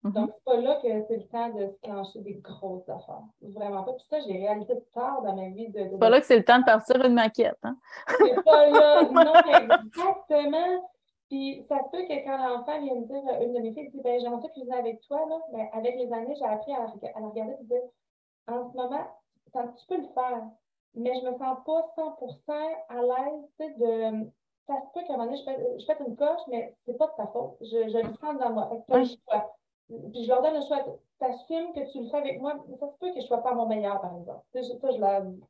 Mhm. 0.04 0.14
Donc, 0.14 0.32
c'est 0.36 0.44
pas 0.44 0.58
là 0.58 0.76
que 0.82 0.88
c'est 1.08 1.18
le 1.18 1.28
temps 1.28 1.50
de 1.50 1.68
se 1.68 1.78
clencher 1.82 2.20
des 2.22 2.36
grosses 2.36 2.88
affaires. 2.90 3.22
Vraiment 3.42 3.84
pas. 3.84 3.94
Puis 3.94 4.06
ça, 4.10 4.20
j'ai 4.20 4.34
réalisé 4.34 4.74
tard 4.94 5.22
dans 5.24 5.36
ma 5.36 5.50
vie 5.50 5.70
de. 5.70 5.80
de- 5.84 5.90
C'est 5.92 5.98
pas 6.00 6.10
là 6.10 6.20
que 6.20 6.26
c'est 6.26 6.38
le 6.38 6.46
temps 6.46 6.60
de 6.60 6.66
partir 6.66 7.04
une 7.06 7.14
maquette. 7.14 7.58
Hein? 7.64 7.78
c'est 8.20 8.44
pas 8.44 8.68
là. 8.70 9.02
Non, 9.12 9.34
exactement. 9.60 10.90
Puis 11.30 11.64
ça 11.70 11.78
se 11.80 11.90
peut 11.92 12.04
que 12.08 12.24
quand 12.26 12.38
l'enfant 12.38 12.82
vient 12.82 12.96
me 12.96 13.06
dire, 13.06 13.42
une 13.42 13.54
de 13.54 13.60
mes 13.60 13.74
filles 13.74 13.90
dit, 13.90 14.02
ben, 14.04 14.20
j'aimerais 14.20 14.42
ça 14.42 14.50
cuisiner 14.50 14.76
avec 14.76 15.00
toi, 15.02 15.26
là. 15.30 15.40
Mais 15.54 15.70
avec 15.74 15.96
les 15.96 16.12
années, 16.12 16.36
j'ai 16.38 16.46
appris 16.46 16.74
à, 16.74 16.82
à 16.84 17.20
la 17.22 17.28
regarder 17.28 17.54
et 17.62 17.64
dire, 17.66 17.82
en 18.48 18.72
ce 18.72 18.76
moment, 18.78 19.06
ça- 19.54 19.68
tu 19.78 19.86
peux 19.88 19.98
le 19.98 20.08
faire. 20.14 20.44
Mais 20.94 21.12
je 21.22 21.26
me 21.26 21.38
sens 21.38 21.58
pas 21.66 21.88
100% 21.96 22.54
à 22.90 23.02
l'aise, 23.02 23.78
de. 23.78 24.30
Ça 24.68 24.76
se 24.76 24.92
peut 24.94 25.06
qu'à 25.06 25.14
un 25.14 25.18
moment 25.18 25.32
donné, 25.32 25.38
je 25.80 25.86
fais 25.86 25.98
une 26.06 26.16
coche, 26.16 26.42
mais 26.48 26.76
c'est 26.86 26.98
pas 26.98 27.08
de 27.08 27.14
ta 27.18 27.28
faute. 27.28 27.56
Je, 27.62 27.90
je 27.90 27.98
le 28.08 28.14
sens 28.16 28.38
dans 28.40 28.52
moi. 28.52 28.70
Fait 28.70 28.78
que 28.78 28.82
t'as 28.88 28.98
le 28.98 29.04
Oui. 29.04 29.22
choix. 29.28 29.56
Puis 30.12 30.24
je 30.24 30.30
leur 30.30 30.42
donne 30.42 30.56
le 30.56 30.62
choix. 30.66 30.86
T'assumes 31.20 31.74
que 31.74 31.92
tu 31.92 32.02
le 32.04 32.10
fais 32.10 32.18
avec 32.18 32.40
moi, 32.42 32.56
mais 32.68 32.78
ça 32.78 32.88
se 32.90 32.98
peut 32.98 33.12
que 33.14 33.20
je 33.22 33.26
sois 33.26 33.42
pas 33.42 33.54
mon 33.54 33.68
meilleur, 33.68 34.00
par 34.02 34.16
exemple. 34.18 34.44
Sais, 34.54 34.64
ça, 34.64 34.92
je 34.92 34.98
leur 35.00 35.22
dis. 35.24 35.44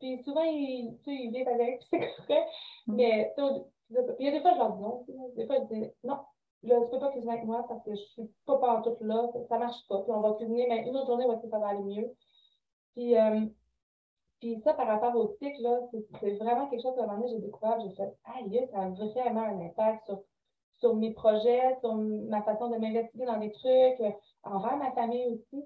Puis 0.00 0.22
souvent, 0.24 0.42
ils, 0.42 0.96
tu 0.98 1.04
sais, 1.04 1.12
ils 1.14 1.30
vivent 1.32 1.48
avec, 1.48 1.82
c'est 1.90 1.98
correct. 2.00 2.48
Mm. 2.86 2.94
Mais 2.96 3.34
il 3.38 4.26
y 4.26 4.28
a 4.28 4.30
des 4.32 4.40
fois, 4.40 4.52
je 4.54 4.58
leur 4.58 4.72
dis 4.72 4.82
non. 4.82 5.04
Des 5.36 5.46
fois, 5.46 5.56
je 5.58 5.74
dis 5.74 5.90
non, 6.04 6.18
là, 6.62 6.80
tu 6.82 6.90
peux 6.90 6.98
pas 6.98 7.10
cuisiner 7.10 7.32
avec 7.34 7.44
moi 7.44 7.64
parce 7.68 7.82
que 7.84 7.90
je 7.94 8.00
suis 8.02 8.30
pas 8.46 8.58
partout 8.58 8.96
là, 9.00 9.28
ça, 9.32 9.38
ça 9.48 9.58
marche 9.58 9.86
pas. 9.88 10.00
Puis 10.02 10.12
on 10.12 10.20
va 10.20 10.32
cuisiner, 10.34 10.66
mais 10.68 10.86
une 10.88 10.96
autre 10.96 11.06
journée, 11.06 11.24
on 11.24 11.28
va 11.28 11.34
essayer 11.34 11.48
que 11.48 11.54
ça 11.56 11.58
va 11.60 11.68
aller 11.68 11.82
mieux. 11.82 12.14
Puis, 12.96 13.16
euh, 13.16 13.46
puis 14.40 14.60
ça, 14.64 14.74
par 14.74 14.86
rapport 14.86 15.14
au 15.16 15.28
cycle, 15.40 15.62
là, 15.62 15.80
c'est 16.20 16.36
vraiment 16.38 16.68
quelque 16.68 16.82
chose 16.82 16.94
que 16.94 17.00
un 17.00 17.06
moment 17.06 17.18
donné, 17.20 17.30
j'ai 17.32 17.40
découvert, 17.40 17.78
j'ai 17.80 17.94
fait, 17.94 18.12
aïe, 18.24 18.68
ça 18.72 18.80
a 18.80 18.88
vraiment 18.90 19.42
un 19.42 19.60
impact 19.66 20.04
sur, 20.06 20.20
sur 20.78 20.96
mes 20.96 21.12
projets, 21.12 21.76
sur 21.80 21.94
ma 21.94 22.42
façon 22.42 22.68
de 22.70 22.76
m'investiguer 22.76 23.26
dans 23.26 23.38
des 23.38 23.52
trucs, 23.52 24.00
euh, 24.00 24.10
envers 24.44 24.76
ma 24.76 24.92
famille 24.92 25.26
aussi. 25.26 25.64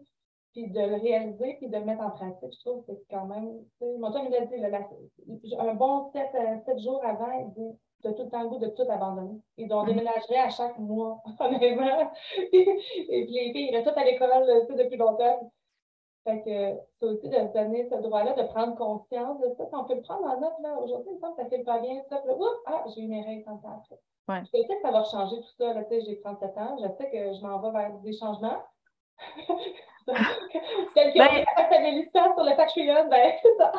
Puis 0.53 0.67
de 0.69 0.81
le 0.81 0.97
réaliser, 0.97 1.55
puis 1.59 1.69
de 1.69 1.77
le 1.79 1.85
mettre 1.85 2.03
en 2.03 2.11
pratique, 2.11 2.53
je 2.53 2.59
trouve 2.69 2.85
que 2.85 2.93
c'est 2.95 3.07
quand 3.09 3.27
même. 3.27 3.61
tu 3.81 3.87
sais, 3.87 3.99
Mon 3.99 4.13
chum, 4.13 4.27
il 4.29 4.35
a 4.35 4.47
dit, 4.47 4.57
là, 4.57 4.69
la- 4.69 4.89
un 5.71 5.75
bon 5.75 6.11
sept, 6.13 6.31
euh, 6.35 6.57
sept 6.67 6.79
jours 6.81 7.01
avant, 7.05 7.31
il 7.33 7.51
dit 7.55 7.79
T'as 8.03 8.15
tout 8.15 8.23
le 8.25 8.31
temps 8.31 8.43
le 8.43 8.49
goût 8.49 8.59
de 8.59 8.69
tout 8.69 8.83
abandonner. 8.91 9.39
Et 9.59 9.67
donc, 9.67 9.81
on 9.83 9.87
Mhm. 9.87 9.89
déménagerait 9.99 10.39
à 10.39 10.49
chaque 10.51 10.79
mois, 10.79 11.23
honnêtement. 11.41 12.11
et 12.53 13.25
puis 13.27 13.35
les 13.35 13.53
filles 13.53 13.69
iraient 13.71 13.85
toutes 13.85 13.97
à 13.99 14.05
l'école 14.05 14.31
euh, 14.49 14.75
depuis 14.75 14.97
longtemps. 14.97 15.53
Fait 16.25 16.43
que 16.43 16.81
c'est 16.99 17.07
aussi 17.07 17.29
de 17.29 17.35
se 17.35 17.53
donner 17.55 17.89
ce 17.89 17.95
droit-là, 17.97 18.35
de 18.35 18.43
prendre 18.49 18.77
conscience 18.77 19.41
de 19.41 19.55
ça. 19.57 19.65
On 19.73 19.85
peut 19.85 19.95
le 19.95 20.03
prendre 20.03 20.27
en 20.27 20.39
note, 20.39 20.53
là. 20.63 20.75
Aujourd'hui, 20.79 21.13
il 21.13 21.15
me 21.17 21.21
semble 21.21 21.37
que 21.37 21.43
ça 21.43 21.49
fait 21.49 21.63
pas 21.65 21.79
bien, 21.79 22.03
ça. 22.11 22.23
Oups, 22.27 22.61
ah, 22.67 22.85
j'ai 22.95 23.03
eu 23.03 23.09
mes 23.09 23.23
règles 23.23 23.45
tant 23.45 23.55
de 23.57 23.63
temps 23.63 23.83
après. 23.83 23.99
Ouais. 24.29 24.43
Je 24.53 24.61
sais 24.61 24.75
que 24.77 24.83
ça 24.83 24.91
va 24.91 25.03
changer 25.05 25.37
tout 25.37 25.53
ça, 25.59 25.73
là. 25.73 25.83
Tu 25.85 25.95
sais, 25.99 26.03
j'ai 26.07 26.21
37 26.21 26.57
ans. 26.59 26.77
Je 26.79 26.89
sais 26.99 27.11
que 27.11 27.33
je 27.35 27.41
m'en 27.43 27.59
vais 27.61 27.71
vers 27.71 27.93
des 28.01 28.13
changements. 28.13 28.63
Qui 30.07 30.11
ont 30.13 30.15
Ben- 31.15 31.45
fait 31.69 31.83
des 31.83 31.91
licences 31.93 32.35
sur 32.35 32.45
le 32.45 32.57
Patreon, 32.57 33.09
ben, 33.09 33.33
c'est 33.43 33.57
ça. 33.57 33.73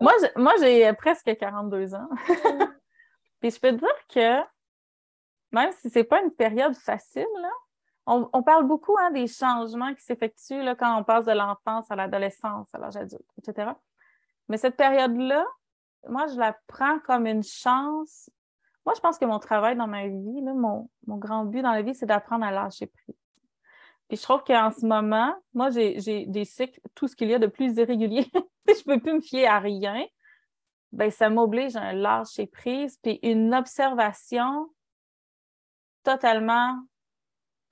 Moi, 0.00 0.12
j'ai- 0.20 0.40
moi, 0.42 0.52
j'ai 0.60 0.92
presque 0.94 1.36
42 1.36 1.94
ans. 1.94 2.08
Puis 3.40 3.50
je 3.50 3.60
peux 3.60 3.70
te 3.70 3.76
dire 3.76 4.06
que 4.08 4.44
même 5.50 5.72
si 5.72 5.90
c'est 5.90 6.04
pas 6.04 6.20
une 6.22 6.30
période 6.30 6.74
facile, 6.74 7.26
là, 7.40 7.50
on, 8.06 8.42
parle 8.42 8.66
beaucoup 8.66 8.96
hein, 8.98 9.10
des 9.12 9.26
changements 9.26 9.94
qui 9.94 10.02
s'effectuent 10.02 10.62
là, 10.62 10.74
quand 10.74 10.98
on 10.98 11.04
passe 11.04 11.24
de 11.24 11.32
l'enfance 11.32 11.90
à 11.90 11.96
l'adolescence, 11.96 12.68
à 12.74 12.78
l'âge 12.78 12.96
adulte, 12.96 13.30
etc. 13.38 13.72
Mais 14.48 14.56
cette 14.56 14.76
période-là, 14.76 15.46
moi, 16.08 16.26
je 16.26 16.36
la 16.36 16.56
prends 16.66 16.98
comme 17.00 17.26
une 17.26 17.44
chance. 17.44 18.28
Moi, 18.84 18.94
je 18.96 19.00
pense 19.00 19.18
que 19.18 19.24
mon 19.24 19.38
travail 19.38 19.76
dans 19.76 19.86
ma 19.86 20.08
vie, 20.08 20.40
là, 20.42 20.52
mon, 20.52 20.90
mon 21.06 21.16
grand 21.16 21.44
but 21.44 21.62
dans 21.62 21.70
la 21.70 21.82
vie, 21.82 21.94
c'est 21.94 22.06
d'apprendre 22.06 22.44
à 22.44 22.50
lâcher 22.50 22.86
prise. 22.86 23.16
Puis 24.08 24.16
je 24.16 24.22
trouve 24.22 24.42
qu'en 24.42 24.70
ce 24.70 24.84
moment, 24.84 25.32
moi, 25.54 25.70
j'ai 25.70 26.26
des 26.26 26.44
cycles, 26.44 26.80
tout 26.94 27.06
ce 27.06 27.14
qu'il 27.14 27.30
y 27.30 27.34
a 27.34 27.38
de 27.38 27.46
plus 27.46 27.76
irrégulier. 27.76 28.26
je 28.68 28.82
peux 28.84 29.00
plus 29.00 29.14
me 29.14 29.20
fier 29.20 29.46
à 29.46 29.60
rien. 29.60 30.04
Ben, 30.90 31.10
ça 31.10 31.30
m'oblige 31.30 31.76
à 31.76 31.82
un 31.82 31.92
lâcher 31.94 32.46
prise, 32.46 32.98
puis 33.02 33.18
une 33.22 33.54
observation 33.54 34.68
totalement 36.02 36.78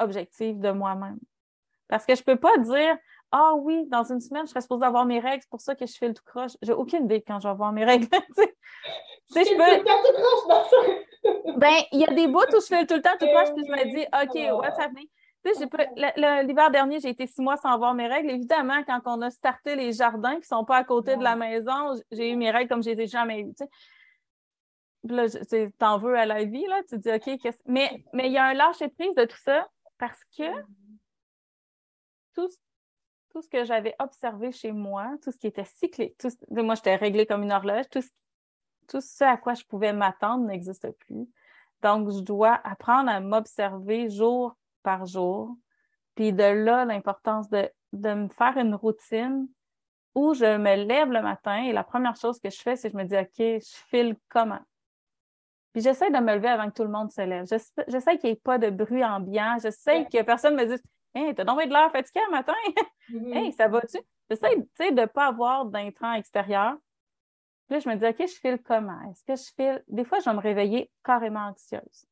objective 0.00 0.58
de 0.60 0.70
moi-même. 0.70 1.18
Parce 1.88 2.06
que 2.06 2.14
je 2.14 2.22
peux 2.22 2.36
pas 2.36 2.56
dire 2.58 2.96
Ah 3.32 3.54
oui, 3.54 3.86
dans 3.88 4.04
une 4.04 4.20
semaine, 4.20 4.46
je 4.46 4.50
serais 4.50 4.60
supposée 4.60 4.84
avoir 4.84 5.04
mes 5.04 5.20
règles, 5.20 5.42
c'est 5.42 5.50
pour 5.50 5.60
ça 5.60 5.74
que 5.74 5.86
je 5.86 5.96
fais 5.96 6.08
le 6.08 6.14
tout 6.14 6.24
croche. 6.24 6.52
J'ai 6.62 6.72
aucune 6.72 7.04
idée 7.04 7.22
quand 7.22 7.38
je 7.40 7.48
vais 7.48 7.52
avoir 7.52 7.72
mes 7.72 7.84
règles. 7.84 8.08
tu 8.36 8.44
sais, 9.30 9.44
je 9.44 9.56
peux. 9.56 9.84
Dans. 9.84 10.64
Ben, 11.58 11.82
il 11.92 12.00
y 12.00 12.04
a 12.04 12.14
des 12.14 12.26
bouts 12.26 12.40
où 12.48 12.60
je 12.60 12.66
fais 12.66 12.86
tout 12.86 12.94
le 12.94 13.02
temps 13.02 13.10
tout 13.20 13.26
croche, 13.26 13.52
puis 13.54 13.62
je 13.66 13.70
me 13.70 13.94
dis, 13.94 14.06
OK, 14.06 14.42
va. 14.48 14.56
what's 14.56 14.78
happening? 14.78 15.06
L'hiver 16.46 16.70
dernier, 16.70 17.00
j'ai 17.00 17.10
été 17.10 17.26
six 17.26 17.42
mois 17.42 17.56
sans 17.56 17.70
avoir 17.70 17.92
mes 17.94 18.06
règles. 18.06 18.30
Évidemment, 18.30 18.82
quand 18.86 19.00
on 19.06 19.20
a 19.22 19.30
starté 19.30 19.76
les 19.76 19.92
jardins 19.92 20.38
qui 20.40 20.46
sont 20.46 20.64
pas 20.64 20.76
à 20.76 20.84
côté 20.84 21.16
de 21.16 21.22
la 21.22 21.36
maison, 21.36 21.92
j'ai 22.10 22.30
eu 22.30 22.36
mes 22.36 22.50
règles 22.50 22.68
comme 22.68 22.82
je 22.82 22.90
les 22.90 23.02
ai 23.02 23.06
jamais 23.06 23.40
eues. 23.40 23.52
Puis 25.06 25.16
là, 25.16 25.26
t'en 25.78 25.98
veux 25.98 26.14
à 26.16 26.26
la 26.26 26.44
vie, 26.44 26.66
là, 26.66 26.82
tu 26.88 27.00
te 27.00 27.08
dis, 27.08 27.10
OK, 27.10 27.38
qu'est-ce- 27.40 27.58
mais 27.66 28.04
mais 28.12 28.26
il 28.26 28.32
y 28.32 28.38
a 28.38 28.44
un 28.44 28.54
lâcher 28.54 28.88
prise 28.88 29.14
de 29.14 29.24
tout 29.24 29.38
ça 29.42 29.66
parce 30.00 30.24
que 30.36 30.44
tout, 32.34 32.48
ce- 32.48 32.56
tout 33.30 33.42
ce 33.42 33.48
que 33.48 33.64
j'avais 33.64 33.94
observé 33.98 34.50
chez 34.50 34.72
moi, 34.72 35.16
tout 35.22 35.30
ce 35.30 35.38
qui 35.38 35.46
était 35.46 35.64
cyclique, 35.64 36.16
tout 36.18 36.30
moi, 36.50 36.74
j'étais 36.74 36.96
réglée 36.96 37.26
comme 37.26 37.42
une 37.42 37.52
horloge, 37.52 37.84
tout 37.90 38.00
ce, 38.00 38.08
tout 38.88 39.00
ce 39.02 39.24
à 39.24 39.36
quoi 39.36 39.54
je 39.54 39.64
pouvais 39.64 39.92
m'attendre 39.92 40.46
n'existe 40.46 40.90
plus. 41.00 41.28
Donc, 41.82 42.10
je 42.10 42.20
dois 42.20 42.54
apprendre 42.66 43.10
à 43.10 43.20
m'observer 43.20 44.08
jour 44.08 44.56
par 44.82 45.04
jour. 45.06 45.56
Puis 46.14 46.32
de 46.32 46.42
là, 46.44 46.86
l'importance 46.86 47.50
de, 47.50 47.70
de 47.92 48.14
me 48.14 48.28
faire 48.28 48.56
une 48.56 48.74
routine 48.74 49.48
où 50.14 50.34
je 50.34 50.56
me 50.56 50.76
lève 50.84 51.10
le 51.10 51.22
matin 51.22 51.64
et 51.64 51.72
la 51.72 51.84
première 51.84 52.16
chose 52.16 52.40
que 52.40 52.50
je 52.50 52.58
fais, 52.60 52.76
c'est 52.76 52.90
que 52.90 52.98
je 52.98 53.02
me 53.04 53.08
dis, 53.08 53.16
OK, 53.16 53.36
je 53.38 53.76
file 53.88 54.16
comment? 54.30 54.60
Puis 55.72 55.82
j'essaie 55.82 56.10
de 56.10 56.18
me 56.18 56.34
lever 56.34 56.48
avant 56.48 56.68
que 56.68 56.74
tout 56.74 56.82
le 56.82 56.90
monde 56.90 57.10
se 57.12 57.20
lève. 57.20 57.46
J'essa- 57.46 57.84
J'essaie 57.88 58.18
qu'il 58.18 58.30
n'y 58.30 58.36
ait 58.36 58.40
pas 58.42 58.58
de 58.58 58.70
bruit 58.70 59.04
ambiant. 59.04 59.56
J'essaie 59.62 60.04
que 60.06 60.22
personne 60.22 60.56
me 60.56 60.64
dise, 60.66 60.82
Hey, 61.14 61.34
t'as 61.34 61.42
donc 61.44 61.60
de 61.62 61.68
l'air 61.70 61.90
fatigué 61.90 62.20
le 62.26 62.30
matin? 62.32 62.54
Mhm. 63.08 63.32
Hey, 63.34 63.52
ça 63.52 63.66
va-tu? 63.66 63.98
J'essaie 64.30 64.56
de 64.92 65.00
ne 65.00 65.06
pas 65.06 65.26
avoir 65.26 65.64
d'intrants 65.66 66.12
extérieurs. 66.12 66.76
Puis 67.66 67.74
là, 67.74 67.78
je 67.80 67.88
me 67.88 67.96
dis, 67.96 68.06
OK, 68.06 68.28
je 68.28 68.34
file 68.38 68.58
comment? 68.62 69.00
Est-ce 69.10 69.24
que 69.24 69.34
je 69.34 69.52
file. 69.56 69.82
Des 69.88 70.04
fois, 70.04 70.20
je 70.20 70.26
vais 70.30 70.36
me 70.36 70.40
réveiller 70.40 70.88
carrément 71.04 71.46
anxieuse. 71.48 72.06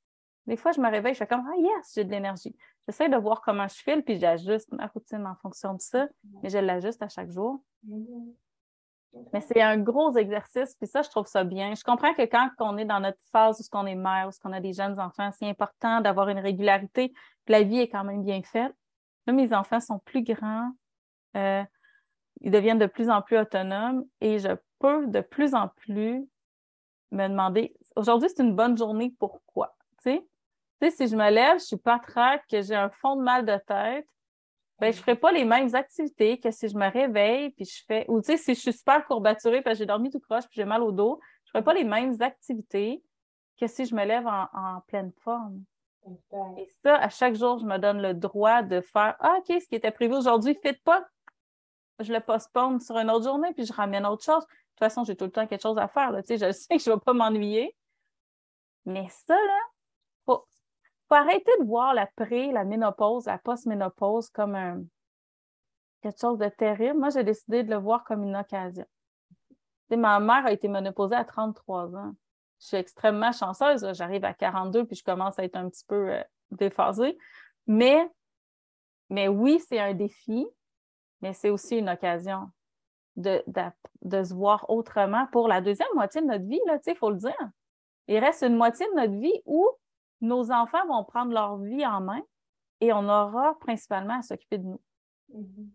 Des 0.46 0.56
fois, 0.56 0.72
je 0.72 0.80
me 0.80 0.90
réveille, 0.90 1.14
je 1.14 1.18
fais 1.18 1.26
comme, 1.28 1.46
ah, 1.48 1.56
yes, 1.56 1.92
j'ai 1.94 2.02
de 2.04 2.11
l'énergie. 2.11 2.56
J'essaie 2.88 3.09
de 3.09 3.16
voir 3.16 3.42
comment 3.42 3.68
je 3.68 3.76
file, 3.76 4.02
puis 4.02 4.18
j'ajuste 4.18 4.72
ma 4.72 4.86
routine 4.88 5.24
en 5.26 5.36
fonction 5.36 5.74
de 5.74 5.80
ça, 5.80 6.09
mais 6.42 6.48
je 6.48 6.59
l'ajuste 6.59 7.00
à 7.02 7.09
chaque 7.09 7.30
jour. 7.30 7.62
Mhm. 7.84 8.34
Mais 9.32 9.40
c'est 9.40 9.61
un 9.61 9.78
gros 9.78 10.16
exercice, 10.16 10.74
puis 10.74 10.86
ça, 10.86 11.02
je 11.02 11.09
trouve 11.09 11.26
ça 11.26 11.42
bien. 11.42 11.74
Je 11.74 11.82
comprends 11.82 12.14
que 12.14 12.22
quand 12.22 12.50
on 12.61 12.76
est 12.76 12.84
dans 12.84 13.00
notre 13.00 13.18
phase 13.32 13.61
où 13.61 13.76
on 13.76 13.86
est 13.86 13.94
mère, 13.94 14.28
où 14.28 14.48
on 14.48 14.52
a 14.52 14.61
des 14.61 14.72
jeunes 14.72 15.00
enfants, 15.00 15.30
c'est 15.38 15.48
important 15.48 16.00
d'avoir 16.00 16.28
une 16.28 16.38
régularité, 16.38 17.12
la 17.46 17.62
vie 17.62 17.78
est 17.78 17.88
quand 17.88 18.04
même 18.04 18.22
bien 18.22 18.42
faite. 18.42 18.74
Là, 19.26 19.32
mes 19.32 19.52
enfants 19.54 19.80
sont 19.80 19.98
plus 20.00 20.22
grands, 20.22 20.70
euh, 21.36 21.64
ils 22.40 22.50
deviennent 22.50 22.78
de 22.78 22.86
plus 22.86 23.11
en 23.11 23.22
plus 23.22 23.38
autonomes 23.38 24.04
et 24.20 24.38
je 24.38 24.56
peux 24.78 25.06
de 25.06 25.20
plus 25.20 25.54
en 25.54 25.68
plus 25.68 26.28
me 27.11 27.28
demander, 27.28 27.74
aujourd'hui, 27.96 28.28
c'est 28.28 28.42
une 28.42 28.54
bonne 28.54 28.76
journée, 28.76 29.14
pourquoi? 29.18 29.74
Si 30.80 31.09
je 31.09 31.16
me 31.16 31.28
lève, 31.30 31.59
je 31.59 31.64
suis 31.64 31.76
pas 31.76 31.98
traque, 31.98 32.46
que 32.48 32.62
j'ai 32.62 32.74
un 32.74 32.88
fond 32.88 33.16
de 33.16 33.22
mal 33.22 33.44
de 33.44 33.56
tête, 33.66 34.06
ben, 34.80 34.92
je 34.92 34.98
ferai 34.98 35.16
pas 35.16 35.32
les 35.32 35.44
mêmes 35.44 35.74
activités 35.74 36.38
que 36.38 36.50
si 36.50 36.68
je 36.68 36.76
me 36.76 36.90
réveille 36.90 37.50
puis 37.50 37.64
je 37.64 37.84
fais, 37.84 38.04
ou 38.08 38.20
tu 38.20 38.26
sais, 38.26 38.36
si 38.36 38.54
je 38.54 38.60
suis 38.60 38.72
super 38.72 39.04
courbaturée 39.06 39.60
parce 39.60 39.74
que 39.74 39.78
j'ai 39.80 39.86
dormi 39.86 40.10
tout 40.10 40.20
croche 40.20 40.44
puis 40.44 40.56
j'ai 40.56 40.64
mal 40.64 40.82
au 40.82 40.92
dos, 40.92 41.18
je 41.44 41.50
ferai 41.50 41.64
pas 41.64 41.74
les 41.74 41.84
mêmes 41.84 42.14
activités 42.20 43.02
que 43.60 43.66
si 43.66 43.86
je 43.86 43.94
me 43.94 44.04
lève 44.04 44.26
en, 44.26 44.46
en 44.52 44.80
pleine 44.86 45.12
forme. 45.22 45.64
Et 46.56 46.68
ça, 46.82 46.96
à 46.96 47.08
chaque 47.08 47.34
jour, 47.34 47.58
je 47.58 47.66
me 47.66 47.78
donne 47.78 48.00
le 48.00 48.14
droit 48.14 48.62
de 48.62 48.80
faire, 48.80 49.16
ah, 49.20 49.38
OK, 49.38 49.60
ce 49.60 49.66
qui 49.66 49.74
était 49.74 49.90
prévu 49.90 50.14
aujourd'hui 50.14 50.54
ne 50.54 50.70
fit 50.70 50.78
pas. 50.84 51.04
Je 52.00 52.12
le 52.12 52.20
postpone 52.20 52.80
sur 52.80 52.96
une 52.96 53.10
autre 53.10 53.24
journée 53.24 53.52
puis 53.52 53.66
je 53.66 53.72
ramène 53.72 54.06
autre 54.06 54.24
chose. 54.24 54.44
De 54.44 54.50
toute 54.50 54.78
façon, 54.78 55.04
j'ai 55.04 55.16
tout 55.16 55.24
le 55.24 55.32
temps 55.32 55.46
quelque 55.46 55.62
chose 55.62 55.78
à 55.78 55.88
faire, 55.88 56.12
là. 56.12 56.22
Tu 56.22 56.38
sais, 56.38 56.46
je 56.46 56.52
sais 56.56 56.76
que 56.76 56.82
je 56.82 56.90
vais 56.90 56.98
pas 56.98 57.12
m'ennuyer. 57.12 57.76
Mais 58.84 59.08
ça, 59.10 59.34
là, 59.34 59.60
faut, 61.09 61.14
arrêter 61.14 61.52
de 61.61 61.64
voir 61.64 61.94
la 61.94 62.06
pré, 62.06 62.52
la 62.52 62.64
ménopause, 62.64 63.26
la 63.26 63.38
post-ménopause 63.38 64.30
comme 64.30 64.88
quelque 66.02 66.20
chose 66.20 66.38
de 66.38 66.48
terrible. 66.48 66.98
Moi, 66.98 67.11
j'ai 67.11 67.24
décidé 67.24 67.62
de 67.62 67.70
le 67.70 67.76
voir 67.76 68.04
comme 68.04 68.22
une 68.22 68.36
occasion. 68.36 68.86
ma 69.90 70.20
mère 70.20 70.46
a 70.46 70.52
été 70.52 70.68
ménopausée 70.68 71.16
à 71.16 71.24
33 71.24 71.96
ans. 71.96 72.12
Je 72.61 72.66
suis 72.66 72.76
extrêmement 72.76 73.32
chanceuse. 73.32 73.86
J'arrive 73.94 74.24
à 74.24 74.34
42 74.34 74.84
puis 74.84 74.96
je 74.96 75.04
commence 75.04 75.38
à 75.38 75.44
être 75.44 75.56
un 75.56 75.68
petit 75.68 75.84
peu 75.86 76.12
euh, 76.12 76.22
déphasée. 76.50 77.16
Mais, 77.66 78.09
mais 79.11 79.28
oui, 79.28 79.61
c'est 79.68 79.78
un 79.78 79.94
défi, 79.94 80.46
mais 81.20 81.32
c'est 81.32 81.50
aussi 81.50 81.78
une 81.78 81.88
occasion 81.88 82.50
de, 83.16 83.42
de, 84.02 84.22
se 84.22 84.32
voir 84.32 84.68
autrement 84.70 85.26
pour 85.32 85.48
la 85.48 85.61
deuxième 85.61 85.88
moitié 85.94 86.20
de 86.20 86.26
notre 86.26 86.44
vie, 86.44 86.61
il 86.86 86.96
faut 86.96 87.11
le 87.11 87.16
dire. 87.16 87.50
Il 88.06 88.18
reste 88.18 88.42
une 88.42 88.56
moitié 88.56 88.86
de 88.86 88.94
notre 88.94 89.14
vie 89.14 89.42
où 89.44 89.68
nos 90.20 90.50
enfants 90.50 90.86
vont 90.86 91.04
prendre 91.04 91.32
leur 91.32 91.58
vie 91.58 91.86
en 91.86 92.00
main 92.00 92.22
et 92.80 92.92
on 92.92 93.08
aura 93.08 93.58
principalement 93.60 94.18
à 94.18 94.22
s'occuper 94.22 94.58
de 94.58 94.64
nous. 94.64 94.80
Mm-hmm. 95.34 95.68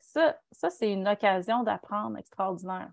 Ça, 0.00 0.38
ça 0.52 0.70
c'est 0.70 0.92
une 0.92 1.08
occasion 1.08 1.62
d'apprendre 1.62 2.16
extraordinaire. 2.18 2.92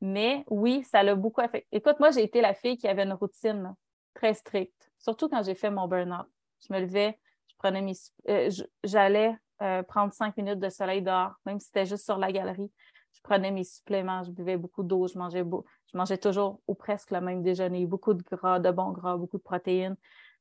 Mais 0.00 0.44
oui, 0.50 0.82
ça 0.84 1.02
l'a 1.02 1.14
beaucoup 1.14 1.40
affecté. 1.40 1.68
Écoute, 1.70 2.00
moi, 2.00 2.10
j'ai 2.10 2.24
été 2.24 2.40
la 2.40 2.54
fille 2.54 2.76
qui 2.76 2.88
avait 2.88 3.04
une 3.04 3.12
routine 3.12 3.74
très 4.14 4.34
stricte, 4.34 4.90
surtout 4.98 5.28
quand 5.28 5.42
j'ai 5.44 5.54
fait 5.54 5.70
mon 5.70 5.86
burn-out. 5.86 6.26
Je 6.66 6.72
me 6.72 6.80
levais, 6.80 7.18
je 7.48 7.54
prenais 7.56 7.80
mes. 7.80 7.92
Euh, 8.28 8.50
j'allais 8.82 9.36
euh, 9.62 9.84
prendre 9.84 10.12
cinq 10.12 10.36
minutes 10.36 10.58
de 10.58 10.68
soleil 10.68 11.02
dehors, 11.02 11.34
même 11.46 11.60
si 11.60 11.66
c'était 11.66 11.86
juste 11.86 12.04
sur 12.04 12.18
la 12.18 12.32
galerie. 12.32 12.70
Je 13.12 13.20
prenais 13.22 13.50
mes 13.50 13.64
suppléments, 13.64 14.22
je 14.22 14.30
buvais 14.30 14.56
beaucoup 14.56 14.82
d'eau, 14.82 15.06
je 15.06 15.18
mangeais 15.18 15.42
beau, 15.42 15.64
je 15.92 15.96
mangeais 15.96 16.18
toujours 16.18 16.60
ou 16.66 16.74
presque 16.74 17.10
le 17.10 17.20
même 17.20 17.42
déjeuner, 17.42 17.86
beaucoup 17.86 18.14
de 18.14 18.22
gras, 18.22 18.58
de 18.58 18.70
bons 18.70 18.90
gras, 18.90 19.16
beaucoup 19.16 19.38
de 19.38 19.42
protéines. 19.42 19.96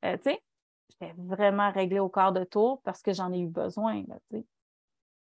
Euh, 0.05 0.17
tu 0.17 0.31
sais, 0.31 0.43
j'étais 0.89 1.13
vraiment 1.17 1.71
réglée 1.71 1.99
au 1.99 2.09
quart 2.09 2.31
de 2.31 2.43
tour 2.43 2.81
parce 2.83 3.01
que 3.01 3.13
j'en 3.13 3.31
ai 3.31 3.39
eu 3.39 3.47
besoin, 3.47 4.03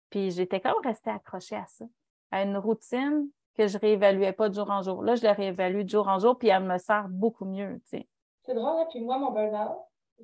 Puis 0.09 0.31
j'étais 0.31 0.59
comme 0.59 0.81
restée 0.83 1.09
accrochée 1.09 1.55
à 1.55 1.65
ça, 1.67 1.85
à 2.31 2.43
une 2.43 2.57
routine 2.57 3.27
que 3.55 3.67
je 3.67 3.77
réévaluais 3.77 4.33
pas 4.33 4.49
de 4.49 4.55
jour 4.55 4.69
en 4.69 4.81
jour. 4.81 5.03
Là, 5.03 5.15
je 5.15 5.23
la 5.23 5.33
réévalue 5.33 5.81
de 5.81 5.89
jour 5.89 6.07
en 6.07 6.19
jour, 6.19 6.37
puis 6.37 6.47
elle 6.47 6.63
me 6.63 6.77
sert 6.77 7.07
beaucoup 7.09 7.45
mieux, 7.45 7.81
tu 7.85 7.97
sais. 7.97 8.07
C'est 8.43 8.55
drôle, 8.55 8.79
hein? 8.79 8.87
puis 8.89 9.01
moi, 9.01 9.17
mon 9.19 9.31
burn-out, 9.31 9.77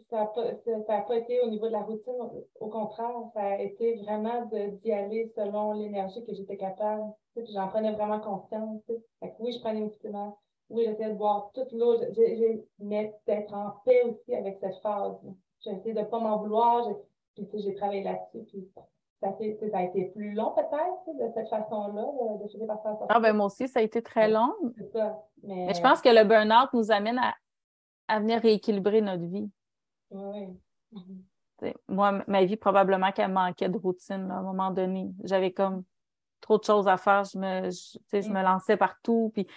ça 0.09 0.21
n'a 0.21 0.25
pas, 0.25 1.01
pas, 1.01 1.15
été 1.17 1.41
au 1.41 1.49
niveau 1.49 1.67
de 1.67 1.73
la 1.73 1.81
routine. 1.81 2.13
Au 2.59 2.67
contraire, 2.67 3.11
ça 3.33 3.41
a 3.41 3.59
été 3.59 3.95
vraiment 3.95 4.45
d'y 4.83 4.91
aller 4.91 5.31
selon 5.35 5.73
l'énergie 5.73 6.23
que 6.25 6.33
j'étais 6.33 6.57
capable. 6.57 7.03
J'en 7.53 7.67
prenais 7.67 7.91
vraiment. 7.91 8.19
Fait 8.19 9.29
que 9.29 9.33
oui, 9.39 9.51
je 9.51 9.59
prenais 9.59 9.81
mes 9.81 9.89
suppléments. 9.89 10.37
Oui, 10.69 10.83
j'essayais 10.85 11.11
de 11.11 11.17
boire 11.17 11.51
toute 11.53 11.71
l'eau. 11.71 11.95
Mais 12.79 13.13
d'être 13.25 13.53
en 13.53 13.71
paix 13.85 14.03
aussi 14.03 14.35
avec 14.35 14.57
cette 14.59 14.77
phase. 14.77 15.15
J'ai 15.61 15.71
essayé 15.71 15.93
de 15.93 15.99
ne 15.99 16.05
pas 16.05 16.19
m'en 16.19 16.37
vouloir. 16.37 16.87
Puis 17.35 17.47
j'ai 17.53 17.75
travaillé 17.75 18.03
là-dessus. 18.03 18.45
Puis 18.47 18.67
ça, 18.73 18.81
ça, 19.21 19.77
a 19.77 19.83
été 19.83 20.05
plus 20.15 20.33
long 20.33 20.53
peut-être 20.55 21.17
de 21.17 21.31
cette 21.33 21.49
façon-là, 21.49 22.03
de, 22.03 22.43
de 22.43 22.49
finir 22.49 22.67
par 22.67 22.81
faire 22.81 22.97
Ah 23.09 23.19
ben 23.19 23.33
moi 23.33 23.47
aussi, 23.47 23.67
ça 23.67 23.79
a 23.79 23.83
été 23.83 24.01
très 24.01 24.29
long. 24.29 24.53
C'est 24.77 24.91
ça. 24.91 25.23
Mais... 25.43 25.65
mais... 25.67 25.73
je 25.73 25.81
pense 25.81 26.01
que 26.01 26.09
le 26.09 26.23
burn-out 26.23 26.69
nous 26.73 26.91
amène 26.91 27.19
à, 27.19 27.33
à 28.07 28.19
venir 28.19 28.41
rééquilibrer 28.41 29.01
notre 29.01 29.25
vie. 29.25 29.49
Oui. 30.11 30.47
Moi, 31.87 32.23
ma 32.27 32.45
vie, 32.45 32.55
probablement 32.55 33.11
qu'elle 33.11 33.31
manquait 33.31 33.69
de 33.69 33.77
routine 33.77 34.29
à 34.31 34.35
un 34.35 34.41
moment 34.41 34.71
donné. 34.71 35.11
J'avais 35.23 35.51
comme 35.51 35.83
trop 36.39 36.57
de 36.57 36.63
choses 36.63 36.87
à 36.87 36.97
faire. 36.97 37.23
Je 37.23 37.37
me, 37.37 37.69
je, 37.69 38.29
me 38.29 38.43
lançais 38.43 38.77
partout. 38.77 39.31
Puis 39.33 39.47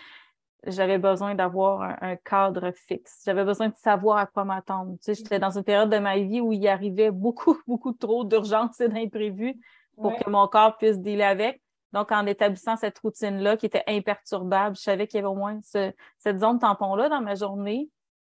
j'avais 0.67 0.99
besoin 0.99 1.35
d'avoir 1.35 1.97
un, 2.03 2.17
cadre 2.17 2.71
fixe. 2.73 3.23
J'avais 3.25 3.45
besoin 3.45 3.69
de 3.69 3.77
savoir 3.77 4.17
à 4.17 4.27
quoi 4.27 4.45
m'attendre. 4.45 4.97
J'étais 5.07 5.39
dans 5.39 5.57
une 5.57 5.65
période 5.65 5.91
de 5.91 5.99
ma 5.99 6.19
vie 6.19 6.41
où 6.41 6.53
il 6.53 6.63
y 6.63 6.69
arrivait 6.69 7.11
beaucoup, 7.11 7.59
beaucoup 7.67 7.93
trop 7.93 8.25
d'urgences 8.25 8.81
et 8.81 8.89
d'imprévus 8.89 9.61
pour 9.97 10.17
que 10.17 10.31
mon 10.31 10.49
corps 10.49 10.79
puisse 10.79 10.99
dealer 10.99 11.25
avec. 11.25 11.61
Donc, 11.93 12.13
en 12.13 12.25
établissant 12.25 12.77
cette 12.77 12.99
routine-là 13.01 13.57
qui 13.57 13.67
était 13.67 13.83
imperturbable, 13.87 14.77
je 14.77 14.83
savais 14.83 15.07
qu'il 15.07 15.19
y 15.19 15.19
avait 15.19 15.29
au 15.29 15.35
moins 15.35 15.59
cette 15.63 16.39
zone 16.39 16.59
tampon-là 16.59 17.09
dans 17.09 17.21
ma 17.21 17.35
journée 17.35 17.91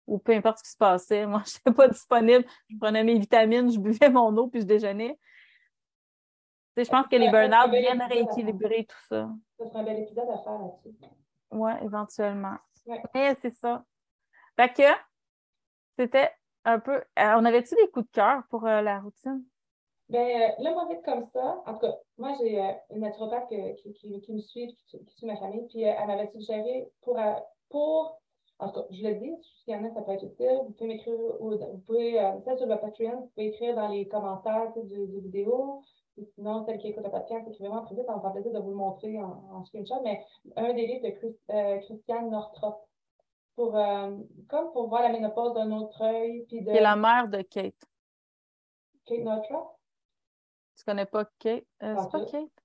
ou 0.08 0.18
peu 0.18 0.32
importe 0.32 0.58
ce 0.58 0.62
qui 0.64 0.70
se 0.70 0.76
passait. 0.76 1.26
Moi, 1.26 1.42
je 1.46 1.58
n'étais 1.58 1.76
pas 1.76 1.88
disponible. 1.88 2.44
Je 2.68 2.76
prenais 2.78 3.04
mes 3.04 3.18
vitamines, 3.18 3.70
je 3.70 3.78
buvais 3.78 4.08
mon 4.08 4.36
eau, 4.36 4.48
puis 4.48 4.62
je 4.62 4.66
déjeunais. 4.66 5.18
je 6.76 6.88
pense 6.88 7.06
que 7.06 7.16
les 7.16 7.30
burn-out 7.30 7.70
viennent 7.70 8.02
rééquilibrer 8.02 8.86
tout 8.86 9.04
ça. 9.08 9.28
Ça 9.58 9.66
serait 9.68 9.78
un 9.80 9.84
bel 9.84 9.98
épisode 10.00 10.28
à 10.28 10.38
faire 10.42 10.58
là-dessus. 10.58 10.96
Oui, 11.50 11.72
éventuellement. 11.82 12.56
Mais 13.14 13.36
c'est 13.42 13.54
ça. 13.54 13.84
Fait 14.56 14.72
que 14.72 14.82
c'était 15.98 16.30
un 16.64 16.78
peu. 16.78 16.96
Euh, 16.96 17.34
on 17.36 17.44
avait-tu 17.44 17.74
des 17.74 17.88
coups 17.90 18.06
de 18.06 18.12
cœur 18.12 18.42
pour 18.50 18.66
euh, 18.66 18.80
la 18.80 19.00
routine? 19.00 19.44
Bien, 20.08 20.22
euh, 20.22 20.48
là, 20.60 20.72
moi, 20.72 20.86
vite 20.88 21.04
comme 21.04 21.22
ça, 21.22 21.62
en 21.66 21.74
tout 21.74 21.80
cas, 21.80 21.94
moi, 22.16 22.32
j'ai 22.40 22.58
une 22.90 23.00
naturopathe 23.00 23.48
qui, 23.48 23.92
qui, 23.92 24.32
me 24.32 24.40
suit, 24.40 24.74
qui, 24.86 25.04
suit 25.14 25.26
ma 25.26 25.36
famille, 25.36 25.66
puis 25.68 25.82
elle 25.82 26.06
m'avait 26.06 26.28
suggéré 26.28 26.90
pour, 27.02 27.20
pour 27.68 28.22
en 28.60 28.68
tout 28.68 28.80
cas, 28.80 28.86
je 28.90 29.06
le 29.06 29.14
dis, 29.14 29.32
s'il 29.64 29.74
y 29.74 29.76
en 29.76 29.84
a, 29.84 29.94
ça 29.94 30.02
peut 30.02 30.12
être 30.12 30.24
utile. 30.24 30.60
Vous 30.64 30.72
pouvez 30.72 30.88
m'écrire, 30.88 31.14
vous 31.40 31.78
pouvez, 31.86 32.20
euh, 32.20 32.56
sur 32.56 32.66
le 32.66 32.76
Patreon, 32.80 33.20
vous 33.20 33.26
pouvez 33.28 33.46
écrire 33.46 33.76
dans 33.76 33.88
les 33.88 34.08
commentaires 34.08 34.72
du, 34.74 35.06
du 35.06 35.20
vidéo. 35.20 35.82
Sinon, 36.34 36.64
celle 36.66 36.78
qui 36.78 36.88
écoute 36.88 37.04
le 37.04 37.10
podcast, 37.10 37.46
écrivez-moi 37.48 37.82
très 37.82 37.94
vite, 37.94 38.06
ça 38.06 38.16
va 38.16 38.30
plaisir 38.30 38.52
de 38.52 38.58
vous 38.58 38.70
le 38.70 38.76
montrer 38.76 39.16
en, 39.20 39.64
screenshot. 39.64 40.02
Mais 40.02 40.24
un 40.56 40.72
des 40.74 40.86
livres 40.88 41.06
de 41.06 41.54
euh, 41.54 41.78
Christiane 41.78 42.30
Northrop, 42.30 42.88
pour, 43.54 43.76
euh, 43.76 44.16
comme 44.48 44.72
pour 44.72 44.88
voir 44.88 45.02
la 45.02 45.10
ménopause 45.10 45.54
d'un 45.54 45.70
autre 45.70 46.02
œil. 46.02 46.44
Puis 46.48 46.62
de... 46.62 46.72
C'est 46.72 46.80
la 46.80 46.96
mère 46.96 47.28
de 47.28 47.42
Kate. 47.42 47.86
Kate 49.06 49.20
Northrop? 49.20 49.78
Tu 50.76 50.84
connais 50.84 51.06
pas 51.06 51.24
Kate? 51.38 51.64
Euh, 51.84 51.94
c'est 52.02 52.10
pas 52.10 52.24
Kate? 52.24 52.64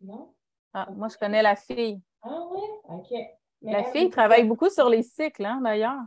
Non. 0.00 0.34
Ah, 0.74 0.88
moi, 0.90 1.08
je 1.08 1.16
connais 1.16 1.42
la 1.42 1.54
fille. 1.54 2.00
Ah 2.22 2.44
oui? 2.50 2.60
OK 2.88 3.38
la 3.62 3.84
fille 3.84 4.10
travaille 4.10 4.44
beaucoup 4.44 4.68
sur 4.68 4.88
les 4.88 5.02
cycles, 5.02 5.44
hein, 5.44 5.60
d'ailleurs. 5.62 6.00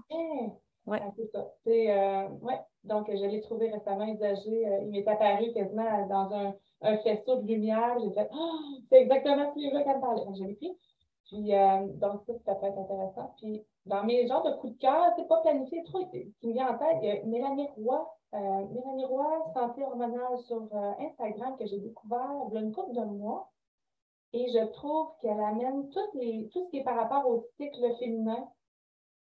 Oui. 0.86 0.97
Ah, 1.02 1.12
c'est 1.16 1.32
ça. 1.32 1.47
Euh, 1.68 2.28
ouais. 2.41 2.60
Donc, 2.84 3.08
je 3.10 3.26
l'ai 3.26 3.41
trouvé 3.41 3.70
récemment 3.70 4.06
usagé. 4.06 4.68
Euh, 4.68 4.80
il 4.82 4.89
m'est 4.89 5.08
apparu 5.08 5.52
quasiment 5.54 6.08
dans 6.08 6.34
un, 6.34 6.56
un 6.82 6.97
faisceau 6.97 7.38
de 7.38 7.47
lumière. 7.47 7.97
J'ai 8.02 8.12
fait 8.12 8.28
oh, 8.34 8.60
c'est 8.89 9.02
exactement 9.02 9.52
ce 9.54 9.60
livre 9.60 9.84
qu'elle 9.84 9.97
me 9.97 10.02
parlait. 10.02 10.26
Donc, 10.26 10.36
je 10.36 10.43
l'ai 10.43 10.56
pris. 10.56 10.76
Puis, 11.26 11.56
euh, 11.56 11.88
donc, 11.93 12.22
ça, 12.26 12.34
ça 12.45 12.56
peut 12.56 12.66
être 12.66 12.80
intéressant. 12.80 13.34
Puis, 13.38 13.64
dans 13.86 14.04
mes 14.04 14.28
genres 14.28 14.43
de 14.43 14.56
coups 14.60 14.74
de 14.74 14.80
cœur, 14.80 15.14
c'est 15.16 15.28
pas 15.28 15.41
planifié 15.41 15.84
trop. 15.84 16.06
Qui 16.07 16.48
me 16.48 16.53
vient 16.53 16.73
en 16.73 16.78
tête, 16.78 16.98
il 17.02 17.07
y 17.07 17.11
a 17.11 17.23
Mélanie 17.26 17.69
Roy. 17.78 18.07
Mélanie 18.34 19.06
Roy, 19.06 19.52
santé 19.53 19.84
hormonale 19.84 20.40
sur 20.48 20.64
Instagram, 20.99 21.56
que 21.60 21.65
j'ai 21.65 21.80
découvert 21.80 22.32
il 22.49 22.56
y 22.56 22.57
a 22.57 22.61
une 22.61 22.73
couple 22.73 22.95
de 22.95 23.02
mois. 23.02 23.52
Et 24.34 24.48
je 24.52 24.66
trouve 24.74 25.10
qu'elle 25.22 25.40
amène 25.40 25.90
toutes 25.90 26.14
les, 26.16 26.49
tout 26.53 26.64
ce 26.64 26.70
qui 26.70 26.78
est 26.78 26.84
par 26.84 26.95
rapport 26.95 27.28
au 27.28 27.45
cycle 27.58 27.95
féminin 27.99 28.48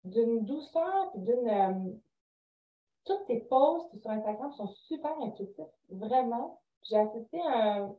d'une 0.05 0.45
douceur, 0.45 1.11
d'une. 1.16 1.49
Euh, 1.49 1.93
toutes 3.05 3.27
ces 3.27 3.41
posts 3.41 3.99
sur 4.01 4.11
Instagram 4.11 4.53
sont 4.53 4.69
super 4.87 5.19
intuitifs, 5.20 5.66
vraiment. 5.89 6.61
J'ai 6.82 6.97
assisté 6.97 7.41
à 7.41 7.78
un, 7.78 7.97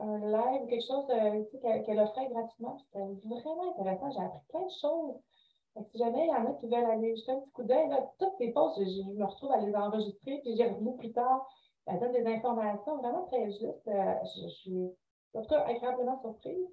un 0.00 0.18
live, 0.18 0.66
quelque 0.68 0.86
chose 0.86 1.06
euh, 1.10 1.82
qu'elle 1.84 2.00
offrait 2.00 2.28
gratuitement. 2.28 2.78
C'était 2.78 3.04
vraiment 3.26 3.70
intéressant. 3.72 4.10
J'ai 4.10 4.24
appris 4.24 4.40
plein 4.48 4.62
de 4.62 4.70
choses. 4.80 5.86
si 5.90 5.98
jamais 5.98 6.26
il 6.26 6.28
y 6.28 6.34
en 6.34 6.50
a 6.50 6.54
qui 6.54 6.66
veulent 6.66 6.90
aller 6.90 7.16
jeter 7.16 7.32
un 7.32 7.40
petit 7.40 7.50
coup 7.52 7.64
d'œil, 7.64 7.88
toutes 8.18 8.36
ces 8.38 8.52
posts, 8.52 8.78
je, 8.78 9.18
me 9.18 9.24
retrouve 9.24 9.52
à 9.52 9.60
les 9.60 9.74
enregistrer, 9.74 10.40
puis 10.42 10.56
j'ai 10.56 10.68
revu 10.68 10.96
plus 10.96 11.12
tard. 11.12 11.48
Elle 11.86 12.00
donne 12.00 12.12
des 12.12 12.26
informations 12.26 12.96
vraiment 12.98 13.24
très 13.26 13.44
justes. 13.50 13.88
Euh, 13.88 14.14
je, 14.42 14.48
suis 14.48 14.90
en 15.34 15.42
tout 15.42 15.48
cas, 15.48 15.64
agréablement 15.66 16.20
surprise. 16.20 16.68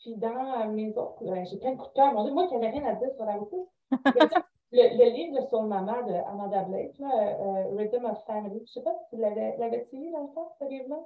Puis 0.00 0.14
dans 0.16 0.62
euh, 0.62 0.68
mes 0.68 0.96
autres, 0.96 1.22
euh, 1.22 1.44
j'ai 1.50 1.58
plein 1.58 1.72
de 1.72 1.76
coups 1.76 1.90
de 1.90 1.94
cœur. 1.94 2.12
moi 2.12 2.46
qui 2.46 2.54
n'avais 2.54 2.70
rien 2.70 2.84
à 2.86 2.94
dire 2.94 3.12
sur 3.14 3.24
la 3.24 3.34
route. 3.34 3.68
le, 4.72 4.98
le, 4.98 5.10
livre 5.10 5.48
sur 5.48 5.62
le 5.62 5.68
maman 5.68 6.02
de 6.06 6.12
Amanda 6.28 6.64
Blake, 6.64 6.98
là, 6.98 7.38
euh, 7.40 7.76
Rhythm 7.76 8.04
of 8.04 8.22
Family, 8.26 8.58
je 8.58 8.62
ne 8.62 8.66
sais 8.66 8.82
pas 8.82 8.94
si 8.94 9.16
tu 9.16 9.20
l'avais-tu 9.20 9.96
lu 9.96 10.10
dans 10.10 10.24
le 10.24 10.34
temps, 10.34 10.52
ce 10.58 10.64
livre-là? 10.64 10.96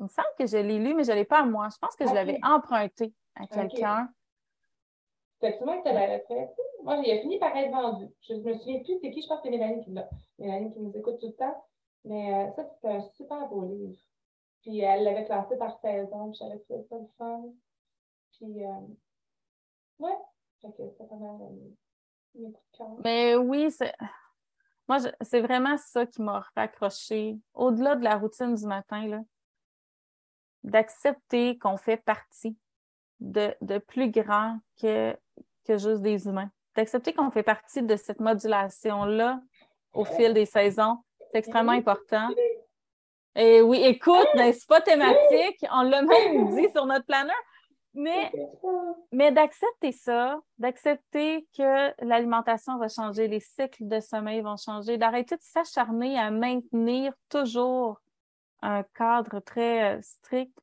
Il 0.00 0.04
me 0.04 0.08
semble 0.08 0.28
que 0.38 0.46
je 0.46 0.56
l'ai 0.56 0.78
lu, 0.78 0.94
mais 0.94 1.04
je 1.04 1.12
ne 1.12 1.16
l'ai 1.16 1.24
pas 1.24 1.40
à 1.40 1.44
moi. 1.44 1.68
Je 1.72 1.78
pense 1.78 1.94
que 1.94 2.08
je 2.08 2.14
l'avais 2.14 2.40
emprunté 2.42 3.12
à 3.36 3.46
quelqu'un. 3.46 4.08
C'était 5.40 5.64
moi 5.64 5.78
que 5.78 5.88
tu 5.88 5.94
l'avais 5.94 6.24
fait. 6.26 6.50
Moi, 6.82 6.96
il 7.04 7.12
a 7.12 7.20
fini 7.20 7.38
par 7.38 7.56
être 7.56 7.70
vendu. 7.70 8.08
Je 8.22 8.34
ne 8.34 8.42
me 8.42 8.54
souviens 8.54 8.80
plus 8.80 8.98
c'est 9.00 9.10
qui, 9.10 9.22
je 9.22 9.28
pense 9.28 9.38
que 9.40 9.44
c'est 9.44 9.50
Mélanie 9.50 9.84
qui 9.84 9.90
l'a. 9.90 10.08
Mélanie 10.38 10.72
qui 10.72 10.80
nous 10.80 10.96
écoute 10.96 11.20
tout 11.20 11.26
le 11.26 11.34
temps. 11.34 11.64
Mais 12.04 12.50
ça, 12.56 12.64
c'était 12.64 12.88
un 12.88 13.00
super 13.00 13.48
beau 13.48 13.64
livre. 13.64 13.96
Puis 14.62 14.80
elle 14.80 15.04
l'avait 15.04 15.24
classé 15.24 15.56
par 15.56 15.78
saison, 15.80 16.30
puis 16.30 16.38
j'avais 16.38 16.58
trouvé 16.60 16.82
ça 16.88 16.96
le 16.98 17.06
fun. 17.18 17.42
Puis, 18.32 18.64
euh, 18.64 18.70
ouais, 19.98 20.16
fait 20.60 20.72
que 20.72 20.88
ça 20.96 21.04
pas 21.04 21.16
mal 21.16 21.36
mes 22.34 22.52
coups 22.52 22.64
de 22.72 22.76
cœur. 22.78 22.96
Mais 23.04 23.36
oui, 23.36 23.70
c'est. 23.70 23.92
Moi, 24.88 24.98
c'est 25.20 25.40
vraiment 25.40 25.76
ça 25.76 26.06
qui 26.06 26.22
m'a 26.22 26.44
raccroché. 26.56 27.38
Au-delà 27.54 27.94
de 27.96 28.04
la 28.04 28.16
routine 28.16 28.54
du 28.54 28.66
matin, 28.66 29.06
là, 29.06 29.20
d'accepter 30.64 31.58
qu'on 31.58 31.76
fait 31.76 31.96
partie 31.96 32.56
de, 33.20 33.54
de 33.60 33.78
plus 33.78 34.10
grand 34.10 34.58
que, 34.80 35.16
que 35.64 35.78
juste 35.78 36.02
des 36.02 36.26
humains. 36.26 36.50
d'accepter 36.74 37.12
qu'on 37.12 37.30
fait 37.30 37.42
partie 37.42 37.82
de 37.82 37.96
cette 37.96 38.20
modulation-là 38.20 39.40
au 39.92 40.04
fil 40.04 40.34
des 40.34 40.46
saisons. 40.46 40.98
C'est 41.30 41.38
extrêmement 41.38 41.72
important. 41.72 42.28
Et 43.34 43.62
oui, 43.62 43.82
écoute, 43.82 44.28
n'est-ce 44.34 44.66
pas 44.66 44.80
thématique? 44.80 45.64
On 45.72 45.82
l'a 45.82 46.02
même 46.02 46.54
dit 46.54 46.68
sur 46.70 46.86
notre 46.86 47.06
planeur. 47.06 47.36
Mais, 47.94 48.32
mais 49.12 49.32
d'accepter 49.32 49.92
ça, 49.92 50.40
d'accepter 50.56 51.46
que 51.56 52.04
l'alimentation 52.04 52.78
va 52.78 52.88
changer, 52.88 53.28
les 53.28 53.40
cycles 53.40 53.86
de 53.86 54.00
sommeil 54.00 54.40
vont 54.40 54.56
changer, 54.56 54.96
d'arrêter 54.96 55.36
de 55.36 55.42
s'acharner 55.42 56.18
à 56.18 56.30
maintenir 56.30 57.12
toujours 57.28 58.00
un 58.62 58.82
cadre 58.94 59.40
très 59.40 59.96
euh, 59.96 60.00
strict, 60.00 60.56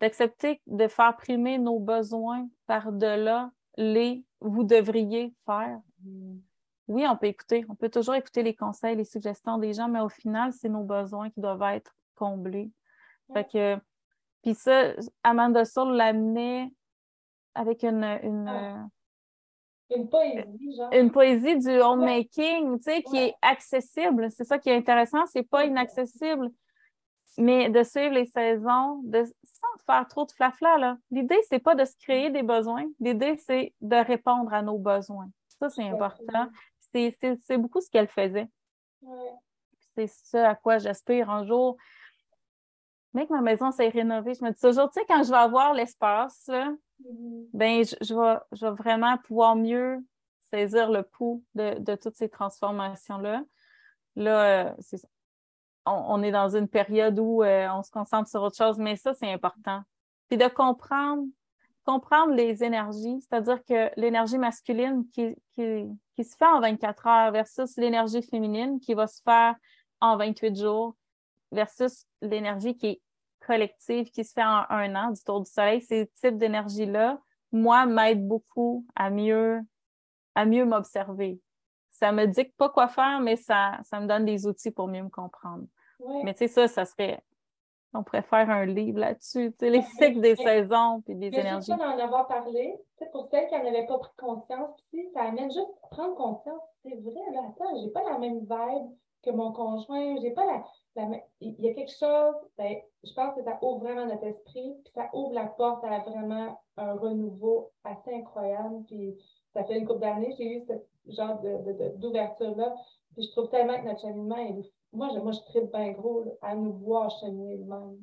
d'accepter 0.00 0.60
de 0.66 0.86
faire 0.86 1.16
primer 1.16 1.58
nos 1.58 1.80
besoins 1.80 2.46
par-delà 2.66 3.50
les 3.76 4.24
vous 4.40 4.62
devriez 4.62 5.34
faire. 5.44 5.80
Mm. 6.04 6.36
Oui, 6.88 7.04
on 7.08 7.16
peut 7.16 7.26
écouter, 7.26 7.64
on 7.68 7.74
peut 7.74 7.88
toujours 7.88 8.14
écouter 8.14 8.44
les 8.44 8.54
conseils, 8.54 8.94
les 8.94 9.04
suggestions 9.04 9.58
des 9.58 9.72
gens, 9.72 9.88
mais 9.88 10.00
au 10.00 10.08
final, 10.08 10.52
c'est 10.52 10.68
nos 10.68 10.84
besoins 10.84 11.30
qui 11.30 11.40
doivent 11.40 11.62
être 11.62 11.95
comblés. 12.16 12.70
Fait 13.32 13.48
que, 13.48 13.76
puis 14.42 14.54
ça, 14.54 14.92
Amanda 15.22 15.64
Soul 15.64 15.96
l'amenait 15.96 16.72
avec 17.54 17.82
une, 17.82 18.04
une, 18.22 18.48
ah. 18.48 18.86
une 19.94 20.08
poésie, 20.08 20.76
genre. 20.76 20.92
Une 20.92 21.10
poésie 21.10 21.58
du 21.58 21.80
homemaking, 21.80 22.78
tu 22.78 22.82
sais, 22.82 23.02
qui 23.02 23.16
est 23.16 23.34
accessible. 23.42 24.30
C'est 24.30 24.44
ça 24.44 24.58
qui 24.58 24.70
est 24.70 24.76
intéressant, 24.76 25.26
c'est 25.26 25.42
pas 25.42 25.64
inaccessible 25.64 26.50
mais 27.38 27.68
de 27.68 27.82
suivre 27.82 28.14
les 28.14 28.26
saisons 28.26 29.02
de, 29.04 29.24
sans 29.24 29.84
faire 29.84 30.06
trop 30.08 30.24
de 30.24 30.32
flafla. 30.32 30.78
Là. 30.78 30.98
L'idée, 31.10 31.38
c'est 31.48 31.58
pas 31.58 31.74
de 31.74 31.84
se 31.84 31.94
créer 32.02 32.30
des 32.30 32.42
besoins. 32.42 32.84
L'idée, 33.00 33.36
c'est 33.36 33.74
de 33.80 33.96
répondre 33.96 34.52
à 34.52 34.62
nos 34.62 34.78
besoins. 34.78 35.28
Ça, 35.60 35.68
c'est 35.68 35.84
important. 35.84 36.48
C'est 36.92 37.58
beaucoup 37.58 37.80
ce 37.80 37.90
qu'elle 37.90 38.08
faisait. 38.08 38.48
C'est 39.94 40.06
ce 40.06 40.36
à 40.36 40.54
quoi 40.54 40.78
j'aspire 40.78 41.30
un 41.30 41.46
jour. 41.46 41.76
Mais 43.16 43.26
que 43.26 43.32
ma 43.32 43.40
maison 43.40 43.70
s'est 43.70 43.88
rénovée, 43.88 44.34
je 44.34 44.44
me 44.44 44.50
dis 44.50 44.60
toujours, 44.60 44.90
tu 44.90 45.00
sais, 45.00 45.06
quand 45.08 45.22
je 45.22 45.30
vais 45.30 45.38
avoir 45.38 45.72
l'espace, 45.72 46.50
mm-hmm. 46.50 47.46
ben, 47.54 47.82
je, 47.82 48.14
vais, 48.14 48.38
je 48.52 48.66
vais 48.66 48.72
vraiment 48.72 49.16
pouvoir 49.16 49.56
mieux 49.56 50.04
saisir 50.50 50.90
le 50.90 51.02
pouls 51.02 51.42
de, 51.54 51.78
de 51.78 51.94
toutes 51.94 52.14
ces 52.14 52.28
transformations-là. 52.28 53.42
Là, 54.16 54.66
euh, 54.66 54.98
on, 55.86 56.22
est 56.22 56.30
dans 56.30 56.54
une 56.54 56.68
période 56.68 57.18
où 57.18 57.42
euh, 57.42 57.66
on 57.70 57.82
se 57.82 57.90
concentre 57.90 58.28
sur 58.28 58.42
autre 58.42 58.56
chose, 58.58 58.78
mais 58.78 58.96
ça, 58.96 59.14
c'est 59.14 59.32
important. 59.32 59.80
Puis 60.28 60.36
de 60.36 60.48
comprendre, 60.48 61.24
comprendre 61.86 62.34
les 62.34 62.62
énergies, 62.64 63.22
c'est-à-dire 63.22 63.64
que 63.64 63.98
l'énergie 63.98 64.36
masculine 64.36 65.06
qui, 65.08 65.34
qui, 65.54 66.22
se 66.22 66.36
fait 66.36 66.44
en 66.44 66.60
24 66.60 67.06
heures 67.06 67.32
versus 67.32 67.78
l'énergie 67.78 68.20
féminine 68.20 68.78
qui 68.78 68.92
va 68.92 69.06
se 69.06 69.22
faire 69.22 69.54
en 70.02 70.18
28 70.18 70.54
jours 70.54 70.94
versus 71.50 72.04
l'énergie 72.20 72.76
qui 72.76 72.86
est 72.86 73.00
collective 73.46 74.10
qui 74.10 74.24
se 74.24 74.32
fait 74.32 74.44
en 74.44 74.64
un 74.68 74.94
an 74.96 75.10
du 75.10 75.22
tour 75.22 75.40
du 75.40 75.50
soleil, 75.50 75.80
ces 75.80 76.08
types 76.20 76.36
d'énergie-là, 76.36 77.18
moi, 77.52 77.86
m'aident 77.86 78.26
beaucoup 78.26 78.84
à 78.94 79.10
mieux, 79.10 79.60
à 80.34 80.44
mieux 80.44 80.64
m'observer. 80.64 81.40
Ça 81.90 82.12
me 82.12 82.26
dicte 82.26 82.56
pas 82.56 82.68
quoi 82.68 82.88
faire, 82.88 83.20
mais 83.20 83.36
ça, 83.36 83.78
ça 83.84 84.00
me 84.00 84.06
donne 84.06 84.24
des 84.24 84.46
outils 84.46 84.70
pour 84.70 84.88
mieux 84.88 85.02
me 85.02 85.08
comprendre. 85.08 85.64
Mais 86.24 86.34
tu 86.34 86.40
sais, 86.40 86.48
ça, 86.48 86.68
ça 86.68 86.84
serait. 86.84 87.22
On 87.94 88.02
pourrait 88.02 88.22
faire 88.22 88.50
un 88.50 88.66
livre 88.66 88.98
là-dessus, 88.98 89.52
tu 89.52 89.58
sais, 89.58 89.70
les 89.70 89.80
cycles 89.80 90.20
des 90.20 90.36
saisons 90.36 91.00
puis 91.00 91.14
des 91.14 91.28
énergies. 91.28 91.72
Juste 91.72 91.82
en 91.82 91.98
avoir 91.98 92.28
parlé, 92.28 92.78
pour 93.10 93.28
celles 93.30 93.48
qui 93.48 93.54
n'en 93.54 93.66
avaient 93.66 93.86
pas 93.86 93.98
pris 93.98 94.12
conscience, 94.18 94.76
puis 94.90 95.08
ça 95.14 95.22
amène 95.22 95.50
juste 95.50 95.70
à 95.82 95.88
prendre 95.88 96.14
conscience. 96.14 96.60
C'est 96.82 96.94
vrai, 96.96 97.32
là, 97.32 97.40
attends, 97.48 97.74
j'ai 97.82 97.90
pas 97.92 98.02
la 98.02 98.18
même 98.18 98.40
vibe 98.40 98.90
que 99.22 99.30
mon 99.30 99.50
conjoint, 99.52 100.16
j'ai 100.20 100.32
pas 100.32 100.44
la, 100.44 100.62
Il 101.40 101.60
y 101.60 101.68
a 101.68 101.74
quelque 101.74 101.92
chose, 101.92 102.34
ben, 102.56 102.76
je 103.04 103.12
pense 103.12 103.34
que 103.34 103.42
ça 103.42 103.58
ouvre 103.62 103.78
vraiment 103.80 104.06
notre 104.06 104.24
esprit, 104.24 104.74
puis 104.84 104.92
ça 104.94 105.10
ouvre 105.12 105.32
la 105.32 105.46
porte 105.46 105.84
à 105.84 105.98
vraiment 106.00 106.58
un 106.76 106.94
renouveau 106.94 107.70
assez 107.84 108.14
incroyable. 108.14 108.84
Puis 108.86 109.16
ça 109.52 109.64
fait 109.64 109.78
une 109.78 109.86
couple 109.86 110.00
d'années, 110.00 110.34
j'ai 110.38 110.56
eu 110.56 110.64
ce 110.66 111.12
genre 111.12 111.40
d'ouverture-là. 111.96 112.74
Puis 113.14 113.24
je 113.24 113.30
trouve 113.32 113.48
tellement 113.50 113.78
que 113.78 113.86
notre 113.86 114.00
cheminement 114.00 114.36
est 114.36 114.70
moi, 114.92 115.08
je, 115.14 115.18
moi, 115.20 115.32
je 115.32 115.40
tripe 115.40 115.70
bien 115.72 115.92
gros 115.92 116.24
à 116.40 116.54
nous 116.54 116.72
voir 116.72 117.10
cheminer 117.20 117.58
le 117.58 117.64
même. 117.64 117.98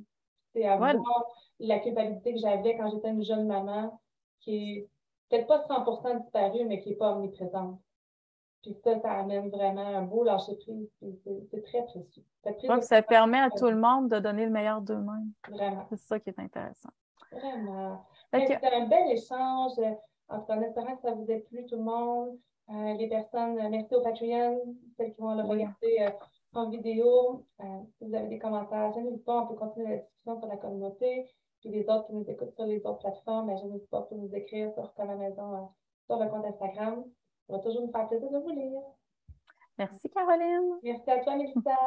C'est 0.53 0.65
à 0.65 0.77
voir 0.77 0.93
la 1.59 1.79
culpabilité 1.79 2.33
que 2.33 2.39
j'avais 2.39 2.77
quand 2.77 2.91
j'étais 2.91 3.09
une 3.09 3.23
jeune 3.23 3.47
maman, 3.47 3.99
qui 4.41 4.77
est 4.77 4.89
peut-être 5.29 5.47
pas 5.47 5.65
100% 5.67 6.21
disparue, 6.21 6.65
mais 6.65 6.81
qui 6.81 6.89
n'est 6.89 6.95
pas 6.95 7.15
omniprésente. 7.15 7.79
Puis 8.63 8.73
ça, 8.83 8.99
ça 9.01 9.11
amène 9.11 9.49
vraiment 9.49 9.85
un 9.85 10.01
beau 10.03 10.23
lâcher 10.23 10.55
prise. 10.55 10.89
C'est 11.51 11.63
très 11.63 11.83
précieux. 11.83 12.23
Donc, 12.67 12.83
ça 12.83 13.01
permet 13.01 13.39
à 13.39 13.49
tout 13.49 13.69
le 13.69 13.75
monde 13.75 14.09
de 14.09 14.19
donner 14.19 14.45
le 14.45 14.51
meilleur 14.51 14.81
d'eux-mêmes. 14.81 15.31
Vraiment. 15.49 15.85
C'est 15.89 15.97
ça 15.99 16.19
qui 16.19 16.29
est 16.29 16.39
intéressant. 16.39 16.89
Vraiment. 17.31 18.05
C'était 18.33 18.59
un 18.73 18.87
bel 18.87 19.11
échange. 19.11 19.73
En 20.29 20.61
espérant 20.61 20.95
que 20.95 21.01
ça 21.01 21.11
vous 21.11 21.29
ait 21.29 21.41
plu, 21.41 21.65
tout 21.65 21.75
le 21.75 21.83
monde. 21.83 22.37
Euh, 22.69 22.93
les 22.93 23.09
personnes, 23.09 23.55
merci 23.69 23.93
au 23.93 24.01
Patreon, 24.01 24.75
celles 24.95 25.13
qui 25.13 25.21
vont 25.21 25.35
le 25.35 25.43
regarder 25.43 25.97
euh, 25.99 26.09
en 26.53 26.69
vidéo. 26.69 27.45
Euh, 27.59 27.65
si 27.97 28.05
vous 28.05 28.15
avez 28.15 28.29
des 28.29 28.39
commentaires, 28.39 28.93
je 28.93 28.99
n'hésitez 29.01 29.23
pas, 29.25 29.41
on 29.41 29.47
peut 29.47 29.55
continuer 29.55 29.89
la 29.89 29.97
discussion 29.97 30.39
sur 30.39 30.47
la 30.47 30.57
communauté. 30.57 31.29
Puis 31.59 31.69
les 31.69 31.83
autres 31.89 32.07
qui 32.07 32.13
nous 32.13 32.29
écoutent 32.29 32.55
sur 32.55 32.65
les 32.65 32.85
autres 32.85 32.99
plateformes, 32.99 33.53
je 33.57 33.65
n'hésite 33.65 33.89
pas 33.89 34.07
à 34.09 34.15
nous 34.15 34.33
écrire 34.33 34.73
sur 34.73 34.93
Comme 34.93 35.09
à 35.09 35.15
maison 35.15 35.53
euh, 35.53 35.65
sur 36.07 36.17
le 36.17 36.29
compte 36.29 36.45
Instagram. 36.45 37.03
Ça 37.47 37.53
va 37.53 37.59
toujours 37.59 37.81
nous 37.81 37.91
faire 37.91 38.07
plaisir 38.07 38.31
de 38.31 38.37
vous 38.37 38.49
lire. 38.49 38.81
Merci, 39.77 40.09
Caroline. 40.09 40.79
Merci 40.83 41.09
à 41.11 41.19
toi, 41.19 41.35
Mélissa. 41.35 41.77